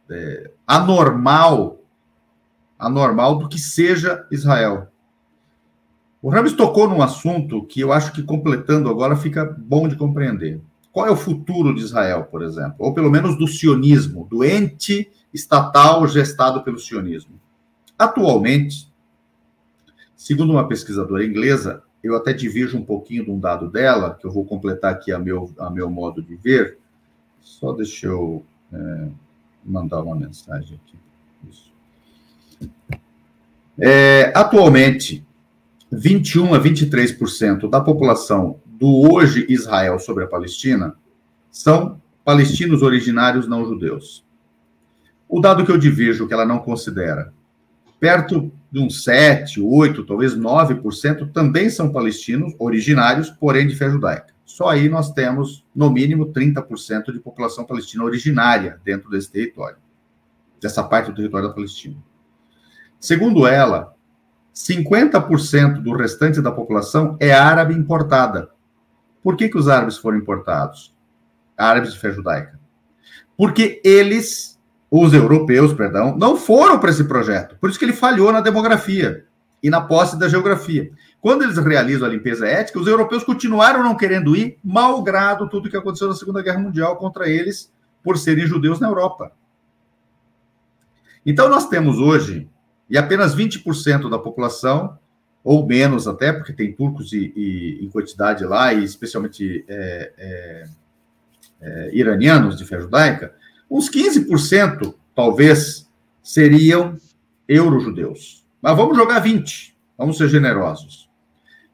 é, 0.09 0.51
anormal, 0.65 1.79
anormal 2.79 3.37
do 3.37 3.49
que 3.49 3.59
seja 3.59 4.25
Israel. 4.31 4.87
O 6.21 6.29
Ramos 6.29 6.53
tocou 6.53 6.87
num 6.87 7.01
assunto 7.01 7.65
que 7.65 7.81
eu 7.81 7.91
acho 7.91 8.13
que, 8.13 8.23
completando 8.23 8.89
agora, 8.89 9.15
fica 9.15 9.43
bom 9.43 9.87
de 9.87 9.97
compreender. 9.97 10.61
Qual 10.91 11.05
é 11.05 11.11
o 11.11 11.15
futuro 11.15 11.73
de 11.75 11.81
Israel, 11.81 12.23
por 12.25 12.41
exemplo? 12.41 12.75
Ou 12.79 12.93
pelo 12.93 13.09
menos 13.09 13.37
do 13.37 13.47
sionismo, 13.47 14.27
do 14.29 14.43
ente 14.43 15.11
estatal 15.33 16.07
gestado 16.07 16.63
pelo 16.63 16.77
sionismo. 16.77 17.39
Atualmente, 17.97 18.91
segundo 20.15 20.51
uma 20.51 20.67
pesquisadora 20.67 21.25
inglesa, 21.25 21.83
eu 22.03 22.15
até 22.15 22.33
divirjo 22.33 22.77
um 22.77 22.83
pouquinho 22.83 23.25
de 23.25 23.31
um 23.31 23.39
dado 23.39 23.69
dela, 23.69 24.15
que 24.19 24.25
eu 24.25 24.31
vou 24.31 24.45
completar 24.45 24.91
aqui 24.93 25.11
a 25.11 25.19
meu, 25.19 25.53
a 25.57 25.69
meu 25.69 25.89
modo 25.89 26.21
de 26.21 26.35
ver. 26.35 26.77
Só 27.41 27.71
deixa 27.71 28.07
eu 28.07 28.43
é, 28.73 29.07
mandar 29.63 30.01
uma 30.01 30.15
mensagem 30.15 30.79
aqui. 30.83 30.97
Isso. 31.49 31.71
É, 33.79 34.31
atualmente, 34.35 35.25
21 35.91 36.53
a 36.53 36.59
23% 36.59 37.69
da 37.69 37.81
população 37.81 38.59
do 38.65 39.11
hoje 39.11 39.45
Israel 39.49 39.99
sobre 39.99 40.23
a 40.23 40.27
Palestina 40.27 40.95
são 41.51 42.01
palestinos 42.23 42.81
originários 42.81 43.47
não 43.47 43.65
judeus. 43.65 44.23
O 45.27 45.39
dado 45.39 45.65
que 45.65 45.71
eu 45.71 45.77
divirjo, 45.77 46.27
que 46.27 46.33
ela 46.33 46.45
não 46.45 46.59
considera, 46.59 47.33
perto 47.99 48.51
de 48.71 48.79
uns 48.79 49.03
7, 49.03 49.59
8, 49.61 50.05
talvez 50.05 50.35
9% 50.35 51.31
também 51.33 51.69
são 51.69 51.91
palestinos 51.91 52.53
originários, 52.57 53.29
porém 53.29 53.67
de 53.67 53.75
fé 53.75 53.89
judaica. 53.89 54.33
Só 54.45 54.69
aí 54.69 54.87
nós 54.87 55.11
temos, 55.11 55.65
no 55.75 55.89
mínimo, 55.89 56.27
30% 56.27 57.11
de 57.11 57.19
população 57.19 57.65
palestina 57.65 58.03
originária 58.03 58.79
dentro 58.83 59.09
desse 59.09 59.29
território, 59.29 59.77
dessa 60.61 60.83
parte 60.83 61.07
do 61.07 61.15
território 61.15 61.49
da 61.49 61.53
Palestina. 61.53 61.97
Segundo 62.99 63.45
ela, 63.45 63.93
50% 64.53 65.81
do 65.81 65.93
restante 65.93 66.41
da 66.41 66.51
população 66.51 67.17
é 67.19 67.33
árabe 67.33 67.73
importada. 67.73 68.51
Por 69.23 69.35
que, 69.35 69.49
que 69.49 69.57
os 69.57 69.67
árabes 69.67 69.97
foram 69.97 70.17
importados? 70.17 70.93
Árabes 71.57 71.93
de 71.93 71.99
fé 71.99 72.11
judaica. 72.11 72.59
Porque 73.37 73.81
eles 73.83 74.50
os 74.91 75.13
europeus, 75.13 75.73
perdão, 75.73 76.17
não 76.17 76.35
foram 76.35 76.77
para 76.77 76.89
esse 76.89 77.05
projeto. 77.05 77.55
Por 77.61 77.69
isso 77.69 77.79
que 77.79 77.85
ele 77.85 77.93
falhou 77.93 78.29
na 78.29 78.41
demografia 78.41 79.23
e 79.63 79.69
na 79.69 79.79
posse 79.79 80.19
da 80.19 80.27
geografia. 80.27 80.91
Quando 81.21 81.43
eles 81.43 81.57
realizam 81.57 82.07
a 82.07 82.11
limpeza 82.11 82.45
étnica, 82.45 82.79
os 82.79 82.87
europeus 82.87 83.23
continuaram 83.23 83.83
não 83.83 83.95
querendo 83.95 84.35
ir, 84.35 84.57
malgrado 84.61 85.47
tudo 85.47 85.69
que 85.69 85.77
aconteceu 85.77 86.09
na 86.09 86.15
Segunda 86.15 86.41
Guerra 86.41 86.59
Mundial 86.59 86.97
contra 86.97 87.29
eles 87.29 87.71
por 88.03 88.17
serem 88.17 88.45
judeus 88.45 88.81
na 88.81 88.89
Europa. 88.89 89.31
Então 91.25 91.47
nós 91.47 91.69
temos 91.69 91.97
hoje, 91.97 92.49
e 92.89 92.97
apenas 92.97 93.33
20% 93.33 94.09
da 94.09 94.19
população, 94.19 94.97
ou 95.43 95.65
menos 95.65 96.07
até, 96.07 96.33
porque 96.33 96.51
tem 96.51 96.73
turcos 96.73 97.13
e, 97.13 97.31
e 97.35 97.85
em 97.85 97.89
quantidade 97.89 98.43
lá, 98.43 98.73
e 98.73 98.83
especialmente 98.83 99.63
é, 99.67 100.13
é, 100.17 100.63
é, 101.61 101.89
iranianos 101.93 102.57
de 102.57 102.65
fé 102.65 102.81
judaica, 102.81 103.33
Uns 103.71 103.89
15%, 103.89 104.93
talvez, 105.15 105.89
seriam 106.21 106.97
euro-judeus. 107.47 108.45
Mas 108.61 108.75
vamos 108.75 108.97
jogar 108.97 109.19
20. 109.19 109.73
Vamos 109.97 110.17
ser 110.17 110.27
generosos. 110.27 111.09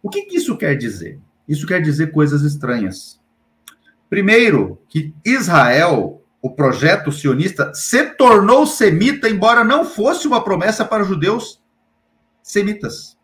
O 0.03 0.07
que, 0.07 0.21
que 0.25 0.37
isso 0.37 0.55
quer 0.55 0.77
dizer? 0.77 1.19
Isso 1.47 1.65
quer 1.65 1.81
dizer 1.81 2.11
coisas 2.11 2.43
estranhas. 2.43 3.19
Primeiro, 4.07 4.79
que 4.87 5.11
Israel, 5.25 6.21
o 6.39 6.51
projeto 6.51 7.11
sionista, 7.11 7.73
se 7.73 8.05
tornou 8.11 8.67
semita, 8.67 9.27
embora 9.27 9.63
não 9.63 9.83
fosse 9.83 10.27
uma 10.27 10.43
promessa 10.43 10.85
para 10.85 11.03
judeus 11.03 11.59
semitas 12.43 13.17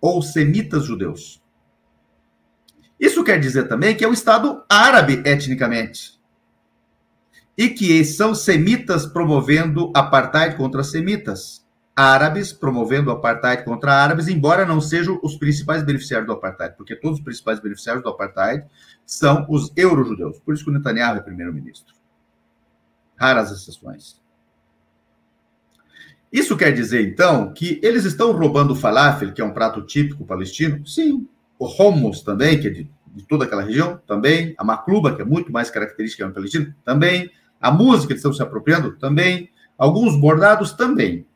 ou 0.00 0.20
semitas 0.20 0.84
judeus. 0.84 1.40
Isso 2.98 3.22
quer 3.22 3.38
dizer 3.38 3.68
também 3.68 3.96
que 3.96 4.04
é 4.04 4.08
um 4.08 4.12
Estado 4.12 4.64
árabe 4.68 5.22
etnicamente 5.24 6.13
e 7.56 7.68
que 7.68 8.04
são 8.04 8.34
semitas 8.34 9.06
promovendo 9.06 9.92
apartheid 9.94 10.56
contra 10.56 10.82
semitas, 10.82 11.64
árabes 11.94 12.52
promovendo 12.52 13.10
apartheid 13.10 13.64
contra 13.64 13.92
árabes, 13.94 14.26
embora 14.26 14.66
não 14.66 14.80
sejam 14.80 15.20
os 15.22 15.36
principais 15.36 15.82
beneficiários 15.82 16.26
do 16.26 16.32
apartheid, 16.32 16.76
porque 16.76 16.96
todos 16.96 17.18
os 17.18 17.24
principais 17.24 17.60
beneficiários 17.60 18.02
do 18.02 18.10
apartheid 18.10 18.64
são 19.06 19.46
os 19.48 19.72
eurojudeus. 19.76 20.38
Por 20.40 20.54
isso 20.54 20.64
que 20.64 20.70
o 20.70 20.72
Netanyahu 20.72 21.18
é 21.18 21.20
primeiro-ministro. 21.20 21.94
Raras 23.16 23.52
exceções. 23.52 24.20
Isso 26.32 26.56
quer 26.56 26.72
dizer, 26.72 27.06
então, 27.06 27.52
que 27.52 27.78
eles 27.80 28.04
estão 28.04 28.32
roubando 28.32 28.72
o 28.72 28.76
falafel, 28.76 29.32
que 29.32 29.40
é 29.40 29.44
um 29.44 29.52
prato 29.52 29.80
típico 29.82 30.24
palestino? 30.24 30.84
Sim, 30.84 31.28
o 31.56 31.66
Homus 31.66 32.22
também, 32.22 32.60
que 32.60 32.66
é 32.66 32.70
de, 32.70 32.90
de, 33.06 33.24
toda 33.28 33.44
aquela 33.44 33.62
região, 33.62 34.00
também, 34.04 34.52
a 34.58 34.64
Macluba, 34.64 35.14
que 35.14 35.22
é 35.22 35.24
muito 35.24 35.52
mais 35.52 35.70
característica 35.70 36.26
da 36.26 36.32
Palestina, 36.32 36.76
também, 36.84 37.30
a 37.64 37.70
música 37.70 38.08
que 38.08 38.18
estão 38.18 38.30
se 38.30 38.42
apropriando, 38.42 38.92
também, 38.96 39.48
alguns 39.78 40.20
bordados 40.20 40.72
também. 40.72 41.26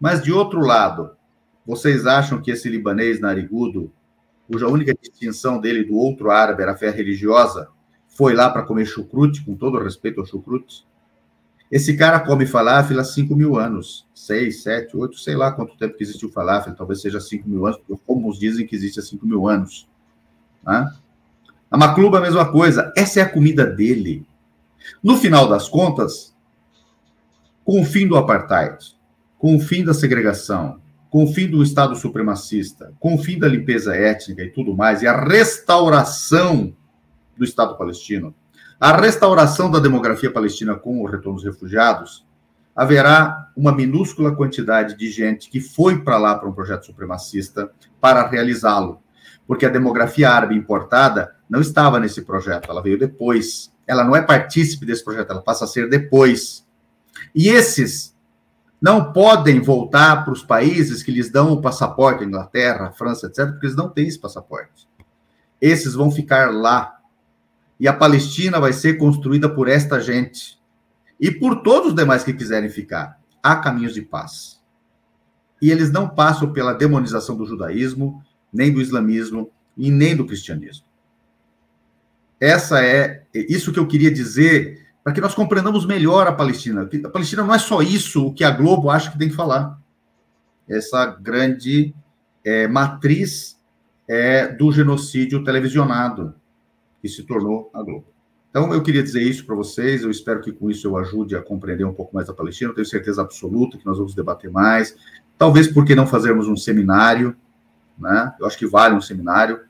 Mas, 0.00 0.22
de 0.22 0.32
outro 0.32 0.60
lado, 0.60 1.10
vocês 1.66 2.06
acham 2.06 2.40
que 2.40 2.50
esse 2.50 2.70
libanês 2.70 3.20
narigudo, 3.20 3.92
cuja 4.50 4.66
única 4.66 4.94
distinção 4.94 5.60
dele 5.60 5.84
do 5.84 5.94
outro 5.94 6.30
árabe 6.30 6.62
era 6.62 6.72
a 6.72 6.76
fé 6.76 6.88
religiosa, 6.88 7.68
foi 8.06 8.32
lá 8.32 8.48
para 8.48 8.62
comer 8.62 8.86
chucrute, 8.86 9.44
com 9.44 9.54
todo 9.54 9.78
respeito 9.78 10.20
ao 10.20 10.26
chucrute? 10.26 10.86
Esse 11.70 11.98
cara 11.98 12.18
come 12.20 12.46
falafel 12.46 12.98
há 12.98 13.04
5 13.04 13.36
mil 13.36 13.58
anos, 13.58 14.06
6, 14.14 14.62
7, 14.62 14.96
8, 14.96 15.18
sei 15.18 15.36
lá 15.36 15.52
quanto 15.52 15.76
tempo 15.76 15.98
que 15.98 16.02
existiu 16.02 16.30
falafel, 16.30 16.74
talvez 16.74 17.02
seja 17.02 17.20
5 17.20 17.46
mil 17.46 17.66
anos, 17.66 17.78
porque 17.86 18.02
como 18.06 18.32
dizem 18.32 18.66
que 18.66 18.74
existe 18.74 19.00
há 19.00 19.02
5 19.02 19.26
mil 19.26 19.46
anos. 19.46 19.86
Né? 20.64 20.90
A 21.70 21.76
Macluba 21.76 22.16
a 22.16 22.22
mesma 22.22 22.50
coisa, 22.50 22.90
essa 22.96 23.20
é 23.20 23.22
a 23.22 23.28
comida 23.28 23.66
dele. 23.66 24.26
No 25.02 25.16
final 25.16 25.48
das 25.48 25.68
contas, 25.68 26.34
com 27.64 27.80
o 27.80 27.84
fim 27.84 28.06
do 28.06 28.16
apartheid, 28.16 28.96
com 29.38 29.56
o 29.56 29.60
fim 29.60 29.84
da 29.84 29.94
segregação, 29.94 30.80
com 31.10 31.24
o 31.24 31.32
fim 31.32 31.48
do 31.48 31.62
Estado 31.62 31.96
supremacista, 31.96 32.92
com 32.98 33.14
o 33.14 33.18
fim 33.18 33.38
da 33.38 33.48
limpeza 33.48 33.94
étnica 33.94 34.42
e 34.42 34.50
tudo 34.50 34.76
mais, 34.76 35.02
e 35.02 35.06
a 35.06 35.18
restauração 35.18 36.74
do 37.36 37.44
Estado 37.44 37.76
palestino, 37.76 38.34
a 38.80 38.96
restauração 38.96 39.70
da 39.70 39.78
demografia 39.78 40.30
palestina 40.30 40.74
com 40.74 41.02
o 41.02 41.06
retorno 41.06 41.34
dos 41.34 41.44
refugiados, 41.44 42.26
haverá 42.78 43.50
uma 43.56 43.72
minúscula 43.72 44.36
quantidade 44.36 44.96
de 44.96 45.10
gente 45.10 45.50
que 45.50 45.60
foi 45.60 46.00
para 46.04 46.16
lá 46.16 46.36
para 46.36 46.48
um 46.48 46.52
projeto 46.52 46.86
supremacista 46.86 47.68
para 48.00 48.28
realizá-lo. 48.28 49.02
Porque 49.48 49.66
a 49.66 49.68
demografia 49.68 50.30
árabe 50.30 50.54
importada 50.54 51.34
não 51.50 51.60
estava 51.60 51.98
nesse 51.98 52.22
projeto, 52.22 52.70
ela 52.70 52.80
veio 52.80 52.96
depois. 52.96 53.72
Ela 53.88 54.04
não 54.04 54.14
é 54.14 54.20
partícipe 54.20 54.84
desse 54.84 55.02
projeto, 55.02 55.30
ela 55.30 55.42
passa 55.42 55.64
a 55.64 55.68
ser 55.68 55.88
depois. 55.88 56.64
E 57.34 57.48
esses 57.48 58.14
não 58.80 59.12
podem 59.12 59.60
voltar 59.60 60.24
para 60.24 60.32
os 60.32 60.42
países 60.42 61.02
que 61.02 61.10
lhes 61.10 61.30
dão 61.30 61.52
o 61.52 61.62
passaporte, 61.62 62.22
Inglaterra, 62.22 62.92
França, 62.92 63.26
etc., 63.26 63.48
porque 63.48 63.66
eles 63.66 63.76
não 63.76 63.88
têm 63.88 64.06
esse 64.06 64.18
passaporte. 64.18 64.86
Esses 65.60 65.94
vão 65.94 66.10
ficar 66.10 66.54
lá 66.54 66.98
e 67.80 67.88
a 67.88 67.92
Palestina 67.92 68.60
vai 68.60 68.72
ser 68.72 68.98
construída 68.98 69.48
por 69.48 69.68
esta 69.68 70.00
gente 70.00 70.60
e 71.18 71.30
por 71.30 71.62
todos 71.62 71.88
os 71.88 71.94
demais 71.94 72.22
que 72.22 72.32
quiserem 72.32 72.68
ficar. 72.68 73.18
Há 73.42 73.56
caminhos 73.56 73.94
de 73.94 74.02
paz. 74.02 74.60
E 75.60 75.70
eles 75.70 75.90
não 75.90 76.08
passam 76.08 76.52
pela 76.52 76.72
demonização 76.72 77.36
do 77.36 77.46
judaísmo, 77.46 78.22
nem 78.52 78.72
do 78.72 78.80
islamismo 78.80 79.50
e 79.76 79.90
nem 79.90 80.14
do 80.14 80.26
cristianismo. 80.26 80.87
Essa 82.40 82.84
é 82.84 83.24
isso 83.34 83.72
que 83.72 83.78
eu 83.78 83.86
queria 83.86 84.10
dizer 84.10 84.86
para 85.02 85.12
que 85.12 85.20
nós 85.20 85.34
compreendamos 85.34 85.86
melhor 85.86 86.26
a 86.26 86.32
Palestina. 86.32 86.88
A 87.04 87.08
Palestina 87.08 87.42
não 87.42 87.54
é 87.54 87.58
só 87.58 87.80
isso 87.82 88.26
o 88.26 88.34
que 88.34 88.44
a 88.44 88.50
Globo 88.50 88.90
acha 88.90 89.10
que 89.10 89.18
tem 89.18 89.28
que 89.28 89.34
falar. 89.34 89.78
Essa 90.68 91.06
grande 91.06 91.94
é, 92.44 92.68
matriz 92.68 93.58
é, 94.06 94.48
do 94.48 94.70
genocídio 94.70 95.42
televisionado 95.42 96.34
que 97.00 97.08
se 97.08 97.22
tornou 97.22 97.70
a 97.72 97.82
Globo. 97.82 98.06
Então, 98.50 98.72
eu 98.72 98.82
queria 98.82 99.02
dizer 99.02 99.22
isso 99.22 99.44
para 99.44 99.54
vocês. 99.54 100.02
Eu 100.02 100.10
espero 100.10 100.40
que 100.40 100.52
com 100.52 100.70
isso 100.70 100.86
eu 100.86 100.96
ajude 100.96 101.36
a 101.36 101.42
compreender 101.42 101.84
um 101.84 101.92
pouco 101.92 102.14
mais 102.14 102.26
da 102.26 102.34
Palestina. 102.34 102.70
Eu 102.70 102.74
tenho 102.74 102.86
certeza 102.86 103.22
absoluta 103.22 103.76
que 103.76 103.86
nós 103.86 103.98
vamos 103.98 104.14
debater 104.14 104.50
mais. 104.50 104.96
Talvez 105.36 105.68
porque 105.68 105.94
não 105.94 106.06
fazermos 106.06 106.48
um 106.48 106.56
seminário, 106.56 107.36
né? 107.98 108.34
Eu 108.40 108.46
acho 108.46 108.58
que 108.58 108.66
vale 108.66 108.94
um 108.94 109.00
seminário 109.00 109.60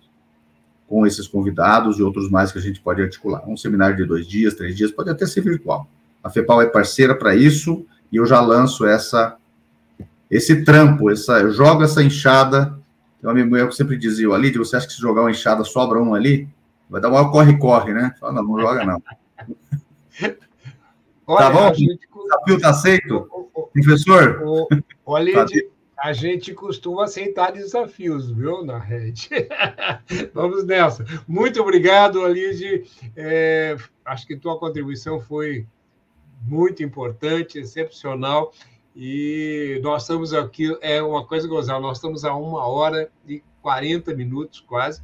com 0.89 1.06
esses 1.06 1.28
convidados 1.28 1.98
e 1.98 2.02
outros 2.02 2.31
mais 2.31 2.51
que 2.51 2.59
a 2.59 2.62
gente 2.62 2.81
pode 2.81 3.02
articular. 3.02 3.47
Um 3.47 3.56
seminário 3.56 3.97
de 3.97 4.05
dois 4.05 4.27
dias, 4.27 4.55
três 4.55 4.74
dias, 4.74 4.90
pode 4.90 5.10
até 5.10 5.27
ser 5.27 5.43
virtual. 5.43 5.89
A 6.24 6.31
FEPAL 6.31 6.62
é 6.62 6.66
parceira 6.66 7.15
para 7.15 7.36
isso 7.36 7.86
e 8.10 8.16
eu 8.16 8.27
já 8.27 8.40
lanço 8.40 8.86
essa 8.86 9.36
esse 10.31 10.62
trampo, 10.62 11.10
essa, 11.10 11.40
eu 11.40 11.51
jogo 11.51 11.82
essa 11.82 12.02
enxada. 12.02 12.78
Tem 13.20 13.28
um 13.28 13.31
amigo 13.31 13.51
meu 13.51 13.69
que 13.69 13.74
sempre 13.74 13.97
dizia, 13.97 14.28
ali, 14.28 14.51
você 14.52 14.77
acha 14.77 14.86
que 14.86 14.93
se 14.93 15.01
jogar 15.01 15.23
uma 15.23 15.31
enxada 15.31 15.65
sobra 15.65 16.01
um 16.01 16.15
ali? 16.15 16.48
Vai 16.89 17.01
dar 17.01 17.09
uma 17.09 17.31
corre-corre, 17.31 17.93
né? 17.93 18.15
Fala, 18.20 18.35
não, 18.35 18.43
não 18.43 18.60
joga, 18.60 18.85
não. 18.85 19.02
Olha, 21.27 21.39
tá 21.39 21.51
bom? 21.51 21.74
Gente... 21.74 22.09
O 22.15 22.23
desafio 22.23 22.56
está 22.56 22.70
aceito? 22.70 23.28
O, 23.31 23.51
o, 23.55 23.69
Professor? 23.69 24.43
O, 24.43 24.69
olha, 25.05 25.35
tá 25.35 25.47
a 25.98 26.12
gente 26.12 26.54
costuma 26.54 27.04
aceitar 27.04 27.50
desafios, 27.50 28.30
viu, 28.30 28.64
na 28.64 28.78
rede. 28.78 29.28
Vamos 30.32 30.64
nessa. 30.64 31.04
Muito 31.26 31.60
obrigado, 31.60 32.24
Alide. 32.24 32.84
É, 33.16 33.76
acho 34.04 34.26
que 34.26 34.36
tua 34.36 34.58
contribuição 34.58 35.20
foi 35.20 35.66
muito 36.42 36.84
importante, 36.84 37.58
excepcional. 37.58 38.52
E 38.94 39.80
nós 39.82 40.02
estamos 40.02 40.32
aqui, 40.32 40.76
é 40.80 41.02
uma 41.02 41.26
coisa 41.26 41.48
gozar, 41.48 41.80
nós 41.80 41.98
estamos 41.98 42.24
a 42.24 42.34
uma 42.34 42.66
hora 42.66 43.10
e 43.26 43.42
40 43.60 44.14
minutos 44.14 44.60
quase. 44.60 45.02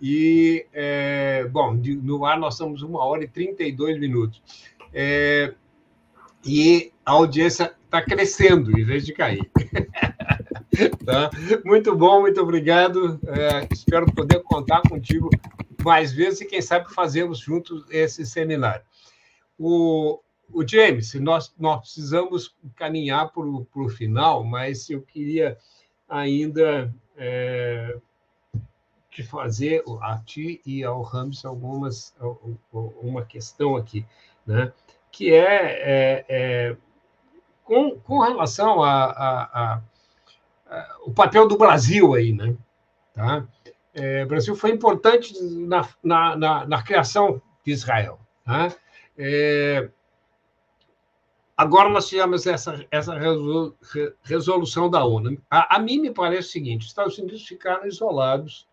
E, 0.00 0.66
é, 0.72 1.46
bom, 1.52 1.72
no 1.74 2.24
ar 2.24 2.38
nós 2.38 2.54
estamos 2.54 2.82
uma 2.82 3.04
hora 3.04 3.22
e 3.22 3.28
32 3.28 3.98
minutos. 3.98 4.42
É, 4.92 5.54
e 6.44 6.92
a 7.06 7.12
audiência 7.12 7.72
está 7.84 8.02
crescendo 8.02 8.76
em 8.76 8.84
vez 8.84 9.06
de 9.06 9.12
cair. 9.12 9.48
tá? 11.04 11.30
Muito 11.64 11.94
bom, 11.94 12.20
muito 12.20 12.40
obrigado. 12.40 13.20
É, 13.26 13.68
espero 13.72 14.10
poder 14.12 14.42
contar 14.42 14.82
contigo 14.82 15.28
mais 15.84 16.12
vezes 16.12 16.40
e, 16.40 16.46
quem 16.46 16.62
sabe, 16.62 16.92
fazemos 16.92 17.38
juntos 17.38 17.84
esse 17.90 18.24
seminário. 18.24 18.84
O, 19.58 20.20
o 20.52 20.66
James, 20.66 21.14
nós, 21.14 21.54
nós 21.58 21.80
precisamos 21.80 22.54
caminhar 22.76 23.30
para 23.32 23.42
o 23.42 23.88
final, 23.88 24.44
mas 24.44 24.88
eu 24.88 25.02
queria 25.02 25.58
ainda 26.08 26.92
é, 27.16 27.96
te 29.10 29.22
fazer 29.22 29.82
a 30.00 30.18
ti 30.18 30.60
e 30.64 30.82
ao 30.82 31.02
Rams 31.02 31.44
algumas 31.44 32.14
uma 33.02 33.24
questão 33.24 33.76
aqui, 33.76 34.06
né? 34.46 34.72
Que 35.10 35.34
é, 35.34 35.44
é, 35.44 36.24
é 36.28 36.76
com, 37.64 37.98
com 38.00 38.18
relação 38.20 38.82
a, 38.82 39.04
a, 39.04 39.42
a, 39.42 39.82
o 41.04 41.12
papel 41.12 41.46
do 41.46 41.56
Brasil 41.56 42.14
aí, 42.14 42.32
né? 42.32 42.54
Tá? 43.14 43.46
É, 43.94 44.24
o 44.24 44.28
Brasil 44.28 44.54
foi 44.56 44.70
importante 44.70 45.34
na, 45.42 45.86
na, 46.02 46.36
na, 46.36 46.66
na 46.66 46.82
criação 46.82 47.40
de 47.64 47.72
Israel. 47.72 48.18
Tá? 48.44 48.74
É, 49.18 49.88
agora 51.56 51.88
nós 51.88 52.08
tivemos 52.08 52.46
essa, 52.46 52.84
essa 52.90 53.14
resolução 54.22 54.88
da 54.88 55.04
ONU. 55.04 55.40
A, 55.50 55.76
a 55.76 55.78
mim 55.78 56.00
me 56.00 56.10
parece 56.10 56.48
o 56.48 56.52
seguinte: 56.52 56.82
os 56.82 56.88
Estados 56.88 57.18
Unidos 57.18 57.46
ficaram 57.46 57.86
isolados 57.86 58.66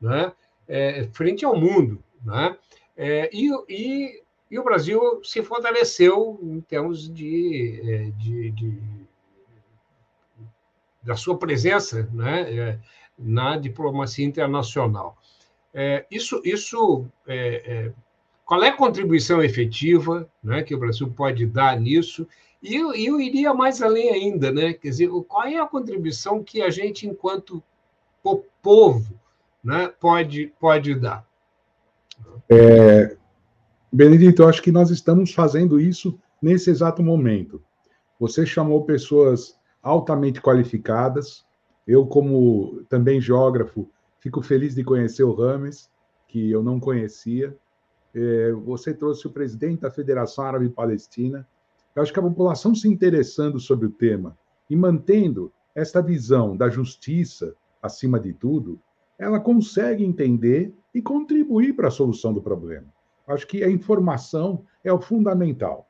né? 0.00 0.32
É, 0.68 1.08
frente 1.12 1.44
ao 1.44 1.58
mundo. 1.58 2.02
Né? 2.24 2.56
É, 2.96 3.30
e, 3.32 3.50
e, 3.68 4.22
e, 4.50 4.58
o 4.58 4.64
Brasil 4.64 5.20
se 5.22 5.42
fortaleceu 5.42 6.38
em 6.42 6.60
termos 6.60 7.12
de, 7.12 7.80
é, 7.84 8.10
de, 8.18 8.50
de 8.52 8.82
da 11.06 11.16
sua 11.16 11.38
presença 11.38 12.08
né? 12.12 12.52
É, 12.52 12.78
na 13.18 13.56
diplomacia 13.56 14.26
internacional. 14.26 15.16
É, 15.72 16.04
isso, 16.10 16.42
isso 16.44 17.06
qual 18.44 18.62
é 18.62 18.68
a 18.68 18.76
contribuição 18.76 19.42
efetiva 19.42 20.28
né, 20.42 20.62
que 20.62 20.74
o 20.74 20.78
Brasil 20.78 21.10
pode 21.10 21.46
dar 21.46 21.78
nisso? 21.80 22.26
E 22.62 22.76
eu, 22.76 22.94
eu 22.94 23.20
iria 23.20 23.52
mais 23.54 23.82
além 23.82 24.10
ainda, 24.10 24.50
né? 24.50 24.72
Quer 24.72 24.88
dizer, 24.88 25.10
qual 25.28 25.44
é 25.44 25.58
a 25.58 25.66
contribuição 25.66 26.42
que 26.42 26.62
a 26.62 26.70
gente, 26.70 27.06
enquanto 27.06 27.62
povo, 28.62 29.14
né, 29.62 29.92
pode, 30.00 30.52
pode 30.58 30.94
dar. 30.94 31.24
É, 32.48 33.16
Benedito, 33.92 34.42
eu 34.42 34.48
acho 34.48 34.62
que 34.62 34.72
nós 34.72 34.90
estamos 34.90 35.32
fazendo 35.32 35.80
isso 35.80 36.18
nesse 36.42 36.70
exato 36.70 37.02
momento. 37.02 37.62
Você 38.18 38.46
chamou 38.46 38.84
pessoas 38.84 39.56
altamente 39.86 40.42
qualificadas. 40.42 41.46
Eu, 41.86 42.04
como 42.04 42.82
também 42.88 43.20
geógrafo, 43.20 43.88
fico 44.18 44.42
feliz 44.42 44.74
de 44.74 44.82
conhecer 44.82 45.22
o 45.22 45.32
Rames, 45.32 45.88
que 46.26 46.50
eu 46.50 46.60
não 46.60 46.80
conhecia. 46.80 47.56
É, 48.12 48.50
você 48.50 48.92
trouxe 48.92 49.28
o 49.28 49.30
presidente 49.30 49.82
da 49.82 49.90
Federação 49.90 50.44
Árabe 50.44 50.68
Palestina. 50.68 51.46
Eu 51.94 52.02
acho 52.02 52.12
que 52.12 52.18
a 52.18 52.22
população 52.22 52.74
se 52.74 52.88
interessando 52.88 53.60
sobre 53.60 53.86
o 53.86 53.90
tema 53.90 54.36
e 54.68 54.74
mantendo 54.74 55.52
esta 55.72 56.02
visão 56.02 56.56
da 56.56 56.68
justiça 56.68 57.54
acima 57.80 58.18
de 58.18 58.32
tudo, 58.32 58.80
ela 59.16 59.38
consegue 59.38 60.04
entender 60.04 60.74
e 60.92 61.00
contribuir 61.00 61.76
para 61.76 61.86
a 61.86 61.92
solução 61.92 62.34
do 62.34 62.42
problema. 62.42 62.88
Acho 63.24 63.46
que 63.46 63.62
a 63.62 63.70
informação 63.70 64.64
é 64.82 64.92
o 64.92 65.00
fundamental. 65.00 65.88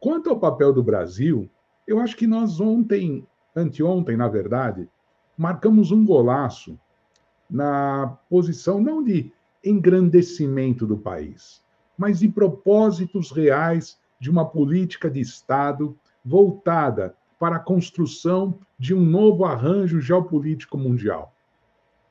Quanto 0.00 0.30
ao 0.30 0.40
papel 0.40 0.72
do 0.72 0.82
Brasil, 0.82 1.50
eu 1.86 2.00
acho 2.00 2.16
que 2.16 2.26
nós 2.26 2.60
ontem, 2.60 3.26
anteontem, 3.54 4.16
na 4.16 4.28
verdade, 4.28 4.88
marcamos 5.36 5.92
um 5.92 6.04
golaço 6.04 6.78
na 7.48 8.18
posição 8.28 8.80
não 8.80 9.02
de 9.02 9.32
engrandecimento 9.64 10.86
do 10.86 10.96
país, 10.96 11.62
mas 11.96 12.18
de 12.18 12.28
propósitos 12.28 13.30
reais 13.30 13.98
de 14.18 14.30
uma 14.30 14.44
política 14.44 15.10
de 15.10 15.20
Estado 15.20 15.96
voltada 16.24 17.14
para 17.38 17.56
a 17.56 17.60
construção 17.60 18.58
de 18.78 18.94
um 18.94 19.04
novo 19.04 19.44
arranjo 19.44 20.00
geopolítico 20.00 20.76
mundial. 20.76 21.32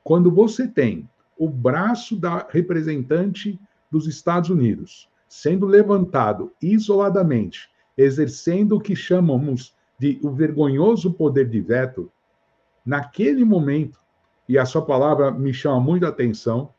Quando 0.02 0.30
você 0.30 0.66
tem 0.66 1.08
o 1.36 1.48
braço 1.48 2.16
da 2.16 2.46
representante 2.48 3.60
dos 3.90 4.06
Estados 4.06 4.50
Unidos 4.50 5.08
sendo 5.28 5.66
levantado 5.66 6.52
isoladamente, 6.62 7.68
exercendo 7.96 8.76
o 8.76 8.80
que 8.80 8.94
chamamos 8.94 9.74
de 9.98 10.20
o 10.22 10.30
vergonhoso 10.30 11.12
poder 11.12 11.48
de 11.48 11.60
veto, 11.60 12.10
naquele 12.84 13.44
momento, 13.44 13.98
e 14.48 14.58
a 14.58 14.64
sua 14.64 14.82
palavra 14.82 15.30
me 15.30 15.52
chama 15.52 15.80
muito 15.80 16.06
a 16.06 16.10
atenção, 16.10 16.70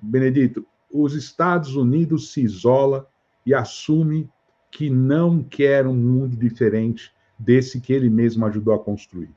Benedito, 0.00 0.66
os 0.92 1.14
Estados 1.14 1.74
Unidos 1.74 2.32
se 2.32 2.42
isola 2.42 3.08
e 3.44 3.54
assume 3.54 4.30
que 4.70 4.90
não 4.90 5.42
quer 5.42 5.86
um 5.86 5.94
mundo 5.94 6.36
diferente 6.36 7.12
desse 7.38 7.80
que 7.80 7.92
ele 7.92 8.10
mesmo 8.10 8.44
ajudou 8.46 8.74
a 8.74 8.78
construir. 8.78 9.30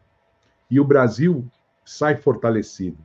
E 0.70 0.80
o 0.80 0.86
Brasil 0.86 1.46
sai 1.86 2.16
fortalecido, 2.18 2.98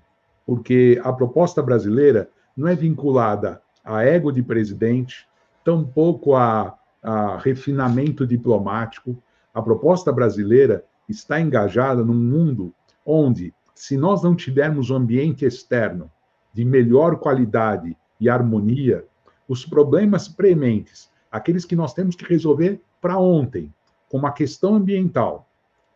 porque 0.45 1.01
a 1.05 1.13
proposta 1.13 1.63
brasileira 1.63 2.29
não 2.57 2.69
é 2.69 2.75
vinculada 2.75 3.63
a 3.85 4.03
ego 4.03 4.33
de 4.33 4.43
presidente, 4.43 5.27
tampouco 5.65 6.35
a, 6.35 6.77
a 7.03 7.37
refinamento 7.39 8.27
diplomático. 8.27 9.21
A 9.53 9.61
proposta 9.61 10.13
brasileira 10.13 10.85
está 11.09 11.41
engajada 11.41 12.05
num 12.05 12.15
mundo 12.15 12.73
onde, 13.05 13.53
se 13.75 13.97
nós 13.97 14.23
não 14.23 14.37
tivermos 14.37 14.91
um 14.91 14.97
ambiente 14.97 15.45
externo 15.45 16.11
de 16.53 16.65
melhor 16.65 17.17
qualidade 17.17 17.97
e 18.21 18.29
harmonia, 18.29 19.05
os 19.49 19.67
problemas 19.67 20.29
prementes, 20.29 21.11
aqueles 21.31 21.65
que 21.65 21.75
nós 21.75 21.93
temos 21.93 22.15
que 22.15 22.25
resolver 22.25 22.81
para 23.01 23.19
ontem, 23.19 23.73
como 24.09 24.27
a 24.27 24.33
questão 24.33 24.77
ambiental, 24.77 25.49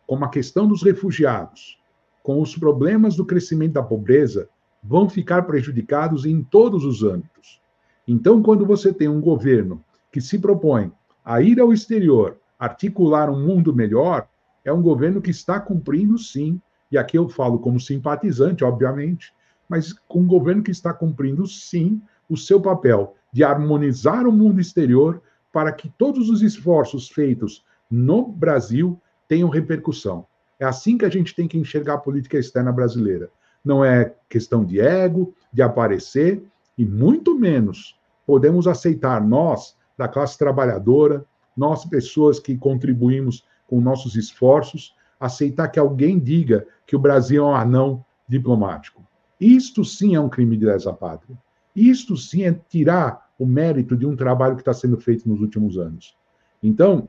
como 0.05 0.25
a 0.25 0.29
questão 0.29 0.67
dos 0.67 0.83
refugiados, 0.83 1.79
com 2.21 2.41
os 2.41 2.57
problemas 2.57 3.15
do 3.15 3.25
crescimento 3.25 3.73
da 3.73 3.83
pobreza, 3.83 4.49
vão 4.83 5.09
ficar 5.09 5.43
prejudicados 5.43 6.25
em 6.25 6.43
todos 6.43 6.83
os 6.83 7.03
âmbitos. 7.03 7.61
Então, 8.07 8.41
quando 8.41 8.65
você 8.65 8.93
tem 8.93 9.07
um 9.07 9.21
governo 9.21 9.83
que 10.11 10.21
se 10.21 10.39
propõe 10.39 10.91
a 11.23 11.41
ir 11.41 11.59
ao 11.59 11.73
exterior, 11.73 12.37
articular 12.57 13.29
um 13.29 13.39
mundo 13.39 13.73
melhor, 13.73 14.27
é 14.63 14.71
um 14.71 14.81
governo 14.81 15.21
que 15.21 15.31
está 15.31 15.59
cumprindo, 15.59 16.17
sim, 16.17 16.61
e 16.91 16.97
aqui 16.97 17.17
eu 17.17 17.27
falo 17.27 17.59
como 17.59 17.79
simpatizante, 17.79 18.63
obviamente, 18.63 19.33
mas 19.67 19.93
um 20.09 20.25
governo 20.25 20.63
que 20.63 20.71
está 20.71 20.93
cumprindo, 20.93 21.45
sim, 21.45 22.01
o 22.29 22.37
seu 22.37 22.61
papel 22.61 23.15
de 23.31 23.43
harmonizar 23.43 24.25
o 24.25 24.31
mundo 24.31 24.59
exterior 24.59 25.21
para 25.51 25.71
que 25.71 25.89
todos 25.97 26.29
os 26.29 26.41
esforços 26.41 27.09
feitos 27.09 27.63
no 27.89 28.27
Brasil 28.27 28.99
tenham 29.27 29.49
repercussão. 29.49 30.25
É 30.59 30.65
assim 30.65 30.97
que 30.97 31.05
a 31.05 31.09
gente 31.09 31.35
tem 31.35 31.47
que 31.47 31.57
enxergar 31.57 31.95
a 31.95 31.99
política 31.99 32.37
externa 32.37 32.71
brasileira. 32.71 33.29
Não 33.63 33.83
é 33.83 34.13
questão 34.29 34.63
de 34.65 34.79
ego, 34.79 35.33
de 35.51 35.61
aparecer, 35.61 36.43
e 36.77 36.85
muito 36.85 37.37
menos 37.37 37.97
podemos 38.25 38.67
aceitar 38.67 39.25
nós, 39.25 39.76
da 39.97 40.07
classe 40.07 40.37
trabalhadora, 40.37 41.25
nós, 41.55 41.85
pessoas 41.85 42.39
que 42.39 42.57
contribuímos 42.57 43.43
com 43.67 43.81
nossos 43.81 44.15
esforços, 44.15 44.95
aceitar 45.19 45.67
que 45.69 45.79
alguém 45.79 46.19
diga 46.19 46.65
que 46.85 46.95
o 46.95 46.99
Brasil 46.99 47.43
é 47.43 47.47
um 47.47 47.55
anão 47.55 48.05
diplomático. 48.27 49.03
Isto 49.39 49.83
sim 49.83 50.15
é 50.15 50.19
um 50.19 50.29
crime 50.29 50.55
de 50.55 50.65
lesa 50.65 50.93
pátria. 50.93 51.37
Isto 51.75 52.15
sim 52.15 52.43
é 52.43 52.53
tirar 52.53 53.27
o 53.37 53.45
mérito 53.45 53.95
de 53.95 54.05
um 54.05 54.15
trabalho 54.15 54.55
que 54.55 54.61
está 54.61 54.73
sendo 54.73 54.97
feito 54.97 55.27
nos 55.27 55.41
últimos 55.41 55.77
anos. 55.77 56.15
Então, 56.61 57.07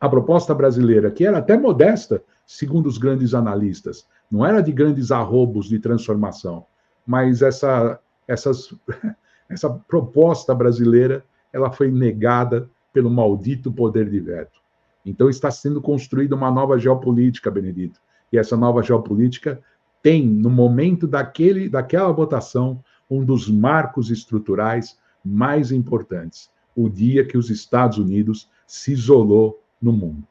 a 0.00 0.08
proposta 0.08 0.54
brasileira, 0.54 1.10
que 1.10 1.26
era 1.26 1.38
até 1.38 1.56
modesta, 1.56 2.22
segundo 2.46 2.86
os 2.86 2.96
grandes 2.96 3.34
analistas, 3.34 4.06
não 4.30 4.44
era 4.44 4.62
de 4.62 4.72
grandes 4.72 5.10
arrobos 5.10 5.68
de 5.68 5.78
transformação, 5.78 6.64
mas 7.06 7.42
essa, 7.42 8.00
essas, 8.26 8.74
essa 9.48 9.68
proposta 9.68 10.54
brasileira 10.54 11.24
ela 11.52 11.70
foi 11.70 11.90
negada 11.90 12.68
pelo 12.92 13.10
maldito 13.10 13.72
poder 13.72 14.08
de 14.08 14.20
veto. 14.20 14.60
Então 15.04 15.28
está 15.28 15.50
sendo 15.50 15.80
construída 15.80 16.34
uma 16.34 16.50
nova 16.50 16.78
geopolítica, 16.78 17.50
Benedito. 17.50 18.00
E 18.32 18.38
essa 18.38 18.56
nova 18.56 18.82
geopolítica 18.82 19.60
tem, 20.02 20.26
no 20.26 20.50
momento 20.50 21.06
daquele, 21.06 21.68
daquela 21.68 22.12
votação, 22.12 22.82
um 23.10 23.24
dos 23.24 23.48
marcos 23.48 24.10
estruturais 24.10 24.98
mais 25.24 25.72
importantes, 25.72 26.50
o 26.74 26.88
dia 26.88 27.24
que 27.24 27.36
os 27.36 27.50
Estados 27.50 27.98
Unidos 27.98 28.48
se 28.66 28.92
isolou 28.92 29.62
no 29.80 29.92
mundo. 29.92 30.26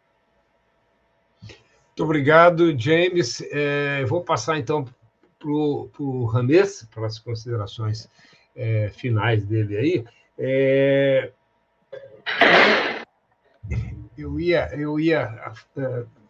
Muito 1.43 2.03
obrigado, 2.03 2.77
James. 2.79 3.41
É, 3.51 4.05
vou 4.05 4.23
passar 4.23 4.57
então 4.57 4.85
para 5.37 5.51
o 5.51 6.25
Rames, 6.25 6.87
para 6.93 7.05
as 7.05 7.19
considerações 7.19 8.09
é, 8.55 8.89
finais 8.89 9.45
dele 9.45 9.77
aí. 9.77 10.05
É, 10.41 11.33
eu 14.17 14.39
ia, 14.39 14.69
eu 14.73 14.97
ia, 14.97 15.25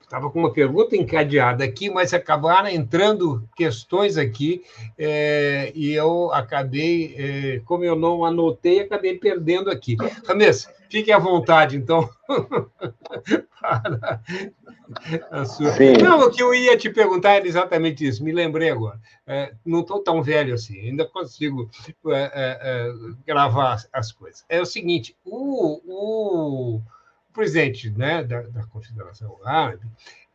estava 0.09 0.31
com 0.31 0.39
uma 0.39 0.51
pergunta 0.51 0.95
encadeada 0.95 1.63
aqui, 1.63 1.87
mas 1.87 2.15
acabaram 2.15 2.67
entrando 2.67 3.47
questões 3.55 4.17
aqui 4.17 4.63
é, 4.97 5.71
e 5.75 5.93
eu 5.93 6.31
acabei, 6.33 7.13
é, 7.15 7.61
como 7.63 7.83
eu 7.83 7.95
não 7.95 8.25
anotei, 8.25 8.79
acabei 8.79 9.19
perdendo 9.19 9.69
aqui. 9.69 9.95
Rames, 10.27 10.67
Fique 10.89 11.11
à 11.11 11.19
vontade, 11.19 11.77
então. 11.77 12.09
sua... 15.45 15.75
Não, 16.01 16.21
o 16.21 16.31
que 16.31 16.41
eu 16.41 16.51
ia 16.51 16.75
te 16.75 16.89
perguntar 16.89 17.35
era 17.35 17.47
exatamente 17.47 18.07
isso, 18.07 18.23
me 18.23 18.31
lembrei 18.31 18.71
agora. 18.71 18.99
É, 19.27 19.53
não 19.63 19.81
estou 19.81 19.99
tão 19.99 20.23
velho 20.23 20.55
assim, 20.55 20.79
ainda 20.79 21.05
consigo 21.05 21.69
é, 22.07 22.11
é, 22.11 22.31
é, 22.33 22.91
gravar 23.25 23.77
as 23.93 24.11
coisas. 24.11 24.43
É 24.49 24.59
o 24.59 24.65
seguinte: 24.65 25.15
o, 25.23 25.79
o 25.85 26.81
presidente 27.33 27.89
né, 27.91 28.23
da, 28.23 28.41
da 28.41 28.63
Confederação 28.65 29.37
Árabe 29.43 29.85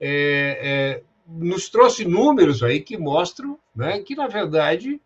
é, 0.00 0.58
é, 0.60 1.02
nos 1.26 1.68
trouxe 1.68 2.04
números 2.04 2.62
aí 2.62 2.80
que 2.80 2.96
mostram 2.96 3.58
né, 3.74 4.00
que, 4.00 4.14
na 4.14 4.26
verdade, 4.26 5.00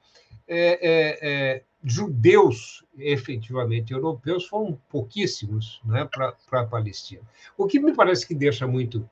é, 0.46 1.62
judeus 1.84 2.84
efetivamente 2.98 3.92
europeus 3.92 4.46
foram 4.46 4.78
pouquíssimos 4.88 5.80
né, 5.84 6.04
para 6.04 6.34
a 6.52 6.66
Palestina. 6.66 7.22
O 7.56 7.66
que 7.66 7.78
me 7.78 7.94
parece 7.94 8.26
que 8.26 8.34
deixa 8.34 8.66
muito 8.66 9.08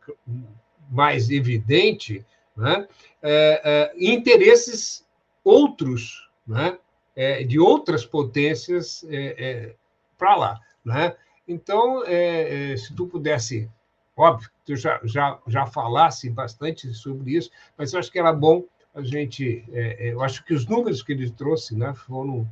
mais 0.90 1.31
evidente 1.31 2.24
né, 2.57 2.89
é, 3.23 3.61
é, 3.65 3.93
interesses 3.97 5.07
outros, 5.44 6.28
né, 6.47 6.78
é, 7.15 7.44
de 7.44 7.59
outras 7.59 8.05
potências 8.05 9.05
é, 9.09 9.36
é, 9.39 9.74
para 10.19 10.36
lá. 10.36 10.61
Né? 10.85 11.15
Então, 11.47 12.02
é, 12.06 12.77
se 12.77 12.94
tu 12.94 13.06
pudesse, 13.06 13.68
óbvio, 14.16 14.51
tu 14.64 14.74
já, 14.77 15.01
já, 15.05 15.39
já 15.47 15.66
falasse 15.66 16.28
bastante 16.28 16.93
sobre 16.93 17.36
isso, 17.36 17.51
mas 17.77 17.93
eu 17.93 18.01
acho 18.01 18.10
que 18.10 18.18
era 18.18 18.32
bom 18.32 18.64
a 18.94 19.02
gente. 19.02 19.64
eu 19.98 20.23
acho 20.23 20.43
que 20.44 20.55
os 20.55 20.66
números 20.66 21.02
que 21.02 21.12
ele 21.12 21.31
trouxe 21.31 21.77
né, 21.77 21.93
foram 21.94 22.48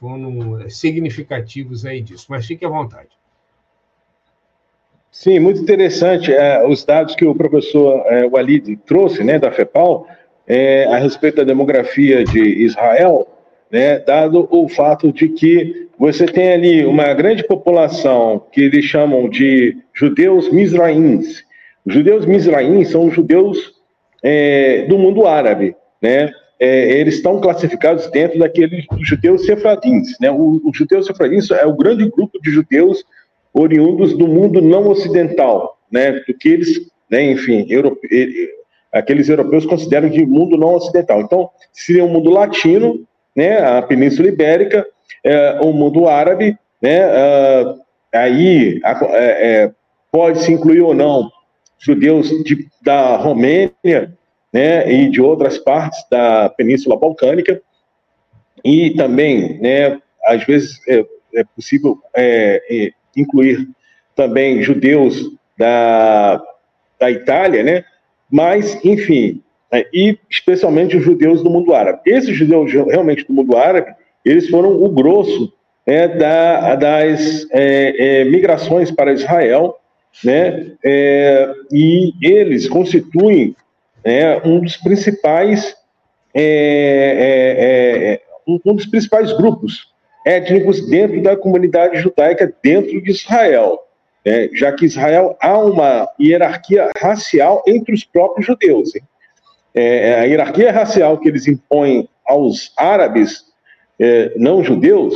foram 0.00 0.68
significativos 0.70 1.84
aí 1.84 2.00
disso. 2.00 2.26
Mas 2.30 2.46
fique 2.46 2.64
à 2.64 2.68
vontade. 2.68 3.10
Sim, 5.12 5.40
muito 5.40 5.60
interessante 5.60 6.32
é, 6.32 6.66
os 6.66 6.84
dados 6.84 7.14
que 7.14 7.26
o 7.26 7.34
professor 7.34 8.02
é, 8.06 8.26
Walid 8.26 8.76
trouxe, 8.86 9.22
né, 9.22 9.38
da 9.38 9.50
FEPAL, 9.52 10.06
é, 10.46 10.84
a 10.86 10.98
respeito 10.98 11.36
da 11.36 11.44
demografia 11.44 12.24
de 12.24 12.40
Israel, 12.64 13.28
né, 13.70 13.98
dado 13.98 14.48
o 14.50 14.68
fato 14.68 15.12
de 15.12 15.28
que 15.28 15.88
você 15.98 16.26
tem 16.26 16.52
ali 16.52 16.84
uma 16.84 17.12
grande 17.14 17.44
população 17.44 18.42
que 18.50 18.62
eles 18.62 18.84
chamam 18.84 19.28
de 19.28 19.76
judeus 19.94 20.50
misraíns. 20.50 21.44
Os 21.84 21.94
judeus 21.94 22.26
misraíns 22.26 22.88
são 22.88 23.10
judeus 23.10 23.74
é, 24.22 24.86
do 24.86 24.98
mundo 24.98 25.26
árabe, 25.26 25.76
né? 26.00 26.30
é, 26.60 27.00
eles 27.00 27.14
estão 27.14 27.40
classificados 27.40 28.06
dentro 28.10 28.38
daqueles 28.38 28.84
judeus 29.00 29.46
sefradins. 29.46 30.18
Né? 30.20 30.30
O, 30.30 30.60
o 30.62 30.70
judeu 30.74 31.02
sefradins 31.02 31.50
é 31.50 31.64
o 31.64 31.74
grande 31.74 32.08
grupo 32.10 32.38
de 32.42 32.50
judeus 32.50 33.02
oriundos 33.54 34.16
do 34.16 34.28
mundo 34.28 34.60
não 34.60 34.86
ocidental, 34.88 35.78
né? 35.90 36.12
do 36.28 36.34
que 36.34 36.50
eles, 36.50 36.86
né, 37.10 37.32
enfim, 37.32 37.66
europe... 37.70 38.06
aqueles 38.92 39.28
europeus 39.30 39.64
consideram 39.64 40.10
de 40.10 40.24
mundo 40.26 40.58
não 40.58 40.74
ocidental. 40.74 41.22
Então, 41.22 41.48
seria 41.72 42.04
o 42.04 42.08
mundo 42.08 42.28
latino, 42.28 43.06
né, 43.40 43.58
a 43.58 43.80
Península 43.80 44.28
Ibérica, 44.28 44.86
é, 45.24 45.58
o 45.62 45.72
mundo 45.72 46.06
árabe, 46.06 46.58
né, 46.80 47.06
uh, 47.06 47.80
aí 48.12 48.78
é, 48.84 49.62
é, 49.64 49.72
pode 50.12 50.42
se 50.42 50.52
incluir 50.52 50.82
ou 50.82 50.92
não 50.92 51.30
judeus 51.78 52.28
de, 52.44 52.68
da 52.82 53.16
Romênia, 53.16 54.14
né, 54.52 54.92
e 54.92 55.08
de 55.08 55.22
outras 55.22 55.56
partes 55.56 55.98
da 56.10 56.50
Península 56.50 56.98
Balcânica, 56.98 57.62
e 58.62 58.90
também, 58.90 59.58
né, 59.58 59.98
às 60.26 60.44
vezes 60.44 60.78
é, 60.86 61.02
é 61.36 61.44
possível 61.56 61.98
é, 62.14 62.62
é, 62.70 62.90
incluir 63.16 63.66
também 64.14 64.62
judeus 64.62 65.30
da, 65.56 66.42
da 66.98 67.10
Itália, 67.10 67.62
né, 67.62 67.84
mas, 68.30 68.78
enfim, 68.84 69.42
é, 69.72 69.86
e 69.92 70.18
especialmente 70.28 70.96
os 70.96 71.04
judeus 71.04 71.42
do 71.42 71.50
mundo 71.50 71.74
árabe. 71.74 72.00
Esses 72.06 72.36
judeus 72.36 72.72
realmente 72.72 73.24
do 73.24 73.32
mundo 73.32 73.56
árabe, 73.56 73.92
eles 74.24 74.48
foram 74.48 74.82
o 74.82 74.88
grosso 74.88 75.52
né, 75.86 76.08
da, 76.08 76.74
das 76.74 77.46
é, 77.50 78.20
é, 78.20 78.24
migrações 78.24 78.90
para 78.90 79.12
Israel, 79.12 79.76
né, 80.24 80.72
é, 80.84 81.52
e 81.72 82.12
eles 82.20 82.68
constituem 82.68 83.54
né, 84.04 84.40
um 84.44 84.60
dos 84.60 84.76
principais 84.76 85.76
é, 86.34 88.18
é, 88.18 88.20
um 88.46 88.74
dos 88.74 88.86
principais 88.86 89.32
grupos 89.32 89.88
étnicos 90.24 90.88
dentro 90.88 91.22
da 91.22 91.36
comunidade 91.36 92.00
judaica 92.00 92.52
dentro 92.62 93.00
de 93.02 93.10
Israel, 93.10 93.78
né, 94.24 94.48
já 94.52 94.72
que 94.72 94.84
Israel 94.84 95.36
há 95.40 95.58
uma 95.58 96.08
hierarquia 96.20 96.90
racial 96.96 97.62
entre 97.66 97.94
os 97.94 98.04
próprios 98.04 98.46
judeus. 98.46 98.94
Hein? 98.94 99.02
É, 99.74 100.14
a 100.20 100.24
hierarquia 100.24 100.72
racial 100.72 101.18
que 101.18 101.28
eles 101.28 101.46
impõem 101.46 102.08
aos 102.26 102.72
árabes 102.76 103.44
é, 103.98 104.32
não 104.36 104.64
judeus 104.64 105.14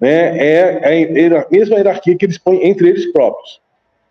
né, 0.00 0.36
é 0.38 1.34
a 1.36 1.46
mesma 1.50 1.76
hierarquia 1.76 2.16
que 2.16 2.24
eles 2.24 2.38
põem 2.38 2.66
entre 2.66 2.88
eles 2.88 3.10
próprios. 3.12 3.60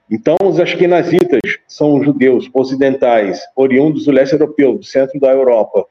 Então, 0.10 0.36
os 0.44 0.60
ashkenazitas 0.60 1.42
são 1.68 2.02
judeus 2.02 2.50
ocidentais, 2.54 3.42
oriundos 3.56 4.06
do 4.06 4.12
leste 4.12 4.34
europeu, 4.34 4.78
do 4.78 4.84
centro 4.84 5.20
da 5.20 5.32
Europa 5.32 5.86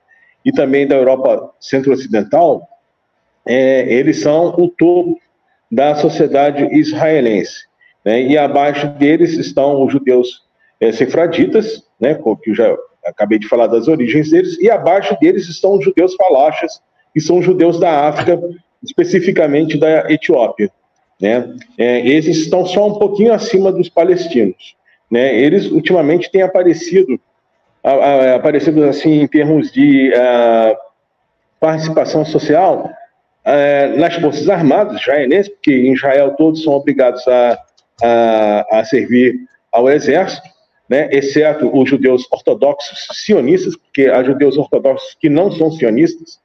e 0.45 0.53
também 0.53 0.87
da 0.87 0.95
Europa 0.95 1.53
centro-ocidental, 1.61 2.67
é, 3.45 3.93
eles 3.93 4.21
são 4.21 4.49
o 4.57 4.69
topo 4.69 5.19
da 5.71 5.95
sociedade 5.97 6.65
israelense. 6.73 7.67
Né? 8.05 8.23
E 8.23 8.39
abaixo 8.39 8.89
deles 8.91 9.33
estão 9.33 9.85
os 9.85 9.93
judeus 9.93 10.45
é, 10.81 10.93
sefraditas, 10.93 11.85
né, 12.01 12.19
que 12.43 12.55
já 12.55 12.77
acabei 13.07 13.39
de 13.39 13.49
falar 13.49 13.67
das 13.67 13.89
origens 13.89 14.31
deles, 14.31 14.59
e 14.59 14.71
abaixo 14.71 15.17
deles 15.21 15.49
estão 15.49 15.79
os 15.79 15.85
judeus 15.85 16.15
falachas, 16.15 16.81
que 17.15 17.21
são 17.21 17.41
judeus 17.41 17.79
da 17.79 18.09
África, 18.09 18.39
especificamente 18.83 19.79
da 19.79 20.11
Etiópia. 20.11 20.71
Né? 21.21 21.57
É, 21.79 22.07
esses 22.07 22.39
estão 22.39 22.67
só 22.67 22.89
um 22.89 22.99
pouquinho 22.99 23.33
acima 23.33 23.73
dos 23.73 23.89
palestinos. 23.89 24.77
Né? 25.11 25.35
Eles 25.39 25.71
ultimamente 25.71 26.31
têm 26.31 26.43
aparecido, 26.43 27.19
a, 27.83 27.91
a, 27.91 28.35
aparecido 28.35 28.85
assim 28.85 29.21
em 29.23 29.27
termos 29.27 29.73
de 29.73 30.13
a, 30.15 30.77
participação 31.59 32.25
social 32.25 32.91
a, 33.45 33.97
nas 33.97 34.15
forças 34.17 34.49
armadas 34.49 35.01
israelenses, 35.01 35.51
porque 35.51 35.73
em 35.73 35.93
Israel 35.95 36.35
todos 36.37 36.63
são 36.63 36.75
obrigados 36.75 37.27
a, 37.27 38.67
a 38.73 38.85
servir 38.85 39.37
ao 39.73 39.89
exército, 39.91 40.49
né? 40.89 41.09
exceto 41.11 41.71
os 41.77 41.89
judeus 41.89 42.27
ortodoxos 42.31 43.09
sionistas, 43.13 43.77
porque 43.77 44.07
há 44.07 44.23
judeus 44.23 44.57
ortodoxos 44.57 45.17
que 45.21 45.29
não 45.29 45.51
são 45.51 45.71
sionistas. 45.71 46.41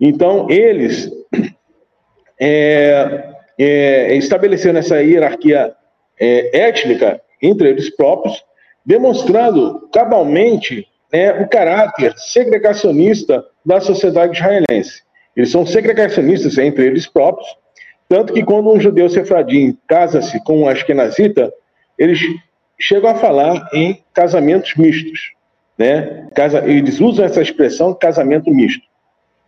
Então 0.00 0.48
eles 0.50 1.10
é, 2.40 3.34
é, 3.58 4.14
estabelecendo 4.16 4.78
essa 4.78 5.02
hierarquia 5.02 5.74
é, 6.18 6.58
étnica 6.66 7.20
entre 7.40 7.68
eles 7.68 7.94
próprios, 7.94 8.44
demonstrando 8.84 9.88
cabalmente 9.92 10.86
né, 11.12 11.32
o 11.40 11.48
caráter 11.48 12.14
segregacionista 12.16 13.44
da 13.64 13.80
sociedade 13.80 14.36
israelense. 14.36 15.02
Eles 15.36 15.50
são 15.50 15.64
segregacionistas 15.66 16.58
entre 16.58 16.86
eles 16.86 17.06
próprios, 17.06 17.48
tanto 18.08 18.32
que 18.32 18.44
quando 18.44 18.70
um 18.70 18.80
judeu 18.80 19.08
sefradim 19.08 19.78
casa-se 19.88 20.42
com 20.44 20.62
um 20.62 20.68
ashkenazita, 20.68 21.52
eles 21.98 22.20
chegam 22.82 23.10
a 23.10 23.14
falar 23.14 23.68
em 23.72 24.02
casamentos 24.12 24.74
mistos. 24.74 25.32
Né? 25.78 26.28
Eles 26.64 27.00
usam 27.00 27.24
essa 27.24 27.40
expressão 27.40 27.94
casamento 27.94 28.50
misto, 28.50 28.82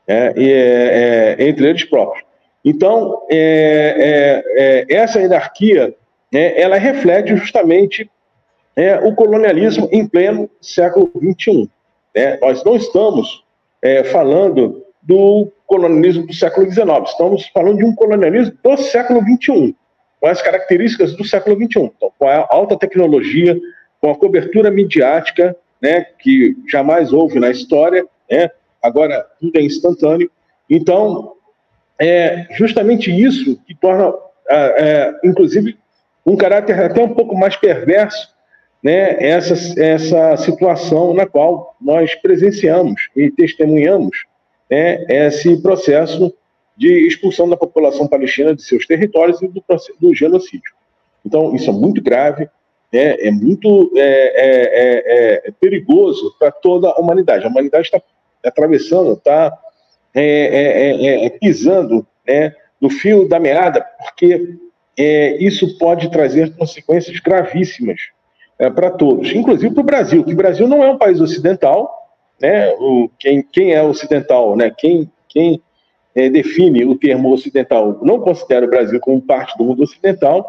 né? 0.06 0.32
é, 0.36 1.36
é, 1.38 1.48
entre 1.48 1.68
eles 1.68 1.84
próprios. 1.84 2.24
Então, 2.64 3.22
é, 3.28 4.44
é, 4.56 4.86
é, 4.88 4.94
essa 4.94 5.20
hierarquia, 5.20 5.94
né, 6.32 6.58
ela 6.58 6.78
reflete 6.78 7.36
justamente 7.36 8.08
é, 8.76 8.96
o 8.98 9.14
colonialismo 9.14 9.88
em 9.92 10.06
pleno 10.06 10.48
século 10.60 11.10
XXI. 11.18 11.68
Né? 12.14 12.38
Nós 12.40 12.64
não 12.64 12.76
estamos 12.76 13.44
é, 13.82 14.04
falando 14.04 14.82
do 15.02 15.52
colonialismo 15.66 16.26
do 16.26 16.32
século 16.32 16.70
XIX, 16.70 16.88
estamos 17.04 17.46
falando 17.48 17.78
de 17.78 17.84
um 17.84 17.94
colonialismo 17.94 18.56
do 18.62 18.76
século 18.78 19.20
XXI, 19.20 19.76
com 20.24 20.28
as 20.28 20.40
características 20.40 21.14
do 21.14 21.22
século 21.22 21.54
XXI, 21.54 21.80
então, 21.80 22.10
com 22.18 22.26
a 22.26 22.46
alta 22.48 22.78
tecnologia, 22.78 23.60
com 24.00 24.10
a 24.10 24.14
cobertura 24.14 24.70
midiática, 24.70 25.54
né, 25.82 26.06
que 26.18 26.56
jamais 26.66 27.12
houve 27.12 27.38
na 27.38 27.50
história, 27.50 28.06
né, 28.30 28.50
agora 28.82 29.22
tudo 29.38 29.54
é 29.58 29.60
instantâneo. 29.60 30.30
Então, 30.70 31.34
é 31.98 32.46
justamente 32.52 33.10
isso 33.10 33.60
que 33.66 33.74
torna, 33.74 34.14
é, 34.48 35.12
inclusive, 35.22 35.76
um 36.24 36.38
caráter 36.38 36.80
até 36.80 37.02
um 37.02 37.12
pouco 37.12 37.36
mais 37.36 37.54
perverso, 37.56 38.26
né, 38.82 39.22
essa, 39.22 39.78
essa 39.78 40.38
situação 40.38 41.12
na 41.12 41.26
qual 41.26 41.76
nós 41.78 42.14
presenciamos 42.14 43.10
e 43.14 43.30
testemunhamos 43.30 44.24
né, 44.70 45.04
esse 45.06 45.60
processo 45.60 46.34
de 46.76 47.06
expulsão 47.06 47.48
da 47.48 47.56
população 47.56 48.06
palestina 48.06 48.54
de 48.54 48.62
seus 48.62 48.86
territórios 48.86 49.40
e 49.42 49.48
do, 49.48 49.62
do 50.00 50.14
genocídio. 50.14 50.72
Então, 51.24 51.54
isso 51.54 51.70
é 51.70 51.72
muito 51.72 52.02
grave, 52.02 52.48
né, 52.92 53.16
é 53.18 53.30
muito 53.30 53.92
é, 53.96 54.00
é, 54.00 55.44
é, 55.46 55.48
é 55.48 55.52
perigoso 55.60 56.34
para 56.38 56.50
toda 56.50 56.90
a 56.90 57.00
humanidade. 57.00 57.44
A 57.44 57.48
humanidade 57.48 57.86
está 57.86 58.00
atravessando, 58.44 59.14
está 59.14 59.56
é 60.14 60.22
é, 60.22 61.06
é, 61.06 61.26
é, 61.26 61.30
pisando 61.30 62.06
né, 62.26 62.54
no 62.80 62.88
fio 62.88 63.28
da 63.28 63.40
meada, 63.40 63.84
porque 63.98 64.56
é, 64.96 65.36
isso 65.42 65.76
pode 65.76 66.08
trazer 66.08 66.54
consequências 66.56 67.18
gravíssimas 67.18 68.00
para 68.76 68.88
todos, 68.92 69.32
inclusive 69.32 69.74
para 69.74 69.80
o 69.80 69.84
Brasil, 69.84 70.22
que 70.22 70.32
o 70.32 70.36
Brasil 70.36 70.68
não 70.68 70.84
é 70.84 70.88
um 70.88 70.96
país 70.96 71.20
ocidental, 71.20 71.92
né, 72.40 72.72
o, 72.78 73.10
quem, 73.18 73.42
quem 73.42 73.72
é 73.72 73.82
ocidental, 73.82 74.54
né, 74.54 74.70
quem, 74.70 75.10
quem 75.28 75.60
define 76.14 76.84
o 76.84 76.96
termo 76.96 77.32
ocidental 77.32 77.98
não 78.02 78.20
considera 78.20 78.66
o 78.66 78.70
Brasil 78.70 79.00
como 79.00 79.20
parte 79.20 79.56
do 79.58 79.64
mundo 79.64 79.82
ocidental, 79.82 80.48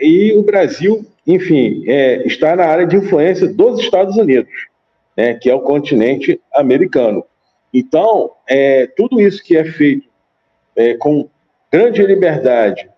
e 0.00 0.32
o 0.32 0.42
Brasil, 0.42 1.06
enfim, 1.26 1.84
está 2.24 2.56
na 2.56 2.64
área 2.64 2.86
de 2.86 2.96
influência 2.96 3.46
dos 3.46 3.78
Estados 3.78 4.16
Unidos, 4.16 4.50
né, 5.16 5.34
que 5.34 5.50
é 5.50 5.54
o 5.54 5.60
continente 5.60 6.40
americano. 6.52 7.24
Então, 7.72 8.32
é, 8.48 8.86
tudo 8.96 9.20
isso 9.20 9.42
que 9.42 9.56
é 9.56 9.64
feito 9.64 10.08
é, 10.74 10.94
com 10.94 11.28
grande 11.70 12.02
liberdade 12.04 12.88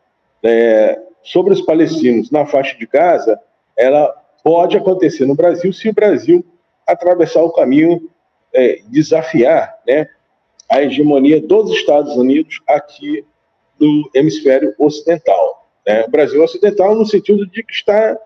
é, 0.43 0.99
sobre 1.23 1.53
os 1.53 1.61
palestinos 1.61 2.31
na 2.31 2.47
faixa 2.47 2.77
de 2.77 2.87
Gaza, 2.87 3.39
ela 3.77 4.15
pode 4.43 4.77
acontecer 4.77 5.27
no 5.27 5.35
Brasil 5.35 5.73
se 5.73 5.89
o 5.89 5.95
Brasil 5.95 6.45
atravessar 6.87 7.43
o 7.43 7.53
caminho, 7.53 8.11
é, 8.53 8.81
desafiar 8.89 9.79
né, 9.87 10.09
a 10.73 10.83
hegemonia 10.83 11.41
dos 11.41 11.71
Estados 11.71 12.17
Unidos 12.17 12.61
aqui 12.67 13.25
no 13.79 14.09
hemisfério 14.15 14.75
ocidental. 14.79 15.69
Né? 15.87 16.05
O 16.05 16.11
Brasil 16.11 16.43
ocidental 16.43 16.95
no 16.95 17.05
sentido 17.05 17.47
de 17.47 17.63
que 17.63 17.73
está 17.73 18.17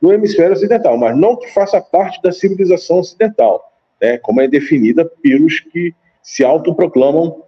no 0.00 0.10
hemisfério 0.10 0.54
ocidental, 0.54 0.96
mas 0.96 1.14
não 1.14 1.36
que 1.36 1.52
faça 1.52 1.78
parte 1.78 2.22
da 2.22 2.32
civilização 2.32 3.00
ocidental 3.00 3.70
né, 4.00 4.16
como 4.16 4.40
é 4.40 4.48
definida 4.48 5.04
pelos 5.22 5.60
que 5.60 5.94
se 6.22 6.42
autoproclamam 6.42 7.42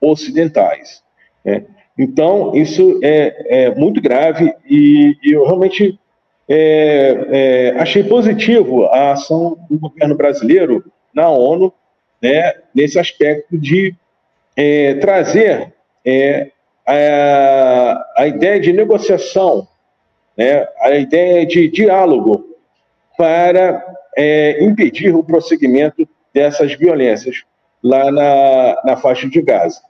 ocidentais. 0.00 1.02
Né? 1.44 1.66
Então, 1.98 2.52
isso 2.54 2.98
é, 3.02 3.64
é, 3.66 3.74
muito 3.74 4.00
grave 4.00 4.54
e, 4.64 5.16
e 5.22 5.32
eu 5.32 5.44
realmente 5.44 5.98
é, 6.48 7.26
é, 7.28 7.70
achei 7.78 8.02
positivo 8.02 8.86
a 8.86 9.12
ação 9.12 9.58
do 9.68 9.78
governo 9.78 10.16
brasileiro 10.16 10.82
na 11.12 11.28
ONU 11.28 11.72
né, 12.22 12.54
nesse 12.74 12.98
aspecto 12.98 13.58
de 13.58 13.94
é, 14.56 14.94
trazer 14.94 15.72
é, 16.04 16.50
a, 16.86 18.04
a 18.16 18.26
ideia 18.26 18.58
de 18.58 18.72
negociação, 18.72 19.66
né, 20.36 20.66
a 20.80 20.90
ideia 20.92 21.46
de 21.46 21.68
diálogo 21.68 22.44
para 23.16 23.84
é, 24.16 24.62
impedir 24.64 25.14
o 25.14 25.22
prosseguimento 25.22 26.08
dessas 26.32 26.74
violências 26.74 27.44
lá 27.82 28.10
na, 28.10 28.82
na 28.84 28.96
faixa 28.96 29.28
de 29.28 29.40
Gaza. 29.42 29.80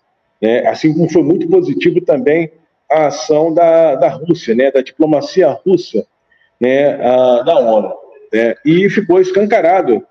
Né? 0.40 0.66
Assim 0.66 0.92
como 0.92 1.10
foi 1.10 1.22
muito 1.22 1.48
positivo 1.48 2.00
também 2.00 2.50
a 2.90 3.06
ação 3.06 3.52
da, 3.52 3.94
da 3.96 4.08
Rússia, 4.08 4.54
né? 4.54 4.70
da 4.70 4.80
diplomacia 4.80 5.48
russa 5.48 6.06
né? 6.60 6.94
a, 6.94 7.42
da 7.42 7.58
ONU. 7.58 7.94
Né? 8.32 8.54
E 8.64 8.88
ficou 8.90 9.20
escancarado 9.20 10.06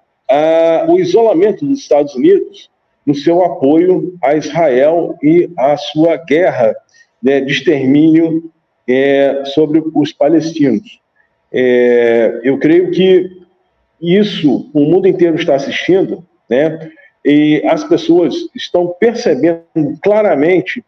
o 0.88 1.00
isolamento 1.00 1.66
dos 1.66 1.80
Estados 1.80 2.14
Unidos 2.16 2.70
no 3.06 3.16
seu 3.16 3.44
apoio 3.44 4.18
a 4.22 4.36
Israel 4.36 5.16
e 5.24 5.50
a 5.58 5.78
sua 5.78 6.18
guerra 6.18 6.76
né, 7.24 7.40
de 7.40 7.54
extermínio 7.54 8.52
é, 8.88 9.44
sobre 9.46 9.82
os 9.96 10.12
palestinos. 10.12 11.00
É, 11.52 12.42
eu 12.44 12.58
creio 12.60 12.92
que 12.92 13.30
isso 14.02 14.70
o 14.74 14.82
mundo 14.82 15.08
inteiro 15.08 15.36
está 15.36 15.56
assistindo, 15.56 16.26
né? 16.50 16.92
E 17.26 17.62
as 17.66 17.84
pessoas 17.84 18.36
estão 18.56 18.96
percebendo 19.00 19.64
claramente 20.02 20.84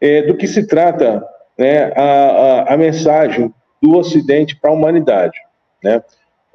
é, 0.00 0.22
do 0.22 0.36
que 0.36 0.46
se 0.46 0.66
trata 0.66 1.24
né, 1.58 1.92
a, 1.94 2.02
a, 2.02 2.74
a 2.74 2.76
mensagem 2.76 3.52
do 3.80 3.96
Ocidente 3.96 4.56
para 4.56 4.70
a 4.70 4.74
humanidade, 4.74 5.38
né? 5.82 6.02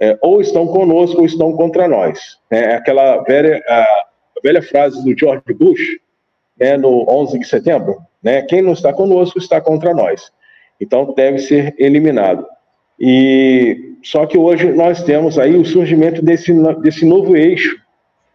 É, 0.02 0.18
ou 0.22 0.40
estão 0.40 0.68
conosco 0.68 1.20
ou 1.20 1.26
estão 1.26 1.52
contra 1.54 1.88
nós. 1.88 2.40
Né? 2.50 2.74
Aquela 2.76 3.18
velha, 3.24 3.62
a 3.68 4.06
velha 4.44 4.62
frase 4.62 5.04
do 5.04 5.18
George 5.18 5.54
Bush, 5.54 6.00
né, 6.60 6.78
no 6.78 7.06
11 7.10 7.40
de 7.40 7.48
setembro, 7.48 7.98
né? 8.22 8.42
Quem 8.42 8.62
não 8.62 8.74
está 8.74 8.92
conosco 8.92 9.38
está 9.38 9.62
contra 9.62 9.94
nós. 9.94 10.32
Então 10.80 11.14
deve 11.14 11.40
ser 11.40 11.74
eliminado. 11.78 12.46
E 13.00 13.96
só 14.04 14.26
que 14.26 14.38
hoje 14.38 14.72
nós 14.72 15.04
temos 15.04 15.40
aí 15.40 15.56
o 15.56 15.66
surgimento 15.66 16.22
desse, 16.22 16.54
desse 16.82 17.06
novo 17.06 17.36
eixo, 17.36 17.78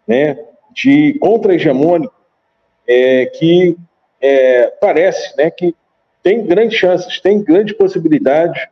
né, 0.07 0.39
de 0.74 1.19
contra-hegemônico, 1.20 2.15
é, 2.86 3.27
que 3.27 3.77
é, 4.20 4.66
parece, 4.81 5.36
né, 5.36 5.51
que 5.51 5.74
tem 6.23 6.47
grandes 6.47 6.78
chances, 6.78 7.20
tem 7.20 7.43
grande 7.43 7.74
possibilidade 7.74 8.69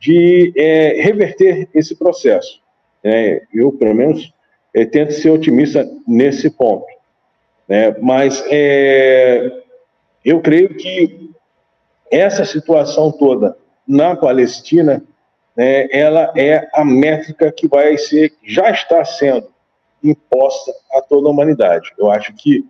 de 0.00 0.52
é, 0.56 1.02
reverter 1.02 1.68
esse 1.74 1.94
processo. 1.94 2.60
É, 3.04 3.42
eu, 3.52 3.70
pelo 3.70 3.94
menos, 3.94 4.32
é, 4.74 4.86
tento 4.86 5.12
ser 5.12 5.30
otimista 5.30 5.86
nesse 6.08 6.48
ponto. 6.48 6.86
Né? 7.68 7.94
Mas 8.00 8.42
é, 8.48 9.62
eu 10.24 10.40
creio 10.40 10.74
que 10.74 11.30
essa 12.10 12.44
situação 12.46 13.12
toda 13.12 13.56
na 13.86 14.16
Palestina, 14.16 15.02
né, 15.54 15.86
ela 15.90 16.32
é 16.36 16.66
a 16.72 16.84
métrica 16.84 17.52
que 17.52 17.68
vai 17.68 17.96
ser, 17.98 18.32
já 18.42 18.70
está 18.70 19.04
sendo 19.04 19.48
imposta 20.02 20.72
a 20.92 21.02
toda 21.02 21.28
a 21.28 21.30
humanidade. 21.30 21.92
Eu 21.98 22.10
acho 22.10 22.32
que 22.34 22.64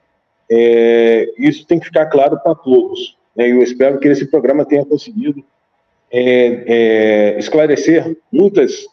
é, 0.51 1.32
isso 1.39 1.65
tem 1.65 1.78
que 1.78 1.86
ficar 1.86 2.07
claro 2.07 2.40
para 2.40 2.57
todos. 2.57 3.16
Né, 3.36 3.51
eu 3.52 3.62
espero 3.62 4.01
que 4.01 4.09
esse 4.09 4.27
programa 4.27 4.65
tenha 4.65 4.85
conseguido 4.85 5.44
é, 6.11 6.65
é, 6.66 7.39
esclarecer 7.39 8.16
muitas 8.32 8.87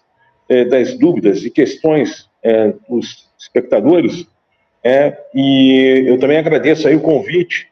é, 0.48 0.66
das 0.66 0.98
dúvidas 0.98 1.44
e 1.44 1.50
questões 1.50 2.30
é, 2.44 2.74
dos 2.88 3.28
espectadores. 3.38 4.28
É, 4.84 5.18
e 5.34 6.06
eu 6.08 6.20
também 6.20 6.38
agradeço 6.38 6.88
aí 6.88 6.96
o 6.96 7.02
convite 7.02 7.68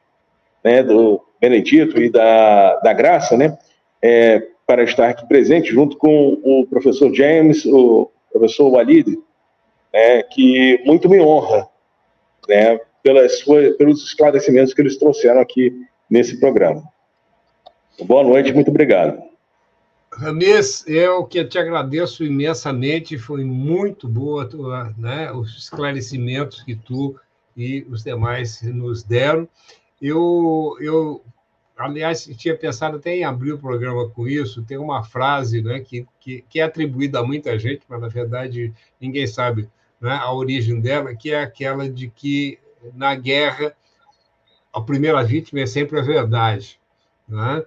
né, 0.63 0.83
do 0.83 1.21
Benedito 1.39 2.01
e 2.01 2.09
da, 2.09 2.77
da 2.77 2.91
Graça, 2.91 3.37
né, 3.37 3.57
é, 4.01 4.41
para 4.65 4.83
estar 4.83 5.09
aqui 5.09 5.27
presente 5.27 5.71
junto 5.71 5.97
com 5.97 6.39
o 6.43 6.65
professor 6.65 7.13
James, 7.13 7.65
o 7.65 8.11
professor 8.31 8.69
Walid, 8.71 9.17
né, 9.93 10.23
que 10.23 10.81
muito 10.85 11.07
me 11.07 11.21
honra 11.21 11.67
né, 12.49 12.79
pelas 13.03 13.43
pelos 13.77 14.03
esclarecimentos 14.03 14.73
que 14.73 14.81
eles 14.81 14.97
trouxeram 14.97 15.39
aqui 15.39 15.71
nesse 16.09 16.39
programa. 16.39 16.83
Boa 18.03 18.23
noite, 18.23 18.51
muito 18.51 18.71
obrigado. 18.71 19.34
Rames, 20.17 20.87
eu 20.87 21.25
que 21.25 21.43
te 21.43 21.57
agradeço 21.57 22.23
imensamente, 22.23 23.17
foi 23.17 23.43
muito 23.43 24.07
boa 24.07 24.49
né, 24.97 25.31
os 25.33 25.57
esclarecimentos 25.57 26.63
que 26.63 26.73
tu 26.73 27.19
e 27.55 27.85
os 27.89 28.01
demais 28.01 28.61
nos 28.61 29.03
deram. 29.03 29.47
Eu, 30.01 30.77
eu, 30.79 31.21
aliás, 31.77 32.25
tinha 32.37 32.55
pensado 32.55 32.95
até 32.95 33.13
em 33.13 33.25
abrir 33.25 33.51
o 33.51 33.59
programa 33.59 34.09
com 34.09 34.25
isso. 34.25 34.63
Tem 34.63 34.77
uma 34.77 35.03
frase 35.03 35.61
né, 35.61 35.81
que, 35.81 36.07
que, 36.19 36.45
que 36.49 36.59
é 36.61 36.63
atribuída 36.63 37.19
a 37.19 37.23
muita 37.23 37.59
gente, 37.59 37.81
mas 37.89 37.99
na 37.99 38.07
verdade 38.07 38.73
ninguém 39.01 39.27
sabe 39.27 39.69
né, 39.99 40.13
a 40.13 40.31
origem 40.33 40.79
dela, 40.79 41.13
que 41.13 41.31
é 41.31 41.41
aquela 41.41 41.89
de 41.89 42.09
que 42.09 42.57
na 42.93 43.15
guerra 43.15 43.75
a 44.71 44.79
primeira 44.79 45.21
vítima 45.23 45.59
é 45.59 45.65
sempre 45.65 45.99
a 45.99 46.03
verdade. 46.03 46.79
Né? 47.27 47.65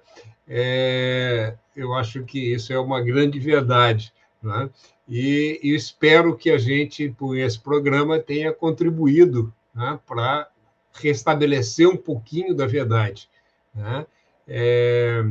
É, 0.48 1.54
eu 1.76 1.92
acho 1.94 2.24
que 2.24 2.52
isso 2.54 2.72
é 2.72 2.78
uma 2.78 3.00
grande 3.00 3.38
verdade. 3.38 4.12
Né? 4.42 4.70
E, 5.08 5.60
e, 5.62 5.74
espero 5.74 6.36
que 6.36 6.50
a 6.50 6.58
gente, 6.58 7.08
por 7.10 7.36
esse 7.36 7.58
programa, 7.58 8.18
tenha 8.18 8.52
contribuído 8.52 9.52
né, 9.74 9.98
para 10.06 10.48
restabelecer 10.94 11.88
um 11.88 11.96
pouquinho 11.96 12.54
da 12.54 12.66
verdade. 12.66 13.28
Né? 13.74 14.06
É, 14.46 15.24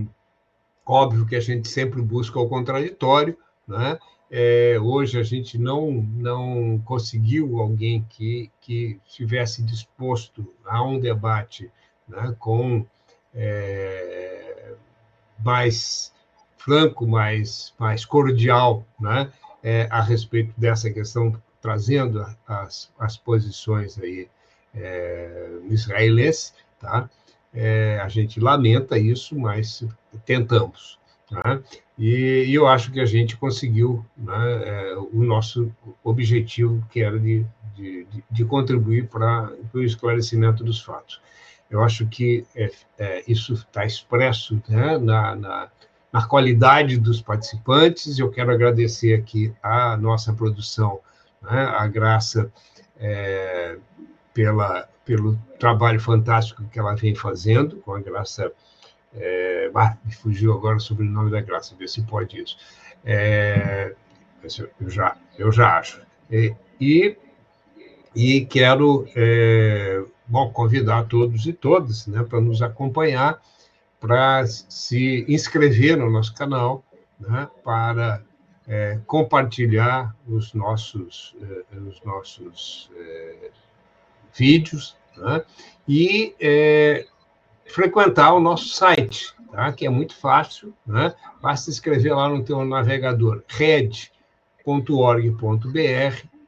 óbvio 0.85 1.25
que 1.25 1.35
a 1.35 1.39
gente 1.39 1.67
sempre 1.67 2.01
busca 2.01 2.39
o 2.39 2.47
contraditório, 2.47 3.37
né? 3.67 3.97
É, 4.29 4.77
hoje 4.81 5.17
a 5.17 5.23
gente 5.23 5.57
não, 5.57 5.89
não 5.91 6.79
conseguiu 6.83 7.59
alguém 7.59 8.05
que, 8.09 8.51
que 8.59 8.99
estivesse 9.07 9.63
disposto 9.63 10.53
a 10.65 10.83
um 10.83 10.99
debate 10.99 11.71
né, 12.05 12.35
com 12.37 12.85
é, 13.33 14.46
mais 15.43 16.13
franco, 16.57 17.07
mais, 17.07 17.73
mais 17.79 18.03
cordial 18.05 18.85
né, 18.99 19.31
é, 19.63 19.87
a 19.89 20.01
respeito 20.01 20.53
dessa 20.57 20.89
questão, 20.91 21.41
trazendo 21.61 22.25
as, 22.47 22.91
as 22.99 23.17
posições 23.17 23.97
aí 23.99 24.27
é, 24.75 25.49
israelenses, 25.69 26.53
tá? 26.79 27.09
É, 27.53 27.99
a 28.03 28.07
gente 28.07 28.39
lamenta 28.39 28.99
isso, 28.99 29.37
mas 29.37 29.83
tentamos. 30.25 30.99
Tá? 31.29 31.59
E, 31.97 32.45
e, 32.47 32.53
eu 32.53 32.67
acho 32.67 32.91
que 32.91 32.99
a 32.99 33.05
gente 33.05 33.35
conseguiu 33.35 34.05
né, 34.15 34.33
é, 34.63 34.95
o 34.95 35.23
nosso 35.23 35.73
objetivo, 36.03 36.85
que 36.89 37.01
era 37.01 37.19
de, 37.19 37.45
de, 37.75 38.07
de 38.29 38.45
contribuir 38.45 39.07
para 39.07 39.51
o 39.73 39.81
esclarecimento 39.81 40.63
dos 40.63 40.81
fatos. 40.81 41.19
Eu 41.69 41.83
acho 41.83 42.07
que 42.07 42.45
é, 42.55 42.71
é, 42.97 43.23
isso 43.27 43.53
está 43.53 43.85
expresso 43.85 44.61
né, 44.69 44.97
na, 44.97 45.35
na, 45.35 45.69
na, 46.11 46.25
qualidade 46.25 46.97
dos 46.97 47.21
participantes. 47.21 48.17
Eu 48.17 48.31
quero 48.31 48.51
agradecer 48.51 49.13
aqui 49.13 49.53
a 49.61 49.97
nossa 49.97 50.33
produção, 50.33 50.99
né, 51.41 51.65
a 51.65 51.85
Graça, 51.87 52.51
é, 52.99 53.77
pela, 54.33 54.87
pelo 55.03 55.37
trabalho 55.59 55.99
fantástico 55.99 56.63
que 56.71 56.79
ela 56.79 56.95
vem 56.95 57.13
fazendo, 57.13 57.77
com 57.77 57.93
a 57.93 57.99
Graça. 57.99 58.51
É, 59.13 59.69
me 60.05 60.13
fugiu 60.13 60.53
agora 60.53 60.79
sobre 60.79 61.05
o 61.05 61.09
nome 61.09 61.31
da 61.31 61.41
Graça, 61.41 61.75
ver 61.75 61.89
se 61.89 62.01
pode 62.03 62.41
isso. 62.41 62.57
É, 63.03 63.93
eu, 64.79 64.89
já, 64.89 65.17
eu 65.37 65.51
já 65.51 65.77
acho. 65.77 66.01
E, 66.31 66.55
e, 66.79 67.17
e 68.15 68.45
quero 68.45 69.07
é, 69.15 70.03
bom, 70.27 70.49
convidar 70.51 71.05
todos 71.05 71.45
e 71.45 71.53
todas 71.53 72.07
né, 72.07 72.23
para 72.23 72.41
nos 72.41 72.61
acompanhar, 72.61 73.41
para 73.99 74.45
se 74.45 75.25
inscrever 75.27 75.97
no 75.97 76.09
nosso 76.09 76.33
canal, 76.33 76.83
né, 77.19 77.47
para 77.63 78.21
é, 78.67 78.99
compartilhar 79.07 80.15
os 80.27 80.53
nossos, 80.53 81.35
é, 81.41 81.77
os 81.77 82.01
nossos 82.03 82.91
é, 82.95 83.49
vídeos, 84.33 84.95
né? 85.15 85.43
e 85.87 86.35
é, 86.39 87.05
frequentar 87.65 88.33
o 88.33 88.39
nosso 88.39 88.67
site, 88.69 89.33
tá? 89.51 89.71
que 89.71 89.85
é 89.85 89.89
muito 89.89 90.15
fácil, 90.15 90.73
né? 90.85 91.15
basta 91.41 91.69
escrever 91.69 92.13
lá 92.13 92.27
no 92.29 92.43
teu 92.43 92.63
navegador 92.65 93.43
red.org.br 93.47 93.87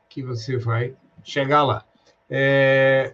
que 0.09 0.21
você 0.21 0.57
vai 0.57 0.93
chegar 1.23 1.63
lá. 1.63 1.85
É, 2.29 3.13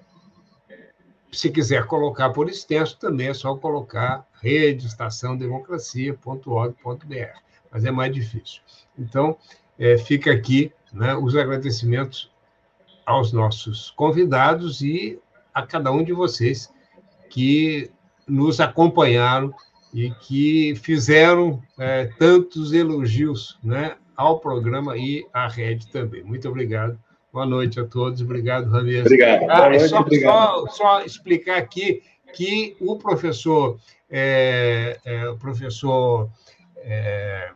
se 1.37 1.49
quiser 1.49 1.85
colocar 1.85 2.31
por 2.31 2.49
extenso, 2.49 2.97
também 2.97 3.27
é 3.27 3.33
só 3.33 3.55
colocar 3.55 4.27
rede 4.41 4.87
estaçãodemocracia.org.br, 4.87 7.39
mas 7.71 7.85
é 7.85 7.91
mais 7.91 8.13
difícil. 8.13 8.61
Então, 8.97 9.37
é, 9.77 9.97
fica 9.97 10.31
aqui 10.31 10.71
né, 10.93 11.15
os 11.15 11.35
agradecimentos 11.35 12.31
aos 13.05 13.31
nossos 13.31 13.91
convidados 13.91 14.81
e 14.81 15.19
a 15.53 15.65
cada 15.65 15.91
um 15.91 16.03
de 16.03 16.13
vocês 16.13 16.73
que 17.29 17.91
nos 18.27 18.59
acompanharam 18.59 19.53
e 19.93 20.11
que 20.11 20.75
fizeram 20.75 21.61
é, 21.77 22.07
tantos 22.17 22.73
elogios 22.73 23.57
né, 23.63 23.95
ao 24.15 24.39
programa 24.39 24.97
e 24.97 25.25
à 25.33 25.47
rede 25.47 25.87
também. 25.87 26.23
Muito 26.23 26.47
obrigado. 26.49 26.99
Boa 27.35 27.45
noite 27.45 27.81
a 27.81 27.85
todos. 27.85 28.21
Obrigado, 28.21 28.69
Ramiro. 28.69 29.01
Obrigado. 29.01 29.43
Ah, 29.49 29.69
noite, 29.69 29.89
só, 29.89 29.99
obrigado. 29.99 30.31
Só, 30.31 30.67
só, 30.67 31.01
explicar 31.03 31.57
aqui 31.57 32.01
que 32.33 32.77
o 32.79 32.97
professor, 32.97 33.77
é, 34.09 34.97
é, 35.03 35.27
o 35.27 35.37
professor, 35.37 36.29
é, 36.77 37.51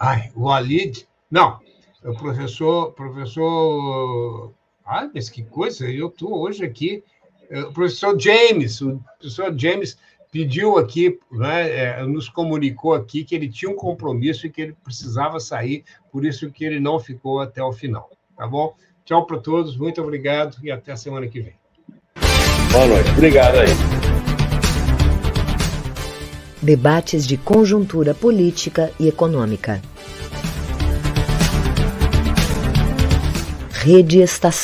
ai, 0.00 0.32
o 0.34 0.50
Alid, 0.50 1.06
não, 1.30 1.60
O 2.02 2.12
professor, 2.18 2.92
professor, 2.94 4.52
ah, 4.84 5.08
mas 5.14 5.30
que 5.30 5.44
coisa, 5.44 5.88
eu 5.88 6.08
estou 6.08 6.36
hoje 6.36 6.64
aqui. 6.64 7.04
É, 7.48 7.60
o 7.60 7.72
professor 7.72 8.18
James, 8.18 8.80
o 8.80 9.00
professor 9.16 9.56
James 9.56 9.96
pediu 10.32 10.76
aqui, 10.76 11.20
né, 11.30 12.00
é, 12.00 12.02
nos 12.04 12.28
comunicou 12.28 12.94
aqui 12.94 13.22
que 13.22 13.36
ele 13.36 13.48
tinha 13.48 13.70
um 13.70 13.76
compromisso 13.76 14.44
e 14.44 14.50
que 14.50 14.60
ele 14.60 14.76
precisava 14.82 15.38
sair, 15.38 15.84
por 16.10 16.24
isso 16.24 16.50
que 16.50 16.64
ele 16.64 16.80
não 16.80 16.98
ficou 16.98 17.38
até 17.38 17.62
o 17.62 17.72
final. 17.72 18.10
Tá 18.36 18.46
bom? 18.46 18.74
Tchau 19.04 19.26
para 19.26 19.38
todos, 19.38 19.76
muito 19.76 20.00
obrigado 20.00 20.56
e 20.62 20.70
até 20.70 20.92
a 20.92 20.96
semana 20.96 21.26
que 21.28 21.40
vem. 21.40 21.54
Boa 22.72 22.86
noite, 22.86 23.10
obrigado 23.10 23.56
aí. 23.56 23.68
Debates 26.62 27.26
de 27.26 27.36
conjuntura 27.36 28.14
política 28.14 28.90
e 28.98 29.06
econômica. 29.06 29.82
Rede 33.70 34.20
Estação. 34.20 34.54